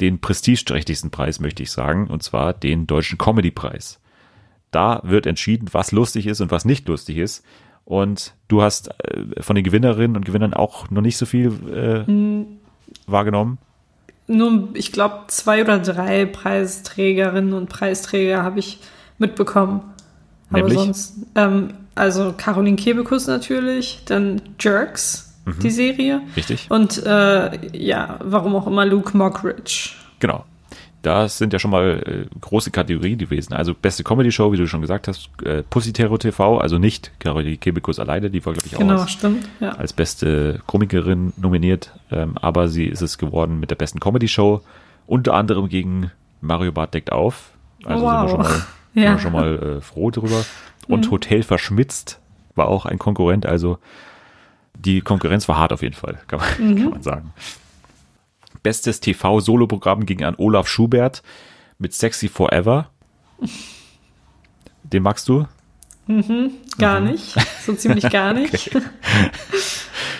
den 0.00 0.20
prestigeträchtigsten 0.20 1.10
Preis 1.10 1.40
möchte 1.40 1.62
ich 1.62 1.70
sagen, 1.70 2.08
und 2.08 2.22
zwar 2.22 2.52
den 2.52 2.86
deutschen 2.86 3.18
Comedy-Preis. 3.18 4.00
Da 4.72 5.00
wird 5.04 5.26
entschieden, 5.26 5.68
was 5.70 5.92
lustig 5.92 6.26
ist 6.26 6.40
und 6.40 6.50
was 6.50 6.64
nicht 6.64 6.88
lustig 6.88 7.18
ist. 7.18 7.44
Und 7.84 8.34
du 8.48 8.62
hast 8.62 8.88
äh, 9.04 9.40
von 9.40 9.54
den 9.54 9.64
Gewinnerinnen 9.64 10.16
und 10.16 10.24
Gewinnern 10.24 10.54
auch 10.54 10.90
noch 10.90 11.02
nicht 11.02 11.16
so 11.16 11.26
viel 11.26 11.48
äh, 11.72 12.04
wahrgenommen. 13.06 13.58
Nur, 14.26 14.68
ich 14.74 14.92
glaube, 14.92 15.24
zwei 15.28 15.62
oder 15.62 15.78
drei 15.78 16.26
Preisträgerinnen 16.26 17.52
und 17.52 17.68
Preisträger 17.68 18.42
habe 18.42 18.58
ich 18.58 18.80
mitbekommen. 19.18 19.82
Nämlich? 20.50 20.74
Aber 20.74 20.84
sonst, 20.84 21.14
ähm, 21.34 21.74
also 21.94 22.34
Caroline 22.36 22.76
Kebekus 22.76 23.26
natürlich, 23.26 24.02
dann 24.06 24.42
Jerks, 24.58 25.28
Mhm. 25.44 25.58
die 25.60 25.70
Serie. 25.70 26.20
Richtig? 26.36 26.70
Und 26.70 27.04
äh, 27.04 27.76
ja, 27.76 28.18
warum 28.22 28.54
auch 28.54 28.66
immer 28.66 28.86
Luke 28.86 29.16
Mockridge. 29.16 29.90
Genau. 30.20 30.44
Das 31.02 31.36
sind 31.38 31.52
ja 31.52 31.58
schon 31.58 31.72
mal 31.72 32.00
äh, 32.32 32.38
große 32.40 32.70
Kategorien 32.70 33.18
gewesen. 33.18 33.52
Also 33.54 33.74
beste 33.74 34.04
Comedy-Show, 34.04 34.52
wie 34.52 34.56
du 34.56 34.66
schon 34.68 34.80
gesagt 34.82 35.08
hast, 35.08 35.30
äh, 35.44 35.62
Pussy 35.64 35.92
Terror 35.92 36.18
TV, 36.18 36.58
also 36.58 36.78
nicht 36.78 37.10
Caroline 37.18 37.56
Kebekus 37.56 37.98
alleine, 37.98 38.30
die 38.30 38.44
war, 38.46 38.52
glaube 38.52 38.68
ich, 38.68 38.76
auch 38.76 38.80
Genau, 38.80 39.00
als, 39.00 39.10
stimmt. 39.10 39.48
Ja. 39.60 39.70
als 39.72 39.92
beste 39.92 40.60
Komikerin 40.66 41.32
nominiert. 41.36 41.90
Ähm, 42.12 42.38
aber 42.38 42.68
sie 42.68 42.84
ist 42.86 43.02
es 43.02 43.18
geworden 43.18 43.58
mit 43.58 43.70
der 43.70 43.76
besten 43.76 43.98
Comedy-Show, 43.98 44.60
unter 45.08 45.34
anderem 45.34 45.68
gegen 45.68 46.12
Mario 46.40 46.70
Barth 46.72 46.94
deckt 46.94 47.10
auf. 47.10 47.50
Also 47.84 48.04
Wow. 48.04 48.10
sind 48.12 48.22
wir 48.22 48.28
schon 48.28 48.38
mal, 48.38 48.48
sind 48.94 49.02
Ja. 49.02 49.10
Mhm. 49.10 49.14
wir 49.14 49.18
schon 49.18 49.32
mal 49.32 49.58
äh, 49.58 49.80
froh 49.80 50.10
drüber. 50.12 50.44
Und 50.88 51.10
Hotel 51.10 51.42
verschmitzt 51.42 52.20
war 52.54 52.68
auch 52.68 52.86
ein 52.86 52.98
Konkurrent, 52.98 53.46
also 53.46 53.78
die 54.74 55.00
Konkurrenz 55.00 55.48
war 55.48 55.58
hart 55.58 55.72
auf 55.72 55.82
jeden 55.82 55.94
Fall, 55.94 56.18
kann 56.28 56.38
man, 56.40 56.48
Mhm. 56.70 56.76
kann 56.82 56.90
man 56.90 57.02
sagen. 57.02 57.32
Bestes 58.62 59.00
TV-Soloprogramm 59.00 60.06
ging 60.06 60.22
an 60.24 60.34
Olaf 60.38 60.68
Schubert 60.68 61.22
mit 61.78 61.92
Sexy 61.94 62.28
Forever. 62.28 62.90
Den 64.84 65.02
magst 65.02 65.28
du? 65.28 65.46
Gar 66.78 67.00
Mhm. 67.00 67.06
nicht. 67.06 67.34
So 67.64 67.74
ziemlich 67.74 68.08
gar 68.10 68.32
nicht. 68.34 68.70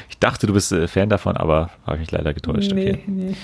Ich 0.08 0.18
dachte, 0.18 0.46
du 0.46 0.52
bist 0.54 0.72
äh, 0.72 0.86
Fan 0.88 1.08
davon, 1.08 1.36
aber 1.36 1.70
habe 1.86 1.98
mich 1.98 2.10
leider 2.10 2.32
getäuscht. 2.32 2.72
Nee, 2.72 2.90
Okay. 2.92 3.02
nee. 3.06 3.36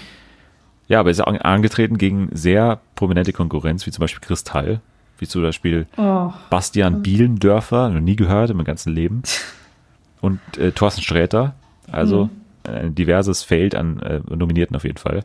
Ja, 0.89 1.01
aber 1.01 1.11
ist 1.11 1.21
auch 1.21 1.27
angetreten 1.41 1.99
gegen 1.99 2.31
sehr 2.33 2.81
prominente 2.95 3.33
Konkurrenz, 3.35 3.85
wie 3.87 3.91
zum 3.91 4.01
Beispiel 4.01 4.21
Kristall, 4.27 4.81
wie 5.19 5.27
zum 5.27 5.43
Beispiel 5.43 5.87
Oh, 5.99 6.33
Bastian 6.49 7.03
Bielendörfer, 7.03 7.91
noch 7.91 8.01
nie 8.01 8.17
gehört 8.17 8.51
in 8.51 8.57
meinem 8.57 8.65
ganzen 8.65 8.95
Leben. 8.95 9.23
Und 10.23 10.41
äh, 10.57 10.73
Thorsten 10.73 11.03
Sträter, 11.03 11.55
also 11.93 12.31
ein 12.75 12.95
diverses 12.95 13.43
Feld 13.43 13.75
an 13.75 14.01
äh, 14.01 14.21
Nominierten 14.29 14.77
auf 14.77 14.85
jeden 14.85 14.99
Fall. 14.99 15.25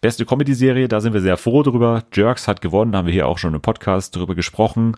Beste 0.00 0.26
Comedy-Serie, 0.26 0.88
da 0.88 1.00
sind 1.00 1.14
wir 1.14 1.20
sehr 1.20 1.36
froh 1.36 1.62
drüber. 1.62 2.04
Jerks 2.12 2.48
hat 2.48 2.60
gewonnen, 2.60 2.94
haben 2.94 3.06
wir 3.06 3.12
hier 3.12 3.26
auch 3.26 3.38
schon 3.38 3.54
im 3.54 3.60
Podcast 3.60 4.14
drüber 4.14 4.34
gesprochen. 4.34 4.96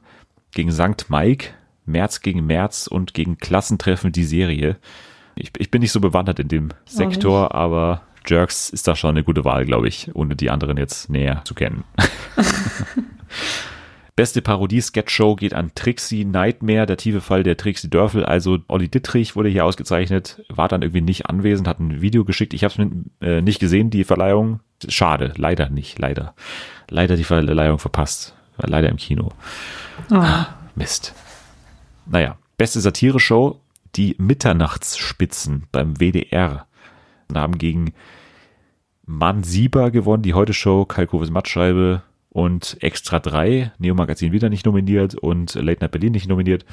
Gegen 0.52 0.72
St. 0.72 1.08
Mike, 1.08 1.50
März 1.86 2.20
gegen 2.20 2.46
März 2.46 2.86
und 2.86 3.14
gegen 3.14 3.38
Klassentreffen 3.38 4.12
die 4.12 4.24
Serie. 4.24 4.76
Ich, 5.34 5.52
ich 5.56 5.70
bin 5.70 5.80
nicht 5.80 5.92
so 5.92 6.00
bewandert 6.00 6.40
in 6.40 6.48
dem 6.48 6.70
Sektor, 6.84 7.54
aber 7.54 8.02
Jerks 8.26 8.70
ist 8.70 8.88
da 8.88 8.96
schon 8.96 9.10
eine 9.10 9.24
gute 9.24 9.44
Wahl, 9.44 9.64
glaube 9.64 9.88
ich, 9.88 10.10
ohne 10.14 10.36
die 10.36 10.50
anderen 10.50 10.76
jetzt 10.76 11.08
näher 11.10 11.42
zu 11.44 11.54
kennen. 11.54 11.84
Beste 14.18 14.42
Parodie-Sketch-Show 14.42 15.36
geht 15.36 15.54
an 15.54 15.70
Trixie 15.76 16.24
Nightmare, 16.24 16.86
der 16.86 16.96
tiefe 16.96 17.20
Fall 17.20 17.44
der 17.44 17.56
Trixie 17.56 17.88
Dörfel. 17.88 18.24
Also 18.24 18.58
Olli 18.66 18.88
Dittrich 18.88 19.36
wurde 19.36 19.48
hier 19.48 19.64
ausgezeichnet, 19.64 20.44
war 20.48 20.66
dann 20.66 20.82
irgendwie 20.82 21.02
nicht 21.02 21.26
anwesend, 21.26 21.68
hat 21.68 21.78
ein 21.78 22.00
Video 22.00 22.24
geschickt. 22.24 22.52
Ich 22.52 22.64
habe 22.64 22.74
es 22.82 23.24
äh, 23.24 23.42
nicht 23.42 23.60
gesehen, 23.60 23.90
die 23.90 24.02
Verleihung. 24.02 24.58
Schade, 24.88 25.34
leider 25.36 25.70
nicht, 25.70 26.00
leider. 26.00 26.34
Leider 26.90 27.14
die 27.14 27.22
Verleihung 27.22 27.78
verpasst. 27.78 28.34
War 28.56 28.68
leider 28.68 28.88
im 28.88 28.96
Kino. 28.96 29.28
Ah, 30.10 30.46
Mist. 30.74 31.14
Naja, 32.04 32.38
beste 32.56 32.80
Satire-Show, 32.80 33.60
die 33.94 34.16
Mitternachtsspitzen 34.18 35.68
beim 35.70 36.00
WDR. 36.00 36.66
Und 37.28 37.38
haben 37.38 37.56
gegen 37.56 37.92
Mann 39.06 39.44
Sieber 39.44 39.92
gewonnen, 39.92 40.24
die 40.24 40.34
Heute-Show, 40.34 40.86
Kalkoves 40.86 41.30
Mattscheibe 41.30 42.02
und 42.31 42.76
Extra 42.81 43.18
3, 43.18 43.72
Neo 43.79 43.95
Magazin 43.95 44.33
wieder 44.33 44.49
nicht 44.49 44.66
nominiert 44.66 45.14
und 45.14 45.55
Late 45.55 45.81
Night 45.81 45.91
Berlin 45.93 46.12
nicht 46.12 46.29
nominiert. 46.29 46.64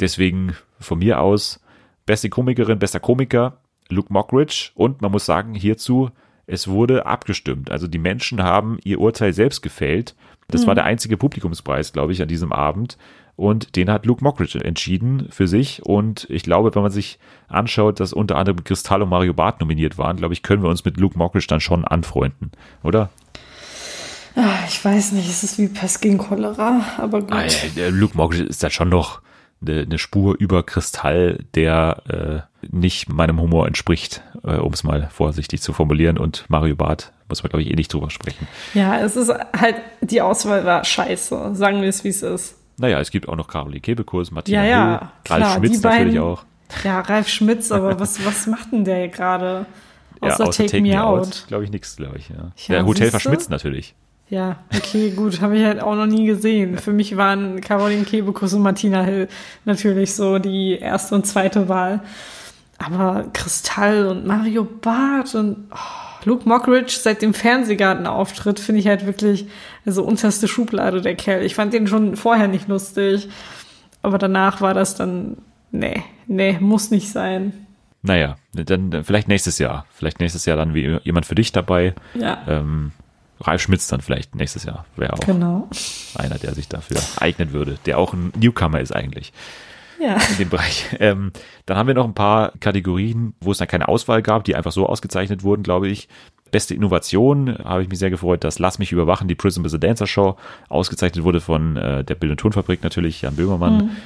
Deswegen 0.00 0.54
von 0.78 0.98
mir 0.98 1.20
aus 1.20 1.60
beste 2.06 2.28
Komikerin, 2.28 2.78
bester 2.78 3.00
Komiker, 3.00 3.58
Luke 3.88 4.12
Mockridge 4.12 4.70
und 4.74 5.02
man 5.02 5.12
muss 5.12 5.26
sagen 5.26 5.54
hierzu, 5.54 6.10
es 6.46 6.68
wurde 6.68 7.06
abgestimmt. 7.06 7.70
Also 7.70 7.88
die 7.88 7.98
Menschen 7.98 8.42
haben 8.42 8.78
ihr 8.84 9.00
Urteil 9.00 9.32
selbst 9.32 9.62
gefällt. 9.62 10.14
Das 10.48 10.66
war 10.66 10.74
der 10.74 10.84
einzige 10.84 11.16
Publikumspreis, 11.16 11.92
glaube 11.92 12.12
ich, 12.12 12.20
an 12.20 12.28
diesem 12.28 12.52
Abend. 12.52 12.98
Und 13.36 13.76
den 13.76 13.90
hat 13.90 14.06
Luke 14.06 14.22
Mockridge 14.22 14.62
entschieden 14.62 15.26
für 15.30 15.48
sich. 15.48 15.84
Und 15.84 16.26
ich 16.30 16.42
glaube, 16.42 16.74
wenn 16.74 16.82
man 16.82 16.90
sich 16.90 17.18
anschaut, 17.48 17.98
dass 17.98 18.12
unter 18.12 18.36
anderem 18.36 18.62
Kristall 18.62 19.02
und 19.02 19.08
Mario 19.08 19.32
Barth 19.32 19.60
nominiert 19.60 19.96
waren, 19.96 20.16
glaube 20.16 20.34
ich, 20.34 20.42
können 20.42 20.62
wir 20.62 20.68
uns 20.68 20.84
mit 20.84 20.98
Luke 20.98 21.18
Mockridge 21.18 21.46
dann 21.48 21.60
schon 21.60 21.84
anfreunden, 21.84 22.52
oder? 22.82 23.10
Ah, 24.36 24.58
ich 24.68 24.84
weiß 24.84 25.12
nicht, 25.12 25.28
es 25.28 25.44
ist 25.44 25.58
wie 25.58 25.68
Pest 25.68 26.00
gegen 26.02 26.18
Cholera, 26.18 26.80
aber 26.98 27.20
gut. 27.20 27.32
Ah, 27.32 27.44
ja, 27.76 27.88
Luke 27.88 28.16
Mockridge 28.16 28.44
ist 28.48 28.62
da 28.62 28.70
schon 28.70 28.88
noch 28.88 29.20
eine, 29.64 29.82
eine 29.82 29.98
Spur 29.98 30.36
über 30.38 30.62
Kristall, 30.64 31.44
der 31.54 32.02
äh, 32.62 32.66
nicht 32.76 33.08
meinem 33.08 33.40
Humor 33.40 33.66
entspricht, 33.66 34.22
äh, 34.42 34.56
um 34.56 34.72
es 34.72 34.82
mal 34.82 35.08
vorsichtig 35.12 35.62
zu 35.62 35.72
formulieren. 35.72 36.18
Und 36.18 36.44
Mario 36.48 36.74
Barth 36.74 37.12
muss 37.28 37.42
man, 37.42 37.50
glaube 37.50 37.62
ich, 37.62 37.70
eh 37.70 37.74
nicht 37.74 37.92
drüber 37.92 38.10
sprechen. 38.10 38.48
Ja, 38.74 38.98
es 39.00 39.16
ist 39.16 39.30
halt, 39.56 39.76
die 40.00 40.20
Auswahl 40.20 40.64
war 40.64 40.84
scheiße. 40.84 41.54
Sagen 41.54 41.80
wir 41.80 41.88
es, 41.88 42.02
wie 42.04 42.08
es 42.08 42.22
ist. 42.22 42.56
Naja, 42.76 42.98
es 43.00 43.10
gibt 43.12 43.28
auch 43.28 43.36
noch 43.36 43.46
Caroline 43.46 43.80
Kebekus, 43.80 44.32
Martina 44.32 44.64
Ja, 44.64 44.68
ja, 44.68 44.98
Hill, 44.98 45.08
klar, 45.24 45.40
Ralf 45.42 45.54
Schmitz 45.54 45.72
die 45.76 45.78
beiden- 45.78 45.98
natürlich 46.08 46.20
auch. 46.20 46.44
Ja, 46.82 47.00
Ralf 47.00 47.28
Schmitz, 47.28 47.70
aber 47.70 48.00
was, 48.00 48.24
was 48.26 48.46
macht 48.48 48.72
denn 48.72 48.84
der 48.84 49.06
gerade? 49.08 49.66
Ja, 50.22 50.30
Außer 50.34 50.50
Take, 50.50 50.80
Me 50.80 51.00
Out. 51.02 51.44
glaube 51.46 51.64
ich, 51.64 51.70
nichts, 51.70 51.96
glaube 51.96 52.18
ich. 52.18 52.28
Ja. 52.30 52.36
Ja, 52.36 52.50
Der 52.68 52.86
Hotel 52.86 53.10
verschmitzt 53.10 53.48
natürlich. 53.50 53.94
Ja, 54.30 54.56
okay, 54.74 55.10
gut, 55.10 55.40
habe 55.42 55.56
ich 55.56 55.64
halt 55.64 55.82
auch 55.82 55.94
noch 55.94 56.06
nie 56.06 56.26
gesehen. 56.26 56.78
Für 56.78 56.92
mich 56.92 57.16
waren 57.16 57.60
Caroline 57.60 58.04
Kebekus 58.04 58.54
und 58.54 58.62
Martina 58.62 59.02
Hill 59.02 59.28
natürlich 59.64 60.14
so 60.14 60.38
die 60.38 60.78
erste 60.78 61.14
und 61.14 61.26
zweite 61.26 61.68
Wahl. 61.68 62.00
Aber 62.78 63.26
Kristall 63.32 64.06
und 64.06 64.26
Mario 64.26 64.64
Barth 64.64 65.34
und 65.34 65.68
oh, 65.70 66.24
Luke 66.24 66.48
Mockridge 66.48 66.96
seit 66.98 67.22
dem 67.22 67.34
Fernsehgartenauftritt 67.34 68.58
finde 68.58 68.80
ich 68.80 68.88
halt 68.88 69.06
wirklich 69.06 69.46
also 69.86 70.02
unterste 70.02 70.48
Schublade 70.48 71.00
der 71.00 71.14
Kerl. 71.14 71.42
Ich 71.42 71.54
fand 71.54 71.72
den 71.72 71.86
schon 71.86 72.16
vorher 72.16 72.48
nicht 72.48 72.66
lustig, 72.66 73.28
aber 74.02 74.18
danach 74.18 74.60
war 74.60 74.74
das 74.74 74.96
dann 74.96 75.36
nee, 75.70 76.02
nee, 76.26 76.56
muss 76.60 76.90
nicht 76.90 77.12
sein. 77.12 77.66
Naja, 78.02 78.36
dann 78.52 79.04
vielleicht 79.04 79.28
nächstes 79.28 79.58
Jahr. 79.58 79.86
Vielleicht 79.92 80.20
nächstes 80.20 80.44
Jahr 80.44 80.56
dann 80.56 80.74
wie 80.74 80.98
jemand 81.04 81.26
für 81.26 81.34
dich 81.34 81.52
dabei. 81.52 81.94
Ja, 82.14 82.42
Ähm, 82.48 82.92
Ralf 83.46 83.62
Schmitz 83.62 83.86
dann 83.88 84.00
vielleicht 84.00 84.34
nächstes 84.34 84.64
Jahr. 84.64 84.84
Wäre 84.96 85.12
auch 85.12 85.20
genau. 85.20 85.68
einer, 86.16 86.38
der 86.38 86.54
sich 86.54 86.68
dafür 86.68 86.98
eignen 87.18 87.52
würde. 87.52 87.78
Der 87.86 87.98
auch 87.98 88.12
ein 88.12 88.32
Newcomer 88.38 88.80
ist 88.80 88.94
eigentlich 88.94 89.32
Ja. 90.00 90.16
in 90.30 90.38
dem 90.38 90.48
Bereich. 90.50 90.86
Ähm, 91.00 91.32
dann 91.66 91.76
haben 91.76 91.86
wir 91.86 91.94
noch 91.94 92.04
ein 92.06 92.14
paar 92.14 92.52
Kategorien, 92.60 93.34
wo 93.40 93.52
es 93.52 93.58
dann 93.58 93.68
keine 93.68 93.88
Auswahl 93.88 94.22
gab, 94.22 94.44
die 94.44 94.54
einfach 94.56 94.72
so 94.72 94.86
ausgezeichnet 94.86 95.42
wurden, 95.42 95.62
glaube 95.62 95.88
ich. 95.88 96.08
Beste 96.50 96.74
Innovation 96.74 97.58
habe 97.64 97.82
ich 97.82 97.88
mich 97.88 97.98
sehr 97.98 98.10
gefreut, 98.10 98.44
dass 98.44 98.58
Lass 98.60 98.78
mich 98.78 98.92
überwachen, 98.92 99.26
die 99.26 99.34
Prism 99.34 99.64
is 99.64 99.74
a 99.74 99.78
Dancer 99.78 100.06
Show, 100.06 100.36
ausgezeichnet 100.68 101.24
wurde 101.24 101.40
von 101.40 101.76
äh, 101.76 102.04
der 102.04 102.14
Bild- 102.14 102.30
und 102.30 102.38
Tonfabrik 102.38 102.82
natürlich, 102.84 103.22
Jan 103.22 103.34
Böhmermann. 103.34 103.96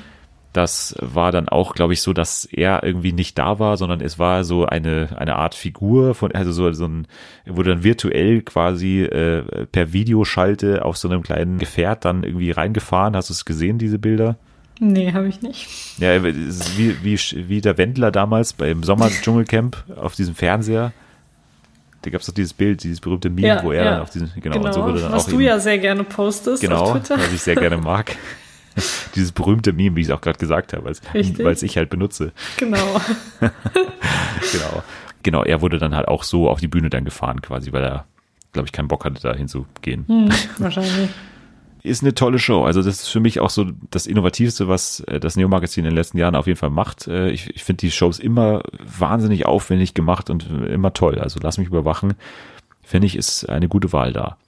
Das 0.55 0.95
war 1.01 1.31
dann 1.31 1.49
auch, 1.49 1.75
glaube 1.75 1.93
ich, 1.93 2.01
so, 2.01 2.13
dass 2.15 2.47
er 2.47 2.83
irgendwie 2.83 3.13
nicht 3.13 3.39
da 3.39 3.59
war, 3.59 3.77
sondern 3.77 4.01
es 4.01 4.19
war 4.19 4.45
so 4.45 4.65
eine, 4.65 5.09
eine 5.17 5.37
Art 5.37 5.55
Figur 5.55 6.15
von, 6.15 6.33
also 6.33 6.53
so, 6.53 6.73
so 6.73 6.87
ein, 6.87 7.07
wurde 7.47 7.71
dann 7.71 7.85
virtuell 7.85 8.41
quasi 8.43 9.03
äh, 9.03 9.67
per 9.67 9.93
Videoschalte 9.93 10.85
auf 10.85 10.97
so 10.97 11.09
einem 11.09 11.23
kleinen 11.23 11.59
Gefährt 11.59 12.05
dann 12.07 12.23
irgendwie 12.25 12.51
reingefahren. 12.51 13.15
Hast 13.15 13.29
du 13.29 13.35
es 13.35 13.45
gesehen, 13.45 13.79
diese 13.79 13.99
Bilder? 13.99 14.37
Nee, 14.81 15.13
habe 15.13 15.29
ich 15.29 15.43
nicht. 15.43 15.69
Ja, 15.99 16.15
ist 16.15 16.79
wie, 16.79 16.97
wie, 17.05 17.19
wie 17.49 17.61
der 17.61 17.77
Wendler 17.79 18.11
damals 18.11 18.53
beim 18.55 18.83
Sommer-Dschungelcamp 18.85 19.77
auf 20.01 20.15
diesem 20.15 20.35
Fernseher. 20.35 20.93
Da 22.03 22.11
gab 22.11 22.21
es 22.21 22.27
doch 22.29 22.35
dieses 22.35 22.55
Bild, 22.55 22.85
dieses 22.85 23.01
berühmte 23.01 23.29
Meme, 23.29 23.49
Ja, 23.49 23.63
wo 23.65 23.73
er 23.73 23.85
ja. 23.85 23.91
dann 23.91 24.01
auf 24.03 24.11
diesem, 24.11 24.31
genau, 24.41 24.55
Genau, 24.57 24.67
und 24.69 24.73
so 24.73 24.83
wurde 24.85 25.01
dann 25.03 25.13
was 25.13 25.25
auch 25.25 25.29
du 25.29 25.35
eben- 25.35 25.43
ja 25.45 25.59
sehr 25.61 25.79
gerne 25.79 26.05
postest 26.05 26.63
genau, 26.63 26.83
auf 26.83 26.93
Twitter. 26.93 27.19
was 27.19 27.33
ich 27.33 27.43
sehr 27.43 27.57
gerne 27.57 27.77
mag. 27.77 28.17
dieses 29.15 29.33
berühmte 29.33 29.73
Meme, 29.73 29.97
wie 29.97 30.01
ich 30.03 30.09
es 30.09 30.13
auch 30.13 30.21
gerade 30.21 30.39
gesagt 30.39 30.73
habe, 30.73 30.85
weil 30.85 31.53
es 31.53 31.63
ich 31.63 31.77
halt 31.77 31.91
benutze. 31.91 32.33
Genau. 32.57 33.01
Genau. 34.53 34.83
Genau, 35.23 35.43
er 35.43 35.61
wurde 35.61 35.79
dann 35.79 35.95
halt 35.95 36.09
auch 36.09 36.23
so 36.23 36.49
auf 36.49 36.61
die 36.61 36.69
Bühne 36.69 36.91
dann 36.91 37.05
gefahren 37.05 37.43
quasi, 37.43 37.73
weil 37.73 37.83
er, 37.85 38.05
glaube 38.53 38.67
ich, 38.67 38.73
keinen 38.73 38.89
Bock 38.89 39.05
hatte, 39.05 39.21
da 39.21 39.35
hinzugehen. 39.35 40.07
Hm, 40.07 40.29
wahrscheinlich. 40.59 41.11
ist 41.83 42.03
eine 42.03 42.15
tolle 42.15 42.39
Show. 42.39 42.65
Also 42.65 42.83
das 42.83 43.03
ist 43.03 43.09
für 43.09 43.21
mich 43.21 43.41
auch 43.41 43.51
so 43.51 43.67
das 43.91 44.07
Innovativste, 44.07 44.69
was 44.69 45.01
äh, 45.01 45.19
das 45.21 45.37
Neo-Magazin 45.37 45.85
in 45.85 45.91
den 45.91 45.97
letzten 45.97 46.19
Jahren 46.19 46.37
auf 46.37 46.47
jeden 46.47 46.59
Fall 46.59 46.71
macht. 46.71 47.09
Äh, 47.09 47.31
Ich, 47.31 47.51
ich 47.55 47.65
finde 47.65 47.81
die 47.81 47.91
Shows 47.91 48.19
immer 48.19 48.63
wahnsinnig 48.99 49.45
aufwendig 49.45 49.93
gemacht 49.95 50.31
und 50.31 50.49
immer 50.69 50.93
toll. 50.93 51.19
Also 51.19 51.41
lass 51.43 51.59
mich 51.59 51.69
überwachen. 51.69 52.15
Finde 52.83 53.07
ich, 53.07 53.17
ist 53.17 53.49
eine 53.49 53.69
gute 53.69 53.93
Wahl 53.93 54.13
da. 54.13 54.39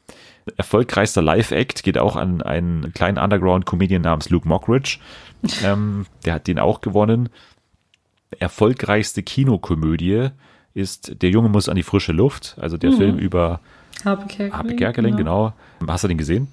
Erfolgreichster 0.56 1.22
Live-Act 1.22 1.82
geht 1.82 1.98
auch 1.98 2.16
an 2.16 2.42
einen 2.42 2.92
kleinen 2.92 3.18
Underground-Comedian 3.18 4.02
namens 4.02 4.30
Luke 4.30 4.48
Mockridge. 4.48 4.98
ähm, 5.64 6.06
der 6.24 6.34
hat 6.34 6.46
den 6.46 6.58
auch 6.58 6.80
gewonnen. 6.80 7.28
Erfolgreichste 8.38 9.22
Kinokomödie 9.22 10.28
ist 10.74 11.22
Der 11.22 11.30
Junge 11.30 11.48
muss 11.48 11.68
an 11.68 11.76
die 11.76 11.82
frische 11.82 12.12
Luft, 12.12 12.56
also 12.60 12.76
der 12.76 12.92
Film 12.92 13.18
über 13.18 13.60
Habe 14.04 14.26
Kerkeling. 14.26 14.52
Harpe 14.52 14.76
Kerkeling, 14.76 15.16
genau. 15.16 15.52
Hast 15.86 16.04
du 16.04 16.08
den 16.08 16.18
gesehen? 16.18 16.48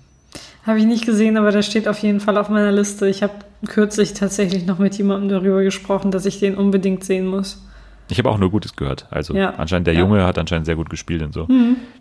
Habe 0.65 0.79
ich 0.79 0.85
nicht 0.85 1.05
gesehen, 1.05 1.37
aber 1.37 1.51
der 1.51 1.61
steht 1.61 1.87
auf 1.87 1.99
jeden 1.99 2.19
Fall 2.19 2.37
auf 2.37 2.49
meiner 2.49 2.71
Liste. 2.71 3.07
Ich 3.07 3.23
habe 3.23 3.33
kürzlich 3.67 4.13
tatsächlich 4.13 4.65
noch 4.65 4.79
mit 4.79 4.97
jemandem 4.97 5.29
darüber 5.29 5.63
gesprochen, 5.63 6.11
dass 6.11 6.25
ich 6.25 6.39
den 6.39 6.55
unbedingt 6.55 7.03
sehen 7.03 7.27
muss. 7.27 7.66
Ich 8.09 8.17
habe 8.19 8.29
auch 8.29 8.37
nur 8.37 8.49
Gutes 8.51 8.75
gehört. 8.75 9.07
Also 9.11 9.33
Ja. 9.35 9.55
anscheinend 9.57 9.87
der 9.87 9.93
Ja. 9.93 9.99
Junge 10.01 10.25
hat 10.25 10.37
anscheinend 10.37 10.65
sehr 10.65 10.75
gut 10.75 10.89
gespielt 10.89 11.21
und 11.23 11.33
so. 11.33 11.47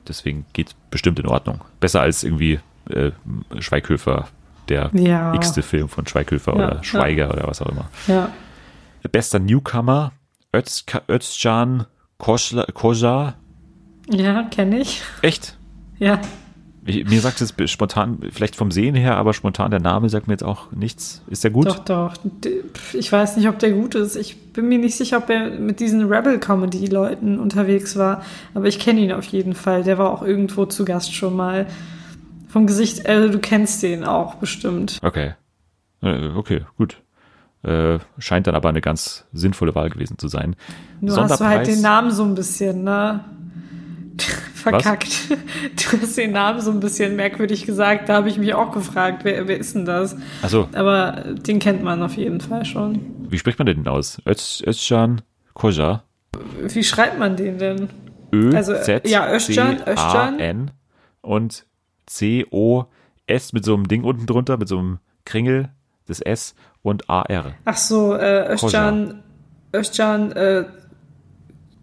Deswegen 0.06 0.44
geht 0.52 0.74
bestimmt 0.90 1.18
in 1.18 1.26
Ordnung. 1.26 1.60
Besser 1.80 2.00
als 2.00 2.22
irgendwie 2.24 2.60
äh, 2.88 3.10
Schweighöfer, 3.58 4.28
der 4.68 4.90
Ja. 4.92 5.34
x-te 5.34 5.62
Film 5.62 5.88
von 5.88 6.06
Schweighöfer 6.06 6.54
oder. 6.54 6.84
Schweiger 6.84 7.30
oder 7.32 7.48
was 7.48 7.60
auch 7.60 7.68
immer. 7.68 7.86
Ja. 8.06 8.30
Bester 9.10 9.38
Newcomer, 9.40 10.12
Özka- 10.52 11.02
Özcan 11.08 11.86
Kosla- 12.20 12.70
Koja. 12.72 13.34
Ja, 14.08 14.44
kenne 14.44 14.78
ich. 14.78 15.02
Echt? 15.22 15.56
Ja. 15.98 16.20
Ich, 16.86 17.08
mir 17.08 17.20
sagt 17.20 17.40
es 17.40 17.54
spontan, 17.70 18.18
vielleicht 18.30 18.56
vom 18.56 18.70
Sehen 18.70 18.94
her, 18.94 19.16
aber 19.16 19.34
spontan 19.34 19.70
der 19.70 19.80
Name 19.80 20.08
sagt 20.08 20.28
mir 20.28 20.34
jetzt 20.34 20.44
auch 20.44 20.70
nichts. 20.72 21.22
Ist 21.28 21.44
der 21.44 21.50
gut? 21.50 21.66
Doch, 21.66 21.80
doch. 21.80 22.14
Ich 22.92 23.10
weiß 23.10 23.36
nicht, 23.36 23.48
ob 23.48 23.58
der 23.58 23.72
gut 23.72 23.94
ist. 23.94 24.16
Ich 24.16 24.52
bin 24.52 24.68
mir 24.68 24.78
nicht 24.78 24.96
sicher, 24.96 25.18
ob 25.18 25.28
er 25.28 25.50
mit 25.50 25.80
diesen 25.80 26.06
Rebel-Comedy-Leuten 26.12 27.38
unterwegs 27.40 27.96
war. 27.96 28.22
Aber 28.54 28.66
ich 28.66 28.78
kenne 28.78 29.00
ihn 29.00 29.12
auf 29.12 29.24
jeden 29.24 29.54
Fall. 29.54 29.82
Der 29.82 29.98
war 29.98 30.10
auch 30.10 30.22
irgendwo 30.22 30.66
zu 30.66 30.84
Gast 30.84 31.14
schon 31.14 31.34
mal. 31.36 31.66
Vom 32.48 32.66
Gesicht, 32.66 33.06
also 33.06 33.28
du 33.32 33.38
kennst 33.38 33.82
den 33.82 34.04
auch 34.04 34.36
bestimmt. 34.36 34.98
Okay. 35.02 35.34
Äh, 36.02 36.28
Okay, 36.36 36.62
gut. 36.78 37.02
Äh, 37.62 37.98
scheint 38.18 38.46
dann 38.46 38.54
aber 38.54 38.68
eine 38.68 38.80
ganz 38.80 39.24
sinnvolle 39.32 39.74
Wahl 39.74 39.90
gewesen 39.90 40.18
zu 40.18 40.28
sein. 40.28 40.54
Nur 41.00 41.16
hast 41.16 41.40
du 41.40 41.44
halt 41.44 41.66
den 41.66 41.80
Namen 41.80 42.12
so 42.12 42.22
ein 42.22 42.36
bisschen, 42.36 42.84
ne? 42.84 43.24
Verkackt. 44.70 45.08
Du 45.90 46.00
hast 46.00 46.16
den 46.16 46.32
Namen 46.32 46.60
so 46.60 46.70
ein 46.70 46.80
bisschen 46.80 47.16
merkwürdig 47.16 47.64
gesagt. 47.66 48.08
Da 48.08 48.14
habe 48.14 48.28
ich 48.28 48.38
mich 48.38 48.54
auch 48.54 48.72
gefragt, 48.72 49.24
wer, 49.24 49.46
wer 49.48 49.58
ist 49.58 49.74
denn 49.74 49.84
das? 49.84 50.16
Also, 50.42 50.68
Aber 50.74 51.24
den 51.46 51.58
kennt 51.58 51.82
man 51.82 52.02
auf 52.02 52.14
jeden 52.16 52.40
Fall 52.40 52.64
schon. 52.64 53.00
wie 53.30 53.38
spricht 53.38 53.58
man 53.58 53.66
denn 53.66 53.86
aus? 53.86 54.20
Öz, 54.26 54.62
Özcan 54.66 55.22
Koja. 55.54 56.02
Wie 56.68 56.82
schreibt 56.84 57.18
man 57.18 57.36
den 57.36 57.58
denn? 57.58 57.88
Ö, 58.32 58.54
Also, 58.54 58.74
Z, 58.74 59.08
ja, 59.08 59.32
Özcan, 59.32 59.78
C, 59.78 59.84
A, 59.84 59.90
Özcan. 59.92 60.38
N 60.40 60.70
und 61.22 61.64
C, 62.06 62.44
O, 62.50 62.84
S 63.26 63.52
mit 63.52 63.64
so 63.64 63.74
einem 63.74 63.86
Ding 63.88 64.02
unten 64.04 64.26
drunter, 64.26 64.56
mit 64.58 64.68
so 64.68 64.78
einem 64.78 64.98
Kringel, 65.24 65.68
das 66.06 66.20
S 66.20 66.54
und 66.82 67.08
A, 67.08 67.22
R. 67.22 67.52
Ach 67.64 67.76
so, 67.76 68.14
äh, 68.14 68.52
Özcan, 68.52 69.22
Özcan, 69.74 70.32
äh, 70.32 70.64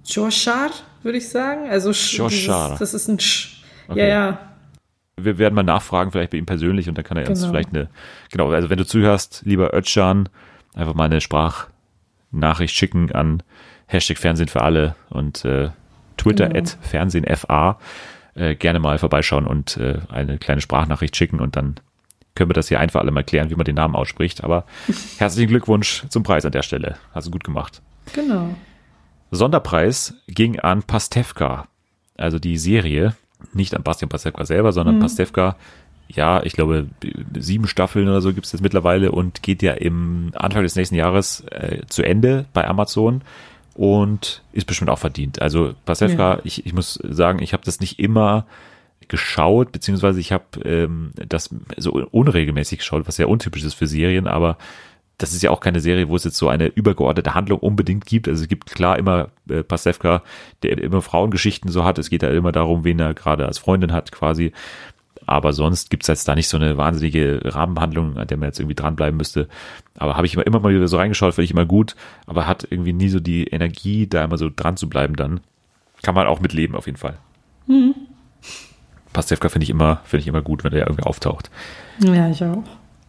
Joshar, 0.05 0.69
würde 1.03 1.17
ich 1.17 1.29
sagen. 1.29 1.69
Also, 1.69 1.91
Sch- 1.91 2.27
dieses- 2.29 2.79
das 2.79 2.93
ist 2.93 3.07
ein 3.07 3.19
Sch. 3.19 3.63
Okay. 3.87 3.99
Ja, 3.99 4.05
ja. 4.07 4.39
Wir 5.17 5.37
werden 5.37 5.53
mal 5.53 5.63
nachfragen, 5.63 6.11
vielleicht 6.11 6.31
bei 6.31 6.37
ihm 6.37 6.45
persönlich 6.45 6.89
und 6.89 6.97
dann 6.97 7.05
kann 7.05 7.17
er 7.17 7.29
uns 7.29 7.39
Genau. 7.41 7.51
vielleicht 7.51 7.69
eine, 7.69 7.87
genau, 8.31 8.49
also 8.51 8.69
wenn 8.69 8.77
du 8.79 8.85
zuhörst, 8.85 9.43
lieber 9.45 9.71
Özcan, 9.73 10.27
einfach 10.73 10.95
mal 10.95 11.05
eine 11.05 11.21
Sprachnachricht 11.21 12.75
schicken 12.75 13.11
an 13.11 13.43
Hashtag 13.85 14.17
Fernsehen 14.17 14.47
für 14.47 14.61
alle 14.61 14.95
und 15.09 15.45
äh, 15.45 15.69
Twitter 16.17 16.47
Genau. 16.47 16.59
at 16.59 16.77
FernsehenFA. 16.81 17.77
Äh, 18.35 18.55
gerne 18.55 18.79
mal 18.79 18.97
vorbeischauen 18.97 19.45
und 19.45 19.77
äh, 19.77 19.99
eine 20.09 20.39
kleine 20.39 20.61
Sprachnachricht 20.61 21.15
schicken 21.15 21.39
und 21.39 21.55
dann 21.55 21.75
können 22.33 22.49
wir 22.49 22.55
das 22.55 22.67
hier 22.67 22.79
einfach 22.79 22.99
alle 23.01 23.11
mal 23.11 23.23
klären, 23.23 23.51
wie 23.51 23.55
man 23.55 23.65
den 23.65 23.75
Namen 23.75 23.93
ausspricht. 23.95 24.43
Aber 24.43 24.65
herzlichen 25.19 25.49
Glückwunsch 25.49 26.03
zum 26.09 26.23
Preis 26.23 26.43
an 26.43 26.51
der 26.51 26.63
Stelle. 26.63 26.95
Hast 27.13 27.27
du 27.27 27.31
gut 27.31 27.43
gemacht. 27.43 27.83
Genau. 28.15 28.55
Sonderpreis 29.35 30.13
ging 30.27 30.59
an 30.59 30.83
Pastewka, 30.83 31.67
also 32.17 32.39
die 32.39 32.57
Serie, 32.57 33.15
nicht 33.53 33.75
an 33.75 33.83
Bastian 33.83 34.09
Pastewka 34.09 34.45
selber, 34.45 34.71
sondern 34.71 34.99
Pastewka. 34.99 35.55
Ja, 36.07 36.43
ich 36.43 36.53
glaube, 36.53 36.87
sieben 37.37 37.67
Staffeln 37.67 38.07
oder 38.07 38.21
so 38.21 38.33
gibt 38.33 38.45
es 38.45 38.51
jetzt 38.51 38.61
mittlerweile 38.61 39.11
und 39.11 39.41
geht 39.41 39.61
ja 39.63 39.73
im 39.73 40.31
Anfang 40.35 40.63
des 40.63 40.75
nächsten 40.75 40.95
Jahres 40.95 41.41
äh, 41.49 41.81
zu 41.87 42.03
Ende 42.03 42.45
bei 42.53 42.67
Amazon 42.67 43.21
und 43.73 44.43
ist 44.51 44.65
bestimmt 44.67 44.91
auch 44.91 44.99
verdient. 44.99 45.41
Also 45.41 45.73
Pastewka, 45.85 46.35
Ja. 46.35 46.39
ich, 46.43 46.65
ich 46.65 46.73
muss 46.73 46.99
sagen, 47.03 47.41
ich 47.41 47.53
habe 47.53 47.63
das 47.65 47.79
nicht 47.79 47.99
immer 47.99 48.45
geschaut, 49.07 49.71
beziehungsweise 49.71 50.19
ich 50.19 50.31
habe 50.31 50.45
ähm, 50.63 51.11
das 51.27 51.49
so 51.77 51.91
unregelmäßig 51.91 52.79
geschaut, 52.79 53.07
was 53.07 53.15
sehr 53.15 53.29
untypisch 53.29 53.63
ist 53.63 53.73
für 53.73 53.87
Serien, 53.87 54.27
aber 54.27 54.57
das 55.17 55.33
ist 55.33 55.43
ja 55.43 55.51
auch 55.51 55.59
keine 55.59 55.79
Serie, 55.79 56.09
wo 56.09 56.15
es 56.15 56.23
jetzt 56.23 56.37
so 56.37 56.49
eine 56.49 56.67
übergeordnete 56.67 57.33
Handlung 57.33 57.59
unbedingt 57.59 58.05
gibt. 58.05 58.27
Also 58.27 58.43
es 58.43 58.49
gibt 58.49 58.71
klar 58.71 58.97
immer 58.97 59.29
äh, 59.47 59.63
Pasewka, 59.63 60.23
der 60.63 60.77
immer 60.79 61.01
Frauengeschichten 61.01 61.71
so 61.71 61.83
hat. 61.83 61.97
Es 61.99 62.09
geht 62.09 62.23
ja 62.23 62.29
immer 62.29 62.51
darum, 62.51 62.83
wen 62.83 62.99
er 62.99 63.13
gerade 63.13 63.45
als 63.45 63.59
Freundin 63.59 63.91
hat 63.91 64.11
quasi. 64.11 64.51
aber 65.25 65.53
sonst 65.53 65.89
gibt's 65.89 66.07
jetzt 66.07 66.27
da 66.27 66.35
nicht 66.35 66.49
so 66.49 66.57
eine 66.57 66.77
wahnsinnige 66.77 67.41
Rahmenhandlung, 67.43 68.17
an 68.17 68.27
der 68.27 68.37
man 68.37 68.49
jetzt 68.49 68.59
irgendwie 68.59 68.75
dranbleiben 68.75 69.17
müsste. 69.17 69.47
Aber 69.97 70.17
habe 70.17 70.25
ich 70.25 70.33
immer, 70.33 70.45
immer 70.45 70.59
mal 70.59 70.73
wieder 70.73 70.87
so 70.87 70.97
reingeschaut, 70.97 71.35
finde 71.35 71.45
ich 71.45 71.51
immer 71.51 71.65
gut, 71.65 71.95
aber 72.25 72.47
hat 72.47 72.67
irgendwie 72.69 72.93
nie 72.93 73.09
so 73.09 73.19
die 73.19 73.45
Energie, 73.45 74.07
da 74.07 74.23
immer 74.23 74.37
so 74.37 74.49
dran 74.53 74.77
zu 74.77 74.89
bleiben 74.89 75.15
dann. 75.15 75.41
Kann 76.01 76.15
man 76.15 76.27
auch 76.27 76.39
mitleben 76.39 76.75
auf 76.75 76.85
jeden 76.85 76.97
Fall. 76.97 77.17
Mhm. 77.67 77.95
Pastewka 79.13 79.47
finde 79.49 79.63
ich 79.63 79.69
immer, 79.69 80.01
finde 80.03 80.21
ich 80.21 80.27
immer 80.27 80.41
gut, 80.41 80.63
wenn 80.63 80.71
der 80.71 80.87
irgendwie 80.87 81.03
auftaucht. 81.03 81.49
Ja, 81.99 82.29
ich 82.29 82.43
auch. 82.43 82.63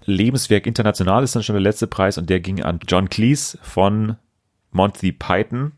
Lebenswerk 0.05 0.67
International 0.67 1.23
ist 1.23 1.35
dann 1.35 1.43
schon 1.43 1.55
der 1.55 1.63
letzte 1.63 1.87
Preis 1.87 2.19
und 2.19 2.29
der 2.31 2.41
ging 2.41 2.63
an 2.63 2.81
John 2.87 3.09
Cleese 3.09 3.59
von 3.63 4.17
Monty 4.71 5.13
Python, 5.13 5.73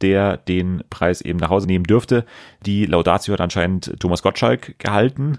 der 0.00 0.36
den 0.36 0.84
Preis 0.90 1.20
eben 1.20 1.38
nach 1.38 1.50
Hause 1.50 1.66
nehmen 1.66 1.84
dürfte. 1.84 2.24
Die 2.64 2.86
Laudatio 2.86 3.32
hat 3.32 3.40
anscheinend 3.40 3.98
Thomas 3.98 4.22
Gottschalk 4.22 4.78
gehalten. 4.78 5.38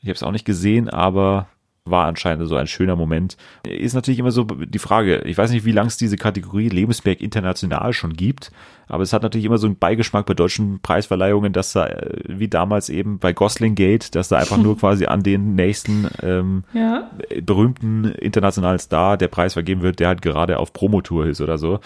Ich 0.00 0.08
habe 0.08 0.14
es 0.14 0.22
auch 0.22 0.32
nicht 0.32 0.44
gesehen, 0.44 0.88
aber 0.88 1.48
war 1.84 2.06
anscheinend 2.06 2.48
so 2.48 2.56
ein 2.56 2.66
schöner 2.66 2.96
Moment. 2.96 3.36
Ist 3.64 3.94
natürlich 3.94 4.20
immer 4.20 4.30
so 4.30 4.44
die 4.44 4.78
Frage, 4.78 5.22
ich 5.24 5.36
weiß 5.36 5.50
nicht, 5.50 5.64
wie 5.64 5.72
lange 5.72 5.88
es 5.88 5.96
diese 5.96 6.16
Kategorie 6.16 6.68
Lebensberg 6.68 7.20
international 7.20 7.92
schon 7.92 8.12
gibt, 8.12 8.52
aber 8.86 9.02
es 9.02 9.12
hat 9.12 9.22
natürlich 9.22 9.46
immer 9.46 9.58
so 9.58 9.66
einen 9.66 9.78
Beigeschmack 9.78 10.26
bei 10.26 10.34
deutschen 10.34 10.80
Preisverleihungen, 10.80 11.52
dass 11.52 11.72
da, 11.72 11.86
äh, 11.86 12.20
wie 12.26 12.48
damals 12.48 12.88
eben 12.88 13.18
bei 13.18 13.32
Gosling 13.32 13.74
Gate, 13.74 14.14
dass 14.14 14.28
da 14.28 14.36
einfach 14.36 14.58
nur 14.58 14.78
quasi 14.78 15.06
an 15.06 15.22
den 15.22 15.54
nächsten 15.54 16.08
ähm, 16.22 16.64
ja. 16.72 17.10
berühmten 17.42 18.04
internationalen 18.04 18.78
Star 18.78 19.16
der 19.16 19.28
Preis 19.28 19.54
vergeben 19.54 19.82
wird, 19.82 19.98
der 19.98 20.08
halt 20.08 20.22
gerade 20.22 20.58
auf 20.58 20.72
Promotour 20.72 21.26
ist 21.26 21.40
oder 21.40 21.58
so. 21.58 21.80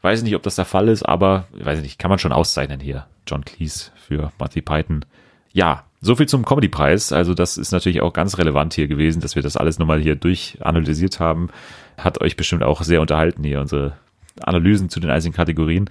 Weiß 0.00 0.22
nicht, 0.22 0.36
ob 0.36 0.42
das 0.42 0.56
der 0.56 0.66
Fall 0.66 0.88
ist, 0.88 1.02
aber 1.02 1.48
weiß 1.52 1.80
nicht, 1.80 1.98
kann 1.98 2.10
man 2.10 2.18
schon 2.18 2.32
auszeichnen 2.32 2.80
hier. 2.80 3.06
John 3.26 3.44
Cleese 3.44 3.90
für 3.96 4.32
Monty 4.38 4.60
Python. 4.60 5.04
Ja, 5.52 5.84
so 6.04 6.14
viel 6.14 6.26
zum 6.26 6.44
Comedy-Preis. 6.44 7.12
Also 7.12 7.34
das 7.34 7.56
ist 7.56 7.72
natürlich 7.72 8.02
auch 8.02 8.12
ganz 8.12 8.36
relevant 8.38 8.74
hier 8.74 8.88
gewesen, 8.88 9.20
dass 9.20 9.36
wir 9.36 9.42
das 9.42 9.56
alles 9.56 9.78
nochmal 9.78 10.00
hier 10.00 10.16
durchanalysiert 10.16 11.18
haben. 11.18 11.48
Hat 11.96 12.20
euch 12.20 12.36
bestimmt 12.36 12.62
auch 12.62 12.82
sehr 12.82 13.00
unterhalten 13.00 13.42
hier, 13.42 13.60
unsere 13.60 13.94
Analysen 14.40 14.90
zu 14.90 15.00
den 15.00 15.10
einzelnen 15.10 15.34
Kategorien. 15.34 15.88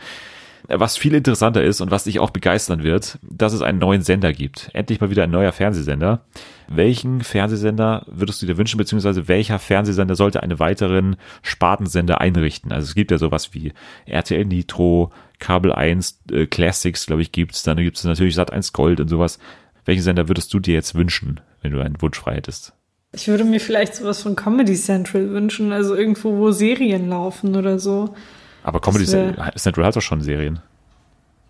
Was 0.70 0.98
viel 0.98 1.14
interessanter 1.14 1.62
ist 1.62 1.82
und 1.82 1.92
was 1.92 2.06
dich 2.06 2.20
auch 2.20 2.30
begeistern 2.30 2.84
wird, 2.84 3.18
dass 3.22 3.52
es 3.52 3.62
einen 3.62 3.80
neuen 3.80 4.02
Sender 4.02 4.32
gibt. 4.32 4.70
Endlich 4.74 5.02
mal 5.02 5.10
wieder 5.10 5.24
ein 5.24 5.32
neuer 5.32 5.52
Fernsehsender. 5.52 6.22
Welchen 6.70 7.22
Fernsehsender 7.22 8.06
würdest 8.08 8.42
du 8.42 8.46
dir 8.46 8.58
wünschen, 8.58 8.78
beziehungsweise 8.78 9.28
welcher 9.28 9.60
Fernsehsender 9.60 10.16
sollte 10.16 10.42
einen 10.42 10.60
weiteren 10.60 11.18
Spartensender 11.42 12.22
einrichten? 12.22 12.72
Also 12.72 12.86
es 12.86 12.96
gibt 12.96 13.12
ja 13.12 13.18
sowas 13.18 13.54
wie 13.54 13.74
RTL 14.06 14.46
Nitro, 14.46 15.12
Kabel 15.40 15.74
1, 15.74 16.22
äh, 16.32 16.46
Classics, 16.46 17.08
glaube 17.08 17.24
ich, 17.24 17.34
gibt's. 17.34 17.64
Dann 17.64 17.76
gibt 17.78 17.98
es 17.98 18.06
natürlich 18.06 18.36
Sat 18.36 18.54
1 18.54 18.72
Gold 18.72 19.02
und 19.02 19.10
sowas. 19.10 19.40
Welchen 19.86 20.04
Sender 20.04 20.28
würdest 20.28 20.54
du 20.54 20.60
dir 20.60 20.74
jetzt 20.74 20.96
wünschen, 20.96 21.42
wenn 21.62 21.72
du 21.72 21.82
einen 21.82 22.02
Wunsch 22.02 22.20
frei 22.20 22.36
hättest? 22.36 22.74
Ich 23.12 23.28
würde 23.28 23.44
mir 23.44 23.60
vielleicht 23.60 23.96
sowas 23.96 24.22
von 24.22 24.36
Comedy 24.36 24.76
Central 24.76 25.30
wünschen, 25.30 25.72
also 25.72 25.96
irgendwo, 25.96 26.38
wo 26.38 26.52
Serien 26.52 27.10
laufen 27.10 27.56
oder 27.56 27.78
so. 27.78 28.16
Aber 28.64 28.80
Comedy 28.80 29.06
Central 29.06 29.86
hat 29.86 29.96
doch 29.96 30.02
schon 30.02 30.22
Serien. 30.22 30.60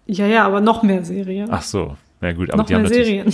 Ja, 0.06 0.28
ja, 0.28 0.46
aber 0.46 0.60
noch 0.60 0.84
mehr 0.84 1.06
Serien. 1.06 1.48
Ach 1.52 1.62
so, 1.62 1.96
na 2.20 2.34
gut, 2.34 2.50
aber 2.50 2.64
noch 2.64 2.66
die 2.66 2.74
mehr 2.74 2.84
haben 2.84 2.90
Serien. 2.90 3.34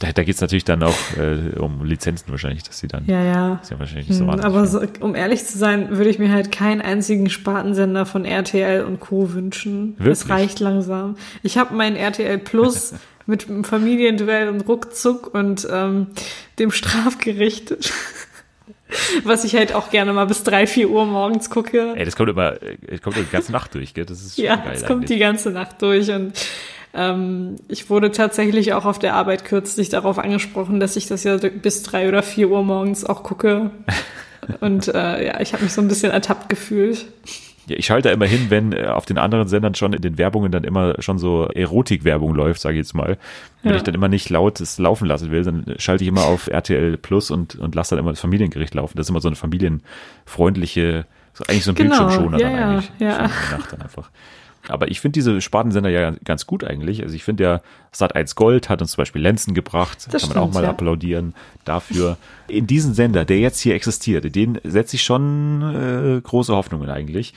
Da, 0.00 0.12
da 0.12 0.24
geht 0.24 0.34
es 0.34 0.40
natürlich 0.40 0.64
dann 0.64 0.82
auch 0.82 0.96
äh, 1.18 1.58
um 1.58 1.84
Lizenzen 1.84 2.30
wahrscheinlich, 2.30 2.62
dass 2.62 2.78
sie 2.78 2.88
dann. 2.88 3.04
Ja, 3.06 3.22
ja. 3.22 3.60
Ist 3.62 3.70
ja 3.70 3.78
wahrscheinlich 3.78 4.08
nicht 4.08 4.16
so 4.16 4.24
hm, 4.24 4.40
Aber 4.40 4.66
so, 4.66 4.80
um 5.00 5.14
ehrlich 5.14 5.44
zu 5.44 5.58
sein, 5.58 5.90
würde 5.90 6.08
ich 6.08 6.18
mir 6.18 6.32
halt 6.32 6.50
keinen 6.50 6.80
einzigen 6.80 7.28
Spartensender 7.28 8.06
von 8.06 8.24
RTL 8.24 8.84
und 8.84 9.00
Co. 9.00 9.34
wünschen. 9.34 9.94
Wirklich? 9.98 10.18
Das 10.20 10.28
reicht 10.30 10.58
langsam. 10.58 11.16
Ich 11.42 11.58
habe 11.58 11.74
mein 11.74 11.96
RTL 11.96 12.38
Plus 12.38 12.94
mit 13.30 13.48
dem 13.48 13.64
Familienduell 13.64 14.48
und 14.48 14.68
Ruckzuck 14.68 15.32
und 15.34 15.66
ähm, 15.70 16.08
dem 16.58 16.70
Strafgericht. 16.70 17.76
Was 19.24 19.44
ich 19.44 19.54
halt 19.54 19.72
auch 19.72 19.90
gerne 19.90 20.12
mal 20.12 20.26
bis 20.26 20.42
drei, 20.42 20.66
vier 20.66 20.90
Uhr 20.90 21.06
morgens 21.06 21.48
gucke. 21.48 21.94
Ey, 21.94 22.04
das 22.04 22.16
kommt 22.16 22.28
immer, 22.28 22.56
das 22.88 23.00
kommt 23.00 23.16
die 23.16 23.24
ganze 23.30 23.52
Nacht 23.52 23.74
durch, 23.74 23.94
gell? 23.94 24.04
Das 24.04 24.20
ist 24.20 24.36
ja, 24.36 24.56
geil. 24.56 24.72
Das 24.72 24.84
kommt 24.84 25.08
die 25.08 25.18
ganze 25.18 25.50
Nacht 25.50 25.80
durch 25.80 26.10
und 26.10 26.32
ähm, 26.92 27.56
ich 27.68 27.88
wurde 27.88 28.10
tatsächlich 28.10 28.72
auch 28.72 28.84
auf 28.84 28.98
der 28.98 29.14
Arbeit 29.14 29.44
kürzlich 29.44 29.90
darauf 29.90 30.18
angesprochen, 30.18 30.80
dass 30.80 30.96
ich 30.96 31.06
das 31.06 31.22
ja 31.22 31.36
bis 31.36 31.84
drei 31.84 32.08
oder 32.08 32.22
vier 32.22 32.50
Uhr 32.50 32.64
morgens 32.64 33.04
auch 33.04 33.22
gucke. 33.22 33.70
und 34.60 34.88
äh, 34.88 35.26
ja, 35.26 35.40
ich 35.40 35.52
habe 35.52 35.62
mich 35.62 35.72
so 35.72 35.80
ein 35.80 35.88
bisschen 35.88 36.10
ertappt 36.10 36.48
gefühlt. 36.48 37.06
Ja, 37.66 37.76
ich 37.76 37.86
schalte 37.86 38.08
da 38.08 38.14
immer 38.14 38.26
hin, 38.26 38.46
wenn 38.48 38.72
äh, 38.72 38.86
auf 38.86 39.06
den 39.06 39.18
anderen 39.18 39.48
Sendern 39.48 39.74
schon 39.74 39.92
in 39.92 40.02
den 40.02 40.18
Werbungen 40.18 40.50
dann 40.50 40.64
immer 40.64 41.00
schon 41.00 41.18
so 41.18 41.46
Erotikwerbung 41.46 42.34
läuft, 42.34 42.60
sage 42.60 42.74
ich 42.74 42.80
jetzt 42.80 42.94
mal. 42.94 43.18
Wenn 43.62 43.72
ja. 43.72 43.76
ich 43.76 43.82
dann 43.82 43.94
immer 43.94 44.08
nicht 44.08 44.30
laut 44.30 44.60
es 44.60 44.78
laufen 44.78 45.06
lassen 45.06 45.30
will, 45.30 45.44
dann 45.44 45.64
schalte 45.78 46.04
ich 46.04 46.08
immer 46.08 46.24
auf 46.24 46.46
RTL 46.48 46.96
Plus 46.96 47.30
und, 47.30 47.56
und 47.56 47.74
lasse 47.74 47.94
dann 47.94 48.00
immer 48.02 48.12
das 48.12 48.20
Familiengericht 48.20 48.74
laufen. 48.74 48.96
Das 48.96 49.06
ist 49.06 49.10
immer 49.10 49.20
so 49.20 49.28
eine 49.28 49.36
familienfreundliche, 49.36 51.06
so 51.34 51.44
eigentlich 51.48 51.64
so 51.64 51.72
ein 51.72 51.74
genau, 51.74 51.98
Bildschirmschoner 51.98 52.40
ja, 52.40 52.50
dann 52.50 52.68
eigentlich. 52.70 52.92
Ja, 52.98 53.08
ja. 53.08 53.22
Nacht 53.22 53.72
dann 53.72 53.82
einfach. 53.82 54.10
Aber 54.68 54.90
ich 54.90 55.00
finde 55.00 55.14
diese 55.14 55.40
Spartensender 55.40 55.90
ja 55.90 56.12
ganz 56.24 56.46
gut 56.46 56.64
eigentlich. 56.64 57.02
Also 57.02 57.14
ich 57.14 57.24
finde 57.24 57.42
ja, 57.44 57.60
Sat1 57.94 58.34
Gold 58.34 58.68
hat 58.68 58.80
uns 58.82 58.92
zum 58.92 59.02
Beispiel 59.02 59.22
Lenzen 59.22 59.54
gebracht. 59.54 60.08
Das 60.10 60.22
Kann 60.22 60.34
man 60.34 60.38
auch 60.38 60.52
mal 60.52 60.64
ja. 60.64 60.70
applaudieren 60.70 61.34
dafür. 61.64 62.18
In 62.48 62.66
diesen 62.66 62.94
Sender, 62.94 63.24
der 63.24 63.38
jetzt 63.38 63.60
hier 63.60 63.74
existiert, 63.74 64.34
den 64.34 64.60
setze 64.64 64.96
ich 64.96 65.02
schon 65.02 65.62
äh, 65.62 66.20
große 66.20 66.54
Hoffnungen 66.54 66.90
eigentlich. 66.90 67.34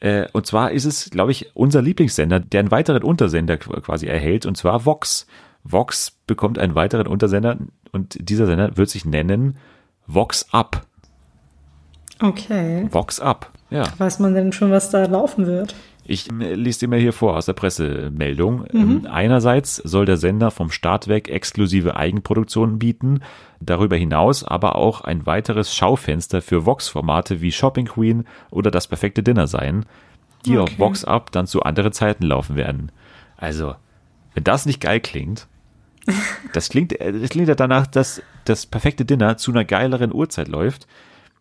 Äh, 0.00 0.26
und 0.32 0.46
zwar 0.46 0.72
ist 0.72 0.84
es, 0.84 1.10
glaube 1.10 1.32
ich, 1.32 1.54
unser 1.54 1.82
Lieblingssender, 1.82 2.40
der 2.40 2.60
einen 2.60 2.70
weiteren 2.70 3.02
Untersender 3.02 3.56
quasi 3.56 4.06
erhält, 4.06 4.46
und 4.46 4.56
zwar 4.56 4.84
Vox. 4.84 5.26
Vox 5.64 6.12
bekommt 6.26 6.58
einen 6.58 6.74
weiteren 6.74 7.06
Untersender 7.06 7.58
und 7.92 8.16
dieser 8.20 8.46
Sender 8.46 8.76
wird 8.76 8.88
sich 8.88 9.04
nennen 9.04 9.56
Vox 10.06 10.46
Up. 10.52 10.86
Okay. 12.20 12.86
Vox 12.90 13.20
Up, 13.20 13.50
ja. 13.70 13.84
Weiß 13.98 14.18
man 14.20 14.34
denn 14.34 14.52
schon, 14.52 14.70
was 14.70 14.90
da 14.90 15.04
laufen 15.06 15.46
wird? 15.46 15.74
Ich 16.08 16.30
äh, 16.30 16.54
lese 16.54 16.80
dir 16.80 16.88
mal 16.88 16.98
hier 16.98 17.12
vor 17.12 17.36
aus 17.36 17.46
der 17.46 17.52
Pressemeldung. 17.52 18.60
Mhm. 18.72 18.80
Ähm, 18.80 19.08
einerseits 19.10 19.76
soll 19.76 20.06
der 20.06 20.16
Sender 20.16 20.50
vom 20.50 20.70
Start 20.70 21.08
weg 21.08 21.28
exklusive 21.28 21.96
Eigenproduktionen 21.96 22.78
bieten, 22.78 23.20
darüber 23.60 23.96
hinaus 23.96 24.44
aber 24.44 24.76
auch 24.76 25.00
ein 25.00 25.26
weiteres 25.26 25.74
Schaufenster 25.74 26.42
für 26.42 26.64
Vox-Formate 26.64 27.40
wie 27.40 27.52
Shopping 27.52 27.86
Queen 27.86 28.24
oder 28.50 28.70
das 28.70 28.86
perfekte 28.86 29.22
Dinner 29.22 29.46
sein, 29.46 29.84
die 30.44 30.58
okay. 30.58 30.72
auf 30.72 30.78
Vox 30.78 31.04
Up 31.04 31.32
dann 31.32 31.46
zu 31.46 31.62
anderen 31.62 31.92
Zeiten 31.92 32.24
laufen 32.24 32.56
werden. 32.56 32.92
Also, 33.36 33.74
wenn 34.34 34.44
das 34.44 34.66
nicht 34.66 34.80
geil 34.80 35.00
klingt, 35.00 35.48
das 36.52 36.68
klingt, 36.68 36.98
äh, 37.00 37.12
das 37.12 37.30
klingt 37.30 37.48
ja 37.48 37.54
danach, 37.56 37.86
dass 37.86 38.22
das 38.44 38.66
perfekte 38.66 39.04
Dinner 39.04 39.36
zu 39.38 39.50
einer 39.50 39.64
geileren 39.64 40.12
Uhrzeit 40.12 40.48
läuft. 40.48 40.86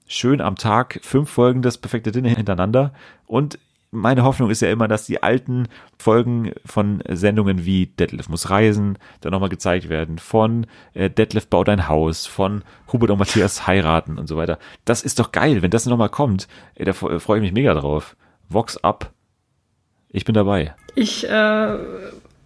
Schön 0.08 0.42
am 0.42 0.56
Tag 0.56 1.00
fünf 1.04 1.30
Folgen 1.30 1.62
das 1.62 1.78
perfekte 1.78 2.12
Dinner 2.12 2.30
hintereinander 2.30 2.94
und 3.26 3.58
meine 3.96 4.24
Hoffnung 4.24 4.50
ist 4.50 4.62
ja 4.62 4.72
immer, 4.72 4.88
dass 4.88 5.06
die 5.06 5.24
alten 5.24 5.68
Folgen 5.98 6.52
von 6.66 7.02
Sendungen 7.10 7.66
wie 7.66 7.88
Detlef 7.88 8.30
muss 8.30 8.50
reisen 8.50 8.98
dann 9.22 9.32
nochmal 9.32 9.50
gezeigt 9.50 9.90
werden, 9.90 10.20
von 10.20 10.68
äh, 10.94 11.10
Detlef 11.10 11.48
baut 11.48 11.70
ein 11.70 11.88
Haus, 11.88 12.26
von 12.26 12.64
Hubert 12.92 13.12
und 13.12 13.20
Matthias 13.20 13.66
heiraten 13.68 14.20
und 14.20 14.28
so 14.28 14.38
weiter. 14.38 14.60
Das 14.86 15.02
ist 15.02 15.20
doch 15.20 15.32
geil, 15.32 15.62
wenn 15.62 15.72
das 15.72 15.86
nochmal 15.86 16.10
kommt. 16.10 16.48
Ey, 16.76 16.86
da 16.86 16.94
freue 16.94 17.38
ich 17.38 17.44
mich 17.44 17.54
mega 17.54 17.74
drauf. 17.74 18.16
Vox 18.50 18.78
up. 18.84 19.12
Ich 20.10 20.26
bin 20.26 20.36
dabei. 20.36 20.76
Ich 20.96 21.28
äh, 21.28 21.78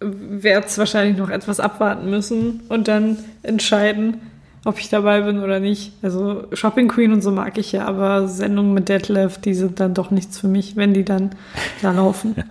werde 0.00 0.66
es 0.66 0.78
wahrscheinlich 0.78 1.16
noch 1.16 1.30
etwas 1.30 1.60
abwarten 1.60 2.08
müssen 2.08 2.62
und 2.68 2.88
dann 2.88 3.18
entscheiden 3.42 4.29
ob 4.64 4.78
ich 4.78 4.88
dabei 4.88 5.22
bin 5.22 5.42
oder 5.42 5.60
nicht. 5.60 5.92
Also 6.02 6.44
Shopping 6.52 6.88
Queen 6.88 7.12
und 7.12 7.22
so 7.22 7.30
mag 7.30 7.56
ich 7.58 7.72
ja, 7.72 7.86
aber 7.86 8.28
Sendungen 8.28 8.74
mit 8.74 8.88
Detlef, 8.88 9.38
die 9.38 9.54
sind 9.54 9.80
dann 9.80 9.94
doch 9.94 10.10
nichts 10.10 10.38
für 10.38 10.48
mich, 10.48 10.76
wenn 10.76 10.94
die 10.94 11.04
dann 11.04 11.30
da 11.82 11.92
laufen. 11.92 12.36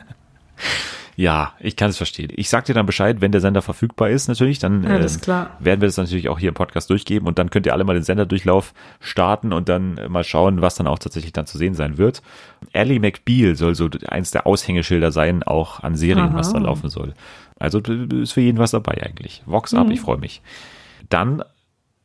Ja, 1.19 1.51
ich 1.59 1.75
kann 1.75 1.89
es 1.89 1.97
verstehen. 1.97 2.31
Ich 2.37 2.47
sag 2.47 2.63
dir 2.63 2.73
dann 2.73 2.85
Bescheid, 2.85 3.19
wenn 3.19 3.33
der 3.33 3.41
Sender 3.41 3.61
verfügbar 3.61 4.09
ist, 4.09 4.29
natürlich. 4.29 4.57
Dann 4.57 4.83
ja, 4.83 4.95
äh, 4.95 5.47
werden 5.59 5.81
wir 5.81 5.87
das 5.89 5.97
natürlich 5.97 6.29
auch 6.29 6.39
hier 6.39 6.47
im 6.47 6.55
Podcast 6.55 6.89
durchgeben 6.89 7.27
und 7.27 7.37
dann 7.37 7.49
könnt 7.49 7.65
ihr 7.65 7.73
alle 7.73 7.83
mal 7.83 7.93
den 7.93 8.03
Senderdurchlauf 8.03 8.73
starten 9.01 9.51
und 9.51 9.67
dann 9.67 9.97
äh, 9.97 10.07
mal 10.07 10.23
schauen, 10.23 10.61
was 10.61 10.75
dann 10.75 10.87
auch 10.87 10.97
tatsächlich 10.97 11.33
dann 11.33 11.45
zu 11.45 11.57
sehen 11.57 11.73
sein 11.73 11.97
wird. 11.97 12.21
Ellie 12.71 13.01
McBeal 13.01 13.57
soll 13.57 13.75
so 13.75 13.89
eins 14.07 14.31
der 14.31 14.47
Aushängeschilder 14.47 15.11
sein, 15.11 15.43
auch 15.43 15.83
an 15.83 15.97
Serien, 15.97 16.29
Aha. 16.29 16.37
was 16.37 16.53
da 16.53 16.59
laufen 16.59 16.89
soll. 16.89 17.13
Also 17.59 17.79
ist 17.79 18.31
für 18.31 18.39
jeden 18.39 18.57
was 18.57 18.71
dabei 18.71 19.03
eigentlich. 19.03 19.43
Vox 19.45 19.73
mhm. 19.73 19.79
ab, 19.79 19.87
ich 19.89 19.99
freue 19.99 20.19
mich. 20.19 20.41
Dann 21.09 21.43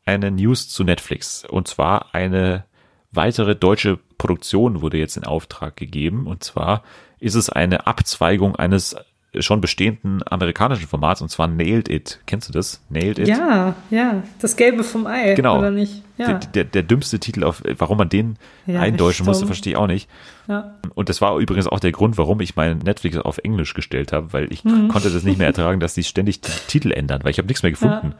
eine 0.04 0.30
News 0.30 0.68
zu 0.68 0.84
Netflix. 0.84 1.44
Und 1.44 1.68
zwar 1.68 2.14
eine 2.14 2.64
weitere 3.12 3.54
deutsche 3.56 3.98
Produktion 4.18 4.82
wurde 4.82 4.98
jetzt 4.98 5.16
in 5.16 5.24
Auftrag 5.24 5.76
gegeben. 5.76 6.26
Und 6.26 6.44
zwar 6.44 6.82
ist 7.20 7.34
es 7.34 7.48
eine 7.48 7.86
Abzweigung 7.86 8.56
eines 8.56 8.96
schon 9.40 9.60
bestehenden 9.60 10.22
amerikanischen 10.30 10.86
Formats 10.86 11.20
und 11.20 11.28
zwar 11.28 11.48
Nailed 11.48 11.88
It. 11.88 12.20
Kennst 12.26 12.48
du 12.48 12.52
das? 12.52 12.80
Nailed 12.88 13.18
It? 13.18 13.28
Ja, 13.28 13.74
ja. 13.90 14.22
Das 14.40 14.56
Gelbe 14.56 14.84
vom 14.84 15.06
Ei. 15.06 15.34
Genau. 15.34 15.58
Oder 15.58 15.70
nicht? 15.70 16.02
Ja. 16.18 16.34
Der, 16.34 16.38
der, 16.38 16.64
der 16.64 16.82
dümmste 16.84 17.18
Titel, 17.18 17.42
auf, 17.42 17.62
warum 17.78 17.98
man 17.98 18.08
den 18.08 18.36
ja, 18.66 18.80
eindeutschen 18.80 19.26
musste, 19.26 19.46
verstehe 19.46 19.72
ich 19.72 19.76
auch 19.76 19.88
nicht. 19.88 20.08
Ja. 20.46 20.74
Und 20.94 21.08
das 21.08 21.20
war 21.20 21.36
übrigens 21.38 21.66
auch 21.66 21.80
der 21.80 21.90
Grund, 21.92 22.16
warum 22.16 22.40
ich 22.40 22.54
meinen 22.54 22.78
Netflix 22.78 23.16
auf 23.16 23.38
Englisch 23.38 23.74
gestellt 23.74 24.12
habe, 24.12 24.32
weil 24.32 24.52
ich 24.52 24.64
mhm. 24.64 24.88
konnte 24.88 25.10
das 25.10 25.24
nicht 25.24 25.38
mehr 25.38 25.48
ertragen, 25.48 25.80
dass 25.80 25.94
die 25.94 26.04
ständig 26.04 26.40
die 26.40 26.50
Titel 26.68 26.92
ändern, 26.92 27.24
weil 27.24 27.32
ich 27.32 27.38
habe 27.38 27.48
nichts 27.48 27.62
mehr 27.62 27.72
gefunden. 27.72 28.12
Ja 28.12 28.18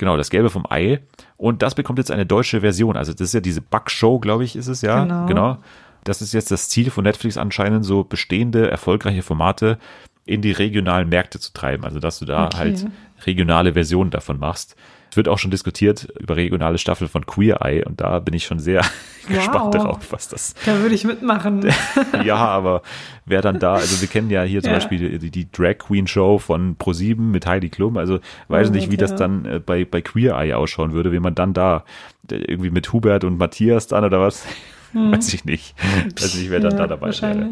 Genau, 0.00 0.16
das 0.16 0.30
Gelbe 0.30 0.48
vom 0.48 0.64
Ei. 0.70 1.00
Und 1.36 1.60
das 1.60 1.74
bekommt 1.74 1.98
jetzt 1.98 2.10
eine 2.10 2.24
deutsche 2.24 2.62
Version. 2.62 2.96
Also 2.96 3.12
das 3.12 3.20
ist 3.20 3.34
ja 3.34 3.40
diese 3.40 3.60
Bug-Show, 3.60 4.18
glaube 4.18 4.44
ich, 4.44 4.56
ist 4.56 4.66
es 4.66 4.80
ja. 4.80 5.02
Genau. 5.04 5.26
genau. 5.26 5.58
Das 6.04 6.22
ist 6.22 6.32
jetzt 6.32 6.50
das 6.50 6.70
Ziel 6.70 6.90
von 6.90 7.04
Netflix 7.04 7.36
anscheinend, 7.36 7.84
so 7.84 8.02
bestehende, 8.02 8.70
erfolgreiche 8.70 9.20
Formate 9.20 9.78
in 10.24 10.40
die 10.40 10.52
regionalen 10.52 11.10
Märkte 11.10 11.38
zu 11.38 11.52
treiben. 11.52 11.84
Also 11.84 11.98
dass 12.00 12.18
du 12.18 12.24
da 12.24 12.46
Okay. 12.46 12.56
halt 12.56 12.86
regionale 13.26 13.74
Versionen 13.74 14.10
davon 14.10 14.38
machst. 14.38 14.74
Es 15.10 15.16
wird 15.16 15.28
auch 15.28 15.38
schon 15.38 15.50
diskutiert 15.50 16.08
über 16.20 16.36
regionale 16.36 16.78
Staffel 16.78 17.08
von 17.08 17.26
Queer 17.26 17.60
Eye 17.62 17.84
und 17.84 18.00
da 18.00 18.20
bin 18.20 18.32
ich 18.34 18.44
schon 18.44 18.60
sehr 18.60 18.82
gespannt 19.28 19.74
darauf, 19.74 19.98
was 20.12 20.28
das 20.28 20.54
Da 20.66 20.78
würde 20.80 20.94
ich 20.94 21.04
mitmachen. 21.04 21.68
ja, 22.24 22.36
aber 22.36 22.82
wer 23.26 23.42
dann 23.42 23.58
da, 23.58 23.74
also 23.74 24.00
wir 24.00 24.08
kennen 24.08 24.30
ja 24.30 24.42
hier 24.42 24.62
zum 24.62 24.70
Ja. 24.70 24.76
Beispiel 24.78 25.18
die, 25.18 25.30
die 25.30 25.50
Drag 25.50 25.78
Queen 25.78 26.06
Show 26.06 26.38
von 26.38 26.76
Pro7 26.76 27.20
mit 27.20 27.46
Heidi 27.46 27.68
Klum, 27.70 27.96
also 27.96 28.20
weiß 28.48 28.68
Oh 28.68 28.72
nicht, 28.72 28.86
wie 28.90 28.96
Gott, 28.96 29.02
das 29.02 29.10
ja. 29.12 29.16
dann 29.16 29.44
äh, 29.44 29.58
bei, 29.58 29.84
bei 29.84 30.00
Queer 30.00 30.36
Eye 30.36 30.54
ausschauen 30.54 30.92
würde, 30.92 31.12
wie 31.12 31.20
man 31.20 31.34
dann 31.34 31.54
da 31.54 31.84
äh, 32.30 32.36
irgendwie 32.36 32.70
mit 32.70 32.92
Hubert 32.92 33.24
und 33.24 33.36
Matthias 33.38 33.88
dann 33.88 34.04
oder 34.04 34.20
was, 34.20 34.46
weiß 34.92 35.34
ich 35.34 35.44
nicht, 35.44 35.74
weiß 36.20 36.34
nicht, 36.36 36.50
wer 36.50 36.60
dann 36.60 36.72
Hm. 36.72 36.78
Ja, 36.78 36.86
da 36.86 36.96
dabei 36.96 37.08
wäre. 37.20 37.48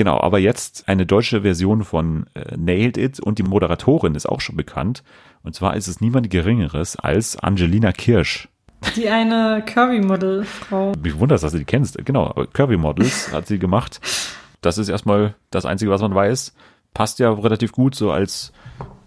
Genau, 0.00 0.18
aber 0.18 0.38
jetzt 0.38 0.84
eine 0.88 1.04
deutsche 1.04 1.42
Version 1.42 1.84
von 1.84 2.24
äh, 2.32 2.56
Nailed 2.56 2.96
It 2.96 3.20
und 3.20 3.38
die 3.38 3.42
Moderatorin 3.42 4.14
ist 4.14 4.24
auch 4.26 4.40
schon 4.40 4.56
bekannt 4.56 5.02
und 5.42 5.54
zwar 5.54 5.76
ist 5.76 5.88
es 5.88 6.00
niemand 6.00 6.30
Geringeres 6.30 6.96
als 6.96 7.36
Angelina 7.38 7.92
Kirsch. 7.92 8.48
Die 8.96 9.10
eine 9.10 9.62
Curvy-Model-Frau. 9.66 10.94
Mich 11.02 11.18
wundert, 11.18 11.42
dass 11.42 11.52
du 11.52 11.58
die 11.58 11.66
kennst. 11.66 12.02
Genau, 12.06 12.28
aber 12.28 12.46
Curvy 12.46 12.78
Models 12.78 13.30
hat 13.34 13.46
sie 13.46 13.58
gemacht. 13.58 14.00
Das 14.62 14.78
ist 14.78 14.88
erstmal 14.88 15.34
das 15.50 15.66
Einzige, 15.66 15.90
was 15.90 16.00
man 16.00 16.14
weiß. 16.14 16.54
Passt 16.94 17.18
ja 17.18 17.30
relativ 17.30 17.72
gut 17.72 17.94
so 17.94 18.10
als 18.10 18.54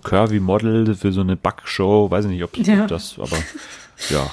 Curvy 0.03 0.39
Model 0.41 0.93
für 0.93 1.11
so 1.11 1.21
eine 1.21 1.35
Backshow. 1.35 2.11
Weiß 2.11 2.25
ich 2.25 2.31
nicht, 2.31 2.43
ob 2.43 2.55
Ja. 2.55 2.85
das, 2.85 3.15
aber 3.17 3.37
ja. 4.11 4.29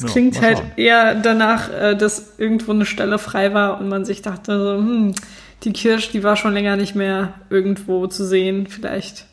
Ja, 0.00 0.06
Klingt 0.08 0.40
halt 0.40 0.62
eher 0.76 1.14
danach, 1.14 1.70
äh, 1.70 1.94
dass 1.94 2.38
irgendwo 2.38 2.72
eine 2.72 2.86
Stelle 2.86 3.18
frei 3.18 3.52
war 3.52 3.78
und 3.78 3.90
man 3.90 4.06
sich 4.06 4.22
dachte, 4.22 4.58
so, 4.58 4.78
hm, 4.78 5.14
die 5.64 5.72
Kirsch, 5.72 6.10
die 6.10 6.22
war 6.22 6.36
schon 6.36 6.52
länger 6.54 6.76
nicht 6.76 6.94
mehr 6.94 7.34
irgendwo 7.50 8.06
zu 8.06 8.24
sehen. 8.24 8.66
Vielleicht, 8.66 9.26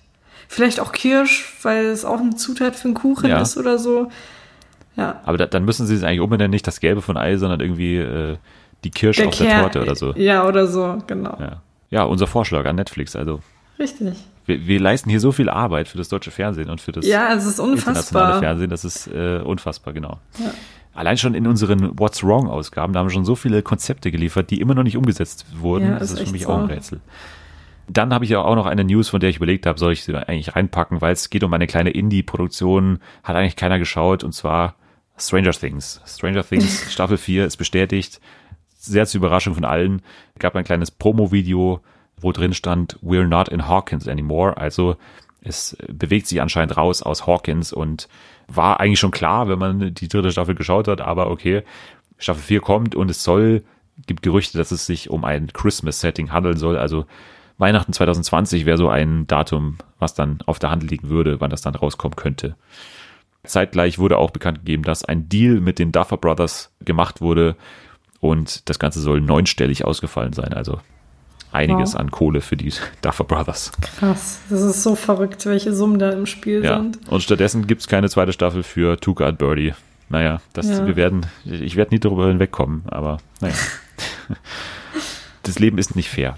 vielleicht 0.48 0.80
auch 0.80 0.92
Kirsch, 0.92 1.54
weil 1.64 1.86
es 1.86 2.04
auch 2.06 2.20
eine 2.20 2.36
Zutat 2.36 2.76
für 2.76 2.86
einen 2.86 2.94
Kuchen 2.96 3.30
Ja. 3.30 3.42
ist 3.42 3.58
oder 3.58 3.78
so. 3.80 4.10
Ja. 4.96 5.22
Aber 5.26 5.38
da, 5.38 5.46
dann 5.46 5.64
müssen 5.64 5.86
sie 5.88 5.96
es 5.96 6.04
eigentlich 6.04 6.22
umbenennen, 6.22 6.52
nicht 6.52 6.66
das 6.68 6.80
Gelbe 6.80 7.02
von 7.02 7.18
Ei, 7.18 7.38
sondern 7.38 7.60
irgendwie 7.62 7.98
äh, 7.98 8.38
die 8.84 8.92
Kirsche 8.92 9.28
auf 9.28 9.38
der 9.38 9.48
Kern- 9.48 9.62
Torte 9.62 9.82
oder 9.84 9.96
so. 9.96 10.14
Ja, 10.16 10.48
oder 10.48 10.68
so, 10.68 10.98
genau. 11.08 11.38
Ja. 11.40 11.62
ja, 11.92 12.04
unser 12.04 12.28
Vorschlag 12.28 12.66
an 12.66 12.76
Netflix. 12.78 13.16
Also 13.16 13.40
Richtig. 13.80 14.16
wir, 14.48 14.66
wir 14.66 14.80
leisten 14.80 15.10
hier 15.10 15.20
so 15.20 15.32
viel 15.32 15.50
Arbeit 15.50 15.88
für 15.88 15.98
das 16.00 16.10
deutsche 16.10 16.32
Fernsehen 16.32 16.70
und 16.70 16.82
für 16.82 16.92
das 16.92 17.06
Ja, 17.06 17.34
es 17.34 17.46
ist 17.46 17.60
internationale 17.60 17.72
unfassbar. 17.74 18.40
Fernsehen, 18.40 18.70
das 18.72 18.84
ist 18.86 19.08
äh, 19.08 19.40
unfassbar, 19.44 19.94
genau. 19.94 20.20
Allein 20.98 21.16
schon 21.16 21.36
in 21.36 21.46
unseren 21.46 22.00
What's 22.00 22.24
Wrong 22.24 22.48
Ausgaben, 22.48 22.92
da 22.92 23.00
haben 23.00 23.06
wir 23.06 23.12
schon 23.12 23.24
so 23.24 23.36
viele 23.36 23.62
Konzepte 23.62 24.10
geliefert, 24.10 24.50
die 24.50 24.60
immer 24.60 24.74
noch 24.74 24.82
nicht 24.82 24.98
umgesetzt 24.98 25.46
wurden. 25.54 25.90
Ja, 25.90 26.00
das 26.00 26.10
ist 26.10 26.20
ist 26.20 26.28
für 26.30 26.32
mich 26.32 26.42
so. 26.42 26.50
auch 26.50 26.58
ein 26.58 26.66
Rätsel. 26.66 27.02
Dann 27.88 28.12
habe 28.12 28.26
ich 28.26 28.32
ja 28.32 28.42
auch 28.42 28.56
noch 28.56 28.66
eine 28.66 28.84
News, 28.84 29.08
von 29.08 29.20
der 29.20 29.30
ich 29.30 29.36
überlegt 29.36 29.68
habe, 29.68 29.78
soll 29.78 29.94
ich 29.94 30.04
sie 30.04 30.16
eigentlich 30.16 30.56
reinpacken, 30.56 31.00
weil 31.00 31.14
es 31.14 31.30
geht 31.30 31.44
um 31.44 31.54
eine 31.54 31.68
kleine 31.68 31.92
Indie-Produktion, 31.92 32.98
hat 33.24 33.36
eigentlich 33.36 33.56
keiner 33.56 33.78
geschaut, 33.78 34.24
und 34.24 34.32
zwar 34.34 34.74
Stranger 35.20 35.52
Things. 35.52 36.02
Stranger 36.04 36.44
Things 36.44 36.92
Staffel 36.92 37.18
4 37.18 37.46
ist 37.46 37.58
bestätigt, 37.58 38.20
sehr 38.76 39.06
zur 39.06 39.20
Überraschung 39.20 39.54
von 39.54 39.66
allen. 39.66 40.02
gab 40.40 40.56
ein 40.56 40.64
kleines 40.64 40.90
Promo-Video, 40.90 41.82
wo 42.20 42.32
drin 42.32 42.56
stand, 42.56 42.98
We're 43.04 43.28
not 43.28 43.50
in 43.50 43.68
Hawkins 43.68 44.08
anymore. 44.08 44.58
Also 44.58 44.96
es 45.42 45.78
bewegt 45.88 46.26
sich 46.26 46.42
anscheinend 46.42 46.76
raus 46.76 47.04
aus 47.04 47.28
Hawkins 47.28 47.72
und 47.72 48.10
war 48.48 48.80
eigentlich 48.80 49.00
schon 49.00 49.12
klar, 49.12 49.50
wenn 49.50 49.60
man 49.60 49.94
die 49.94 50.08
dritte 50.08 50.32
Staffel 50.32 50.56
geschaut 50.56 50.88
hat, 50.88 51.02
aber 51.02 51.30
okay, 51.30 51.64
Staffel 52.18 52.42
4 52.42 52.62
kommt 52.62 52.96
und 52.96 53.12
es 53.12 53.24
soll, 53.24 53.64
gibt 54.06 54.24
Gerüchte, 54.24 54.58
dass 54.58 54.72
es 54.72 54.86
sich 54.86 55.10
um 55.10 55.26
ein 55.26 55.48
Christmas-Setting 55.54 56.32
handeln 56.32 56.58
soll, 56.58 56.78
also 56.78 57.06
Weihnachten 57.58 57.92
2020 57.92 58.66
wäre 58.66 58.78
so 58.78 58.88
ein 58.88 59.26
Datum, 59.26 59.78
was 59.98 60.14
dann 60.14 60.40
auf 60.46 60.60
der 60.60 60.70
Hand 60.70 60.84
liegen 60.90 61.10
würde, 61.10 61.42
wann 61.42 61.50
das 61.50 61.62
dann 61.62 61.74
rauskommen 61.74 62.16
könnte. 62.16 62.56
Zeitgleich 63.44 63.98
wurde 63.98 64.18
auch 64.18 64.32
bekannt 64.32 64.60
gegeben, 64.60 64.84
dass 64.84 65.04
ein 65.04 65.28
Deal 65.28 65.60
mit 65.60 65.80
den 65.80 65.92
Duffer 65.92 66.18
Brothers 66.18 66.72
gemacht 66.82 67.22
wurde 67.22 67.56
und 68.20 68.70
das 68.70 68.78
Ganze 68.78 69.00
soll 69.00 69.22
neunstellig 69.22 69.86
ausgefallen 69.86 70.34
sein, 70.34 70.54
also 70.54 70.80
einiges 71.58 71.94
Wow. 71.94 72.00
an 72.00 72.12
Kohle 72.12 72.42
für 72.42 72.56
die 72.56 72.72
Duffer 73.02 73.24
Brothers. 73.26 73.72
Krass. 74.00 74.40
Das 74.50 74.62
ist 74.62 74.84
so 74.84 74.96
verrückt, 74.96 75.46
welche 75.46 75.74
Summen 75.74 76.00
da 76.00 76.12
im 76.12 76.26
Spiel 76.26 76.64
Ja. 76.64 76.78
sind. 76.78 77.00
Und 77.10 77.22
stattdessen 77.24 77.68
gibt 77.68 77.82
es 77.82 77.88
keine 77.88 78.10
zweite 78.10 78.32
Staffel 78.34 78.64
für 78.64 78.98
Tuca 79.00 79.28
und 79.28 79.38
Birdie. 79.38 79.74
Naja, 80.10 80.40
das, 80.54 80.70
Ja. 80.70 80.86
wir 80.88 80.96
werden, 80.96 81.26
ich 81.44 81.76
werde 81.76 81.94
nie 81.94 82.00
darüber 82.00 82.28
hinwegkommen, 82.30 82.84
aber 82.88 83.18
naja. 83.42 83.54
das 85.44 85.60
Leben 85.60 85.78
ist 85.78 85.96
nicht 85.96 86.10
fair. 86.10 86.38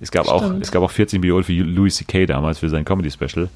Es 0.00 0.10
gab, 0.10 0.28
auch, 0.28 0.42
es 0.60 0.70
gab 0.72 0.82
auch 0.82 0.90
14 0.90 1.20
Millionen 1.20 1.44
für 1.44 1.52
Louis 1.54 1.96
C.K. 1.96 2.26
damals 2.26 2.58
für 2.58 2.68
sein 2.68 2.84
Comedy-Special 2.84 3.48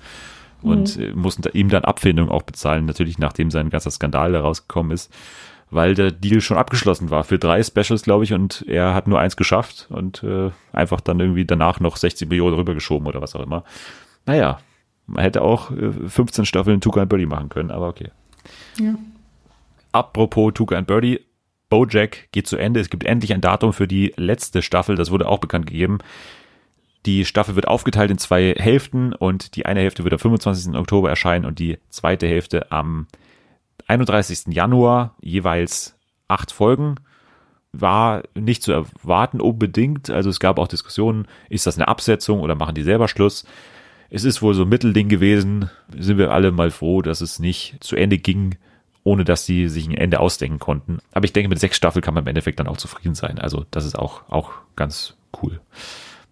und 0.62 0.96
Mhm. 0.96 1.02
äh, 1.02 1.10
mussten 1.12 1.42
ihm 1.52 1.68
dann 1.68 1.84
Abfindung 1.84 2.30
auch 2.30 2.42
bezahlen, 2.42 2.86
natürlich 2.86 3.18
nachdem 3.18 3.50
sein 3.50 3.68
ganzer 3.70 3.90
Skandal 3.90 4.32
da 4.32 4.40
rausgekommen 4.40 4.92
ist, 4.92 5.12
weil 5.70 5.94
der 5.94 6.10
Deal 6.10 6.40
schon 6.40 6.56
abgeschlossen 6.56 7.10
war 7.10 7.24
für 7.24 7.38
drei 7.38 7.62
Specials, 7.62 8.02
glaube 8.02 8.24
ich, 8.24 8.32
und 8.32 8.64
er 8.66 8.94
hat 8.94 9.06
nur 9.06 9.20
eins 9.20 9.36
geschafft 9.36 9.86
und 9.90 10.22
äh, 10.22 10.50
einfach 10.72 11.00
dann 11.00 11.20
irgendwie 11.20 11.44
danach 11.44 11.80
noch 11.80 11.96
60 11.96 12.28
Millionen 12.28 12.56
rübergeschoben 12.56 13.06
oder 13.06 13.20
was 13.20 13.36
auch 13.36 13.42
immer. 13.42 13.64
Naja, 14.26 14.58
man 15.06 15.22
hätte 15.22 15.42
auch 15.42 15.70
äh, 15.70 15.92
15 16.08 16.44
Staffeln 16.44 16.80
Tuca 16.80 17.02
and 17.02 17.08
Birdie 17.08 17.26
machen 17.26 17.48
können, 17.48 17.70
aber 17.70 17.88
okay. 17.88 18.10
Ja. 18.78 18.94
Apropos 19.92 20.52
Tuca 20.54 20.76
and 20.76 20.86
Birdie, 20.86 21.20
Bojack 21.68 22.28
geht 22.32 22.46
zu 22.46 22.56
Ende. 22.56 22.80
Es 22.80 22.90
gibt 22.90 23.04
endlich 23.04 23.32
ein 23.32 23.40
Datum 23.40 23.72
für 23.72 23.86
die 23.86 24.12
letzte 24.16 24.62
Staffel. 24.62 24.96
Das 24.96 25.10
wurde 25.10 25.28
auch 25.28 25.38
bekannt 25.38 25.66
gegeben. 25.66 25.98
Die 27.06 27.24
Staffel 27.24 27.54
wird 27.56 27.66
aufgeteilt 27.66 28.10
in 28.10 28.18
zwei 28.18 28.54
Hälften 28.58 29.14
und 29.14 29.56
die 29.56 29.64
eine 29.66 29.80
Hälfte 29.80 30.04
wird 30.04 30.12
am 30.12 30.18
25. 30.18 30.74
Oktober 30.74 31.08
erscheinen 31.08 31.46
und 31.46 31.58
die 31.58 31.78
zweite 31.88 32.26
Hälfte 32.26 32.70
am 32.70 33.06
31. 33.90 34.54
Januar. 34.54 35.16
Jeweils 35.20 35.96
acht 36.28 36.52
Folgen. 36.52 36.96
War 37.72 38.22
nicht 38.34 38.62
zu 38.62 38.72
erwarten 38.72 39.40
unbedingt. 39.40 40.10
Also 40.10 40.30
es 40.30 40.40
gab 40.40 40.58
auch 40.58 40.68
Diskussionen, 40.68 41.26
ist 41.48 41.66
das 41.66 41.76
eine 41.76 41.88
Absetzung 41.88 42.40
oder 42.40 42.54
machen 42.54 42.74
die 42.74 42.82
selber 42.82 43.08
Schluss? 43.08 43.44
Es 44.10 44.24
ist 44.24 44.42
wohl 44.42 44.54
so 44.54 44.62
ein 44.62 44.68
Mittelding 44.68 45.08
gewesen. 45.08 45.70
Sind 45.96 46.18
wir 46.18 46.32
alle 46.32 46.50
mal 46.50 46.70
froh, 46.70 47.02
dass 47.02 47.20
es 47.20 47.38
nicht 47.38 47.76
zu 47.80 47.94
Ende 47.96 48.18
ging, 48.18 48.56
ohne 49.04 49.24
dass 49.24 49.46
sie 49.46 49.68
sich 49.68 49.88
ein 49.88 49.94
Ende 49.94 50.18
ausdenken 50.20 50.58
konnten. 50.58 50.98
Aber 51.12 51.24
ich 51.24 51.32
denke, 51.32 51.48
mit 51.48 51.60
sechs 51.60 51.76
Staffeln 51.76 52.02
kann 52.02 52.14
man 52.14 52.24
im 52.24 52.28
Endeffekt 52.28 52.58
dann 52.58 52.66
auch 52.66 52.76
zufrieden 52.76 53.14
sein. 53.14 53.38
Also 53.38 53.66
das 53.70 53.84
ist 53.84 53.98
auch, 53.98 54.22
auch 54.28 54.52
ganz 54.74 55.16
cool. 55.42 55.60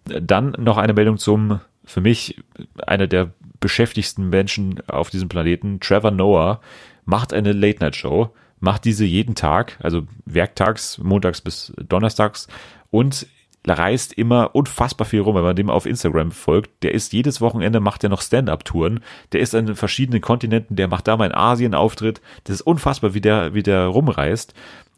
Dann 0.05 0.51
noch 0.57 0.77
eine 0.77 0.93
Meldung 0.93 1.17
zum, 1.17 1.61
für 1.85 2.01
mich, 2.01 2.41
einer 2.85 3.07
der 3.07 3.31
beschäftigsten 3.59 4.29
Menschen 4.29 4.81
auf 4.87 5.09
diesem 5.09 5.29
Planeten, 5.29 5.79
Trevor 5.79 6.11
Noah, 6.11 6.61
macht 7.09 7.33
eine 7.33 7.53
Late-Night-Show, 7.53 8.29
macht 8.59 8.85
diese 8.85 9.03
jeden 9.03 9.33
Tag, 9.33 9.77
also 9.81 10.03
werktags, 10.25 10.99
montags 10.99 11.41
bis 11.41 11.73
donnerstags 11.77 12.47
und 12.91 13.25
reist 13.67 14.13
immer 14.13 14.55
unfassbar 14.55 15.05
viel 15.05 15.21
rum, 15.21 15.35
wenn 15.35 15.43
man 15.43 15.55
dem 15.55 15.69
auf 15.69 15.85
Instagram 15.85 16.31
folgt. 16.31 16.83
Der 16.83 16.93
ist 16.93 17.11
jedes 17.11 17.41
Wochenende, 17.41 17.79
macht 17.79 18.03
er 18.03 18.09
noch 18.09 18.21
Stand-Up-Touren. 18.21 19.01
Der 19.31 19.41
ist 19.41 19.53
an 19.53 19.75
verschiedenen 19.75 20.21
Kontinenten, 20.21 20.75
der 20.75 20.87
macht 20.87 21.07
da 21.07 21.17
mal 21.17 21.25
in 21.25 21.35
Asien 21.35 21.73
Auftritt. 21.73 22.21
Das 22.45 22.55
ist 22.55 22.61
unfassbar, 22.61 23.13
wie 23.13 23.21
der, 23.21 23.53
wie 23.53 23.63
der 23.63 23.87
rumreist. 23.87 24.53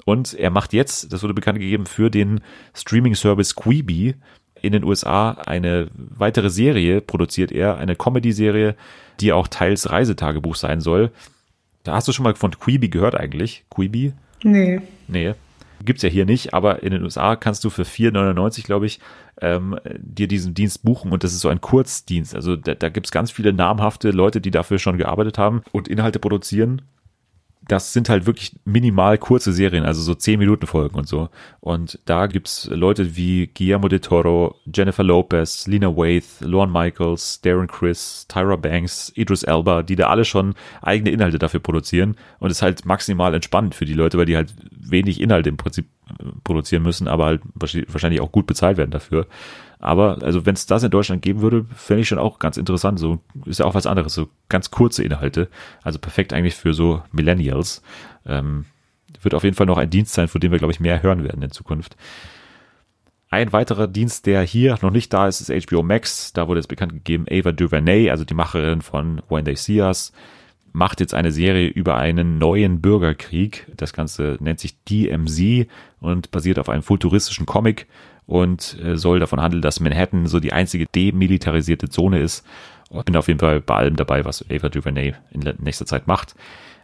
Und 0.06 0.34
er 0.34 0.52
macht 0.52 0.74
jetzt, 0.74 1.12
das 1.12 1.24
wurde 1.24 1.34
bekannt 1.34 1.60
gegeben, 1.60 1.86
für 1.86 2.10
den 2.10 2.42
Streaming-Service 2.74 3.56
Quibi 3.56 4.16
in 4.62 4.74
den 4.74 4.84
USA 4.84 5.32
eine 5.32 5.88
weitere 5.96 6.50
Serie 6.50 7.02
produziert 7.02 7.52
er, 7.52 7.78
eine 7.78 7.96
Comedy-Serie, 7.96 8.76
die 9.20 9.34
auch 9.34 9.48
teils 9.48 9.90
Reisetagebuch 9.90 10.56
sein 10.56 10.82
soll. 10.82 11.12
Da 11.84 11.94
hast 11.94 12.08
du 12.08 12.12
schon 12.12 12.24
mal 12.24 12.36
von 12.36 12.52
Quibi 12.52 12.90
gehört 12.90 13.16
eigentlich? 13.16 13.66
Quibi? 13.70 14.14
Nee. 14.44 14.82
Nee, 15.08 15.34
gibt's 15.86 16.04
ja 16.04 16.10
hier 16.10 16.26
nicht, 16.26 16.54
aber 16.54 16.84
in 16.84 16.92
den 16.92 17.04
USA 17.04 17.36
kannst 17.36 17.64
du 17.64 17.70
für 17.70 17.84
4,99, 17.84 18.64
glaube 18.66 18.86
ich, 18.86 19.00
ähm, 19.42 19.80
dir 19.98 20.28
diesen 20.28 20.54
Dienst 20.54 20.84
buchen 20.84 21.12
und 21.12 21.24
das 21.24 21.34
ist 21.34 21.42
so 21.42 21.50
ein 21.50 21.62
Kurzdienst. 21.62 22.36
Also 22.36 22.56
da, 22.56 22.76
da 22.76 22.90
gibt's 22.90 23.12
ganz 23.12 23.32
viele 23.32 23.54
namhafte 23.54 24.12
Leute, 24.12 24.42
die 24.42 24.52
dafür 24.52 24.80
schon 24.80 24.98
gearbeitet 24.98 25.38
haben 25.38 25.62
und 25.72 25.88
Inhalte 25.88 26.20
produzieren. 26.20 26.84
Das 27.72 27.94
sind 27.94 28.10
halt 28.10 28.26
wirklich 28.26 28.54
minimal 28.66 29.18
kurze 29.18 29.54
Serien, 29.54 29.86
also 29.86 30.02
so 30.02 30.14
10 30.14 30.38
Minuten 30.38 30.68
Folgen 30.68 30.98
und 30.98 31.08
so. 31.08 31.30
Und 31.62 32.00
da 32.04 32.28
gibt's 32.28 32.70
Leute 32.70 33.16
wie 33.16 33.48
Guillermo 33.48 33.88
de 33.88 34.00
Toro, 34.00 34.56
Jennifer 34.76 35.04
Lopez, 35.04 35.68
Lena 35.68 35.88
Waithe, 35.96 36.46
Lorne 36.46 36.74
Michaels, 36.74 37.40
Darren 37.40 37.68
Chris, 37.68 38.26
Tyra 38.28 38.58
Banks, 38.58 39.14
Idris 39.16 39.44
Elba, 39.44 39.84
die 39.84 39.96
da 39.96 40.10
alle 40.10 40.26
schon 40.26 40.54
eigene 40.82 41.12
Inhalte 41.12 41.40
dafür 41.40 41.62
produzieren. 41.62 42.18
Und 42.40 42.52
es 42.52 42.58
ist 42.58 42.62
halt 42.62 42.86
maximal 42.86 43.34
entspannt 43.34 43.74
für 43.74 43.86
die 43.86 43.94
Leute, 43.94 44.18
weil 44.18 44.26
die 44.26 44.36
halt 44.36 44.54
wenig 44.78 45.22
Inhalte 45.22 45.48
im 45.48 45.56
Prinzip 45.56 45.86
produzieren 46.44 46.84
müssen, 46.84 47.08
aber 47.08 47.26
halt 47.26 47.42
wahrscheinlich 47.56 48.20
auch 48.20 48.34
gut 48.34 48.48
bezahlt 48.48 48.76
werden 48.76 48.92
dafür. 48.92 49.28
Aber 49.82 50.20
also 50.22 50.46
wenn 50.46 50.54
es 50.54 50.68
das 50.68 50.84
in 50.84 50.92
Deutschland 50.92 51.24
geben 51.24 51.42
würde, 51.42 51.66
fände 51.76 52.02
ich 52.02 52.08
schon 52.08 52.20
auch 52.20 52.38
ganz 52.38 52.58
interessant. 52.58 53.00
So 53.00 53.20
ist 53.46 53.60
ja 53.60 53.66
auch 53.66 53.74
was 53.74 53.88
anderes, 53.88 54.14
so 54.14 54.30
ganz 54.48 54.70
kurze 54.70 55.04
Inhalte. 55.04 55.50
Also 55.82 55.98
perfekt 55.98 56.34
eigentlich 56.34 56.56
für 56.56 56.74
so 56.74 57.02
Millennials. 57.12 57.82
Ähm, 58.26 58.66
wird 59.22 59.34
auf 59.34 59.44
jeden 59.44 59.56
Fall 59.56 59.66
noch 59.66 59.80
ein 59.80 59.90
Dienst 59.90 60.14
sein, 60.14 60.28
von 60.28 60.40
dem 60.40 60.52
wir, 60.52 60.60
glaube 60.60 60.72
ich, 60.72 60.80
mehr 60.80 61.02
hören 61.02 61.24
werden 61.24 61.42
in 61.42 61.52
Zukunft. 61.52 61.98
Ein 63.30 63.54
weiterer 63.54 63.88
Dienst, 63.88 64.26
der 64.28 64.44
hier 64.44 64.78
noch 64.82 64.92
nicht 64.92 65.12
da 65.14 65.28
ist, 65.28 65.42
ist 65.42 65.68
HBO 65.68 65.84
Max. 65.84 66.32
Da 66.34 66.48
wurde 66.48 66.60
es 66.60 66.68
bekannt 66.68 66.94
gegeben, 66.94 67.26
Ava 67.32 67.52
DuVernay, 67.52 68.10
also 68.12 68.24
die 68.24 68.34
Macherin 68.34 68.82
von 68.82 69.22
When 69.30 69.46
They 69.46 69.56
See 69.56 69.82
Us, 69.82 70.12
macht 70.74 71.00
jetzt 71.00 71.14
eine 71.14 71.32
Serie 71.32 71.68
über 71.70 71.96
einen 71.96 72.38
neuen 72.38 72.82
Bürgerkrieg. 72.82 73.68
Das 73.76 73.94
Ganze 73.94 74.38
nennt 74.42 74.60
sich 74.60 74.84
DMZ 74.84 75.68
und 76.00 76.32
basiert 76.32 76.60
auf 76.60 76.70
einem 76.70 76.84
futuristischen 76.84 77.46
Comic 77.46 77.88
und 78.32 78.78
äh, 78.82 78.96
soll 78.96 79.20
davon 79.20 79.42
handeln, 79.42 79.62
dass 79.62 79.82
Manhattan 79.82 80.26
so 80.26 80.40
die 80.40 80.54
einzige 80.54 80.86
demilitarisierte 80.86 81.90
Zone 81.90 82.20
ist. 82.22 82.46
Ich 82.90 83.04
bin 83.04 83.18
auf 83.18 83.28
jeden 83.28 83.42
Fall 83.42 83.60
bei 83.60 83.76
allem 83.76 83.98
dabei, 83.98 84.24
was 84.24 84.46
Ava 84.50 84.70
DuVernay 84.70 85.16
in 85.32 85.42
nächster 85.60 85.86
Zeit 85.86 86.08
macht. 86.08 86.34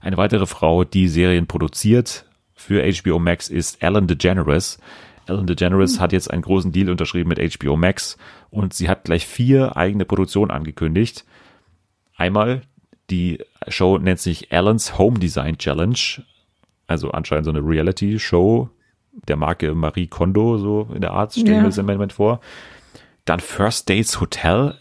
Eine 0.02 0.18
weitere 0.18 0.46
Frau, 0.46 0.84
die 0.84 1.08
Serien 1.08 1.48
produziert 1.48 2.26
für 2.54 2.84
HBO 2.84 3.18
Max, 3.20 3.48
ist 3.48 3.82
Ellen 3.82 4.08
DeGeneres. 4.08 4.78
Ellen 5.26 5.48
DeGeneres 5.48 5.96
mhm. 5.96 6.02
hat 6.02 6.12
jetzt 6.12 6.30
einen 6.30 6.42
großen 6.42 6.74
Deal 6.74 6.90
unterschrieben 6.90 7.30
mit 7.30 7.40
HBO 7.40 7.78
Max 7.78 8.18
und 8.50 8.74
sie 8.74 8.90
hat 8.90 9.06
gleich 9.06 9.26
vier 9.26 9.78
eigene 9.78 10.04
Produktionen 10.04 10.52
angekündigt. 10.52 11.24
Einmal 12.18 12.64
die 13.10 13.40
Show 13.70 13.98
nennt 14.00 14.20
sich 14.20 14.52
Ellen's 14.52 14.98
Home 14.98 15.18
Design 15.18 15.58
Challenge, 15.58 15.98
also 16.88 17.12
anscheinend 17.12 17.46
so 17.46 17.52
eine 17.52 17.62
Reality-Show 17.62 18.70
der 19.28 19.36
Marke 19.36 19.74
Marie 19.74 20.08
Kondo, 20.08 20.58
so 20.58 20.90
in 20.94 21.02
der 21.02 21.12
Art, 21.12 21.34
stellen 21.34 21.48
ja. 21.48 21.62
wir 21.62 21.68
das 21.68 21.78
im 21.78 21.86
Moment 21.86 22.14
vor. 22.14 22.40
Dann 23.26 23.40
First 23.40 23.90
Dates 23.90 24.22
Hotel, 24.22 24.76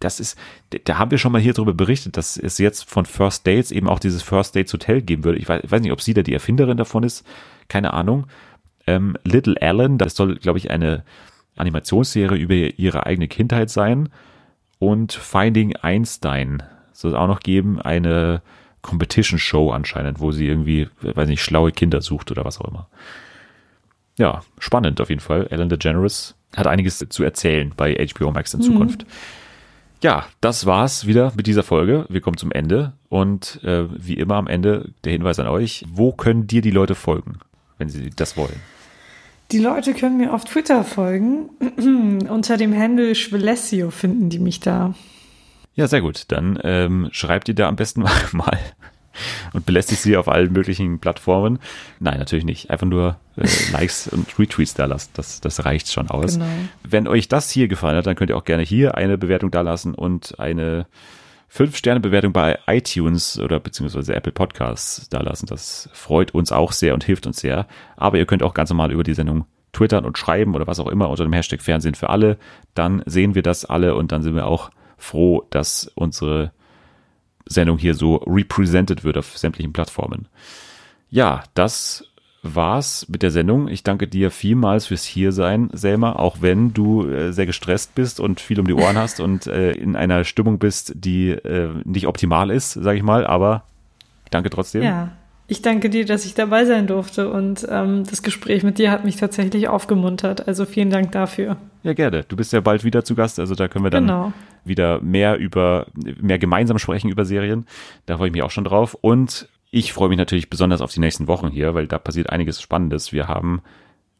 das 0.00 0.20
ist, 0.20 0.38
da 0.84 0.98
haben 0.98 1.10
wir 1.10 1.18
schon 1.18 1.32
mal 1.32 1.40
hier 1.40 1.54
drüber 1.54 1.74
berichtet, 1.74 2.16
dass 2.16 2.36
es 2.36 2.58
jetzt 2.58 2.88
von 2.88 3.06
First 3.06 3.46
Dates 3.46 3.72
eben 3.72 3.88
auch 3.88 3.98
dieses 3.98 4.22
First 4.22 4.54
Dates 4.54 4.72
Hotel 4.72 5.02
geben 5.02 5.24
würde. 5.24 5.38
Ich 5.38 5.48
weiß, 5.48 5.62
ich 5.64 5.70
weiß 5.70 5.80
nicht, 5.80 5.92
ob 5.92 6.00
sie 6.00 6.14
da 6.14 6.22
die 6.22 6.34
Erfinderin 6.34 6.76
davon 6.76 7.02
ist, 7.02 7.26
keine 7.68 7.92
Ahnung. 7.92 8.26
Ähm, 8.86 9.16
Little 9.24 9.56
Ellen, 9.60 9.98
das 9.98 10.14
soll, 10.14 10.36
glaube 10.36 10.58
ich, 10.58 10.70
eine 10.70 11.04
Animationsserie 11.56 12.38
über 12.38 12.54
ihre 12.54 13.06
eigene 13.06 13.28
Kindheit 13.28 13.70
sein. 13.70 14.08
Und 14.78 15.12
Finding 15.12 15.74
Einstein 15.76 16.62
soll 16.92 17.10
es 17.10 17.16
auch 17.16 17.26
noch 17.26 17.40
geben, 17.40 17.80
eine 17.80 18.42
Competition 18.82 19.38
Show 19.38 19.72
anscheinend, 19.72 20.20
wo 20.20 20.30
sie 20.30 20.46
irgendwie, 20.46 20.88
weiß 21.00 21.28
nicht, 21.28 21.42
schlaue 21.42 21.72
Kinder 21.72 22.00
sucht 22.00 22.30
oder 22.30 22.44
was 22.44 22.60
auch 22.60 22.68
immer. 22.68 22.88
Ja, 24.18 24.42
spannend 24.58 25.00
auf 25.00 25.08
jeden 25.08 25.20
Fall. 25.20 25.46
Ellen 25.50 25.68
DeGeneres 25.68 26.34
hat 26.54 26.66
einiges 26.66 26.98
zu 27.08 27.22
erzählen 27.22 27.72
bei 27.76 27.94
HBO 27.94 28.30
Max 28.32 28.52
in 28.52 28.60
mhm. 28.60 28.64
Zukunft. 28.64 29.06
Ja, 30.02 30.26
das 30.40 30.66
war's 30.66 31.06
wieder 31.06 31.32
mit 31.34 31.46
dieser 31.46 31.62
Folge. 31.62 32.06
Wir 32.08 32.20
kommen 32.20 32.36
zum 32.36 32.52
Ende 32.52 32.92
und 33.08 33.62
äh, 33.64 33.86
wie 33.90 34.14
immer 34.14 34.36
am 34.36 34.46
Ende 34.46 34.92
der 35.04 35.12
Hinweis 35.12 35.40
an 35.40 35.48
euch, 35.48 35.84
wo 35.88 36.12
können 36.12 36.46
dir 36.46 36.62
die 36.62 36.70
Leute 36.70 36.94
folgen, 36.94 37.38
wenn 37.78 37.88
sie 37.88 38.10
das 38.10 38.36
wollen? 38.36 38.60
Die 39.50 39.58
Leute 39.58 39.94
können 39.94 40.18
mir 40.18 40.34
auf 40.34 40.44
Twitter 40.44 40.84
folgen. 40.84 41.48
Unter 42.28 42.56
dem 42.56 42.76
Handle 42.76 43.14
Schwelessio 43.14 43.90
finden 43.90 44.30
die 44.30 44.38
mich 44.38 44.60
da. 44.60 44.94
Ja, 45.74 45.88
sehr 45.88 46.00
gut. 46.00 46.24
Dann 46.28 46.58
ähm, 46.62 47.08
schreibt 47.12 47.48
ihr 47.48 47.54
da 47.54 47.68
am 47.68 47.76
besten 47.76 48.02
mal 48.32 48.58
und 49.52 49.66
belästigt 49.66 50.02
sie 50.02 50.16
auf 50.16 50.28
allen 50.28 50.52
möglichen 50.52 50.98
Plattformen. 50.98 51.58
Nein, 52.00 52.18
natürlich 52.18 52.44
nicht. 52.44 52.70
Einfach 52.70 52.86
nur 52.86 53.16
äh, 53.36 53.46
Likes 53.72 54.08
und 54.08 54.38
Retweets 54.38 54.74
da 54.74 54.86
lassen. 54.86 55.10
Das, 55.14 55.40
das 55.40 55.64
reicht 55.64 55.90
schon 55.92 56.08
aus. 56.10 56.34
Genau. 56.34 56.46
Wenn 56.82 57.08
euch 57.08 57.28
das 57.28 57.50
hier 57.50 57.68
gefallen 57.68 57.96
hat, 57.96 58.06
dann 58.06 58.16
könnt 58.16 58.30
ihr 58.30 58.36
auch 58.36 58.44
gerne 58.44 58.62
hier 58.62 58.96
eine 58.96 59.18
Bewertung 59.18 59.50
da 59.50 59.60
lassen 59.60 59.94
und 59.94 60.38
eine 60.38 60.86
5-Sterne-Bewertung 61.52 62.32
bei 62.32 62.58
iTunes 62.66 63.38
oder 63.38 63.58
beziehungsweise 63.58 64.14
Apple 64.14 64.32
Podcasts 64.32 65.08
da 65.08 65.20
lassen. 65.20 65.46
Das 65.46 65.88
freut 65.92 66.32
uns 66.32 66.52
auch 66.52 66.72
sehr 66.72 66.94
und 66.94 67.04
hilft 67.04 67.26
uns 67.26 67.40
sehr. 67.40 67.66
Aber 67.96 68.18
ihr 68.18 68.26
könnt 68.26 68.42
auch 68.42 68.54
ganz 68.54 68.70
normal 68.70 68.92
über 68.92 69.02
die 69.02 69.14
Sendung 69.14 69.46
twittern 69.72 70.04
und 70.04 70.18
schreiben 70.18 70.54
oder 70.54 70.66
was 70.66 70.80
auch 70.80 70.88
immer 70.88 71.08
unter 71.08 71.24
dem 71.24 71.32
Hashtag 71.32 71.62
Fernsehen 71.62 71.94
für 71.94 72.10
alle. 72.10 72.38
Dann 72.74 73.02
sehen 73.06 73.34
wir 73.34 73.42
das 73.42 73.64
alle 73.64 73.94
und 73.94 74.12
dann 74.12 74.22
sind 74.22 74.34
wir 74.34 74.46
auch 74.46 74.70
froh, 74.96 75.46
dass 75.50 75.90
unsere 75.94 76.52
Sendung 77.48 77.78
hier 77.78 77.94
so 77.94 78.16
represented 78.16 79.04
wird 79.04 79.16
auf 79.16 79.36
sämtlichen 79.36 79.72
Plattformen. 79.72 80.26
Ja, 81.10 81.42
das 81.54 82.04
war's 82.42 83.06
mit 83.08 83.22
der 83.22 83.30
Sendung. 83.30 83.68
Ich 83.68 83.82
danke 83.82 84.06
dir 84.06 84.30
vielmals 84.30 84.86
fürs 84.86 85.04
Hiersein, 85.04 85.70
Selma, 85.72 86.12
auch 86.12 86.36
wenn 86.40 86.72
du 86.72 87.08
äh, 87.08 87.32
sehr 87.32 87.46
gestresst 87.46 87.94
bist 87.94 88.20
und 88.20 88.40
viel 88.40 88.60
um 88.60 88.66
die 88.66 88.74
Ohren 88.74 88.96
hast 88.96 89.20
und 89.20 89.46
äh, 89.46 89.72
in 89.72 89.96
einer 89.96 90.24
Stimmung 90.24 90.58
bist, 90.58 90.92
die 90.94 91.30
äh, 91.30 91.70
nicht 91.84 92.06
optimal 92.06 92.50
ist, 92.50 92.72
sage 92.72 92.96
ich 92.96 93.02
mal, 93.02 93.26
aber 93.26 93.64
danke 94.30 94.50
trotzdem. 94.50 94.82
Ja, 94.82 95.10
ich 95.48 95.62
danke 95.62 95.90
dir, 95.90 96.04
dass 96.04 96.26
ich 96.26 96.34
dabei 96.34 96.64
sein 96.64 96.86
durfte 96.86 97.30
und 97.30 97.66
ähm, 97.70 98.04
das 98.08 98.22
Gespräch 98.22 98.62
mit 98.62 98.78
dir 98.78 98.90
hat 98.90 99.04
mich 99.04 99.16
tatsächlich 99.16 99.68
aufgemuntert. 99.68 100.46
Also 100.46 100.64
vielen 100.64 100.90
Dank 100.90 101.12
dafür. 101.12 101.56
Ja, 101.82 101.94
gerne. 101.94 102.24
Du 102.28 102.36
bist 102.36 102.52
ja 102.52 102.60
bald 102.60 102.84
wieder 102.84 103.04
zu 103.04 103.14
Gast, 103.14 103.40
also 103.40 103.54
da 103.54 103.66
können 103.66 103.84
wir 103.84 103.90
dann 103.90 104.06
genau. 104.06 104.32
Wieder 104.68 105.00
mehr 105.00 105.36
über, 105.38 105.86
mehr 106.20 106.38
gemeinsam 106.38 106.78
sprechen 106.78 107.10
über 107.10 107.24
Serien. 107.24 107.66
Da 108.06 108.16
freue 108.16 108.28
ich 108.28 108.32
mich 108.32 108.42
auch 108.42 108.50
schon 108.50 108.64
drauf. 108.64 108.94
Und 109.00 109.48
ich 109.70 109.92
freue 109.92 110.08
mich 110.08 110.18
natürlich 110.18 110.50
besonders 110.50 110.80
auf 110.80 110.92
die 110.92 111.00
nächsten 111.00 111.26
Wochen 111.26 111.48
hier, 111.48 111.74
weil 111.74 111.86
da 111.86 111.98
passiert 111.98 112.30
einiges 112.30 112.60
Spannendes. 112.60 113.12
Wir 113.12 113.28
haben 113.28 113.62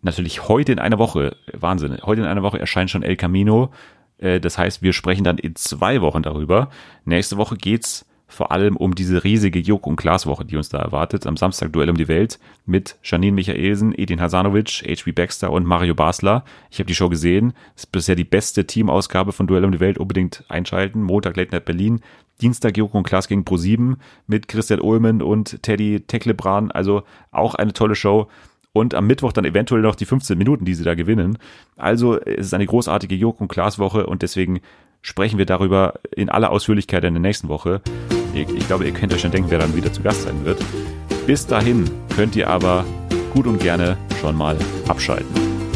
natürlich 0.03 0.49
heute 0.49 0.73
in 0.73 0.79
einer 0.79 0.99
Woche, 0.99 1.37
Wahnsinn, 1.53 1.99
heute 2.03 2.23
in 2.23 2.27
einer 2.27 2.43
Woche 2.43 2.59
erscheint 2.59 2.91
schon 2.91 3.03
El 3.03 3.17
Camino. 3.17 3.71
Äh, 4.19 4.41
das 4.41 4.59
heißt, 4.59 4.83
wir 4.83 4.93
sprechen 4.93 5.25
dann 5.25 5.39
in 5.39 5.57
zwei 5.57 6.01
Wochen 6.01 6.23
darüber. 6.23 6.71
Nächste 7.05 7.37
Woche 7.37 7.57
geht's 7.57 8.08
vor 8.29 8.53
allem 8.53 8.77
um 8.77 8.95
diese 8.95 9.25
riesige 9.25 9.59
Juk- 9.59 9.87
und 9.87 9.97
Glaswoche, 9.97 10.45
die 10.45 10.57
uns 10.57 10.69
da 10.69 10.79
erwartet. 10.79 11.27
Am 11.27 11.39
Samstag 11.39 11.73
Duell 11.73 11.89
um 11.89 11.97
die 11.97 12.09
Welt 12.09 12.39
mit 12.67 12.97
Janine 13.03 13.35
Michaelsen, 13.35 13.95
Edin 13.97 14.21
Hasanovic, 14.21 14.85
H.B. 14.87 15.13
Baxter 15.13 15.51
und 15.51 15.65
Mario 15.67 15.95
Basler. 15.95 16.45
Ich 16.71 16.79
habe 16.79 16.87
die 16.87 16.95
Show 16.95 17.09
gesehen. 17.09 17.55
Das 17.75 17.85
ist 17.85 17.93
bisher 17.93 18.15
die 18.15 18.25
beste 18.25 18.67
Teamausgabe 18.67 19.33
von 19.33 19.47
Duell 19.47 19.65
um 19.65 19.73
die 19.73 19.81
Welt. 19.81 19.97
Unbedingt 19.97 20.45
einschalten. 20.49 21.03
Montag 21.03 21.37
Late 21.37 21.53
Night 21.53 21.65
Berlin. 21.65 22.01
Dienstag 22.43 22.77
Joko 22.77 22.99
und 22.99 23.05
Klaas 23.05 23.29
gegen 23.29 23.43
Pro7 23.43 23.97
mit 24.27 24.47
Christian 24.47 24.81
Ullmann 24.81 25.23
und 25.23 25.63
Teddy 25.63 26.03
Teklebran. 26.07 26.71
Also 26.71 27.03
auch 27.33 27.55
eine 27.55 27.73
tolle 27.73 27.95
Show. 27.95 28.29
Und 28.75 28.95
am 28.95 29.07
Mittwoch 29.07 29.33
dann 29.33 29.47
eventuell 29.47 29.81
noch 29.81 29.95
die 29.95 30.05
15 30.05 30.37
Minuten, 30.37 30.67
die 30.67 30.75
sie 30.75 30.85
da 30.85 30.95
gewinnen. 30.95 31.39
Also 31.77 32.21
es 32.21 32.47
ist 32.47 32.55
eine 32.55 32.67
großartige 32.67 33.15
Joko 33.15 33.45
und 33.45 33.49
Klaas 33.49 33.79
Woche 33.79 34.07
und 34.07 34.23
deswegen 34.23 34.61
sprechen 35.01 35.39
wir 35.39 35.47
darüber 35.47 35.95
in 36.15 36.29
aller 36.29 36.51
Ausführlichkeit 36.51 37.05
in 37.05 37.15
der 37.15 37.21
nächsten 37.21 37.49
Woche. 37.49 37.81
Ich, 38.43 38.67
glaube, 38.67 38.85
ihr 38.85 38.93
könnt 38.93 39.13
euch 39.13 39.21
schon 39.21 39.31
denken, 39.31 39.51
wer 39.51 39.59
dann 39.59 39.75
wieder 39.75 39.93
zu 39.93 40.03
Gast 40.03 40.23
sein 40.23 40.45
wird. 40.45 40.63
Bis 41.27 41.47
dahin 41.47 41.91
könnt 42.15 42.37
ihr 42.37 42.49
aber 42.49 42.85
gut 43.35 43.47
und 43.47 43.59
gerne 43.61 43.97
schon 44.21 44.37
mal 44.37 44.57
abschalten. 44.87 45.68